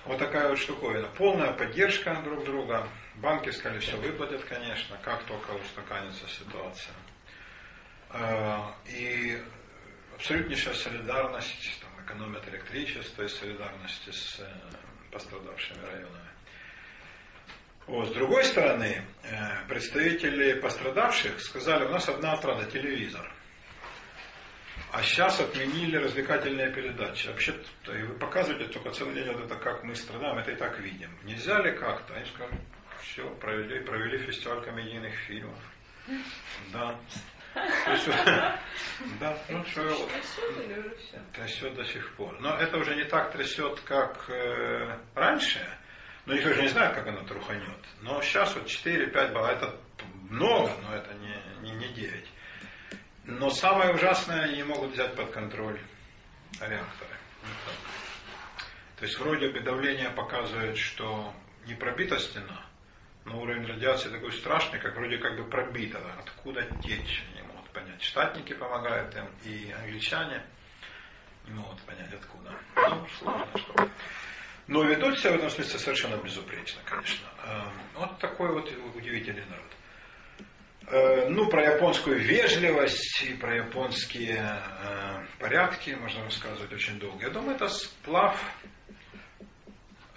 Вот 0.04 0.18
такая 0.18 0.48
вот 0.48 0.58
штуковина. 0.58 1.08
Полная 1.08 1.52
поддержка 1.52 2.20
друг 2.24 2.44
друга. 2.44 2.88
Банки 3.16 3.50
сказали, 3.50 3.80
все 3.80 3.96
выплатят, 3.96 4.44
конечно, 4.44 4.96
как 5.02 5.24
только 5.24 5.50
устаканится 5.50 6.26
ситуация. 6.28 6.94
А, 8.10 8.74
и 8.86 9.42
абсолютнейшая 10.18 10.74
солидарность, 10.74 11.80
там, 11.80 12.04
экономят 12.04 12.46
электричество 12.48 13.22
и 13.22 13.28
солидарность 13.28 14.12
с 14.12 14.40
э, 14.40 14.46
пострадавшими 15.12 15.80
районами. 15.84 16.28
Вот. 17.86 18.08
С 18.08 18.12
другой 18.12 18.44
стороны, 18.44 19.04
э, 19.22 19.68
представители 19.68 20.54
пострадавших 20.60 21.40
сказали, 21.40 21.84
у 21.84 21.90
нас 21.90 22.08
одна 22.08 22.32
отрада, 22.32 22.68
телевизор. 22.68 23.32
А 24.90 25.02
сейчас 25.02 25.38
отменили 25.38 25.96
развлекательные 25.96 26.72
передачи. 26.72 27.28
Вообще-то 27.28 27.92
и 27.92 28.02
вы 28.02 28.18
показываете 28.18 28.72
только 28.72 28.90
целый 28.90 29.14
день 29.14 29.32
вот 29.32 29.44
это, 29.44 29.54
как 29.54 29.84
мы 29.84 29.94
страдаем, 29.94 30.38
это 30.38 30.50
и 30.50 30.56
так 30.56 30.80
видим. 30.80 31.16
Нельзя 31.22 31.62
ли 31.62 31.76
как-то? 31.76 32.14
Они 32.14 32.24
сказали, 32.26 32.58
все, 33.02 33.30
провели, 33.36 33.84
провели 33.84 34.18
фестиваль 34.18 34.64
комедийных 34.64 35.14
фильмов. 35.14 35.58
Да. 36.72 36.98
Да, 39.20 39.38
ну 39.48 39.64
что. 39.64 40.08
Трясет 41.32 41.74
до 41.74 41.84
сих 41.84 42.14
пор. 42.16 42.40
Но 42.40 42.56
это 42.56 42.78
уже 42.78 42.96
не 42.96 43.04
так 43.04 43.32
трясет, 43.32 43.80
как 43.80 44.28
э, 44.28 44.98
раньше. 45.14 45.64
Ну, 46.26 46.34
никто 46.34 46.52
же 46.52 46.62
не 46.62 46.68
знает, 46.68 46.94
как 46.94 47.06
она 47.06 47.22
труханет. 47.22 47.78
Но 48.02 48.20
сейчас 48.22 48.54
вот 48.54 48.66
4-5 48.66 49.32
баллов, 49.32 49.50
это 49.50 49.76
много, 50.28 50.72
но 50.82 50.94
это 50.94 51.14
не, 51.14 51.34
не, 51.62 51.70
не 51.76 51.88
9. 51.94 52.28
Но 53.24 53.50
самое 53.50 53.94
ужасное, 53.94 54.42
они 54.42 54.56
не 54.56 54.64
могут 54.64 54.92
взять 54.92 55.14
под 55.14 55.30
контроль 55.30 55.80
реакторы. 56.60 57.16
То 58.98 59.04
есть 59.04 59.18
вроде 59.18 59.50
бы 59.50 59.60
давление 59.60 60.10
показывает, 60.10 60.76
что 60.76 61.32
не 61.66 61.74
пробита 61.74 62.18
стена, 62.18 62.66
но 63.24 63.40
уровень 63.40 63.66
радиации 63.66 64.08
такой 64.08 64.32
страшный, 64.32 64.80
как 64.80 64.96
вроде 64.96 65.18
как 65.18 65.36
бы 65.36 65.44
пробита. 65.44 66.00
Откуда 66.18 66.64
течь, 66.82 67.22
понять. 67.78 68.02
Штатники 68.02 68.52
помогают 68.54 69.14
им, 69.14 69.26
и 69.44 69.72
англичане 69.72 70.42
не 71.46 71.54
могут 71.54 71.80
понять 71.82 72.12
откуда. 72.12 72.54
Ну, 72.76 73.06
сложно 73.18 73.48
что. 73.56 73.88
Но 74.66 74.82
ведут 74.84 75.18
себя 75.18 75.32
в 75.32 75.36
этом 75.36 75.50
смысле 75.50 75.78
совершенно 75.78 76.16
безупречно, 76.16 76.80
конечно. 76.84 77.26
Эм, 77.46 77.72
вот 77.94 78.18
такой 78.18 78.52
вот 78.52 78.70
удивительный 78.94 79.46
народ. 79.46 79.72
Э, 80.88 81.28
ну, 81.30 81.48
про 81.48 81.74
японскую 81.74 82.18
вежливость 82.18 83.22
и 83.22 83.34
про 83.34 83.56
японские 83.56 84.60
э, 84.82 85.26
порядки 85.38 85.90
можно 85.90 86.24
рассказывать 86.24 86.72
очень 86.72 86.98
долго. 86.98 87.24
Я 87.24 87.30
думаю, 87.30 87.56
это 87.56 87.68
сплав 87.68 88.38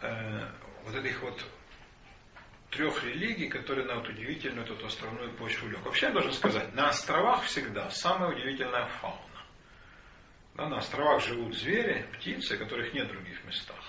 э, 0.01 0.49
вот 0.83 0.95
этих 0.95 1.21
вот 1.21 1.45
трех 2.71 3.03
религий, 3.03 3.49
которые 3.49 3.85
на 3.85 3.95
вот 3.95 4.07
удивительную 4.07 4.65
эту 4.65 4.85
островную 4.85 5.31
почву 5.33 5.67
лег. 5.67 5.83
Вообще 5.83 6.07
я 6.07 6.11
должен 6.13 6.33
сказать, 6.33 6.73
на 6.73 6.89
островах 6.89 7.43
всегда 7.43 7.89
самая 7.91 8.31
удивительная 8.31 8.87
фауна. 8.99 9.19
Да, 10.55 10.67
на 10.67 10.77
островах 10.77 11.23
живут 11.23 11.55
звери, 11.55 12.07
птицы, 12.13 12.57
которых 12.57 12.93
нет 12.93 13.07
в 13.07 13.11
других 13.11 13.43
местах. 13.45 13.79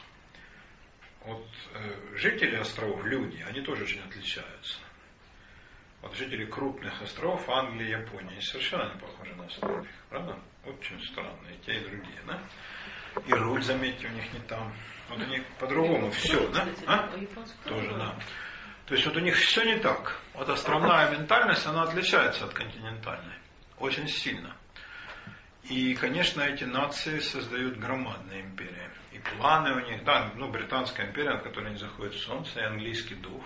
Вот 1.24 1.46
э, 1.74 2.16
жители 2.16 2.56
островов, 2.56 3.04
люди, 3.04 3.44
они 3.48 3.60
тоже 3.60 3.84
очень 3.84 4.00
отличаются. 4.00 4.78
Вот 6.00 6.16
жители 6.16 6.44
крупных 6.44 7.00
островов, 7.00 7.48
Англии, 7.48 7.90
Японии, 7.90 8.40
совершенно 8.40 8.92
не 8.92 9.00
похожи 9.00 9.34
на 9.36 9.44
островных, 9.44 9.88
правда? 10.10 10.38
Очень 10.64 11.00
странные, 11.04 11.56
те 11.64 11.74
и 11.74 11.80
другие, 11.80 12.20
да? 12.26 12.42
И 13.26 13.32
руль, 13.32 13.62
заметьте, 13.62 14.08
у 14.08 14.10
них 14.10 14.32
не 14.32 14.40
там. 14.40 14.74
Вот 15.08 15.20
у 15.20 15.26
них 15.26 15.44
по-другому 15.60 16.10
все, 16.10 16.48
да? 16.48 16.66
А? 16.86 17.08
Тоже, 17.64 17.90
да. 17.90 18.18
То 18.86 18.94
есть 18.94 19.06
вот 19.06 19.16
у 19.16 19.20
них 19.20 19.36
все 19.36 19.64
не 19.64 19.78
так. 19.78 20.18
Вот 20.34 20.48
островная 20.48 21.10
ментальность, 21.10 21.66
она 21.66 21.82
отличается 21.82 22.44
от 22.44 22.52
континентальной. 22.52 23.36
Очень 23.78 24.08
сильно. 24.08 24.56
И, 25.64 25.94
конечно, 25.94 26.42
эти 26.42 26.64
нации 26.64 27.20
создают 27.20 27.78
громадные 27.78 28.42
империи 28.42 28.90
и 29.12 29.18
планы 29.18 29.74
у 29.74 29.80
них, 29.80 30.04
да, 30.04 30.32
ну, 30.36 30.50
британская 30.50 31.06
империя, 31.06 31.32
от 31.32 31.42
которой 31.42 31.68
они 31.68 31.76
заходят 31.76 32.14
в 32.14 32.22
солнце, 32.22 32.60
и 32.60 32.64
английский 32.64 33.14
дух, 33.14 33.44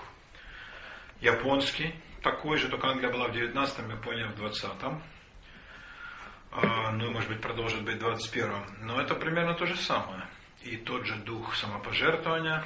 японский, 1.21 1.95
такой 2.23 2.59
же, 2.59 2.69
только 2.69 2.89
Англия 2.89 3.11
была 3.11 3.29
в 3.29 3.33
19-м, 3.33 3.91
Япония 3.91 4.27
в 4.27 4.41
20-м, 4.41 5.03
а, 6.53 6.93
ну, 6.93 7.11
может 7.11 7.29
быть, 7.29 7.41
продолжит 7.41 7.83
быть 7.83 8.01
в 8.01 8.07
21-м, 8.07 8.87
но 8.87 9.01
это 9.01 9.15
примерно 9.15 9.55
то 9.55 9.67
же 9.67 9.77
самое. 9.77 10.27
И 10.63 10.77
тот 10.77 11.05
же 11.05 11.17
дух 11.17 11.55
самопожертвования, 11.55 12.65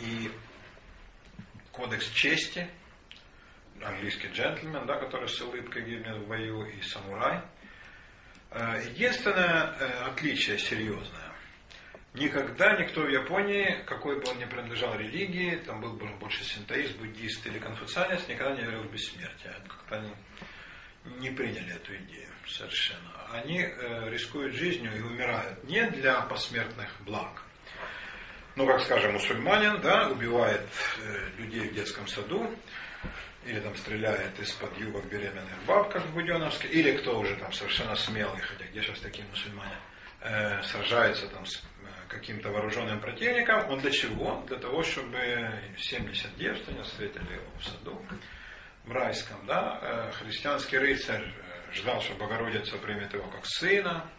и 0.00 0.30
кодекс 1.78 2.10
чести, 2.10 2.68
английский 3.80 4.28
джентльмен, 4.28 4.84
да, 4.84 4.96
который 4.96 5.28
с 5.28 5.40
улыбкой 5.40 5.84
гибнет 5.84 6.16
в 6.18 6.26
бою, 6.26 6.64
и 6.66 6.82
самурай. 6.82 7.40
А, 8.50 8.78
единственное 8.78 9.76
э, 9.78 10.10
отличие 10.10 10.58
серьезное, 10.58 11.28
Никогда 12.14 12.76
никто 12.80 13.02
в 13.02 13.08
Японии, 13.08 13.84
какой 13.86 14.18
бы 14.18 14.28
он 14.30 14.38
ни 14.38 14.44
принадлежал 14.46 14.98
религии, 14.98 15.56
там 15.66 15.80
был 15.80 15.92
бы 15.92 16.08
больше 16.16 16.42
синтоист, 16.42 16.96
буддист 16.96 17.46
или 17.46 17.58
конфуцианец, 17.58 18.26
никогда 18.26 18.56
не 18.56 18.62
верил 18.62 18.82
в 18.82 18.90
бессмертие. 18.90 19.54
Как-то 19.68 19.96
они 19.96 20.14
не 21.20 21.30
приняли 21.30 21.76
эту 21.76 21.94
идею 21.96 22.32
совершенно. 22.46 23.12
Они 23.30 23.60
э, 23.60 24.10
рискуют 24.10 24.54
жизнью 24.54 24.96
и 24.96 25.00
умирают 25.00 25.62
не 25.64 25.88
для 25.90 26.22
посмертных 26.22 26.90
благ. 27.02 27.42
Ну, 28.58 28.66
как 28.66 28.80
скажем, 28.80 29.12
мусульманин, 29.12 29.80
да, 29.82 30.08
убивает 30.08 30.66
э, 31.00 31.28
людей 31.38 31.68
в 31.68 31.74
детском 31.74 32.08
саду, 32.08 32.52
или 33.46 33.60
там 33.60 33.76
стреляет 33.76 34.36
из-под 34.40 34.76
юбок 34.78 35.04
беременных 35.04 35.64
баб, 35.64 35.94
в 35.94 36.12
Буденовске, 36.12 36.66
или 36.66 36.96
кто 36.96 37.20
уже 37.20 37.36
там 37.36 37.52
совершенно 37.52 37.94
смелый, 37.94 38.40
хотя 38.40 38.68
где 38.68 38.82
сейчас 38.82 38.98
такие 38.98 39.24
мусульмане, 39.28 39.76
э, 40.22 40.60
сражается 40.62 41.28
там 41.28 41.46
с 41.46 41.62
каким-то 42.08 42.50
вооруженным 42.50 42.98
противником. 42.98 43.70
Он 43.70 43.78
для 43.78 43.92
чего? 43.92 44.42
Для 44.48 44.56
того, 44.58 44.82
чтобы 44.82 45.52
70 45.76 46.36
девственниц 46.36 46.86
встретили 46.86 47.34
его 47.34 47.58
в 47.60 47.64
саду, 47.64 48.04
в 48.86 48.90
райском. 48.90 49.46
Да? 49.46 49.78
Э, 49.80 50.10
христианский 50.18 50.78
рыцарь 50.78 51.22
э, 51.22 51.72
ждал, 51.74 52.00
что 52.00 52.14
Богородица 52.14 52.76
примет 52.78 53.14
его 53.14 53.28
как 53.28 53.46
сына, 53.46 54.10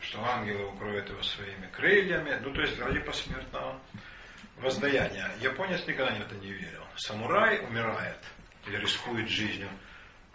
что 0.00 0.24
ангелы 0.24 0.66
укроют 0.66 1.08
его 1.08 1.22
своими 1.22 1.66
крыльями. 1.68 2.38
Ну, 2.42 2.52
то 2.52 2.62
есть 2.62 2.78
ради 2.78 3.00
посмертного 3.00 3.80
воздаяния. 4.56 5.30
Японец 5.40 5.86
никогда 5.86 6.14
в 6.14 6.20
это 6.20 6.34
не 6.36 6.52
верил. 6.52 6.84
Самурай 6.96 7.60
умирает 7.60 8.18
или 8.66 8.76
рискует 8.76 9.28
жизнью 9.28 9.68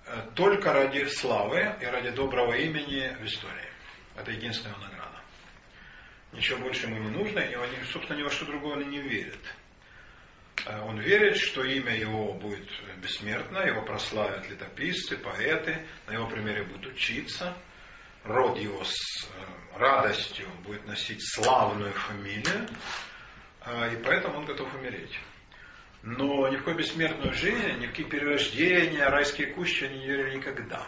э, 0.05 0.21
только 0.35 0.73
ради 0.73 1.05
славы 1.05 1.75
и 1.81 1.85
ради 1.85 2.11
доброго 2.11 2.53
имени 2.53 3.15
в 3.19 3.25
истории. 3.25 3.69
Это 4.15 4.31
единственная 4.31 4.77
награда. 4.77 5.21
Ничего 6.31 6.59
больше 6.59 6.87
ему 6.87 6.99
не 6.99 7.09
нужно, 7.09 7.39
и 7.39 7.55
он, 7.55 7.67
собственно, 7.91 8.17
ни 8.17 8.23
во 8.23 8.29
что 8.29 8.45
другое 8.45 8.75
он 8.75 8.89
не 8.89 8.99
верит. 8.99 9.41
Э, 10.65 10.81
он 10.81 10.99
верит, 10.99 11.37
что 11.37 11.63
имя 11.63 11.95
его 11.95 12.33
будет 12.33 12.67
бессмертно, 12.97 13.59
его 13.59 13.81
прославят 13.83 14.49
летописцы, 14.49 15.17
поэты, 15.17 15.85
на 16.07 16.13
его 16.13 16.27
примере 16.27 16.63
будут 16.63 16.93
учиться, 16.93 17.55
род 18.25 18.57
его 18.57 18.83
с 18.83 19.23
э, 19.23 19.77
радостью 19.77 20.47
будет 20.65 20.85
носить 20.85 21.21
славную 21.23 21.93
фамилию, 21.93 22.67
э, 23.65 23.93
и 23.93 24.03
поэтому 24.03 24.39
он 24.39 24.45
готов 24.45 24.73
умереть. 24.73 25.17
Но 26.03 26.47
ни 26.49 26.55
в 26.55 26.59
какую 26.59 26.77
бессмертную 26.77 27.33
жизнь, 27.33 27.79
ни 27.79 27.87
в 27.87 27.89
какие 27.89 28.05
перерождения, 28.05 29.09
райские 29.09 29.47
кущи 29.47 29.85
они 29.85 29.99
не 29.99 30.07
верили 30.07 30.35
никогда. 30.35 30.87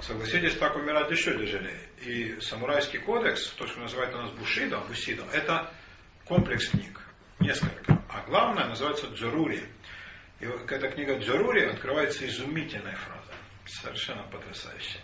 Согласитесь, 0.00 0.56
так 0.56 0.76
умирать 0.76 1.10
еще 1.10 1.36
тяжелее. 1.36 1.88
И 2.00 2.40
самурайский 2.40 2.98
кодекс, 2.98 3.50
то, 3.50 3.66
что 3.66 3.80
называют 3.80 4.14
у 4.14 4.18
нас 4.18 4.30
Бушидо, 4.32 4.78
Бусидо, 4.88 5.24
это 5.32 5.72
комплекс 6.24 6.68
книг, 6.68 7.00
несколько. 7.40 8.02
А 8.08 8.24
главное 8.26 8.66
называется 8.66 9.08
Дзорури. 9.08 9.64
И 10.40 10.44
эта 10.44 10.88
книга 10.88 11.16
Дзорури 11.18 11.66
открывается 11.66 12.26
изумительной 12.26 12.94
фразой. 12.94 13.34
Совершенно 13.64 14.24
потрясающе. 14.24 14.98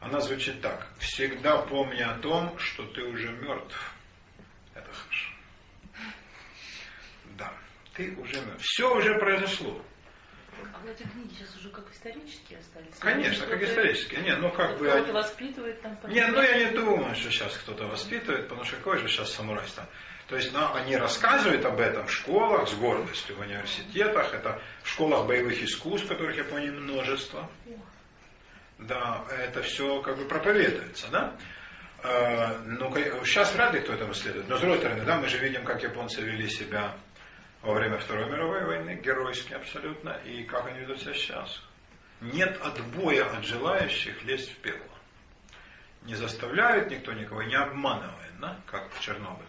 Она 0.00 0.20
звучит 0.20 0.60
так. 0.60 0.86
Всегда 0.98 1.58
помни 1.58 2.00
о 2.00 2.18
том, 2.18 2.58
что 2.58 2.86
ты 2.86 3.02
уже 3.02 3.30
мертв. 3.32 3.92
Это 4.74 4.90
хорошо. 4.92 5.32
Да, 7.36 7.52
ты 7.94 8.14
уже 8.16 8.40
мертв. 8.40 8.62
Все 8.62 8.94
уже 8.96 9.18
произошло. 9.18 9.82
А 10.74 10.80
вот 10.80 10.90
эти 10.90 11.08
книги 11.08 11.34
сейчас 11.34 11.56
уже 11.56 11.70
как 11.70 11.90
исторические 11.92 12.58
остались? 12.58 12.94
Конечно, 12.98 13.46
как 13.46 13.62
исторические. 13.62 14.22
Нет, 14.22 14.38
ну 14.40 14.50
как 14.50 14.78
бы... 14.78 14.88
Кто-то 14.88 15.12
воспитывает 15.12 15.80
там... 15.82 15.98
Нет, 16.08 16.30
ну 16.32 16.42
я 16.42 16.58
не 16.58 16.70
думаю, 16.76 17.14
что 17.14 17.30
сейчас 17.30 17.56
кто-то 17.56 17.86
воспитывает, 17.86 18.48
потому 18.48 18.64
что 18.64 18.76
какой 18.76 18.98
же 18.98 19.08
сейчас 19.08 19.32
самурай 19.32 19.66
там. 19.74 19.86
То 20.28 20.36
есть 20.36 20.52
ну, 20.52 20.74
они 20.74 20.96
рассказывают 20.96 21.64
об 21.64 21.80
этом 21.80 22.06
в 22.06 22.12
школах 22.12 22.68
с 22.68 22.74
гордостью, 22.74 23.36
в 23.36 23.40
университетах, 23.40 24.34
это 24.34 24.60
в 24.82 24.88
школах 24.88 25.26
боевых 25.26 25.62
искусств, 25.62 26.06
которых 26.06 26.36
я 26.36 26.44
помню 26.44 26.72
множество. 26.72 27.48
Да, 28.78 29.24
это 29.30 29.62
все 29.62 30.00
как 30.02 30.16
бы 30.16 30.24
проповедуется, 30.24 31.08
да? 31.10 31.36
Э, 32.02 32.58
ну, 32.64 32.94
сейчас 33.24 33.52
вряд 33.54 33.74
ли 33.74 33.80
кто 33.80 33.92
этому 33.92 34.14
следует. 34.14 34.48
Но 34.48 34.56
с 34.56 34.60
другой 34.60 34.78
стороны, 34.78 35.04
да, 35.04 35.18
мы 35.18 35.28
же 35.28 35.38
видим, 35.38 35.64
как 35.64 35.82
японцы 35.82 36.20
вели 36.20 36.48
себя 36.48 36.96
во 37.62 37.74
время 37.74 37.98
Второй 37.98 38.30
мировой 38.30 38.64
войны, 38.64 39.00
геройски 39.02 39.52
абсолютно, 39.52 40.10
и 40.24 40.44
как 40.44 40.66
они 40.66 40.80
ведут 40.80 41.00
себя 41.00 41.14
сейчас. 41.14 41.62
Нет 42.20 42.60
отбоя 42.62 43.26
от 43.26 43.44
желающих 43.44 44.22
лезть 44.22 44.52
в 44.52 44.56
пекло. 44.58 44.86
Не 46.02 46.14
заставляют 46.14 46.90
никто 46.90 47.12
никого, 47.12 47.42
не 47.42 47.56
обманывает, 47.56 48.38
да, 48.40 48.60
как 48.66 48.92
в 48.92 49.00
Чернобыле. 49.00 49.46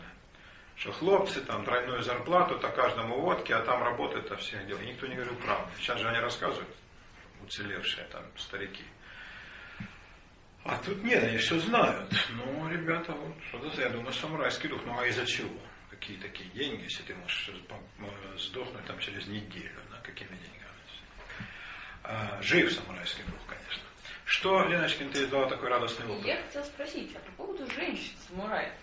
Что 0.76 0.92
хлопцы, 0.92 1.42
там 1.42 1.66
тройную 1.66 2.02
зарплату, 2.02 2.58
то 2.58 2.70
каждому 2.70 3.20
водке, 3.20 3.54
а 3.54 3.62
там 3.62 3.84
работает, 3.84 4.32
а 4.32 4.38
всех 4.38 4.66
дел. 4.66 4.80
И 4.80 4.86
никто 4.88 5.06
не 5.08 5.16
говорил 5.16 5.36
правду. 5.36 5.70
Сейчас 5.78 6.00
же 6.00 6.08
они 6.08 6.20
рассказывают, 6.20 6.70
уцелевшие 7.44 8.06
там 8.06 8.24
старики. 8.38 8.84
А 10.64 10.78
тут 10.78 11.04
нет, 11.04 11.24
они 11.24 11.38
все 11.38 11.60
знают. 11.60 12.14
Ну, 12.32 12.70
ребята, 12.70 13.14
вот 13.14 13.36
что-то, 13.50 13.82
я 13.82 13.90
думаю, 13.90 14.14
самурайский 14.14 14.70
дух. 14.70 14.82
Ну, 14.86 15.00
а 15.00 15.08
из-за 15.08 15.26
чего? 15.26 15.60
какие 16.00 16.18
такие 16.18 16.50
деньги, 16.52 16.84
если 16.84 17.04
ты 17.04 17.14
можешь 17.16 17.52
сдохнуть 18.38 18.86
там 18.86 19.00
через 19.00 19.28
неделю, 19.28 19.82
на 19.90 19.98
какими 19.98 20.30
деньгами. 20.30 20.70
А, 22.04 22.42
жив 22.42 22.72
самурайский 22.72 23.24
дух, 23.24 23.40
конечно. 23.48 23.84
Что, 24.26 24.64
Леночкин, 24.64 25.12
ты 25.12 25.24
издала 25.24 25.50
такой 25.50 25.70
радостный 25.70 26.08
опыт? 26.08 26.26
Я 26.26 26.42
хотела 26.42 26.64
спросить, 26.64 27.16
а 27.16 27.20
по 27.20 27.32
поводу 27.32 27.70
женщин-самураев. 27.72 28.74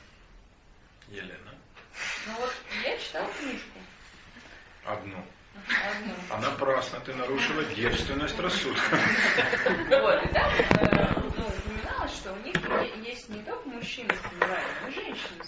Елена. 1.08 1.54
Ну 2.26 2.32
вот, 2.34 2.54
я 2.84 2.98
читала 2.98 3.30
книжку. 3.40 3.78
Одну. 4.84 5.24
А 6.30 6.40
напрасно 6.40 7.00
ты 7.00 7.14
нарушила 7.14 7.64
девственность 7.64 8.38
рассудка. 8.38 8.96
Вот, 9.66 10.22
и 10.22 10.32
да, 10.32 10.52
э, 10.80 11.20
ну, 11.36 11.46
упоминалось, 11.46 12.12
что 12.12 12.32
у 12.32 12.36
них 12.36 12.54
есть 13.04 13.28
не 13.28 13.42
только 13.42 13.68
мужчины 13.68 14.14
самураи, 14.16 14.64
но 14.82 14.88
и 14.88 14.92
женщины 14.92 15.44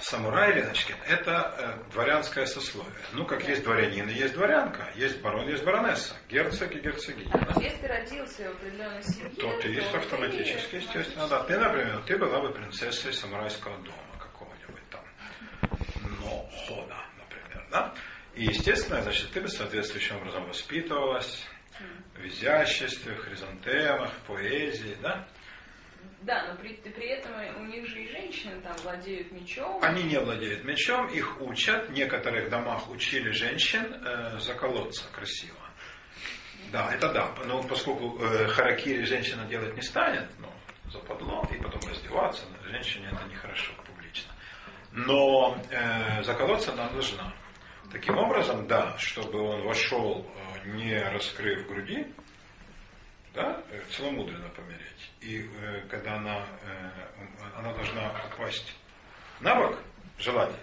самураи. 0.00 0.54
Леночкин, 0.54 0.96
это 1.06 1.54
э, 1.58 1.90
дворянское 1.92 2.46
сословие. 2.46 2.92
Ну, 3.12 3.26
как 3.26 3.42
да. 3.42 3.50
есть 3.50 3.64
дворянин 3.64 4.08
есть 4.08 4.34
дворянка, 4.34 4.90
есть 4.94 5.20
барон, 5.20 5.48
есть 5.48 5.64
баронесса, 5.64 6.14
герцог 6.28 6.72
и 6.72 6.80
герцогиня. 6.80 7.30
Да? 7.32 7.60
Если 7.60 7.78
ты 7.78 7.86
родился 7.88 8.50
в 8.50 8.56
определенной 8.56 9.02
семье, 9.02 9.30
то 9.30 9.58
ты 9.60 9.68
есть 9.68 9.94
автоматически, 9.94 10.70
ты... 10.70 10.76
естественно, 10.76 11.28
да. 11.28 11.42
Ты, 11.44 11.58
например, 11.58 12.02
ты 12.06 12.16
была 12.18 12.40
бы 12.40 12.52
принцессой 12.52 13.12
самурайского 13.12 13.76
дома 13.78 14.18
какого-нибудь 14.18 14.88
там. 14.90 15.04
Но 16.20 16.48
хода, 16.66 16.96
например, 17.18 17.66
да? 17.70 17.94
И, 18.36 18.44
естественно, 18.44 19.00
значит, 19.00 19.30
ты 19.30 19.40
бы 19.40 19.48
соответствующим 19.48 20.16
образом 20.16 20.46
воспитывалась 20.46 21.46
в 22.14 22.26
изяществе, 22.26 23.14
в 23.14 23.18
хризантемах, 23.20 24.12
в 24.12 24.20
поэзии, 24.26 24.96
да? 25.00 25.26
Да, 26.20 26.46
но 26.48 26.56
при, 26.56 26.74
при 26.74 27.08
этом 27.08 27.32
у 27.56 27.64
них 27.66 27.86
же 27.86 28.02
и 28.02 28.10
женщины 28.10 28.60
там 28.60 28.76
владеют 28.82 29.32
мечом. 29.32 29.82
Они 29.82 30.02
не 30.02 30.18
владеют 30.18 30.64
мечом, 30.64 31.06
их 31.08 31.40
учат. 31.40 31.88
В 31.88 31.92
некоторых 31.92 32.50
домах 32.50 32.90
учили 32.90 33.30
женщин 33.30 33.94
э, 34.04 34.38
заколоться 34.38 35.04
красиво. 35.12 35.56
Да, 36.72 36.92
это 36.92 37.12
да. 37.12 37.34
Но 37.46 37.62
поскольку 37.62 38.18
э, 38.22 38.48
харакири 38.48 39.04
женщина 39.04 39.46
делать 39.46 39.74
не 39.74 39.82
станет, 39.82 40.28
ну, 40.38 40.52
западло, 40.90 41.46
и 41.50 41.62
потом 41.62 41.80
раздеваться, 41.88 42.44
женщине 42.64 43.08
это 43.12 43.24
нехорошо 43.28 43.72
публично. 43.86 44.32
Но 44.92 45.58
э, 45.70 46.22
заколоться 46.22 46.72
она 46.72 46.88
должна. 46.90 47.32
Таким 47.96 48.18
образом, 48.18 48.66
да, 48.66 48.94
чтобы 48.98 49.40
он 49.40 49.62
вошел, 49.62 50.30
э, 50.66 50.68
не 50.68 50.98
раскрыв 50.98 51.66
груди, 51.66 52.06
да, 53.32 53.64
э, 53.70 53.80
целомудренно 53.90 54.50
помереть. 54.50 55.10
И 55.22 55.48
э, 55.48 55.80
когда 55.88 56.16
она, 56.16 56.46
э, 56.60 56.90
она 57.56 57.72
должна 57.72 58.12
упасть 58.26 58.76
на 59.40 59.54
бок, 59.54 59.78
желательно, 60.18 60.60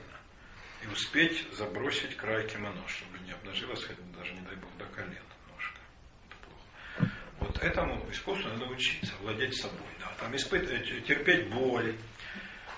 и 0.83 0.87
успеть 0.89 1.51
забросить 1.53 2.15
край 2.17 2.47
кимоно, 2.47 2.87
чтобы 2.87 3.17
не 3.25 3.31
обнажилась, 3.31 3.83
хотя 3.83 3.99
даже, 4.15 4.31
не 4.35 4.41
дай 4.41 4.55
бог, 4.57 4.69
до 4.77 4.85
колена 4.85 5.15
ножка. 5.51 5.79
Это 6.27 6.37
плохо. 6.45 7.11
Вот 7.39 7.63
этому 7.63 8.11
искусству 8.11 8.47
надо 8.47 8.65
учиться, 8.65 9.11
владеть 9.21 9.59
собой. 9.59 9.79
Да. 9.99 10.11
Там 10.19 10.35
испытывать, 10.35 10.85
терпеть 11.07 11.49
боль. 11.49 11.97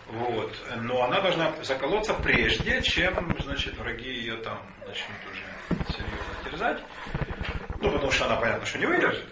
Вот. 0.07 0.55
Но 0.81 1.03
она 1.03 1.21
должна 1.21 1.51
заколоться 1.63 2.13
прежде, 2.13 2.81
чем 2.81 3.35
значит, 3.41 3.75
враги 3.77 4.09
ее 4.09 4.37
там 4.37 4.59
начнут 4.87 5.17
уже 5.31 5.93
серьезно 5.93 6.35
терзать. 6.43 6.83
Ну, 7.81 7.91
потому 7.91 8.11
что 8.11 8.25
она, 8.25 8.35
понятно, 8.35 8.65
что 8.65 8.79
не 8.79 8.85
выдержит. 8.85 9.27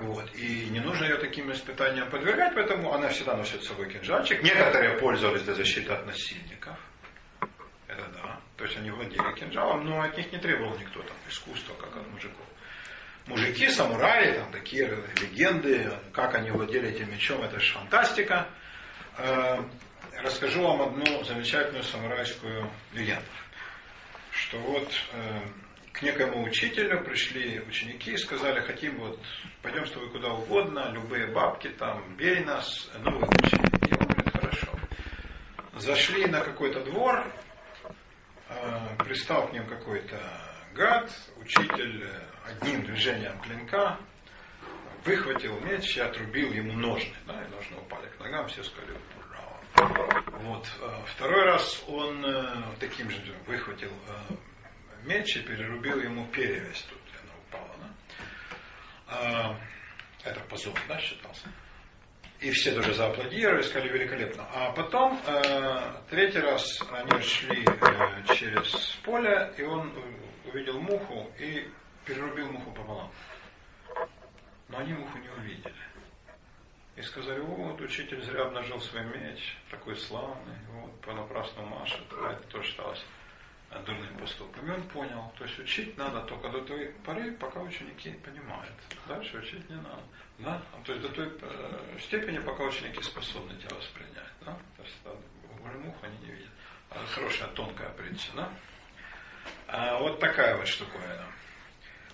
Вот. 0.00 0.34
И 0.34 0.68
не 0.70 0.80
нужно 0.80 1.04
ее 1.04 1.16
таким 1.16 1.52
испытаниям 1.52 2.08
подвергать, 2.10 2.54
поэтому 2.54 2.92
она 2.92 3.08
всегда 3.08 3.36
носит 3.36 3.62
с 3.62 3.68
собой 3.68 3.90
кинжальчик. 3.90 4.42
Некоторые 4.42 4.98
пользовались 4.98 5.42
для 5.42 5.54
защиты 5.54 5.92
от 5.92 6.06
насильников. 6.06 6.78
Это 7.86 8.06
да. 8.14 8.40
То 8.56 8.64
есть 8.64 8.76
они 8.78 8.90
владели 8.90 9.34
кинжалом, 9.34 9.84
но 9.84 10.00
от 10.00 10.16
них 10.16 10.32
не 10.32 10.38
требовал 10.38 10.78
никто 10.78 11.02
там 11.02 11.16
искусства, 11.28 11.74
как 11.74 11.96
от 11.96 12.08
мужиков. 12.08 12.46
Мужики, 13.26 13.68
самураи, 13.68 14.32
там 14.32 14.50
такие 14.52 14.86
легенды, 15.20 15.92
как 16.12 16.34
они 16.34 16.50
владели 16.50 16.88
этим 16.88 17.10
мечом, 17.10 17.42
это 17.42 17.60
же 17.60 17.72
фантастика. 17.74 18.48
Э, 19.22 19.62
расскажу 20.22 20.62
вам 20.62 20.80
одну 20.80 21.24
замечательную 21.24 21.82
самурайскую 21.82 22.70
легенду. 22.94 23.22
Что 24.30 24.58
вот 24.58 24.90
э, 25.12 25.40
к 25.92 26.00
некоему 26.00 26.42
учителю 26.42 27.04
пришли 27.04 27.60
ученики 27.60 28.12
и 28.12 28.16
сказали, 28.16 28.60
хотим 28.60 28.98
вот, 28.98 29.20
пойдем 29.60 29.84
с 29.84 29.90
тобой 29.90 30.08
куда 30.08 30.32
угодно, 30.32 30.90
любые 30.92 31.26
бабки 31.26 31.68
там, 31.68 32.16
бей 32.16 32.42
нас, 32.44 32.90
ну 33.00 33.18
выучи. 33.18 33.56
И 33.56 33.92
он 33.92 34.06
говорит, 34.06 34.32
хорошо. 34.32 34.68
Зашли 35.74 36.24
на 36.24 36.40
какой-то 36.40 36.82
двор, 36.84 37.22
э, 38.48 38.96
пристал 39.04 39.48
к 39.48 39.52
ним 39.52 39.66
какой-то 39.66 40.18
гад, 40.72 41.10
учитель 41.36 42.08
одним 42.46 42.86
движением 42.86 43.38
клинка 43.40 43.98
выхватил 45.04 45.58
меч 45.60 45.96
и 45.96 46.00
отрубил 46.00 46.52
ему 46.52 46.72
ножны. 46.72 47.14
Да, 47.26 47.42
и 47.42 47.48
ножны 47.48 47.76
упали 47.78 48.08
к 48.08 48.20
ногам, 48.20 48.46
все 48.48 48.62
сказали, 48.62 48.96
браво. 49.28 50.24
Вот. 50.42 50.66
Второй 51.06 51.44
раз 51.44 51.82
он 51.88 52.24
э, 52.24 52.62
таким 52.78 53.10
же 53.10 53.34
выхватил 53.46 53.92
э, 54.08 54.34
меч 55.04 55.36
и 55.36 55.42
перерубил 55.42 56.00
ему 56.00 56.26
перевязь 56.28 56.82
тут, 56.82 56.98
и 56.98 57.16
она 57.22 57.32
упала. 57.48 57.76
Да? 57.78 57.90
А, 59.08 59.60
это 60.24 60.40
позор, 60.40 60.74
да, 60.88 60.98
считался. 60.98 61.48
И 62.40 62.50
все 62.52 62.72
тоже 62.72 62.94
зааплодировали, 62.94 63.60
сказали 63.62 63.92
великолепно. 63.92 64.46
А 64.54 64.72
потом, 64.72 65.20
э, 65.26 66.02
третий 66.08 66.40
раз 66.40 66.80
они 66.90 67.20
шли 67.20 67.64
э, 67.64 68.34
через 68.34 68.72
поле, 69.04 69.52
и 69.58 69.62
он 69.62 69.92
увидел 70.46 70.80
муху 70.80 71.30
и 71.38 71.68
перерубил 72.06 72.50
муху 72.50 72.70
пополам. 72.72 73.10
Но 74.70 74.78
они 74.78 74.94
муху 74.94 75.18
не 75.18 75.28
увидели. 75.28 75.74
И 76.96 77.02
сказали, 77.02 77.40
вот, 77.40 77.80
учитель 77.80 78.22
зря 78.22 78.42
обнажил 78.42 78.80
свой 78.80 79.04
меч, 79.04 79.56
такой 79.70 79.96
славный, 79.96 80.56
вот, 80.72 81.00
понапрасну 81.00 81.64
машет. 81.64 82.02
А 82.12 82.32
это 82.32 82.42
тоже 82.48 82.68
считалось 82.68 83.04
дурным 83.84 84.18
поступком. 84.18 84.66
И 84.68 84.70
он 84.74 84.82
понял, 84.88 85.32
то 85.38 85.44
есть 85.44 85.58
учить 85.58 85.96
надо 85.96 86.22
только 86.22 86.48
до 86.48 86.60
той 86.62 86.92
поры, 87.04 87.32
пока 87.32 87.60
ученики 87.60 88.12
понимают. 88.12 88.72
Дальше 89.06 89.38
учить 89.38 89.68
не 89.70 89.76
надо. 89.76 90.02
Да? 90.38 90.62
То 90.84 90.92
есть 90.92 91.06
до 91.06 91.12
той 91.14 91.32
э, 91.40 91.98
степени, 92.00 92.38
пока 92.38 92.64
ученики 92.64 93.02
способны 93.02 93.56
тебя 93.56 93.76
воспринять. 93.76 94.32
Да? 94.44 94.56
То 94.76 94.82
есть 94.82 94.96
мух 95.84 95.96
они 96.02 96.18
не 96.18 96.32
видят. 96.32 96.50
Хорошая 96.90 97.48
тонкая 97.48 97.90
притча. 97.90 98.32
Да? 98.34 98.52
А, 99.68 99.98
вот 99.98 100.18
такая 100.18 100.56
вот 100.56 100.66
штуковина. 100.66 101.26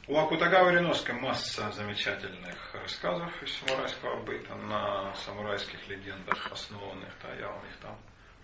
У 0.08 0.16
Акутагава 0.16 0.70
Риноска 0.70 1.12
масса 1.14 1.72
замечательных 1.72 2.72
рассказов 2.74 3.42
из 3.42 3.52
самурайского 3.56 4.22
быта 4.22 4.54
на 4.54 5.12
самурайских 5.16 5.88
легендах 5.88 6.52
основанных, 6.52 7.12
да, 7.24 7.34
я 7.34 7.48
вам 7.48 7.66
их 7.66 7.76
там 7.82 7.98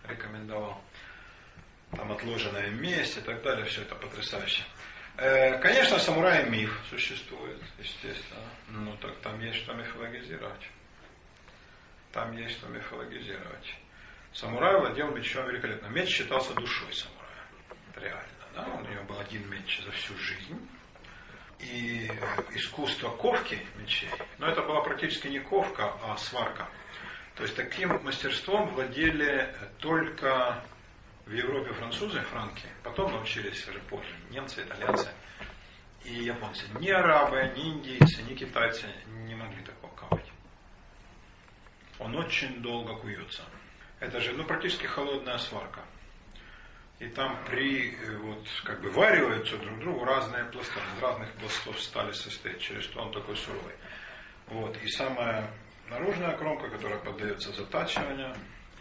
рекомендовал. 0.08 0.82
Там 1.92 2.10
отложенная 2.10 2.68
месть 2.70 3.16
и 3.16 3.20
так 3.20 3.42
далее, 3.42 3.64
все 3.66 3.82
это 3.82 3.94
потрясающе. 3.94 4.64
Э, 5.18 5.56
конечно, 5.60 6.00
самурай 6.00 6.50
миф 6.50 6.76
существует, 6.90 7.62
естественно. 7.78 8.42
Ну 8.70 8.96
так 8.96 9.16
там 9.18 9.38
есть 9.38 9.58
что 9.58 9.72
мифологизировать. 9.72 10.68
Там 12.10 12.36
есть 12.36 12.58
что 12.58 12.66
мифологизировать. 12.66 13.76
Самурай 14.32 14.80
владел 14.80 15.12
мечом 15.12 15.46
великолепно. 15.46 15.86
Меч 15.86 16.08
считался 16.08 16.54
душой 16.54 16.92
самурая. 16.92 17.46
Это 17.92 18.00
реально. 18.00 18.26
Да? 18.56 18.64
У 18.64 18.80
него 18.80 19.04
был 19.04 19.20
один 19.20 19.48
меч 19.48 19.80
за 19.84 19.92
всю 19.92 20.16
жизнь. 20.16 20.58
И 21.62 22.10
искусство 22.54 23.10
ковки 23.10 23.58
мечей, 23.76 24.10
но 24.38 24.48
это 24.48 24.62
была 24.62 24.82
практически 24.82 25.28
не 25.28 25.38
ковка, 25.38 25.94
а 26.02 26.16
сварка. 26.16 26.68
То 27.36 27.44
есть 27.44 27.56
таким 27.56 28.02
мастерством 28.02 28.68
владели 28.74 29.54
только 29.78 30.62
в 31.24 31.32
Европе 31.32 31.72
французы, 31.72 32.20
франки, 32.22 32.66
потом 32.82 33.12
научились 33.12 33.66
уже 33.68 33.78
позже 33.80 34.14
немцы, 34.30 34.62
итальянцы 34.62 35.08
и 36.04 36.24
японцы. 36.24 36.66
Ни 36.80 36.90
арабы, 36.90 37.52
ни 37.56 37.70
индийцы, 37.70 38.22
ни 38.22 38.34
китайцы 38.34 38.86
не 39.24 39.34
могли 39.34 39.62
такого 39.62 39.94
ковать. 39.94 40.30
Он 41.98 42.16
очень 42.16 42.60
долго 42.60 42.96
куется. 42.96 43.42
Это 44.00 44.20
же 44.20 44.32
ну, 44.32 44.44
практически 44.44 44.86
холодная 44.86 45.38
сварка. 45.38 45.80
И 47.02 47.08
там 47.08 47.36
при, 47.46 47.96
э, 47.96 48.16
вот, 48.18 48.46
как 48.62 48.80
бы 48.80 48.88
вариваются 48.90 49.58
друг 49.58 49.80
другу 49.80 50.04
разные 50.04 50.44
пласты. 50.44 50.78
Из 50.78 51.02
разных 51.02 51.32
пластов 51.32 51.80
стали 51.80 52.12
состоит, 52.12 52.60
через 52.60 52.84
что 52.84 53.02
он 53.02 53.12
такой 53.12 53.34
суровый. 53.36 53.74
Вот. 54.46 54.76
И 54.76 54.86
самая 54.86 55.50
наружная 55.88 56.36
кромка, 56.36 56.70
которая 56.70 57.00
поддается 57.00 57.52
затачиванию, 57.52 58.32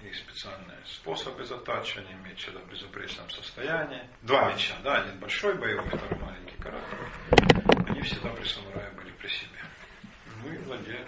и 0.03 0.13
специальные 0.13 0.77
способы 0.85 1.43
затачивания, 1.45 2.15
меч 2.17 2.47
в 2.47 2.71
безупречном 2.71 3.27
состоянии. 3.31 4.03
Два 4.21 4.51
меча, 4.51 4.75
да, 4.83 5.01
один 5.01 5.19
большой 5.19 5.55
боевой, 5.55 5.87
второй 5.87 6.19
маленький 6.19 6.57
короткий. 6.57 7.89
Они 7.89 8.01
всегда 8.01 8.29
при 8.29 8.45
самурае 8.45 8.91
были 8.91 9.11
при 9.13 9.29
себе. 9.29 9.59
Ну 10.43 10.53
и 10.53 10.57
владеют 10.59 11.07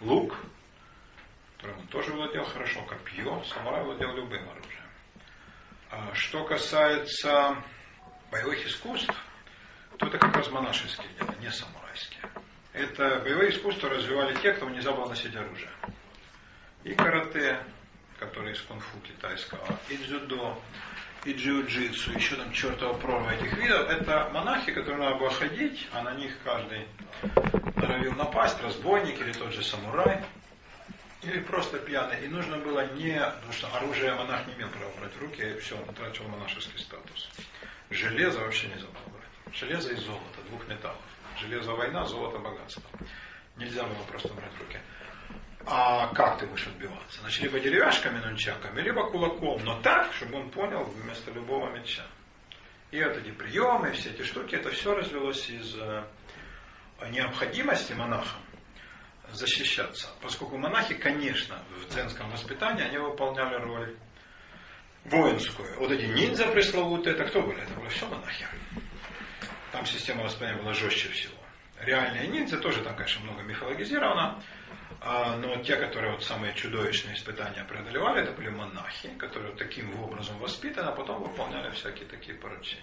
лук, 0.00 0.36
которым 1.58 1.78
он 1.78 1.86
тоже 1.86 2.12
владел 2.12 2.44
хорошо, 2.44 2.82
копье. 2.86 3.40
Самурай 3.44 3.84
владел 3.84 4.16
любым 4.16 4.48
оружием. 4.48 4.73
А 5.96 6.12
что 6.14 6.42
касается 6.44 7.56
боевых 8.32 8.66
искусств, 8.66 9.14
то 9.96 10.06
это 10.08 10.18
как 10.18 10.36
раз 10.36 10.50
монашеские 10.50 11.06
дела, 11.20 11.32
не 11.40 11.50
самурайские. 11.52 12.22
Это 12.72 13.20
боевые 13.20 13.50
искусства 13.50 13.90
развивали 13.90 14.34
те, 14.42 14.54
кто 14.54 14.68
не 14.70 14.80
забыл 14.80 15.06
носить 15.06 15.36
оружие. 15.36 15.70
И 16.82 16.94
карате, 16.94 17.60
который 18.18 18.54
из 18.54 18.60
кунг-фу 18.62 18.98
китайского, 19.06 19.64
и 19.88 19.96
дзюдо, 19.98 20.60
и 21.24 21.32
джиу-джитсу, 21.32 22.16
еще 22.16 22.34
там 22.34 22.50
чертова 22.52 22.94
прорва 22.98 23.30
этих 23.30 23.56
видов, 23.56 23.88
это 23.88 24.30
монахи, 24.32 24.72
которые 24.72 25.04
надо 25.04 25.18
было 25.20 25.30
ходить, 25.30 25.88
а 25.92 26.02
на 26.02 26.14
них 26.14 26.36
каждый 26.42 26.88
норовил 27.76 28.14
напасть, 28.14 28.60
разбойник 28.60 29.20
или 29.20 29.32
тот 29.32 29.52
же 29.52 29.62
самурай, 29.62 30.24
или 31.26 31.40
просто 31.40 31.78
пьяный. 31.78 32.24
И 32.24 32.28
нужно 32.28 32.58
было 32.58 32.86
не, 32.94 33.18
потому 33.18 33.52
что 33.52 33.68
оружие 33.76 34.14
монах 34.14 34.46
не 34.46 34.54
имел 34.54 34.68
права 34.68 34.92
брать 34.98 35.14
в 35.14 35.20
руки, 35.20 35.42
и 35.42 35.58
все, 35.58 35.76
он 35.76 35.88
утратил 35.88 36.28
монашеский 36.28 36.78
статус. 36.78 37.30
Железо 37.90 38.40
вообще 38.40 38.68
нельзя 38.68 38.86
было 38.86 39.16
брать. 39.16 39.54
Железо 39.54 39.92
и 39.92 39.96
золото, 39.96 40.42
двух 40.48 40.66
металлов. 40.68 41.00
Железо 41.40 41.72
война, 41.72 42.04
золото 42.06 42.38
богатство. 42.38 42.82
Нельзя 43.56 43.84
было 43.84 44.02
просто 44.04 44.32
брать 44.34 44.52
в 44.52 44.60
руки. 44.60 44.78
А 45.66 46.08
как 46.14 46.38
ты 46.38 46.46
будешь 46.46 46.66
отбиваться? 46.66 47.20
Значит, 47.20 47.42
либо 47.42 47.58
деревяшками, 47.58 48.18
нунчаками, 48.18 48.80
либо 48.82 49.10
кулаком, 49.10 49.64
но 49.64 49.80
так, 49.80 50.12
чтобы 50.12 50.38
он 50.38 50.50
понял 50.50 50.84
вместо 50.84 51.30
любого 51.30 51.70
меча. 51.70 52.04
И 52.90 53.02
вот 53.02 53.16
эти 53.16 53.30
приемы, 53.30 53.92
все 53.92 54.10
эти 54.10 54.22
штуки, 54.22 54.54
это 54.54 54.70
все 54.70 54.94
развелось 54.94 55.48
из 55.48 55.74
э, 55.76 56.04
необходимости 57.08 57.94
монахам 57.94 58.43
защищаться. 59.36 60.08
Поскольку 60.20 60.56
монахи, 60.56 60.94
конечно, 60.94 61.62
в 61.70 61.88
дзенском 61.88 62.30
воспитании, 62.30 62.84
они 62.84 62.98
выполняли 62.98 63.56
роль 63.56 63.96
воинскую. 65.04 65.78
Вот 65.78 65.90
эти 65.90 66.06
ниндзя 66.06 66.48
пресловутые, 66.48 67.14
это 67.14 67.24
кто 67.26 67.42
были? 67.42 67.60
Это 67.62 67.74
были 67.74 67.88
все 67.88 68.06
монахи. 68.06 68.46
Там 69.72 69.86
система 69.86 70.24
воспитания 70.24 70.56
была 70.60 70.72
жестче 70.72 71.08
всего. 71.08 71.34
Реальные 71.80 72.28
ниндзя 72.28 72.58
тоже 72.58 72.82
там, 72.82 72.96
конечно, 72.96 73.22
много 73.22 73.42
мифологизировано. 73.42 74.42
А, 75.00 75.36
но 75.36 75.56
те, 75.62 75.76
которые 75.76 76.12
вот 76.12 76.24
самые 76.24 76.54
чудовищные 76.54 77.14
испытания 77.14 77.64
преодолевали, 77.64 78.22
это 78.22 78.32
были 78.32 78.48
монахи, 78.48 79.10
которые 79.18 79.50
вот 79.50 79.58
таким 79.58 80.00
образом 80.00 80.38
воспитаны, 80.38 80.88
а 80.88 80.92
потом 80.92 81.22
выполняли 81.22 81.70
всякие 81.70 82.08
такие 82.08 82.38
поручения. 82.38 82.82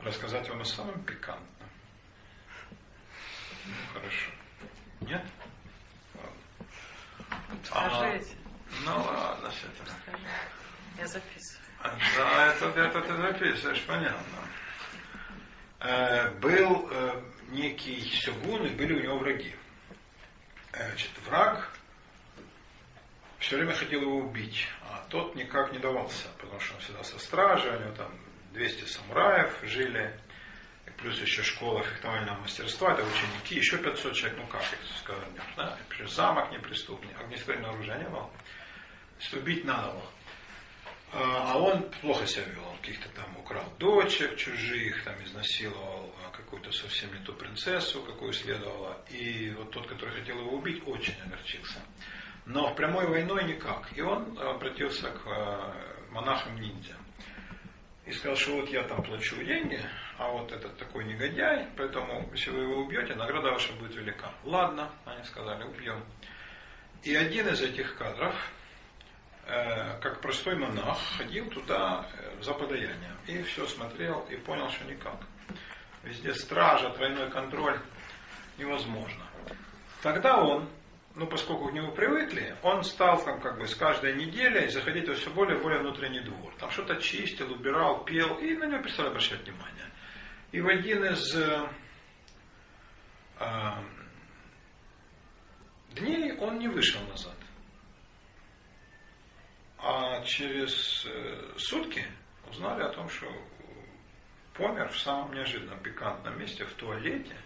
Рассказать 0.00 0.48
вам 0.48 0.60
о 0.60 0.64
самом 0.64 1.02
пикантном. 1.04 1.70
Ну, 3.66 3.72
хорошо. 3.94 4.30
Нет? 5.06 5.24
Скажите. 7.64 8.34
А, 8.34 8.84
ну 8.84 9.02
ладно, 9.02 9.50
все 9.50 9.66
это. 9.68 10.18
Я 10.98 11.06
записываю. 11.06 11.66
Да, 12.16 12.46
это, 12.46 12.66
это 12.66 13.00
ты 13.02 13.16
записываешь, 13.16 13.84
понятно. 13.86 14.38
Э, 15.80 16.30
был 16.40 16.88
э, 16.90 17.22
некий 17.50 18.00
сёгун, 18.00 18.66
и 18.66 18.70
были 18.70 18.94
у 18.94 19.02
него 19.02 19.18
враги. 19.18 19.54
Э, 20.72 20.88
значит, 20.88 21.10
враг 21.24 21.70
все 23.38 23.56
время 23.56 23.74
хотел 23.74 24.00
его 24.00 24.16
убить, 24.16 24.66
а 24.82 25.04
тот 25.08 25.36
никак 25.36 25.72
не 25.72 25.78
давался, 25.78 26.28
потому 26.38 26.58
что 26.58 26.74
он 26.74 26.80
всегда 26.80 27.04
со 27.04 27.18
стражей, 27.18 27.76
у 27.76 27.80
него 27.80 27.92
там 27.92 28.10
200 28.54 28.84
самураев 28.86 29.56
жили, 29.62 30.18
плюс 30.98 31.20
еще 31.20 31.42
школа 31.42 31.82
фехтовального 31.82 32.40
мастерства, 32.40 32.92
это 32.92 33.02
ученики, 33.02 33.56
еще 33.56 33.78
500 33.78 34.14
человек, 34.14 34.38
ну 34.38 34.46
как 34.46 34.62
их 34.62 34.78
сказать, 34.98 35.28
да? 35.56 35.78
плюс 35.88 36.14
замок 36.14 36.50
неприступный, 36.52 37.14
огнестрельное 37.14 37.70
оружие 37.70 37.98
не 37.98 38.08
было. 38.08 38.30
Убить 39.32 39.64
надо 39.64 39.92
было. 39.92 40.10
А, 41.12 41.52
а 41.52 41.58
он 41.58 41.88
плохо 42.02 42.26
себя 42.26 42.44
вел, 42.44 42.66
он 42.68 42.76
каких-то 42.78 43.08
там 43.10 43.36
украл 43.36 43.72
дочек 43.78 44.36
чужих, 44.36 45.04
там 45.04 45.14
изнасиловал 45.24 46.12
а, 46.24 46.30
какую-то 46.30 46.72
совсем 46.72 47.12
не 47.14 47.24
ту 47.24 47.32
принцессу, 47.32 48.02
какую 48.02 48.32
следовало. 48.32 49.02
И 49.10 49.50
вот 49.56 49.70
тот, 49.70 49.86
который 49.86 50.18
хотел 50.20 50.38
его 50.38 50.56
убить, 50.56 50.82
очень 50.86 51.14
огорчился. 51.24 51.80
Но 52.44 52.72
в 52.72 52.76
прямой 52.76 53.06
войной 53.06 53.44
никак. 53.44 53.88
И 53.96 54.02
он 54.02 54.38
обратился 54.38 55.10
к 55.10 55.22
а, 55.26 55.74
монахам-ниндзя 56.10 56.96
и 58.04 58.12
сказал, 58.12 58.36
что 58.36 58.56
вот 58.56 58.68
я 58.68 58.82
там 58.84 59.02
плачу 59.02 59.36
деньги, 59.36 59.80
а 60.18 60.30
вот 60.30 60.50
этот 60.52 60.76
такой 60.78 61.04
негодяй, 61.04 61.68
поэтому 61.76 62.28
если 62.32 62.50
вы 62.50 62.62
его 62.62 62.76
убьете, 62.82 63.14
награда 63.14 63.50
ваша 63.50 63.72
будет 63.74 63.94
велика. 63.94 64.32
Ладно, 64.44 64.90
они 65.04 65.22
сказали, 65.24 65.64
убьем. 65.64 66.04
И 67.02 67.14
один 67.14 67.48
из 67.48 67.60
этих 67.60 67.96
кадров, 67.96 68.34
э, 69.46 70.00
как 70.00 70.20
простой 70.20 70.56
монах, 70.56 70.98
ходил 71.18 71.50
туда 71.50 72.08
э, 72.12 72.42
за 72.42 72.54
подаянием. 72.54 73.16
И 73.26 73.42
все 73.42 73.66
смотрел 73.66 74.20
и 74.30 74.36
понял, 74.36 74.70
что 74.70 74.84
никак. 74.84 75.18
Везде 76.02 76.34
стража, 76.34 76.90
тройной 76.90 77.30
контроль 77.30 77.78
невозможно. 78.58 79.24
Тогда 80.02 80.42
он 80.42 80.68
ну, 81.16 81.26
поскольку 81.26 81.68
к 81.68 81.72
нему 81.72 81.92
привыкли, 81.92 82.54
он 82.62 82.84
стал 82.84 83.24
там 83.24 83.40
как 83.40 83.58
бы 83.58 83.66
с 83.66 83.74
каждой 83.74 84.14
неделей 84.16 84.68
заходить 84.68 85.08
во 85.08 85.14
все 85.14 85.30
более 85.30 85.58
и 85.58 85.62
более 85.62 85.80
внутренний 85.80 86.20
двор. 86.20 86.52
Там 86.58 86.70
что-то 86.70 86.96
чистил, 86.96 87.50
убирал, 87.50 88.04
пел, 88.04 88.34
и 88.34 88.54
на 88.54 88.66
него 88.66 88.82
перестали 88.82 89.08
обращать 89.08 89.42
внимание. 89.42 89.90
И 90.56 90.60
в 90.62 90.68
один 90.68 91.04
из 91.04 91.36
э, 91.36 91.68
э, 93.40 93.70
дней 95.90 96.32
он 96.38 96.58
не 96.58 96.68
вышел 96.68 97.02
назад. 97.08 97.36
А 99.76 100.22
через 100.22 101.04
э, 101.04 101.58
сутки 101.58 102.06
узнали 102.48 102.84
о 102.84 102.88
том, 102.88 103.06
что 103.10 103.30
помер 104.54 104.88
в 104.88 104.98
самом 104.98 105.34
неожиданном 105.34 105.78
пикантном 105.82 106.38
месте, 106.38 106.64
в 106.64 106.72
туалете, 106.72 107.36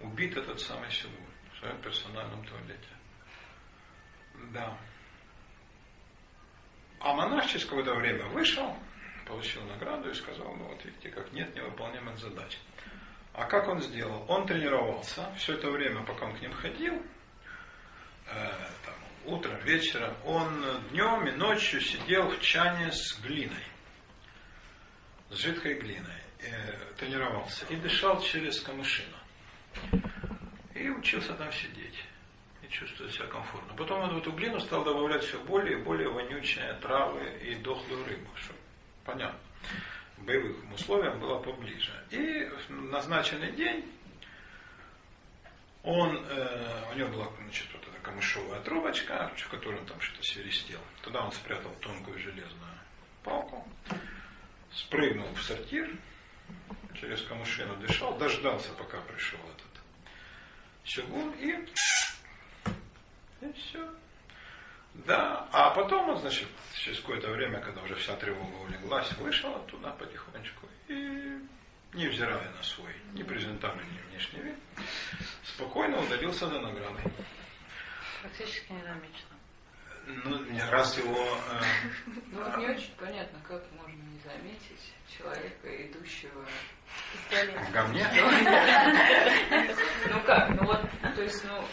убит 0.00 0.34
этот 0.34 0.58
самый 0.58 0.90
Сигур 0.90 1.28
своем 1.58 1.82
персональном 1.82 2.42
туалете. 2.46 2.88
Да. 4.54 4.78
А 6.98 7.12
монах 7.12 7.46
через 7.48 7.66
какое-то 7.66 7.94
время 7.94 8.24
вышел, 8.28 8.74
получил 9.26 9.62
награду 9.64 10.10
и 10.10 10.14
сказал, 10.14 10.54
ну 10.54 10.64
вот 10.64 10.84
видите, 10.84 11.10
как 11.10 11.32
нет 11.32 11.54
невыполнимых 11.54 12.18
задач. 12.18 12.58
А 13.34 13.44
как 13.46 13.68
он 13.68 13.80
сделал? 13.80 14.24
Он 14.28 14.46
тренировался 14.46 15.32
все 15.36 15.54
это 15.54 15.70
время, 15.70 16.04
пока 16.04 16.26
он 16.26 16.36
к 16.36 16.42
ним 16.42 16.52
ходил, 16.52 16.94
э, 18.26 18.50
там, 18.84 18.94
утром, 19.24 19.58
вечером, 19.60 20.14
он 20.24 20.64
днем 20.90 21.26
и 21.26 21.32
ночью 21.32 21.80
сидел 21.80 22.28
в 22.28 22.40
чане 22.40 22.92
с 22.92 23.18
глиной, 23.20 23.64
с 25.30 25.36
жидкой 25.36 25.74
глиной, 25.74 26.22
э, 26.40 26.94
тренировался 26.98 27.64
и 27.66 27.76
дышал 27.76 28.20
через 28.20 28.60
камышину. 28.60 29.16
И 30.74 30.90
учился 30.90 31.32
там 31.34 31.50
сидеть. 31.52 32.04
И 32.62 32.68
чувствовать 32.68 33.14
себя 33.14 33.26
комфортно. 33.26 33.74
Потом 33.76 34.02
он 34.02 34.14
в 34.14 34.18
эту 34.18 34.32
глину 34.32 34.60
стал 34.60 34.84
добавлять 34.84 35.24
все 35.24 35.38
более 35.44 35.78
и 35.78 35.82
более 35.82 36.10
вонючие 36.10 36.74
травы 36.82 37.38
и 37.42 37.54
дохлую 37.56 38.04
рыбу. 38.04 38.28
Что 38.36 38.54
понятно. 39.04 39.38
боевым 40.18 40.72
условиям 40.72 41.18
было 41.20 41.38
поближе. 41.38 41.92
И 42.10 42.44
в 42.68 42.70
назначенный 42.90 43.52
день 43.52 43.84
он, 45.82 46.16
э, 46.16 46.92
у 46.92 46.94
него 46.96 47.08
была 47.08 47.28
значит, 47.42 47.68
вот 47.72 47.82
эта 47.82 47.98
камышовая 48.02 48.60
трубочка, 48.60 49.32
в 49.36 49.48
которой 49.48 49.80
он 49.80 49.86
там 49.86 50.00
что-то 50.00 50.22
свиристел. 50.22 50.80
Туда 51.02 51.24
он 51.24 51.32
спрятал 51.32 51.72
тонкую 51.80 52.18
железную 52.18 52.78
палку, 53.24 53.66
спрыгнул 54.72 55.28
в 55.34 55.42
сортир, 55.42 55.90
через 57.00 57.22
камышину 57.22 57.76
дышал, 57.76 58.16
дождался, 58.16 58.72
пока 58.74 59.00
пришел 59.00 59.40
этот 59.40 59.72
щегун 60.84 61.32
и, 61.38 61.68
и 63.40 63.52
все. 63.52 64.01
Да, 64.94 65.48
а 65.52 65.70
потом 65.70 66.10
он, 66.10 66.18
значит, 66.18 66.46
через 66.74 67.00
какое-то 67.00 67.30
время, 67.30 67.60
когда 67.60 67.82
уже 67.82 67.94
вся 67.94 68.14
тревога 68.16 68.54
улеглась, 68.56 69.10
вышел 69.12 69.54
оттуда 69.56 69.90
потихонечку 69.92 70.68
и, 70.88 71.38
невзирая 71.94 72.50
на 72.50 72.62
свой 72.62 72.94
непрезентабельный 73.14 74.02
внешний 74.10 74.40
вид, 74.40 74.56
спокойно 75.44 75.98
удалился 75.98 76.46
до 76.46 76.60
награды. 76.60 77.02
Практически 78.20 78.72
незамеченно. 78.72 79.32
Ну, 80.06 80.70
раз 80.70 80.98
его... 80.98 81.16
Э, 81.16 81.62
ну, 82.06 82.44
вот 82.44 82.56
не 82.58 82.66
очень 82.66 82.92
понятно, 82.98 83.38
как 83.46 83.62
можно 83.72 83.94
не 83.94 84.18
заметить 84.20 84.92
человека, 85.16 85.86
идущего 85.86 86.44
в 87.30 87.72
говне? 87.72 88.06
Ну 90.10 90.20
как, 90.26 90.50
ну 90.50 90.66
вот, 90.66 90.82
то 91.14 91.22
есть, 91.22 91.44
ну... 91.44 91.64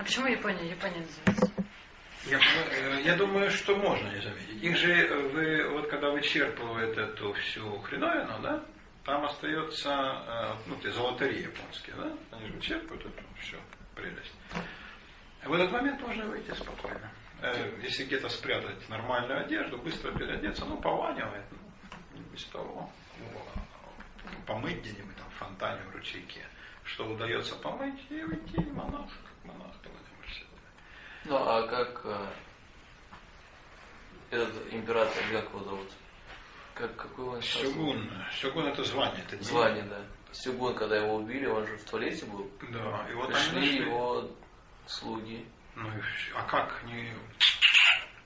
А 0.00 0.02
почему 0.02 0.28
Япония? 0.28 0.70
Япония 0.70 1.00
называется? 1.00 1.52
Я, 2.24 2.38
э, 2.38 3.02
я 3.02 3.16
думаю, 3.16 3.50
что 3.50 3.76
можно 3.76 4.08
не 4.08 4.22
заметить. 4.22 4.62
Их 4.62 4.74
же 4.78 4.94
э, 4.94 5.28
вы, 5.28 5.68
вот 5.74 5.90
когда 5.90 6.10
вычерпывает 6.10 6.96
эту 6.96 7.34
всю 7.34 7.78
хреновину, 7.80 8.40
да, 8.40 8.64
там 9.04 9.26
остается, 9.26 9.90
э, 9.90 10.54
ну, 10.68 10.76
те 10.76 10.90
золотари 10.90 11.42
японские, 11.42 11.96
да, 11.96 12.16
они 12.30 12.46
же 12.46 12.54
вычерпывают 12.54 13.04
эту 13.04 13.22
всю 13.42 13.58
прелесть. 13.94 14.32
В 15.44 15.52
этот 15.52 15.70
момент 15.70 16.00
можно 16.00 16.24
выйти 16.24 16.50
спокойно. 16.54 17.10
Если 17.82 18.04
где-то 18.04 18.30
спрятать 18.30 18.88
нормальную 18.88 19.44
одежду, 19.44 19.76
быстро 19.76 20.12
переодеться, 20.12 20.64
ну, 20.64 20.78
пованивает, 20.78 21.44
ну, 21.50 22.22
без 22.32 22.44
того, 22.46 22.90
помыть 24.46 24.78
где-нибудь 24.78 25.16
там 25.16 25.28
фонтане, 25.38 25.82
в 25.90 25.94
ручейке, 25.94 26.40
что 26.84 27.06
удается 27.06 27.54
помыть, 27.56 28.00
и 28.08 28.22
уйти 28.22 28.60
монах, 28.70 29.10
монах, 29.44 29.70
ну 31.24 31.36
а 31.36 31.66
как 31.66 32.00
э, 32.04 32.26
этот 34.30 34.72
император, 34.72 35.22
как 35.30 35.50
его 35.50 35.62
зовут? 35.64 35.92
Как, 36.74 36.96
какой 36.96 37.26
он 37.26 37.42
Сюгун. 37.42 38.10
Сюгун 38.32 38.66
это 38.66 38.82
звание. 38.84 39.22
Это 39.30 39.44
звание, 39.44 39.82
да. 39.84 40.02
Сюгун, 40.32 40.74
когда 40.74 40.96
его 40.96 41.16
убили, 41.16 41.46
он 41.46 41.66
же 41.66 41.76
в 41.76 41.84
туалете 41.84 42.24
был. 42.24 42.50
Да, 42.72 43.06
и 43.10 43.14
вот 43.14 43.28
Пришли 43.28 43.84
его 43.84 44.30
слуги. 44.86 45.46
Ну, 45.76 45.90
а 46.34 46.42
как? 46.44 46.82
Не... 46.84 47.12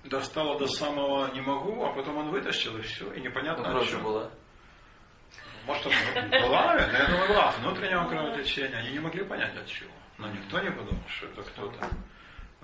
Достало 0.04 0.58
до 0.58 0.66
самого 0.66 1.32
не 1.32 1.40
могу, 1.40 1.84
а 1.84 1.92
потом 1.94 2.18
он 2.18 2.30
вытащил 2.30 2.76
и 2.76 2.82
все, 2.82 3.12
и 3.12 3.20
непонятно 3.20 3.64
ну, 3.64 3.70
кровь 3.72 4.02
была. 4.02 4.30
Может, 5.66 5.86
была, 5.86 6.74
но 6.74 6.98
я 6.98 7.06
думаю, 7.06 7.28
была 7.28 7.50
внутреннего 7.52 8.06
кровотечения. 8.06 8.78
Они 8.78 8.92
не 8.92 8.98
могли 9.00 9.24
понять 9.24 9.56
от 9.56 9.66
чего. 9.66 9.90
Но 10.18 10.28
никто 10.28 10.60
не 10.60 10.70
подумал, 10.70 11.02
что 11.08 11.26
это 11.26 11.42
кто-то. 11.42 11.88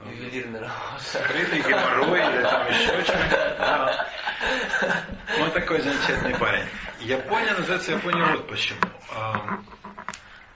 Ювелирный 0.05 0.61
работа. 0.61 0.99
Скрытый 0.99 1.61
геморрой 1.61 2.21
или 2.21 2.43
там 2.43 2.67
еще 2.69 3.05
что-то. 3.05 3.57
Да. 3.59 4.09
Вот 5.39 5.53
такой 5.53 5.81
замечательный 5.81 6.37
парень. 6.39 6.67
Япония 7.01 7.53
называется 7.53 7.93
Япония 7.93 8.25
вот 8.25 8.49
почему. 8.49 8.81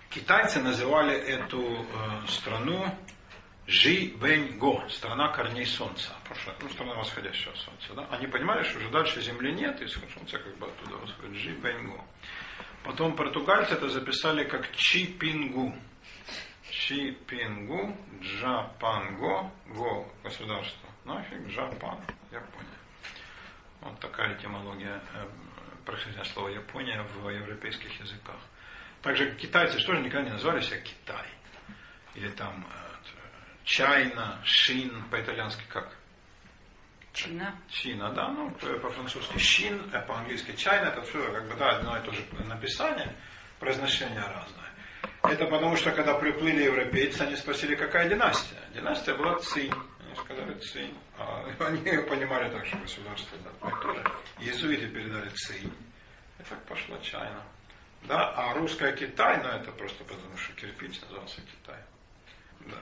Китайцы 0.08 0.60
называли 0.60 1.16
эту 1.16 1.60
э, 1.60 2.26
страну 2.28 2.86
Жи 3.66 4.12
Бэнь 4.20 4.58
Го, 4.58 4.84
страна 4.88 5.28
корней 5.32 5.66
солнца. 5.66 6.12
Прошлое, 6.24 6.54
ну, 6.60 6.68
страна 6.70 6.94
восходящего 6.94 7.54
солнца. 7.56 7.94
Да? 7.94 8.06
Они 8.10 8.26
понимали, 8.26 8.62
что 8.62 8.78
уже 8.78 8.90
дальше 8.90 9.20
земли 9.22 9.52
нет, 9.52 9.80
и 9.82 9.86
солнце 9.86 10.38
как 10.38 10.56
бы 10.58 10.66
оттуда 10.66 10.96
восходит. 10.98 11.36
Жи 11.36 11.50
Бэнь 11.54 11.88
Го. 11.88 12.04
Потом 12.84 13.16
португальцы 13.16 13.74
это 13.74 13.88
записали 13.88 14.44
как 14.44 14.70
Чи 14.76 15.06
Пингу. 15.06 15.74
Чипингу, 16.86 17.96
Джапанго, 18.20 19.50
Го, 19.68 20.12
государство. 20.22 20.88
Нафиг, 21.04 21.46
Джапан, 21.48 21.98
Япония. 22.30 22.78
Вот 23.80 23.98
такая 24.00 24.36
этимология 24.36 25.00
происхождения 25.86 26.24
слова 26.24 26.48
Япония 26.48 27.02
в 27.02 27.30
европейских 27.30 28.00
языках. 28.00 28.36
Также 29.00 29.34
китайцы 29.34 29.78
что 29.78 29.94
же 29.94 30.02
никогда 30.02 30.26
не 30.26 30.32
называли 30.32 30.60
себя 30.60 30.80
Китай. 30.80 31.26
Или 32.14 32.28
там 32.28 32.66
Чайна, 33.64 34.40
Шин, 34.44 35.04
по-итальянски 35.10 35.64
как? 35.68 35.96
Чина. 37.14 37.54
Чина, 37.68 38.10
да, 38.12 38.28
ну 38.28 38.50
по-французски 38.50 39.38
Шин, 39.38 39.90
а 39.94 40.00
по-английски 40.00 40.54
Чайна, 40.56 40.88
это 40.88 41.00
все 41.02 41.32
как 41.32 41.48
бы 41.48 41.54
да, 41.54 41.78
одно 41.78 41.96
и 41.96 42.02
то 42.02 42.12
же 42.12 42.22
написание, 42.44 43.14
произношение 43.58 44.20
разное. 44.20 44.63
Это 45.22 45.46
потому, 45.46 45.76
что 45.76 45.90
когда 45.92 46.14
приплыли 46.14 46.64
европейцы, 46.64 47.22
они 47.22 47.36
спросили, 47.36 47.74
какая 47.74 48.08
династия. 48.08 48.60
Династия 48.74 49.14
была 49.14 49.38
Цинь. 49.38 49.72
Они 49.72 50.16
сказали 50.16 50.58
Цинь. 50.58 50.94
А 51.18 51.44
они 51.66 51.80
понимали 52.02 52.50
так, 52.50 52.66
что 52.66 52.76
государство 52.78 53.38
да, 53.42 53.70
тоже. 53.80 54.04
Иезуиты 54.40 54.88
передали 54.88 55.28
Цинь. 55.30 55.72
И 56.38 56.42
так 56.42 56.62
пошла 56.64 56.98
Чайна. 56.98 57.42
Да, 58.02 58.30
а 58.36 58.54
русская 58.54 58.92
Китай, 58.92 59.42
ну 59.42 59.48
это 59.48 59.72
просто 59.72 60.04
потому, 60.04 60.36
что 60.36 60.52
кирпич 60.52 61.00
назывался 61.00 61.40
Китай. 61.40 61.80
Да. 62.60 62.76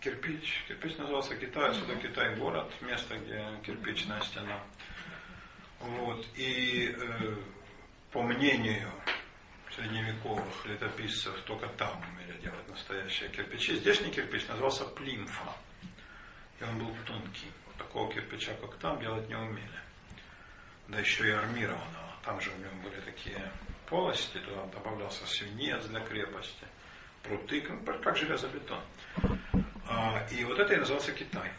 Кирпич, 0.00 0.64
кирпич 0.68 0.96
назывался 0.98 1.34
Китай, 1.36 1.70
отсюда 1.70 1.96
Китай 1.96 2.36
город, 2.36 2.72
место, 2.80 3.16
где 3.18 3.44
кирпичная 3.64 4.20
стена. 4.20 4.60
Вот. 5.80 6.24
И 6.36 6.94
э, 6.96 7.34
по 8.12 8.22
мнению 8.22 8.88
средневековых 9.76 10.66
летописцев 10.66 11.34
только 11.42 11.68
там 11.68 12.02
умели 12.10 12.38
делать 12.40 12.68
настоящие 12.68 13.30
кирпичи. 13.30 13.76
Здешний 13.76 14.10
кирпич 14.10 14.46
назывался 14.48 14.84
плимфа. 14.84 15.54
И 16.60 16.64
он 16.64 16.78
был 16.78 16.94
тонкий. 17.06 17.50
Вот 17.66 17.76
такого 17.76 18.12
кирпича, 18.12 18.54
как 18.54 18.76
там, 18.76 19.00
делать 19.00 19.28
не 19.28 19.36
умели. 19.36 19.80
Да 20.88 20.98
еще 20.98 21.28
и 21.28 21.30
армированного. 21.30 22.12
Там 22.24 22.40
же 22.40 22.50
в 22.50 22.60
нем 22.60 22.80
были 22.82 23.00
такие 23.00 23.50
полости, 23.88 24.38
туда 24.38 24.64
добавлялся 24.66 25.26
свинец 25.26 25.84
для 25.86 26.00
крепости, 26.00 26.66
пруты, 27.22 27.60
как 27.60 28.16
железобетон. 28.16 28.80
А, 29.88 30.26
и 30.30 30.44
вот 30.44 30.58
это 30.58 30.74
и 30.74 30.76
назывался 30.76 31.12
Китай. 31.12 31.52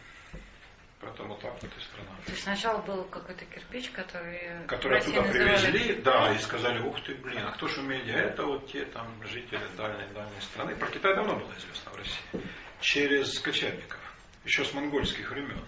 Поэтому 1.04 1.34
вот 1.34 1.40
так 1.40 1.52
вот 1.62 1.70
и 1.76 1.80
страна. 1.80 2.16
То 2.24 2.32
есть 2.32 2.42
сначала 2.44 2.80
был 2.80 3.04
какой-то 3.04 3.44
кирпич, 3.44 3.90
который... 3.90 4.66
Который 4.66 5.00
оттуда 5.00 5.22
привезли, 5.22 6.00
да, 6.00 6.32
и 6.32 6.38
сказали, 6.38 6.80
ух 6.80 7.02
ты, 7.02 7.14
блин, 7.14 7.44
а 7.44 7.52
кто 7.52 7.68
же 7.68 7.80
умеет? 7.80 8.08
А 8.08 8.18
это 8.18 8.44
вот 8.44 8.66
те 8.72 8.86
там 8.86 9.06
жители 9.26 9.60
дальней-дальней 9.76 10.40
страны. 10.40 10.74
Про 10.76 10.88
Китай 10.88 11.14
давно 11.14 11.36
было 11.36 11.52
известно 11.58 11.92
в 11.92 11.96
России. 11.96 12.50
Через 12.80 13.38
кочевников. 13.38 14.00
Еще 14.44 14.64
с 14.64 14.72
монгольских 14.72 15.30
времен. 15.30 15.62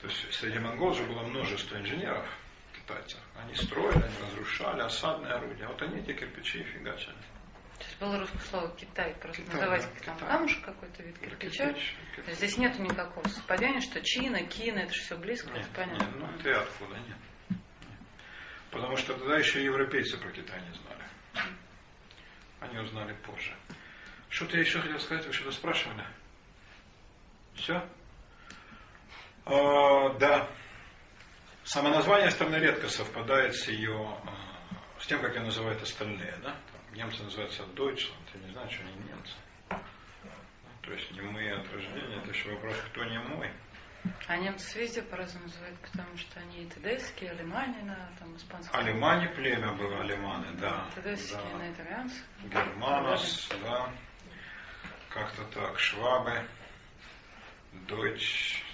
То 0.00 0.08
есть 0.08 0.32
среди 0.32 0.58
монгол 0.58 0.94
же 0.94 1.04
было 1.04 1.22
множество 1.22 1.76
инженеров, 1.76 2.26
китайцев. 2.74 3.20
Они 3.36 3.54
строили, 3.54 4.02
они 4.02 4.14
разрушали 4.22 4.80
осадные 4.80 5.34
орудия. 5.34 5.66
Вот 5.66 5.80
они 5.82 6.00
эти 6.00 6.12
кирпичи 6.14 6.62
фигачили. 6.64 7.14
Русское 8.02 8.40
слово 8.50 8.70
Китай, 8.76 9.14
просто 9.20 9.42
Китай, 9.42 9.54
называть 9.54 9.82
да, 9.82 10.04
там 10.04 10.16
Китай. 10.16 10.28
камушек 10.28 10.64
какой-то 10.64 11.02
вид 11.02 11.18
кирпича. 11.18 11.66
Кирпич, 11.66 11.96
кирпич. 12.16 12.34
Здесь 12.34 12.58
нет 12.58 12.78
никакого 12.78 13.26
совпадения, 13.28 13.80
что 13.80 14.00
Чина, 14.02 14.42
Кина, 14.44 14.80
это 14.80 14.92
же 14.92 15.00
все 15.00 15.16
близко, 15.16 15.50
нет, 15.50 15.64
это 15.64 15.74
понятно. 15.74 16.04
Нет, 16.04 16.14
ну 16.18 16.38
ты 16.42 16.50
откуда, 16.50 16.94
нет. 16.96 17.08
нет. 17.08 17.58
Потому 18.70 18.96
что 18.96 19.14
тогда 19.14 19.38
еще 19.38 19.62
европейцы 19.62 20.18
про 20.18 20.30
Китай 20.30 20.60
не 20.62 20.74
знали. 20.74 21.04
Они 22.60 22.78
узнали 22.78 23.14
позже. 23.24 23.54
Что-то 24.28 24.56
я 24.56 24.62
еще 24.62 24.80
хотел 24.80 24.98
сказать, 24.98 25.26
вы 25.26 25.32
что-то 25.32 25.52
спрашивали? 25.52 26.06
Все? 27.54 27.86
А, 29.44 30.14
да. 30.18 30.48
Само 31.64 31.90
название 31.90 32.30
страны 32.30 32.56
редко 32.56 32.88
совпадает 32.88 33.54
с 33.54 33.68
ее, 33.68 34.18
а, 34.24 35.00
с 35.00 35.06
тем, 35.06 35.20
как 35.20 35.34
ее 35.34 35.42
называют 35.42 35.82
остальные, 35.82 36.34
да? 36.42 36.56
Немцы 36.92 37.22
называются 37.22 37.62
Deutschland, 37.74 38.28
я 38.34 38.40
не 38.40 38.52
знаю, 38.52 38.70
что 38.70 38.82
они 38.84 38.94
немцы. 39.08 39.34
То 40.82 40.92
есть 40.92 41.10
не 41.12 41.20
мы 41.20 41.50
от 41.50 41.72
рождения, 41.72 42.16
это 42.16 42.30
еще 42.30 42.50
вопрос, 42.54 42.76
кто 42.90 43.04
не 43.04 43.18
мой. 43.18 43.50
А 44.26 44.36
немцы 44.36 44.80
везде 44.80 45.00
по-разному 45.02 45.46
называют, 45.46 45.78
потому 45.78 46.16
что 46.16 46.40
они 46.40 46.64
и 46.64 46.66
тедесские, 46.66 47.34
на 47.34 48.10
там, 48.18 48.36
испанском. 48.36 48.80
Алимане 48.80 49.28
племя 49.28 49.72
было, 49.74 50.00
алиманы, 50.00 50.52
да. 50.58 50.88
Тедесские 50.94 51.40
да. 51.52 51.58
на 51.58 51.72
итальянском. 51.72 52.50
Германос, 52.50 53.48
да. 53.62 53.92
Как-то 55.08 55.44
так, 55.44 55.78
швабы, 55.78 56.48
дойч. 57.86 58.64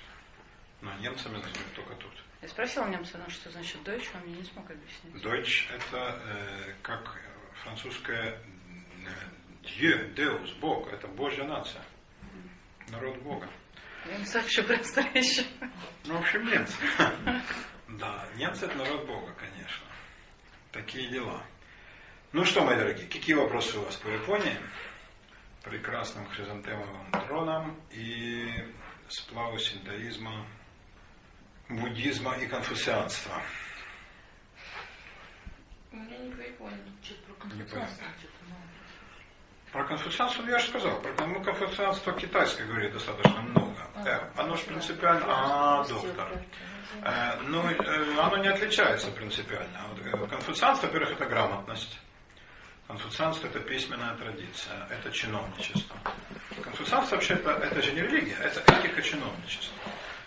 Но 0.80 0.94
немцами 0.94 1.34
называют 1.34 1.74
только 1.74 1.94
тут. 1.96 2.12
Я 2.40 2.48
спросила 2.48 2.86
немца, 2.86 3.18
ну, 3.18 3.28
что 3.28 3.50
значит 3.50 3.76
Deutsch, 3.82 4.08
он 4.14 4.20
мне 4.20 4.38
не 4.38 4.44
смог 4.44 4.70
объяснить. 4.70 5.22
Deutsch 5.22 5.66
это 5.74 6.22
э, 6.24 6.74
как 6.82 7.20
французское 7.62 8.40
Dieu, 9.62 10.14
Deus, 10.14 10.58
Бог, 10.60 10.92
это 10.92 11.08
Божья 11.08 11.44
нация, 11.44 11.82
народ 12.90 13.18
Бога. 13.22 13.48
Я 14.06 14.18
не 14.18 14.62
просто 14.62 15.00
еще. 15.14 15.44
Ну, 16.06 16.16
в 16.16 16.20
общем, 16.20 16.46
немцы. 16.46 16.76
Да, 17.88 18.28
немцы 18.36 18.66
это 18.66 18.76
народ 18.76 19.06
Бога, 19.06 19.32
конечно. 19.32 19.86
Такие 20.72 21.08
дела. 21.08 21.42
Ну 22.32 22.44
что, 22.44 22.62
мои 22.62 22.76
дорогие, 22.76 23.08
какие 23.08 23.34
вопросы 23.34 23.78
у 23.78 23.82
вас 23.82 23.96
по 23.96 24.08
Японии? 24.08 24.56
Прекрасным 25.62 26.28
хризантемовым 26.28 27.10
троном 27.10 27.80
и 27.90 28.46
сплаву 29.08 29.58
синтоизма, 29.58 30.46
буддизма 31.70 32.36
и 32.36 32.46
конфуцианства. 32.46 33.42
У 35.98 36.00
меня 36.00 36.18
не 36.18 36.30
по 36.30 36.40
Японии. 36.40 36.78
Что-то 37.02 37.32
про 37.32 37.48
конфуцианство, 37.48 38.06
что-то 38.20 39.72
Про 39.72 39.84
конфуцианство 39.84 40.46
я 40.48 40.58
же 40.60 40.68
сказал. 40.68 41.00
Про 41.00 41.26
ну, 41.26 41.42
конфуцианство 41.42 42.12
китайское 42.12 42.66
говорит 42.68 42.92
достаточно 42.92 43.40
много. 43.40 43.84
Э, 44.06 44.30
оно 44.36 44.54
же 44.54 44.62
принципиально... 44.64 45.24
А, 45.26 45.84
доктор. 45.88 46.30
Э, 47.02 47.40
ну, 47.42 47.68
э, 47.68 48.20
оно 48.20 48.36
не 48.36 48.46
отличается 48.46 49.10
принципиально. 49.10 49.88
Вот, 49.88 50.30
конфуцианство, 50.30 50.86
во-первых, 50.86 51.10
это 51.12 51.26
грамотность. 51.26 51.98
Конфуцианство 52.86 53.48
это 53.48 53.58
письменная 53.58 54.14
традиция, 54.16 54.86
это 54.90 55.10
чиновничество. 55.10 55.96
Конфуцианство 56.62 57.16
вообще 57.16 57.34
это, 57.34 57.50
это 57.50 57.82
же 57.82 57.92
не 57.92 58.02
религия, 58.02 58.36
это 58.36 58.60
этика 58.72 59.02
чиновничества. 59.02 59.76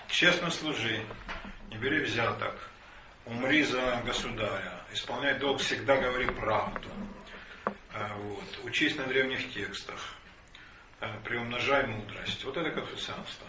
Честно 0.10 0.52
служи, 0.52 1.02
не 1.70 1.78
бери 1.78 2.04
взяток, 2.04 2.56
умри 3.26 3.64
за 3.64 4.02
государя, 4.06 4.81
исполняй 4.94 5.38
долг, 5.40 5.60
всегда 5.62 5.98
говори 5.98 6.28
правду. 6.28 6.90
Э, 7.94 8.14
вот. 8.18 8.60
Учись 8.64 8.96
на 8.96 9.06
древних 9.06 9.54
текстах, 9.54 10.16
э, 11.00 11.10
приумножай 11.24 11.88
мудрость. 11.88 12.44
Вот 12.44 12.58
это 12.58 12.72
конфуцианство. 12.72 13.48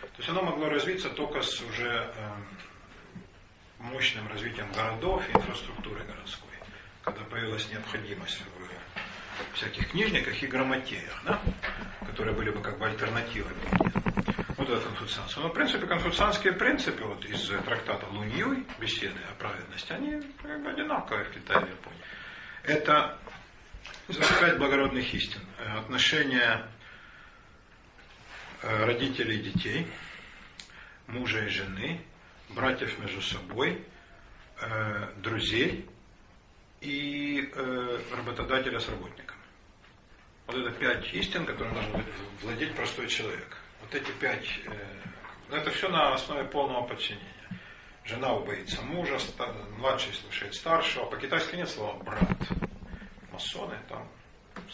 То 0.00 0.16
есть 0.18 0.28
оно 0.28 0.42
могло 0.42 0.68
развиться 0.68 1.10
только 1.10 1.42
с 1.42 1.60
уже 1.60 2.12
э, 2.14 2.32
мощным 3.78 4.28
развитием 4.28 4.70
городов 4.72 5.28
и 5.28 5.32
инфраструктуры 5.32 6.04
городской 6.04 6.50
когда 7.02 7.24
появилась 7.24 7.68
необходимость 7.70 8.40
в 8.40 8.59
всяких 9.54 9.90
книжниках 9.90 10.42
и 10.42 10.46
грамотеях, 10.46 11.22
да, 11.24 11.40
которые 12.06 12.34
были 12.34 12.50
бы 12.50 12.60
как 12.60 12.78
бы 12.78 12.86
альтернативой 12.86 13.52
Вот 14.56 14.68
это 14.68 14.80
конфуцианство. 14.80 15.42
Но, 15.42 15.48
в 15.48 15.52
принципе, 15.52 15.86
конфуцианские 15.86 16.52
принципы 16.52 17.04
вот 17.04 17.24
из 17.24 17.46
трактата 17.64 18.06
Луньюй, 18.06 18.66
беседы 18.78 19.18
о 19.30 19.34
праведности, 19.34 19.92
они 19.92 20.22
как 20.42 20.62
бы 20.62 20.70
одинаковые 20.70 21.24
в 21.24 21.30
Китае 21.30 21.66
и 21.66 21.70
Японии. 21.70 22.00
Это 22.64 23.18
пять 24.40 24.58
благородных 24.58 25.14
истин. 25.14 25.40
Отношения 25.76 26.66
э, 28.62 28.84
родителей 28.84 29.38
и 29.38 29.50
детей, 29.50 29.86
мужа 31.06 31.44
и 31.44 31.48
жены, 31.48 32.00
братьев 32.50 32.98
между 32.98 33.22
собой, 33.22 33.84
э, 34.60 35.12
друзей– 35.16 35.88
и 36.80 37.50
э, 37.54 38.00
работодателя 38.16 38.80
с 38.80 38.88
работником. 38.88 39.29
Вот 40.50 40.66
это 40.66 40.72
пять 40.72 41.14
истин, 41.14 41.46
которыми 41.46 41.74
должен 41.74 42.04
владеть 42.42 42.74
простой 42.74 43.06
человек. 43.06 43.56
Вот 43.82 43.94
эти 43.94 44.10
пять, 44.10 44.48
э, 44.66 45.56
это 45.56 45.70
все 45.70 45.88
на 45.88 46.12
основе 46.12 46.42
полного 46.44 46.88
подчинения. 46.88 47.24
Жена 48.04 48.34
убоится 48.34 48.82
мужа, 48.82 49.18
младший 49.78 50.12
слушает 50.12 50.54
старшего. 50.54 51.04
По-китайски 51.04 51.54
нет 51.54 51.68
слова 51.68 52.02
брат. 52.02 52.36
Масоны 53.30 53.78
там 53.88 54.10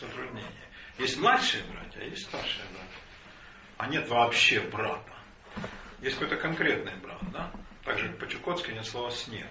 затруднение. 0.01 0.51
Есть 0.99 1.19
младшие 1.19 1.63
братья, 1.65 2.01
а 2.01 2.05
есть 2.05 2.23
старшие 2.23 2.65
братья. 2.73 3.01
А 3.77 3.87
нет 3.89 4.09
вообще 4.09 4.61
брата. 4.61 5.13
Есть 6.01 6.19
какой-то 6.19 6.41
конкретный 6.41 6.97
брат, 6.97 7.21
да? 7.33 7.53
Так 7.85 7.99
же, 7.99 8.09
как 8.09 8.19
по-чукотски 8.21 8.71
нет 8.71 8.87
слова 8.87 9.11
снег 9.11 9.51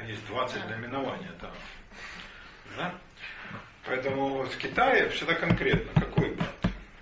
а 0.00 0.02
есть 0.02 0.26
20 0.26 0.68
наименований 0.68 1.28
там. 1.40 1.52
Да? 2.76 2.94
Поэтому 3.86 4.28
вот 4.38 4.52
в 4.52 4.58
Китае 4.58 5.08
всегда 5.10 5.34
конкретно, 5.34 6.00
какой 6.00 6.34
брат. 6.34 6.50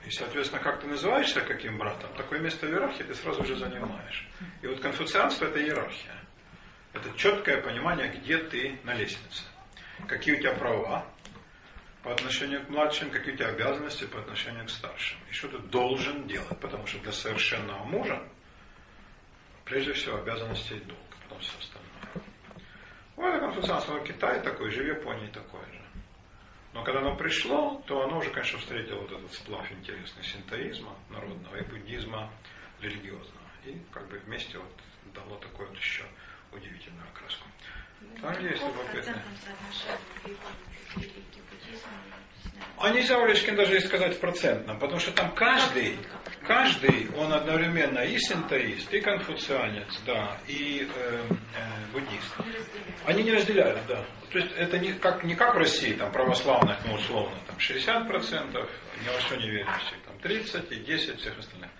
И, 0.07 0.11
соответственно, 0.11 0.63
как 0.63 0.81
ты 0.81 0.87
называешься 0.87 1.41
каким 1.41 1.77
братом, 1.77 2.11
такое 2.17 2.39
место 2.39 2.67
в 2.67 2.71
иерархии 2.71 3.03
ты 3.03 3.15
сразу 3.15 3.45
же 3.45 3.57
занимаешь. 3.57 4.29
И 4.63 4.67
вот 4.67 4.81
конфуцианство 4.81 5.47
это 5.47 5.61
иерархия. 5.61 6.17
Это 6.95 7.11
четкое 7.17 7.61
понимание, 7.61 8.09
где 8.09 8.39
ты 8.39 8.79
на 8.85 8.95
лестнице. 8.95 9.45
Какие 10.07 10.37
у 10.37 10.39
тебя 10.41 10.55
права 10.55 11.05
по 12.03 12.13
отношению 12.13 12.65
к 12.65 12.71
младшим, 12.71 13.11
какие 13.11 13.35
у 13.35 13.37
тебя 13.37 13.49
обязанности 13.49 14.05
по 14.05 14.21
отношению 14.21 14.67
к 14.67 14.71
старшим. 14.71 15.19
И 15.29 15.33
что 15.33 15.49
ты 15.49 15.59
должен 15.59 16.27
делать. 16.27 16.59
Потому 16.61 16.87
что 16.87 16.99
для 17.01 17.13
совершенного 17.13 17.85
мужа 17.85 18.23
прежде 19.65 19.93
всего 19.93 20.17
обязанности 20.17 20.73
и 20.73 20.81
долг, 20.81 20.99
потом 21.25 21.41
все 21.41 21.53
остальное. 21.59 22.25
Ну, 23.17 23.29
это 23.29 23.41
конфуцианство 23.41 24.01
Китай 24.01 24.41
такой 24.43 24.71
же, 24.71 24.83
в 24.83 24.87
Японии 24.87 25.29
такое 25.29 25.65
же. 25.67 25.88
Но 26.73 26.85
когда 26.85 27.01
оно 27.01 27.17
пришло, 27.17 27.83
то 27.87 28.03
оно 28.03 28.19
уже, 28.19 28.31
конечно, 28.31 28.59
встретило 28.59 29.01
вот 29.01 29.13
этот 29.13 29.33
сплав 29.33 29.71
интересный 29.73 30.23
синтоизма 30.23 30.95
народного 31.11 31.57
и 31.57 31.65
буддизма 31.65 32.31
религиозного. 32.81 33.49
И 33.65 33.81
как 33.93 34.07
бы 34.09 34.19
вместе 34.19 34.59
вот 34.59 34.73
дало 35.15 35.37
такую 35.37 35.69
вот 35.69 35.79
еще 35.79 36.05
удивительную 36.53 37.07
окраску. 37.09 37.47
Там 38.21 38.45
есть 38.45 38.63
любопытное. 38.63 39.25
А 42.81 42.91
нельзя, 42.91 43.21
Олечкин, 43.21 43.57
даже 43.57 43.77
и 43.77 43.81
сказать 43.81 44.17
в 44.17 44.21
процентном, 44.21 44.79
потому 44.79 45.01
что 45.01 45.11
там 45.11 45.35
каждый, 45.35 45.99
каждый, 46.47 47.11
он 47.17 47.33
одновременно 47.33 47.99
и 47.99 48.17
синтоист, 48.19 48.93
и 48.95 49.01
конфуцианец, 49.01 50.01
да, 50.07 50.39
и 50.47 50.89
э, 50.95 51.23
э, 51.29 51.93
буддист. 51.93 52.37
Они 53.05 53.25
не 53.25 53.33
разделяют, 53.33 53.81
да. 53.89 54.05
То 54.31 54.39
есть 54.39 54.53
это 54.57 54.79
не 54.79 54.93
как, 54.93 55.25
не 55.25 55.35
как 55.35 55.57
в 55.57 55.59
России, 55.59 55.95
там, 55.95 56.13
православных, 56.13 56.79
ну, 56.87 56.95
условно, 56.95 57.37
там, 57.49 57.57
60%, 57.57 58.71
ни 59.03 59.09
во 59.13 59.21
что 59.23 59.37
не 59.37 59.51
верующих, 59.51 59.97
там, 60.07 60.19
30 60.21 60.71
и 60.71 60.77
10 60.77 61.21
всех 61.21 61.37
остальных. 61.37 61.71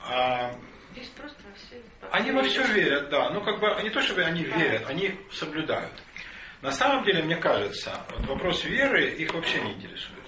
А, 0.00 0.54
Здесь 0.92 1.08
просто 1.08 1.42
все... 1.56 1.80
Они 2.10 2.30
во 2.30 2.42
все 2.42 2.64
верят, 2.66 3.08
да. 3.08 3.30
Ну, 3.30 3.42
как 3.42 3.60
бы, 3.60 3.82
не 3.82 3.90
то, 3.90 4.02
чтобы 4.02 4.22
они 4.22 4.44
верят, 4.44 4.88
они 4.88 5.18
соблюдают. 5.30 5.92
На 6.60 6.70
самом 6.70 7.04
деле, 7.04 7.22
мне 7.22 7.36
кажется, 7.36 8.04
вот 8.10 8.26
вопрос 8.26 8.64
веры 8.64 9.10
их 9.10 9.32
вообще 9.32 9.60
не 9.62 9.72
интересует. 9.72 10.22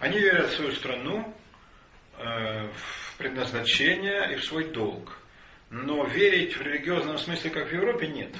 Они 0.00 0.18
верят 0.18 0.48
в 0.48 0.54
свою 0.54 0.72
страну, 0.72 1.36
э, 2.18 2.68
в 2.68 3.16
предназначение 3.18 4.32
и 4.32 4.36
в 4.36 4.44
свой 4.44 4.72
долг. 4.72 5.16
Но 5.68 6.04
верить 6.04 6.56
в 6.56 6.62
религиозном 6.62 7.18
смысле, 7.18 7.50
как 7.50 7.68
в 7.68 7.72
Европе, 7.72 8.08
нет. 8.08 8.34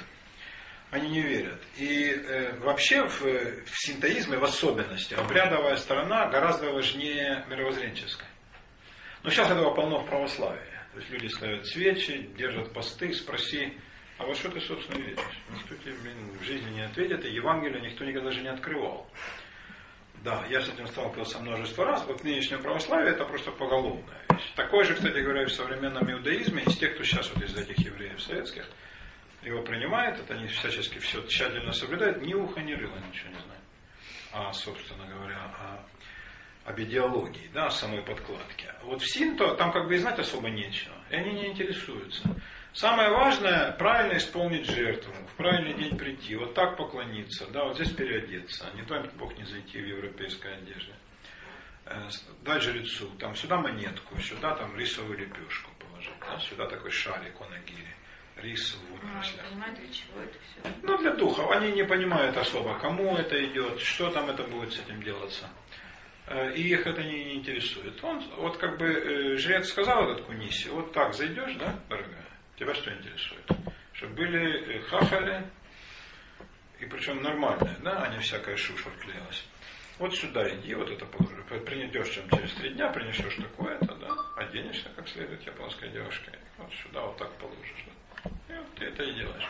Они 0.89 1.07
не 1.07 1.21
верят. 1.21 1.61
И 1.77 2.09
э, 2.09 2.57
вообще 2.59 3.05
в, 3.07 3.21
в 3.21 3.77
синтоизме 3.77 4.37
в 4.37 4.43
особенности 4.43 5.13
обрядовая 5.13 5.77
сторона 5.77 6.27
гораздо 6.27 6.71
важнее 6.71 7.45
мировоззренческой. 7.47 8.27
Но 9.23 9.29
сейчас 9.29 9.49
этого 9.51 9.73
полно 9.73 9.99
в 9.99 10.07
православии. 10.07 10.70
То 10.93 10.99
есть 10.99 11.09
люди 11.09 11.27
ставят 11.27 11.65
свечи, 11.67 12.29
держат 12.37 12.73
посты, 12.73 13.13
спроси, 13.13 13.77
а 14.17 14.25
во 14.25 14.35
что 14.35 14.49
ты, 14.49 14.59
собственно, 14.61 14.99
веришь? 14.99 15.19
Никто 15.49 15.75
тебе, 15.75 15.93
в 15.93 16.43
жизни 16.43 16.69
не 16.71 16.81
ответит, 16.81 17.25
и 17.25 17.31
Евангелие 17.31 17.81
никто 17.81 18.03
никогда 18.03 18.29
даже 18.29 18.41
не 18.41 18.49
открывал. 18.49 19.09
Да, 20.23 20.45
я 20.49 20.61
с 20.61 20.69
этим 20.69 20.85
сталкивался 20.87 21.39
множество 21.39 21.85
раз. 21.85 22.05
Вот 22.05 22.23
нынешнее 22.23 22.59
православие 22.59 23.13
это 23.13 23.25
просто 23.25 23.51
поголовная 23.51 24.23
вещь. 24.29 24.51
Такое 24.55 24.83
же, 24.83 24.93
кстати 24.93 25.17
говоря, 25.17 25.45
в 25.45 25.51
современном 25.51 26.11
иудаизме, 26.11 26.61
из 26.63 26.77
тех, 26.77 26.93
кто 26.93 27.03
сейчас 27.03 27.33
вот 27.33 27.43
из 27.43 27.57
этих 27.57 27.79
евреев 27.79 28.21
советских, 28.21 28.69
его 29.41 29.63
принимает, 29.63 30.19
это 30.19 30.35
они 30.35 30.45
всячески 30.47 30.99
все 30.99 31.25
тщательно 31.25 31.71
соблюдают, 31.71 32.21
ни 32.21 32.35
уха, 32.35 32.61
ни 32.61 32.73
рыла 32.73 32.97
ничего 32.99 33.29
не 33.29 33.39
знают. 33.39 33.63
А, 34.33 34.53
собственно 34.53 35.07
говоря, 35.07 35.39
о, 35.39 35.83
об 36.65 36.79
идеологии, 36.79 37.49
да, 37.53 37.67
о 37.67 37.71
самой 37.71 38.03
подкладке. 38.03 38.73
Вот 38.83 39.01
в 39.01 39.11
Синто 39.11 39.55
там 39.55 39.71
как 39.71 39.87
бы 39.87 39.95
и 39.95 39.97
знать 39.97 40.19
особо 40.19 40.49
нечего, 40.49 40.95
и 41.09 41.15
они 41.15 41.31
не 41.33 41.47
интересуются. 41.47 42.23
Самое 42.73 43.09
важное, 43.09 43.71
правильно 43.73 44.17
исполнить 44.17 44.65
жертву, 44.65 45.13
в 45.33 45.35
правильный 45.35 45.73
день 45.73 45.97
прийти, 45.97 46.35
вот 46.37 46.53
так 46.53 46.77
поклониться, 46.77 47.45
да, 47.47 47.65
вот 47.65 47.75
здесь 47.75 47.91
переодеться, 47.91 48.65
не 48.75 48.83
то 48.83 48.97
Бог 49.17 49.37
не 49.37 49.43
зайти 49.43 49.81
в 49.81 49.85
европейской 49.85 50.55
одежде. 50.55 50.93
Э, 51.85 52.07
дать 52.43 52.61
жрецу, 52.63 53.09
там 53.19 53.35
сюда 53.35 53.57
монетку, 53.57 54.17
сюда 54.19 54.55
там 54.55 54.77
рисовую 54.77 55.17
лепешку 55.17 55.69
положить, 55.79 56.13
да, 56.21 56.39
сюда 56.39 56.67
такой 56.67 56.91
шарик 56.91 57.33
о 57.41 57.49
нагире, 57.49 57.93
рис 58.37 58.75
в. 58.75 59.05
А, 59.05 59.21
это 60.23 60.37
все? 60.39 60.73
Ну, 60.83 60.97
для 60.99 61.13
духов. 61.13 61.51
Они 61.51 61.71
не 61.73 61.83
понимают 61.83 62.37
особо, 62.37 62.79
кому 62.79 63.17
это 63.17 63.43
идет, 63.45 63.81
что 63.81 64.09
там 64.11 64.29
это 64.29 64.43
будет 64.43 64.71
с 64.73 64.79
этим 64.79 65.03
делаться. 65.03 65.49
Э, 66.31 66.53
и 66.53 66.61
их 66.61 66.87
это 66.87 67.03
не, 67.03 67.25
не 67.25 67.33
интересует. 67.35 68.01
Он, 68.03 68.23
вот 68.37 68.57
как 68.57 68.77
бы 68.77 68.87
э, 68.87 69.37
жрец 69.37 69.67
сказал 69.67 70.11
этот 70.11 70.25
куниси, 70.25 70.69
вот 70.69 70.93
так 70.93 71.13
зайдешь, 71.13 71.55
да, 71.55 71.77
дорогая, 71.89 72.25
Тебя 72.57 72.73
что 72.73 72.93
интересует? 72.93 73.45
Чтобы 73.91 74.13
были 74.13 74.77
э, 74.77 74.79
хахали, 74.83 75.45
и 76.79 76.85
причем 76.85 77.21
нормальные, 77.21 77.75
да, 77.83 78.03
а 78.03 78.13
не 78.13 78.19
всякая 78.19 78.55
шушер 78.55 78.93
клеилась. 79.01 79.45
Вот 79.99 80.15
сюда 80.15 80.49
иди, 80.55 80.73
вот 80.73 80.89
это 80.89 81.05
положи. 81.05 81.35
Принесешь 81.65 82.09
чем 82.15 82.29
через 82.29 82.53
три 82.53 82.69
дня, 82.69 82.87
принесешь 82.87 83.35
такое-то, 83.35 83.93
да, 83.95 84.07
оденешься 84.37 84.87
как 84.95 85.09
следует 85.09 85.45
японской 85.45 85.89
девушке. 85.89 86.31
Вот 86.57 86.71
сюда 86.81 87.01
вот 87.01 87.17
так 87.17 87.29
положишь. 87.33 87.85
Да. 88.23 88.55
И 88.55 88.57
вот 88.57 88.75
ты 88.75 88.85
это 88.85 89.03
и 89.03 89.13
делаешь. 89.13 89.47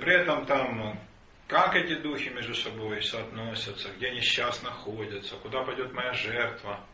При 0.00 0.12
этом 0.12 0.44
там 0.44 0.98
как 1.48 1.74
эти 1.74 1.94
духи 1.94 2.28
между 2.28 2.54
собой 2.54 3.02
соотносятся, 3.02 3.88
где 3.96 4.08
они 4.08 4.20
сейчас 4.20 4.62
находятся, 4.62 5.34
куда 5.36 5.64
пойдет 5.64 5.92
моя 5.92 6.12
жертва, 6.12 6.84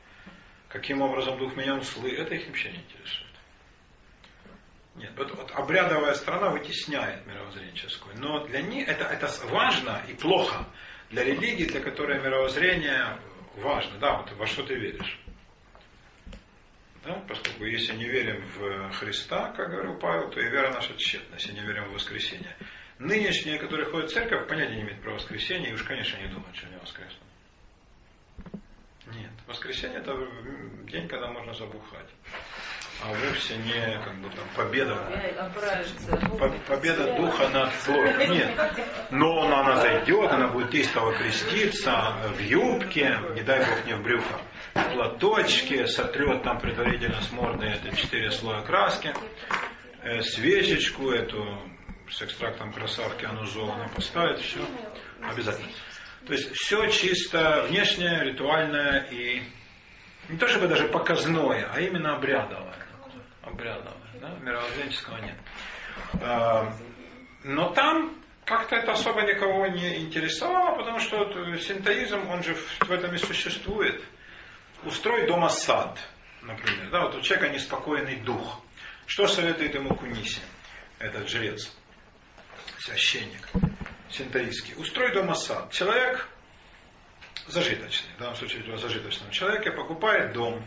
каким 0.68 1.02
образом 1.02 1.38
дух 1.38 1.56
меня 1.56 1.74
услышит, 1.74 2.20
это 2.20 2.34
их 2.36 2.46
вообще 2.46 2.70
не 2.70 2.78
интересует. 2.78 3.30
Нет, 4.94 5.10
вот, 5.16 5.34
вот 5.34 5.50
обрядовая 5.50 6.14
страна 6.14 6.50
вытесняет 6.50 7.26
мировоззренческую, 7.26 8.16
но 8.16 8.46
для 8.46 8.62
них 8.62 8.88
это, 8.88 9.04
это 9.04 9.28
важно 9.46 10.00
и 10.08 10.14
плохо. 10.14 10.64
Для 11.10 11.24
религии, 11.24 11.64
для 11.64 11.80
которой 11.80 12.20
мировоззрение 12.20 13.18
важно, 13.56 13.98
да, 13.98 14.18
вот 14.18 14.30
во 14.32 14.46
что 14.46 14.62
ты 14.62 14.74
веришь. 14.74 15.18
Да, 17.04 17.22
поскольку 17.28 17.64
если 17.64 17.94
не 17.96 18.06
верим 18.06 18.42
в 18.56 18.92
Христа, 18.92 19.52
как 19.56 19.70
говорил 19.70 19.98
Павел, 19.98 20.30
то 20.30 20.40
и 20.40 20.48
вера 20.48 20.72
наша 20.72 20.96
тщетна, 20.96 21.34
если 21.34 21.52
не 21.52 21.60
верим 21.60 21.90
в 21.90 21.92
воскресение. 21.94 22.56
Нынешние, 22.98 23.58
которые 23.58 23.90
ходят 23.90 24.10
в 24.10 24.14
церковь, 24.14 24.46
понятия 24.48 24.76
не 24.76 24.82
имеют 24.82 25.02
про 25.02 25.14
воскресение, 25.14 25.70
и 25.70 25.74
уж, 25.74 25.82
конечно, 25.82 26.16
не 26.18 26.28
думают, 26.28 26.56
что 26.56 26.66
они 26.68 26.76
воскреснут. 26.76 27.20
Нет, 29.12 29.30
воскресенье 29.46 29.98
это 29.98 30.16
день, 30.90 31.08
когда 31.08 31.28
можно 31.28 31.52
забухать. 31.52 32.08
А 33.02 33.08
вовсе 33.08 33.56
не 33.56 33.98
как 34.02 34.16
бы 34.18 34.30
там 34.30 34.48
победа. 34.56 34.96
победа 36.66 37.14
духа 37.16 37.48
над 37.48 37.72
плотью. 37.84 38.32
Нет. 38.32 38.50
Но 39.10 39.42
она, 39.42 39.60
она 39.60 39.76
зайдет, 39.76 40.30
она 40.30 40.48
будет 40.48 40.72
истово 40.74 41.12
креститься 41.14 42.14
в 42.34 42.38
юбке, 42.40 43.18
не 43.34 43.42
дай 43.42 43.58
бог 43.58 43.84
не 43.84 43.94
в 43.94 44.02
брюхо, 44.02 44.40
в 44.74 44.92
платочке, 44.92 45.86
сотрет 45.86 46.44
там 46.44 46.58
предварительно 46.60 47.20
с 47.20 47.30
морды 47.32 47.66
это 47.66 47.94
четыре 47.94 48.30
слоя 48.30 48.62
краски, 48.62 49.12
э, 50.02 50.22
свечечку 50.22 51.10
эту 51.10 51.60
с 52.10 52.22
экстрактом 52.22 52.72
красавки 52.72 53.24
анузола 53.24 53.88
поставит, 53.94 54.40
все 54.40 54.66
обязательно. 55.22 55.72
То 56.26 56.32
есть 56.32 56.54
все 56.54 56.86
чисто 56.90 57.66
внешнее, 57.68 58.24
ритуальное 58.24 59.06
и 59.10 59.42
не 60.28 60.38
то 60.38 60.48
чтобы 60.48 60.68
даже 60.68 60.88
показное, 60.88 61.68
а 61.70 61.80
именно 61.80 62.16
обрядовое. 62.16 62.74
Обрядовое, 63.42 64.20
да? 64.20 64.30
мировоззренческого 64.40 65.18
нет. 65.18 65.36
А, 66.22 66.74
но 67.42 67.70
там 67.72 68.16
как-то 68.44 68.76
это 68.76 68.92
особо 68.92 69.22
никого 69.22 69.66
не 69.66 69.98
интересовало, 69.98 70.76
потому 70.76 70.98
что 70.98 71.56
синтоизм, 71.58 72.28
он 72.28 72.42
же 72.42 72.54
в 72.54 72.90
этом 72.90 73.14
и 73.14 73.18
существует. 73.18 74.02
Устрой 74.84 75.26
дома 75.26 75.48
сад, 75.48 75.98
например. 76.42 76.90
Да, 76.90 77.02
вот 77.02 77.14
у 77.16 77.20
человека 77.20 77.54
неспокойный 77.54 78.16
дух. 78.16 78.60
Что 79.06 79.26
советует 79.26 79.74
ему 79.74 79.94
Куниси, 79.94 80.40
этот 80.98 81.28
жрец? 81.28 81.74
Священник 82.84 83.48
синтаистский, 84.10 84.74
устрой 84.76 85.12
дома 85.12 85.34
сад. 85.34 85.72
Человек 85.72 86.28
зажиточный, 87.46 88.12
в 88.16 88.18
данном 88.18 88.36
случае 88.36 88.72
о 88.72 88.76
зажиточном 88.76 89.30
человеке, 89.30 89.72
покупает 89.72 90.32
дом 90.34 90.62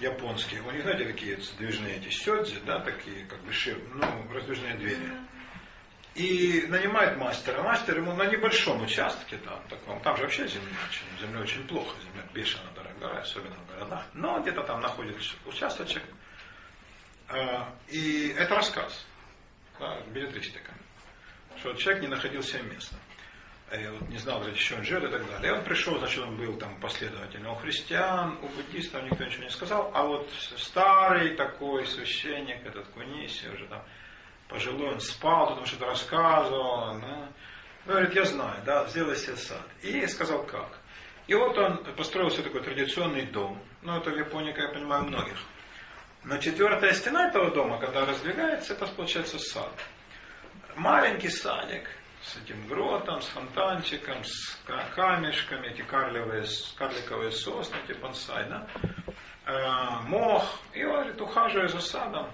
японский. 0.00 0.58
У 0.60 0.70
них, 0.70 0.82
знаете, 0.82 1.04
такие 1.04 1.40
сдвижные 1.40 1.96
эти 1.96 2.08
сёдзи, 2.08 2.60
да, 2.66 2.80
такие 2.80 3.26
как 3.26 3.40
бы 3.42 3.52
шир, 3.52 3.78
ну, 3.92 4.32
раздвижные 4.32 4.74
двери. 4.74 5.12
И 6.14 6.64
нанимает 6.68 7.18
мастера. 7.18 7.62
Мастер 7.62 7.98
ему 7.98 8.14
на 8.14 8.24
небольшом 8.24 8.82
участке, 8.82 9.36
там, 9.38 9.62
таком, 9.68 10.00
там 10.00 10.16
же 10.16 10.22
вообще 10.22 10.48
земля 10.48 10.76
очень, 10.88 11.26
земля 11.26 11.40
очень 11.40 11.66
плохо, 11.66 11.94
земля 12.00 12.26
бешено 12.32 12.70
дорогая, 12.74 13.20
особенно 13.20 13.56
в 13.56 13.66
городах. 13.66 14.06
Но 14.14 14.40
где-то 14.40 14.62
там 14.62 14.80
находится 14.80 15.34
участочек. 15.44 16.02
А, 17.28 17.74
и 17.88 18.34
это 18.38 18.54
рассказ, 18.54 19.04
да, 19.78 20.00
билетристика 20.06 20.72
что 21.58 21.74
человек 21.74 22.02
не 22.02 22.08
находил 22.08 22.42
себе 22.42 22.62
места. 22.62 22.96
И 23.72 23.86
вот 23.88 24.08
не 24.08 24.18
знал, 24.18 24.40
где 24.42 24.52
еще 24.52 24.76
он 24.76 24.84
живет 24.84 25.04
и 25.04 25.08
так 25.08 25.26
далее. 25.26 25.50
И 25.50 25.54
он 25.56 25.64
пришел, 25.64 25.98
значит, 25.98 26.22
он 26.22 26.36
был 26.36 26.56
там 26.58 26.78
последовательно 26.80 27.52
у 27.52 27.54
христиан, 27.56 28.38
у 28.42 28.48
буддистов 28.48 29.02
никто 29.04 29.24
ничего 29.24 29.44
не 29.44 29.50
сказал, 29.50 29.90
а 29.94 30.04
вот 30.04 30.30
старый 30.56 31.34
такой 31.34 31.86
священник, 31.86 32.64
этот 32.64 32.86
Куниси, 32.88 33.46
уже 33.48 33.66
там 33.66 33.82
пожилой, 34.48 34.92
он 34.92 35.00
спал, 35.00 35.48
потому 35.48 35.66
что-то 35.66 35.86
рассказывал. 35.86 37.00
Да. 37.00 37.28
Говорит, 37.86 38.14
я 38.14 38.24
знаю, 38.24 38.62
да, 38.64 38.86
сделай 38.86 39.16
себе 39.16 39.36
сад. 39.36 39.66
И 39.82 40.06
сказал, 40.06 40.44
как. 40.44 40.78
И 41.26 41.34
вот 41.34 41.56
он 41.58 41.84
построил 41.96 42.30
себе 42.30 42.44
такой 42.44 42.62
традиционный 42.62 43.26
дом. 43.26 43.60
Ну, 43.82 43.96
это 43.96 44.10
в 44.10 44.16
Японии, 44.16 44.52
как 44.52 44.68
я 44.68 44.68
понимаю, 44.68 45.04
многих. 45.04 45.38
Но 46.22 46.38
четвертая 46.38 46.92
стена 46.92 47.28
этого 47.28 47.50
дома, 47.50 47.78
когда 47.78 48.06
раздвигается, 48.06 48.74
это 48.74 48.86
получается 48.86 49.38
сад 49.38 49.72
маленький 50.76 51.28
садик 51.28 51.88
с 52.22 52.36
этим 52.36 52.66
гротом, 52.66 53.20
с 53.20 53.26
фонтанчиком, 53.26 54.24
с 54.24 54.58
камешками, 54.94 55.68
эти 55.68 55.82
карликовые, 55.82 56.44
карликовые 56.76 57.30
сосны, 57.32 57.76
эти 57.86 57.98
бонсай, 57.98 58.48
да? 58.48 58.66
э, 59.46 60.08
мох, 60.08 60.60
и 60.72 60.84
он 60.84 60.94
говорит, 60.94 61.20
ухаживай 61.20 61.68
за 61.68 61.80
садом, 61.80 62.30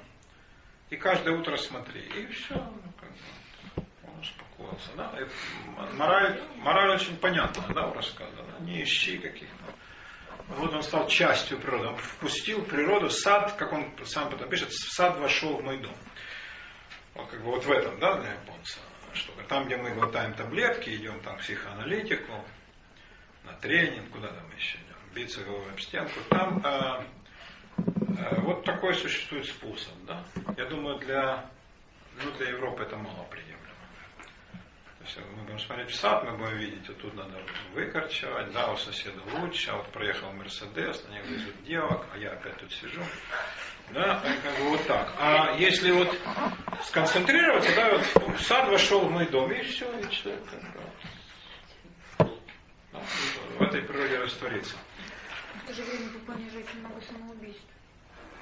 и 0.91 0.97
каждое 0.97 1.37
утро 1.37 1.57
смотри, 1.57 2.01
и 2.01 2.27
все, 2.27 2.55
ну, 2.55 2.93
как 3.01 3.11
бы, 3.11 3.87
он 4.05 4.21
успокоился, 4.21 4.91
да, 4.97 5.13
и 5.21 5.97
мораль, 5.97 6.41
мораль 6.57 6.91
очень 6.91 7.17
понятна, 7.17 7.65
да, 7.75 7.89
у 7.89 7.95
рассказа, 7.95 8.37
да? 8.37 8.65
не 8.65 8.83
ищи 8.83 9.19
каких-то 9.19 9.75
вот 10.57 10.75
он 10.75 10.83
стал 10.83 11.07
частью 11.07 11.59
природы. 11.59 11.89
Он 11.89 11.97
впустил 11.97 12.65
природу, 12.65 13.09
сад, 13.11 13.55
как 13.57 13.73
он 13.73 13.91
сам 14.05 14.31
потом 14.31 14.49
пишет, 14.49 14.73
сад 14.73 15.19
вошел 15.19 15.57
в 15.57 15.63
мой 15.63 15.79
дом. 15.79 15.95
Вот 17.15 17.29
как 17.29 17.41
бы 17.41 17.51
вот 17.51 17.65
в 17.65 17.71
этом, 17.71 17.99
да, 17.99 18.17
для 18.19 18.33
японца 18.33 18.79
штука. 19.13 19.43
Там, 19.49 19.67
где 19.67 19.77
мы 19.77 19.91
глотаем 19.91 20.35
таблетки, 20.35 20.91
идем 20.91 21.21
там 21.21 21.37
к 21.37 21.41
психоаналитику, 21.41 22.45
на 23.45 23.53
тренинг, 23.55 24.11
куда 24.11 24.29
там 24.29 24.45
еще 24.57 24.77
идем, 24.79 25.15
биться 25.15 25.43
головой 25.43 25.71
об 25.71 25.81
стенку, 25.81 26.21
там 26.29 26.63
э, 26.65 27.05
э, 28.19 28.41
вот 28.41 28.65
такой 28.65 28.95
существует 28.95 29.47
способ, 29.47 29.95
да. 30.07 30.25
Я 30.57 30.67
думаю, 30.67 30.99
для, 30.99 31.51
ну, 32.23 32.31
для 32.33 32.51
Европы 32.51 32.83
это 32.83 32.97
мало 32.97 33.25
приемлемо. 33.25 33.59
То 34.99 35.05
есть 35.07 35.19
мы 35.35 35.43
будем 35.43 35.59
смотреть 35.59 35.91
в 35.91 35.95
сад, 35.95 36.25
мы 36.25 36.37
будем 36.37 36.59
видеть, 36.59 36.87
вот 36.89 37.01
тут 37.01 37.15
надо 37.15 37.43
выкорчевать, 37.73 38.53
да, 38.53 38.71
у 38.71 38.77
соседа 38.77 39.21
лучше, 39.39 39.71
а 39.71 39.77
вот 39.77 39.87
проехал 39.89 40.31
Мерседес, 40.33 41.03
на 41.09 41.15
него 41.15 41.27
везут 41.27 41.65
девок, 41.65 42.07
а 42.13 42.19
я 42.19 42.33
опять 42.33 42.57
тут 42.59 42.71
сижу. 42.73 43.03
Да, 43.93 44.23
как 44.43 44.59
бы 44.59 44.71
вот 44.71 44.87
так. 44.87 45.13
А 45.19 45.57
если 45.57 45.91
вот 45.91 46.17
сконцентрироваться, 46.85 47.75
да, 47.75 47.91
вот 47.91 48.39
в 48.39 48.43
сад 48.43 48.69
вошел 48.69 49.01
в 49.01 49.11
мой 49.11 49.27
дом, 49.27 49.51
и 49.51 49.63
все, 49.63 49.87
и 49.99 50.09
человек 50.11 50.43
да, 50.53 52.27
в 53.59 53.63
этой 53.63 53.83
природе 53.83 54.19
растворится. 54.19 54.77
В 55.65 55.67
то 55.67 55.75
же 55.75 55.83
время 55.83 56.09
очень 56.09 56.81
много 56.81 57.01
самоубийств. 57.03 57.65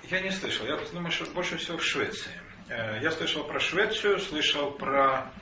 Я 0.04 0.20
не 0.20 0.30
слышал. 0.30 0.66
Я 0.66 0.76
думаю, 0.92 1.10
что 1.10 1.24
больше 1.32 1.56
всего 1.56 1.78
в 1.78 1.84
Швеции. 1.84 2.32
Э, 2.68 3.00
я 3.02 3.10
слышал 3.10 3.44
про 3.44 3.58
Швецию, 3.58 4.20
слышал 4.20 4.70
про 4.70 5.32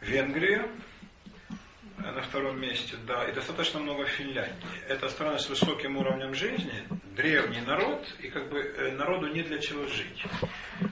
Венгрию, 0.00 0.70
на 2.16 2.22
втором 2.22 2.58
месте, 2.58 2.96
да, 3.06 3.28
и 3.28 3.32
достаточно 3.32 3.78
много 3.78 4.06
Финляндии. 4.06 4.66
Это 4.88 5.06
страна 5.10 5.38
с 5.38 5.50
высоким 5.50 5.98
уровнем 5.98 6.34
жизни, 6.34 6.88
древний 7.14 7.60
народ, 7.60 8.06
и 8.20 8.28
как 8.28 8.48
бы 8.48 8.58
э, 8.58 8.92
народу 8.92 9.28
не 9.28 9.42
для 9.42 9.58
чего 9.58 9.86
жить. 9.86 10.24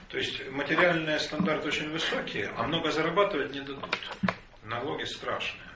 То 0.09 0.19
есть 0.19 0.47
материальные 0.51 1.19
стандарты 1.19 1.69
очень 1.69 1.89
высокие, 1.89 2.53
а 2.55 2.67
много 2.67 2.91
зарабатывать 2.91 3.51
не 3.53 3.61
дадут. 3.61 3.97
Налоги 4.63 5.03
страшные. 5.05 5.67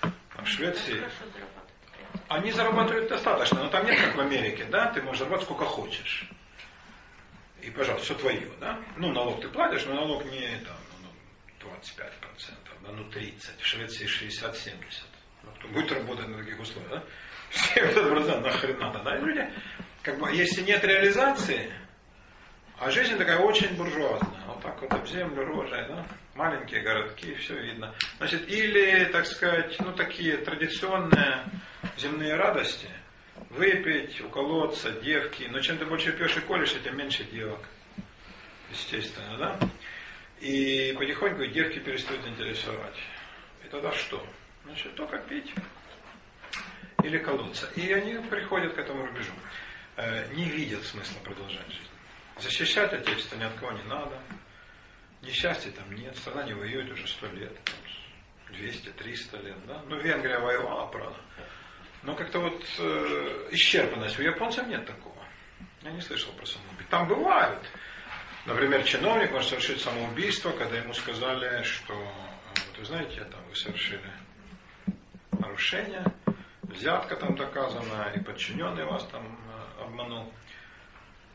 А 0.00 0.42
в 0.42 0.48
Швеции... 0.48 1.04
Они 2.28 2.50
зарабатывают 2.50 3.08
достаточно, 3.08 3.62
но 3.62 3.68
там 3.68 3.84
нет 3.84 4.00
как 4.00 4.16
в 4.16 4.20
Америке, 4.20 4.64
да, 4.70 4.86
ты 4.86 5.02
можешь 5.02 5.18
зарабатывать 5.18 5.44
сколько 5.44 5.64
хочешь. 5.66 6.28
И, 7.60 7.70
пожалуйста, 7.70 8.06
все 8.06 8.14
твое, 8.14 8.48
да. 8.60 8.80
Ну, 8.96 9.12
налог 9.12 9.42
ты 9.42 9.48
платишь, 9.48 9.84
но 9.84 9.94
налог 9.94 10.24
не 10.24 10.40
там, 10.64 10.76
25%, 11.66 12.10
да, 12.82 12.92
ну 12.92 13.02
30%, 13.10 13.60
в 13.60 13.66
Швеции 13.66 14.06
60-70%. 14.06 14.72
Ну, 15.44 15.50
кто 15.58 15.68
будет 15.68 15.92
работать 15.92 16.28
на 16.28 16.38
таких 16.38 16.58
условиях, 16.60 16.90
да? 16.90 17.04
70% 17.76 18.40
нахрен 18.40 18.78
надо, 18.78 19.02
да? 19.02 19.16
И 19.16 19.20
люди, 19.20 19.48
как 20.02 20.18
бы, 20.18 20.32
если 20.32 20.62
нет 20.62 20.84
реализации, 20.84 21.72
а 22.78 22.90
жизнь 22.90 23.16
такая 23.16 23.38
очень 23.38 23.74
буржуазная, 23.76 24.44
вот 24.46 24.62
так 24.62 24.80
вот 24.82 24.92
об 24.92 25.06
землю 25.06 25.44
рожей, 25.44 25.86
да? 25.88 26.06
маленькие 26.34 26.82
городки, 26.82 27.34
все 27.36 27.58
видно. 27.58 27.94
Значит, 28.18 28.48
или, 28.48 29.06
так 29.06 29.26
сказать, 29.26 29.76
ну 29.80 29.92
такие 29.92 30.36
традиционные 30.36 31.44
земные 31.96 32.34
радости, 32.34 32.88
выпить, 33.50 34.20
уколоться, 34.20 34.92
девки, 34.92 35.44
но 35.44 35.60
чем 35.60 35.78
ты 35.78 35.86
больше 35.86 36.12
пьешь 36.12 36.36
и 36.36 36.40
колешь, 36.40 36.74
тем 36.84 36.96
меньше 36.96 37.24
девок. 37.24 37.60
Естественно, 38.70 39.38
да? 39.38 39.58
И 40.40 40.94
потихоньку 40.98 41.46
девки 41.46 41.78
перестают 41.78 42.26
интересовать. 42.26 42.96
И 43.64 43.68
тогда 43.68 43.92
что? 43.92 44.24
Значит, 44.64 44.94
только 44.94 45.18
пить 45.18 45.52
или 47.02 47.18
колоться. 47.18 47.70
И 47.76 47.92
они 47.92 48.14
приходят 48.28 48.74
к 48.74 48.78
этому 48.78 49.06
рубежу. 49.06 49.32
Э, 49.96 50.32
не 50.34 50.44
видят 50.44 50.84
смысла 50.84 51.18
продолжать 51.20 51.66
жизнь. 51.68 51.90
Защищать 52.38 52.92
Отечество 52.92 53.36
ни 53.36 53.44
от 53.44 53.54
кого 53.54 53.72
не 53.72 53.82
надо. 53.84 54.20
Несчастья 55.22 55.70
там 55.70 55.90
нет. 55.94 56.16
Страна 56.16 56.44
не 56.44 56.52
воюет 56.52 56.90
уже 56.90 57.06
сто 57.06 57.26
лет. 57.28 57.56
200-300 58.50 59.42
лет. 59.42 59.66
Да? 59.66 59.82
Ну, 59.86 59.98
Венгрия 59.98 60.38
воевала, 60.38 60.86
правда. 60.86 61.18
Но 62.02 62.14
как-то 62.14 62.40
вот 62.40 62.64
э, 62.78 63.48
исчерпанность. 63.52 64.18
У 64.18 64.22
японцев 64.22 64.66
нет 64.66 64.86
такого. 64.86 65.16
Я 65.82 65.92
не 65.92 66.00
слышал 66.00 66.32
про 66.32 66.44
самоубийство. 66.44 66.86
Там 66.90 67.08
бывают. 67.08 67.64
Например, 68.46 68.84
чиновник 68.84 69.32
может 69.32 69.48
совершить 69.48 69.80
самоубийство, 69.80 70.52
когда 70.52 70.78
ему 70.78 70.94
сказали, 70.94 71.64
что, 71.64 71.94
вот 71.94 72.78
вы 72.78 72.84
знаете, 72.84 73.24
там 73.24 73.40
вы 73.48 73.56
совершили 73.56 74.08
нарушение, 75.32 76.04
взятка 76.62 77.16
там 77.16 77.34
доказана, 77.34 78.12
и 78.14 78.20
подчиненный 78.20 78.84
вас 78.84 79.04
там 79.08 79.26
э, 79.26 79.82
обманул. 79.82 80.32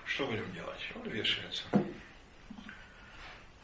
Что 0.05 0.25
будем 0.25 0.49
делать? 0.53 0.79
Он 0.95 1.09
вешается. 1.09 1.63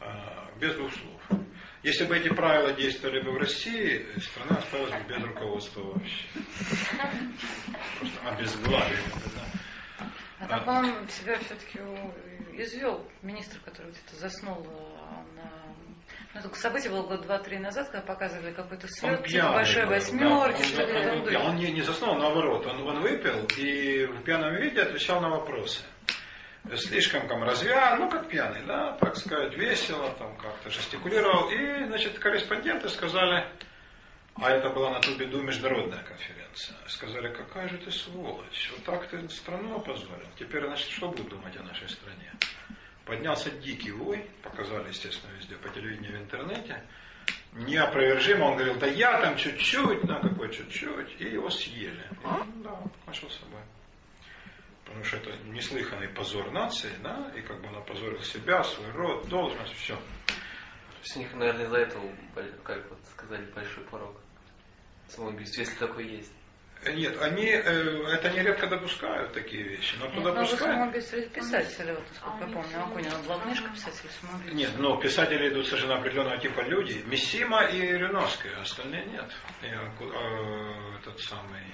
А, 0.00 0.50
без 0.60 0.74
двух 0.74 0.92
слов. 0.92 1.40
Если 1.82 2.04
бы 2.04 2.18
эти 2.18 2.28
правила 2.28 2.74
действовали 2.74 3.22
бы 3.22 3.30
в 3.30 3.38
России, 3.38 4.06
страна 4.20 4.56
осталась 4.58 4.92
бы 4.92 5.14
без 5.14 5.24
руководства 5.24 5.80
вообще. 5.84 6.26
Просто 7.98 8.28
обезглавили. 8.28 8.98
А 10.40 10.46
там, 10.46 10.64
по-моему, 10.64 11.06
себя 11.08 11.38
все-таки 11.38 11.80
извел 12.54 13.04
министр, 13.22 13.58
который 13.64 13.90
где-то 13.90 14.16
заснул 14.16 14.64
э, 14.66 15.36
на 15.36 15.68
ну, 16.34 16.42
только 16.42 16.56
событие 16.58 16.90
было 16.90 17.02
год 17.02 17.22
два-три 17.22 17.58
назад, 17.58 17.88
когда 17.88 18.06
показывали 18.06 18.52
какой-то 18.52 18.86
слет, 18.86 19.24
типа 19.26 19.52
большой 19.52 19.86
восьмерки, 19.86 20.62
что 20.62 20.86
то 20.86 21.12
он, 21.12 21.28
он, 21.28 21.36
он 21.36 21.56
не, 21.56 21.72
не 21.72 21.82
заснул, 21.82 22.14
наоборот, 22.16 22.66
он, 22.66 22.86
он 22.86 23.00
выпил 23.00 23.46
и 23.56 24.04
в 24.06 24.22
пьяном 24.22 24.54
виде 24.56 24.82
отвечал 24.82 25.20
на 25.20 25.30
вопросы. 25.30 25.82
Слишком 26.74 27.26
там 27.28 27.42
развян, 27.42 27.98
ну 27.98 28.10
как 28.10 28.28
пьяный, 28.28 28.62
да, 28.66 28.96
так 29.00 29.16
сказать, 29.16 29.56
весело, 29.56 30.10
там 30.18 30.36
как-то 30.36 30.70
жестикулировал. 30.70 31.50
И, 31.50 31.86
значит, 31.86 32.18
корреспонденты 32.18 32.88
сказали, 32.90 33.46
а 34.40 34.50
это 34.50 34.70
была 34.70 34.90
на 34.90 35.00
ту 35.00 35.16
беду 35.16 35.42
международная 35.42 36.02
конференция. 36.04 36.76
Сказали, 36.86 37.32
какая 37.32 37.68
же 37.68 37.78
ты 37.78 37.90
сволочь, 37.90 38.70
вот 38.72 38.84
так 38.84 39.08
ты 39.08 39.28
страну 39.30 39.76
опозорил. 39.76 40.28
Теперь, 40.38 40.64
значит, 40.64 40.88
что 40.90 41.08
будут 41.08 41.28
думать 41.28 41.56
о 41.56 41.62
нашей 41.64 41.88
стране? 41.88 42.32
Поднялся 43.04 43.50
дикий 43.50 43.90
вой, 43.90 44.30
показали, 44.42 44.88
естественно, 44.88 45.32
везде 45.32 45.56
по 45.56 45.68
телевидению 45.70 46.18
в 46.18 46.22
интернете. 46.22 46.84
Неопровержимо, 47.52 48.44
он 48.44 48.56
говорил, 48.56 48.78
да 48.78 48.86
я 48.86 49.20
там 49.20 49.36
чуть-чуть, 49.36 50.04
на 50.04 50.20
какой 50.20 50.52
чуть-чуть, 50.54 51.20
и 51.20 51.24
его 51.24 51.50
съели. 51.50 52.06
И, 52.10 52.62
да, 52.62 52.70
покончил 52.70 53.30
с 53.30 53.38
собой. 53.38 53.60
Потому 54.84 55.04
что 55.04 55.16
это 55.16 55.30
неслыханный 55.46 56.08
позор 56.08 56.50
нации, 56.52 56.92
да, 57.02 57.32
и 57.34 57.40
как 57.40 57.60
бы 57.60 57.68
он 57.68 57.76
опозорил 57.76 58.22
себя, 58.22 58.62
свой 58.62 58.90
род, 58.92 59.28
должность, 59.28 59.74
все. 59.74 59.98
С 61.02 61.16
них, 61.16 61.32
наверное, 61.34 61.64
из-за 61.64 61.78
этого, 61.78 62.04
как 62.62 62.88
вот 62.90 62.98
сказали, 63.14 63.44
большой 63.52 63.84
порог 63.84 64.16
самоубийства, 65.08 65.60
если 65.60 65.78
такой 65.78 66.06
есть. 66.06 66.32
Нет, 66.86 67.20
они 67.20 67.46
э, 67.46 67.60
это 67.60 68.30
нередко 68.30 68.68
допускают 68.68 69.32
такие 69.32 69.64
вещи. 69.64 69.96
Но 69.98 70.08
кто 70.10 70.20
допускает? 70.20 70.60
самоубийство 70.60 71.20
писатели, 71.22 71.90
вот, 71.90 72.04
насколько 72.08 72.44
я 72.44 72.52
помню. 72.52 72.84
Акунина 72.84 73.18
была 73.26 73.40
книжка 73.40 73.68
писатель 73.70 74.08
самоубийство. 74.20 74.56
Нет, 74.56 74.70
но 74.78 74.96
писатели 75.00 75.48
идут 75.48 75.66
совершенно 75.66 75.98
определенного 75.98 76.38
типа 76.38 76.60
люди. 76.60 77.02
Миссима 77.06 77.64
и 77.64 77.80
Рюновская, 77.80 78.60
остальные 78.60 79.06
нет. 79.06 79.30
И, 79.62 79.66
э, 79.66 80.98
этот 81.00 81.18
самый 81.20 81.64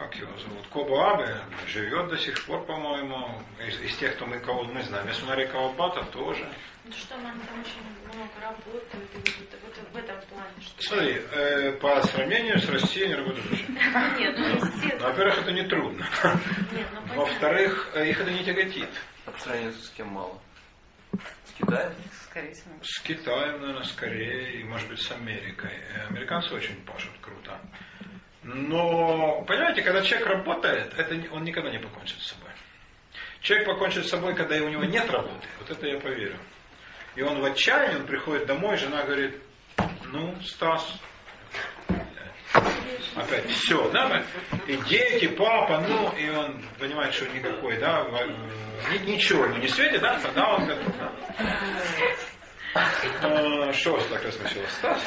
как 0.00 0.14
его 0.14 0.34
зовут, 0.38 0.66
Кобо 0.68 1.12
Абе, 1.12 1.36
живет 1.66 2.08
до 2.08 2.16
сих 2.16 2.46
пор, 2.46 2.64
по-моему, 2.64 3.38
из, 3.66 3.78
из 3.82 3.96
тех, 3.98 4.14
кто 4.16 4.24
мы, 4.24 4.40
кого 4.40 4.64
мы 4.64 4.82
знаем. 4.82 5.06
Ясунари 5.06 5.46
Кавабата 5.46 6.04
тоже. 6.06 6.48
Ну 6.84 6.92
что, 6.92 7.18
нам 7.18 7.38
там 7.40 7.60
очень 7.60 7.82
много 8.06 8.30
работают, 8.40 9.10
и 9.12 9.16
вот, 9.18 9.60
вот 9.62 9.92
в 9.92 9.96
этом 9.98 10.16
плане. 10.22 10.52
Что 10.60 10.82
Смотри, 10.82 11.22
э, 11.32 11.72
по 11.72 12.02
сравнению 12.04 12.58
с 12.58 12.68
Россией 12.70 13.08
не 13.08 13.14
работают 13.14 13.52
очень. 13.52 13.74
Нет, 14.18 14.38
ну 14.38 14.46
естественно. 14.48 15.08
Во-первых, 15.08 15.38
это 15.42 15.52
не 15.52 15.68
трудно. 15.68 16.06
Нет, 16.72 16.86
ну 16.92 17.14
Во-вторых, 17.16 17.90
э, 17.94 18.08
их 18.08 18.20
это 18.20 18.30
не 18.30 18.42
тяготит. 18.42 18.90
По 19.26 19.38
сравнению 19.38 19.74
с 19.74 19.90
кем 19.90 20.08
мало? 20.08 20.40
С 21.44 21.52
Китаем? 21.58 21.92
Скорее 22.24 22.54
С 22.82 23.00
Китаем, 23.00 23.60
наверное, 23.60 23.84
скорее, 23.84 24.60
и, 24.60 24.64
может 24.64 24.88
быть, 24.88 25.02
с 25.02 25.12
Америкой. 25.12 25.72
Американцы 26.08 26.54
очень 26.54 26.76
пашут 26.86 27.12
круто. 27.20 27.60
Но, 28.42 29.42
понимаете, 29.46 29.82
когда 29.82 30.02
человек 30.02 30.28
работает, 30.28 30.94
это, 30.96 31.14
он 31.32 31.44
никогда 31.44 31.70
не 31.70 31.78
покончит 31.78 32.18
с 32.20 32.28
собой. 32.28 32.50
Человек 33.42 33.66
покончит 33.66 34.06
с 34.06 34.10
собой, 34.10 34.34
когда 34.34 34.56
у 34.56 34.68
него 34.68 34.84
нет 34.84 35.10
работы. 35.10 35.46
Вот 35.58 35.70
это 35.70 35.86
я 35.86 35.98
поверю. 36.00 36.38
И 37.16 37.22
он 37.22 37.40
в 37.40 37.44
отчаянии, 37.44 37.96
он 37.96 38.06
приходит 38.06 38.46
домой, 38.46 38.76
жена 38.76 39.02
говорит, 39.02 39.40
ну, 40.06 40.34
Стас, 40.42 41.00
опять 43.16 43.48
все, 43.50 43.90
да, 43.90 44.22
и 44.66 44.76
дети, 44.88 45.26
папа, 45.28 45.84
ну, 45.86 46.12
и 46.16 46.30
он 46.30 46.62
понимает, 46.78 47.12
что 47.14 47.26
никакой, 47.28 47.78
да, 47.78 48.06
ничего 49.04 49.46
ему 49.46 49.56
не 49.56 49.68
светит, 49.68 50.00
да, 50.00 50.18
тогда 50.20 50.54
он 50.54 50.66
говорит, 50.66 50.86
да. 50.98 51.12
Что 53.72 53.92
вас 53.94 54.06
так 54.06 54.24
рассмешило, 54.24 54.66
Стас? 54.68 55.02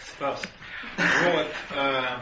Стас. 0.00 0.42
Вот, 0.96 1.48
э, 1.70 2.18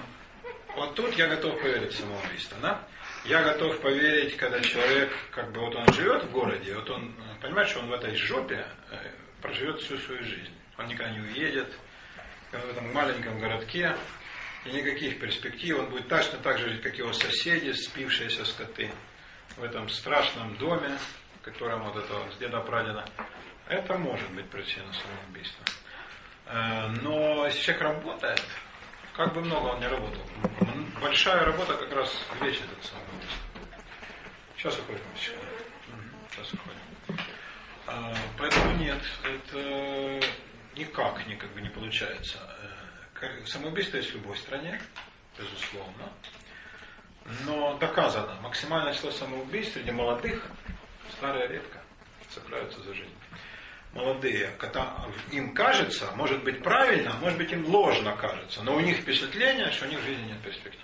вот 0.77 0.94
тут 0.94 1.12
я 1.15 1.27
готов 1.27 1.61
поверить 1.61 1.93
в 1.93 1.98
самоубийство, 1.98 2.57
да? 2.62 2.86
Я 3.24 3.43
готов 3.43 3.81
поверить, 3.81 4.36
когда 4.36 4.61
человек, 4.61 5.12
как 5.32 5.52
бы 5.52 5.61
вот 5.61 5.77
он 5.77 5.93
живет 5.93 6.24
в 6.24 6.31
городе, 6.31 6.74
вот 6.74 6.89
он 6.89 7.15
понимает, 7.43 7.69
что 7.69 7.81
он 7.81 7.89
в 7.89 7.93
этой 7.93 8.15
жопе 8.16 8.66
э, 8.90 8.97
проживет 9.43 9.81
всю 9.81 9.98
свою 9.98 10.24
жизнь. 10.24 10.55
Он 10.78 10.86
никогда 10.86 11.12
не 11.12 11.20
уедет, 11.20 11.70
он 12.52 12.61
в 12.61 12.70
этом 12.70 12.94
маленьком 12.94 13.39
городке, 13.39 13.94
и 14.65 14.70
никаких 14.70 15.20
перспектив, 15.20 15.78
он 15.81 15.90
будет 15.90 16.09
точно 16.09 16.39
так 16.39 16.59
же 16.59 16.70
жить, 16.70 16.82
как 16.82 16.97
его 16.97 17.12
соседи, 17.12 17.73
спившиеся 17.73 18.47
скоты 18.47 18.90
в 19.57 19.65
этом 19.65 19.89
страшном 19.90 20.57
доме, 20.57 20.98
в 21.40 21.44
котором 21.44 21.84
вот 21.84 21.96
это 21.96 22.32
с 22.32 22.36
деда 22.36 22.60
прадеда, 22.60 23.04
это 23.68 23.96
может 23.96 24.30
быть 24.32 24.48
причина 24.50 24.92
самоубийства. 24.92 25.64
Э, 26.46 26.88
но 27.02 27.46
если 27.46 27.60
человек 27.60 27.82
работает, 27.82 28.42
как 29.16 29.32
бы 29.32 29.40
много 29.40 29.68
он 29.68 29.80
не 29.80 29.88
работал, 29.88 30.22
большая 31.00 31.44
работа 31.44 31.74
как 31.74 31.92
раз 31.92 32.14
лечит 32.42 32.64
это 32.64 32.86
самоубийство. 32.86 33.40
Сейчас 34.56 34.78
уходим. 34.78 35.00
Сейчас 35.16 36.52
уходим. 36.52 37.24
Э, 37.86 38.14
поэтому 38.36 38.76
нет, 38.76 39.00
это 39.24 40.20
никак 40.76 41.26
никак 41.26 41.50
бы 41.52 41.62
не 41.62 41.70
получается. 41.70 42.38
Э, 43.22 43.46
самоубийство 43.46 43.96
есть 43.96 44.10
в 44.10 44.14
любой 44.16 44.36
стране, 44.36 44.80
безусловно. 45.38 46.12
Но 47.44 47.78
доказано, 47.78 48.34
максимальное 48.42 48.92
число 48.92 49.10
самоубийств 49.10 49.74
среди 49.74 49.92
молодых, 49.92 50.44
старые 51.12 51.48
редко 51.48 51.78
цепляются 52.28 52.80
за 52.82 52.94
жизнь. 52.94 53.14
Молодые, 53.92 54.52
им 55.32 55.52
кажется, 55.52 56.12
может 56.14 56.44
быть 56.44 56.62
правильно, 56.62 57.14
может 57.14 57.38
быть 57.38 57.50
им 57.50 57.66
ложно 57.66 58.16
кажется, 58.16 58.62
но 58.62 58.76
у 58.76 58.80
них 58.80 58.98
впечатление, 58.98 59.72
что 59.72 59.86
у 59.86 59.88
них 59.88 59.98
в 60.00 60.04
жизни 60.04 60.28
нет 60.28 60.40
перспектив. 60.42 60.80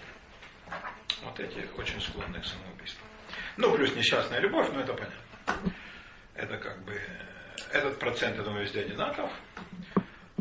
Вот 1.22 1.38
эти 1.38 1.68
очень 1.76 2.00
склонны 2.00 2.40
к 2.40 2.44
самоубийству. 2.44 3.06
Ну, 3.56 3.74
плюс 3.74 3.94
несчастная 3.94 4.40
любовь, 4.40 4.70
но 4.72 4.80
это 4.80 4.92
понятно. 4.92 5.72
Это 6.34 6.58
как 6.58 6.84
бы, 6.84 7.00
этот 7.72 7.98
процент, 7.98 8.36
я 8.36 8.42
думаю, 8.42 8.64
везде 8.64 8.80
одинаков. 8.80 9.30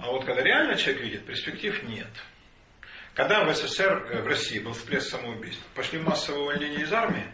А 0.02 0.12
вот 0.12 0.26
когда 0.26 0.42
реально 0.42 0.76
человек 0.76 1.04
видит, 1.04 1.26
перспектив 1.26 1.84
нет. 1.84 2.10
Когда 3.14 3.46
в 3.46 3.56
СССР, 3.56 4.08
э, 4.12 4.22
в 4.24 4.28
России 4.28 4.60
был 4.60 4.74
всплеск 4.74 5.10
самоубийств, 5.10 5.64
пошли 5.74 6.00
массовые 6.00 6.44
увольнения 6.44 6.82
из 6.82 6.92
армии 6.92 7.26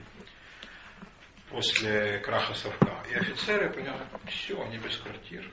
после 1.52 2.20
краха 2.20 2.54
совка. 2.54 3.04
И 3.10 3.14
офицеры 3.14 3.70
поняли, 3.70 4.08
все, 4.28 4.62
они 4.62 4.78
без 4.78 4.98
квартир, 4.98 5.50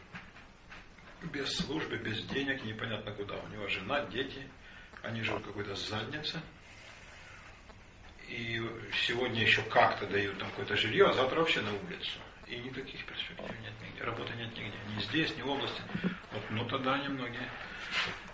без 1.23 1.57
службы, 1.57 1.97
без 1.99 2.25
денег, 2.27 2.65
непонятно 2.65 3.13
куда. 3.13 3.35
У 3.37 3.49
него 3.49 3.69
жена, 3.69 4.07
дети, 4.07 4.49
они 5.03 5.23
живут 5.23 5.45
какой-то 5.45 5.75
заднице. 5.75 6.41
И 8.29 8.61
сегодня 9.07 9.41
еще 9.41 9.63
как-то 9.63 10.07
дают 10.07 10.39
там 10.39 10.51
какое-то 10.51 10.77
жилье, 10.77 11.09
а 11.09 11.13
завтра 11.15 11.41
вообще 11.41 11.61
на 11.63 11.73
улицу. 11.73 12.19
И 12.47 12.57
никаких 12.57 13.05
перспектив 13.05 13.51
нет 13.61 13.73
нигде. 13.83 14.05
Работы 14.05 14.33
нет 14.35 14.51
нигде. 14.57 14.77
Ни 14.95 15.01
здесь, 15.03 15.37
ни 15.37 15.43
в 15.43 15.49
области. 15.49 15.83
Вот, 16.33 16.43
ну 16.51 16.65
тогда 16.67 16.99
немногие. 16.99 17.51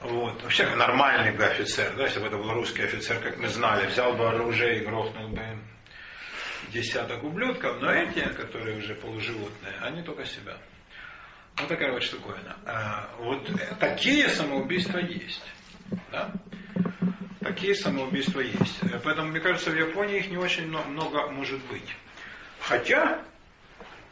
Вот. 0.01 0.43
Вообще 0.43 0.67
нормальный 0.75 1.33
бы 1.33 1.45
офицер, 1.45 1.95
да, 1.97 2.05
если 2.05 2.21
бы 2.21 2.27
это 2.27 2.37
был 2.37 2.53
русский 2.53 2.83
офицер, 2.83 3.21
как 3.21 3.39
мы 3.39 3.49
знали, 3.49 3.87
взял 3.87 4.15
бы 4.15 4.29
оружие 4.29 4.81
и 4.81 4.85
грохнул 4.85 5.29
бы 5.29 5.41
десяток 6.75 7.23
ублюдков, 7.23 7.81
но 7.81 7.91
эти, 7.91 8.21
которые 8.35 8.79
уже 8.79 8.95
полуживотные, 8.97 9.75
они 9.81 10.03
только 10.03 10.27
себя. 10.27 10.59
Вот 11.57 11.69
такая 11.69 11.93
вот 11.93 12.03
штуковина. 12.03 12.57
А, 12.67 13.11
вот 13.19 13.49
такие 13.79 14.29
самоубийства 14.29 14.99
есть. 14.99 15.45
Да? 16.11 16.33
Такие 17.41 17.77
самоубийства 17.77 18.41
есть. 18.41 18.81
Поэтому, 19.05 19.31
мне 19.31 19.39
кажется, 19.39 19.71
в 19.71 19.77
Японии 19.77 20.19
их 20.19 20.29
не 20.29 20.37
очень 20.37 20.67
много 20.67 21.31
может 21.31 21.65
быть. 21.67 21.95
Хотя, 22.61 23.23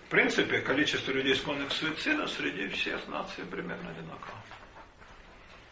в 0.07 0.11
принципе, 0.11 0.61
количество 0.61 1.11
людей, 1.11 1.35
склонных 1.35 1.71
к 1.71 1.73
суициду, 1.73 2.29
среди 2.29 2.69
всех 2.69 3.09
наций 3.09 3.45
примерно 3.45 3.91
одинаково. 3.91 4.37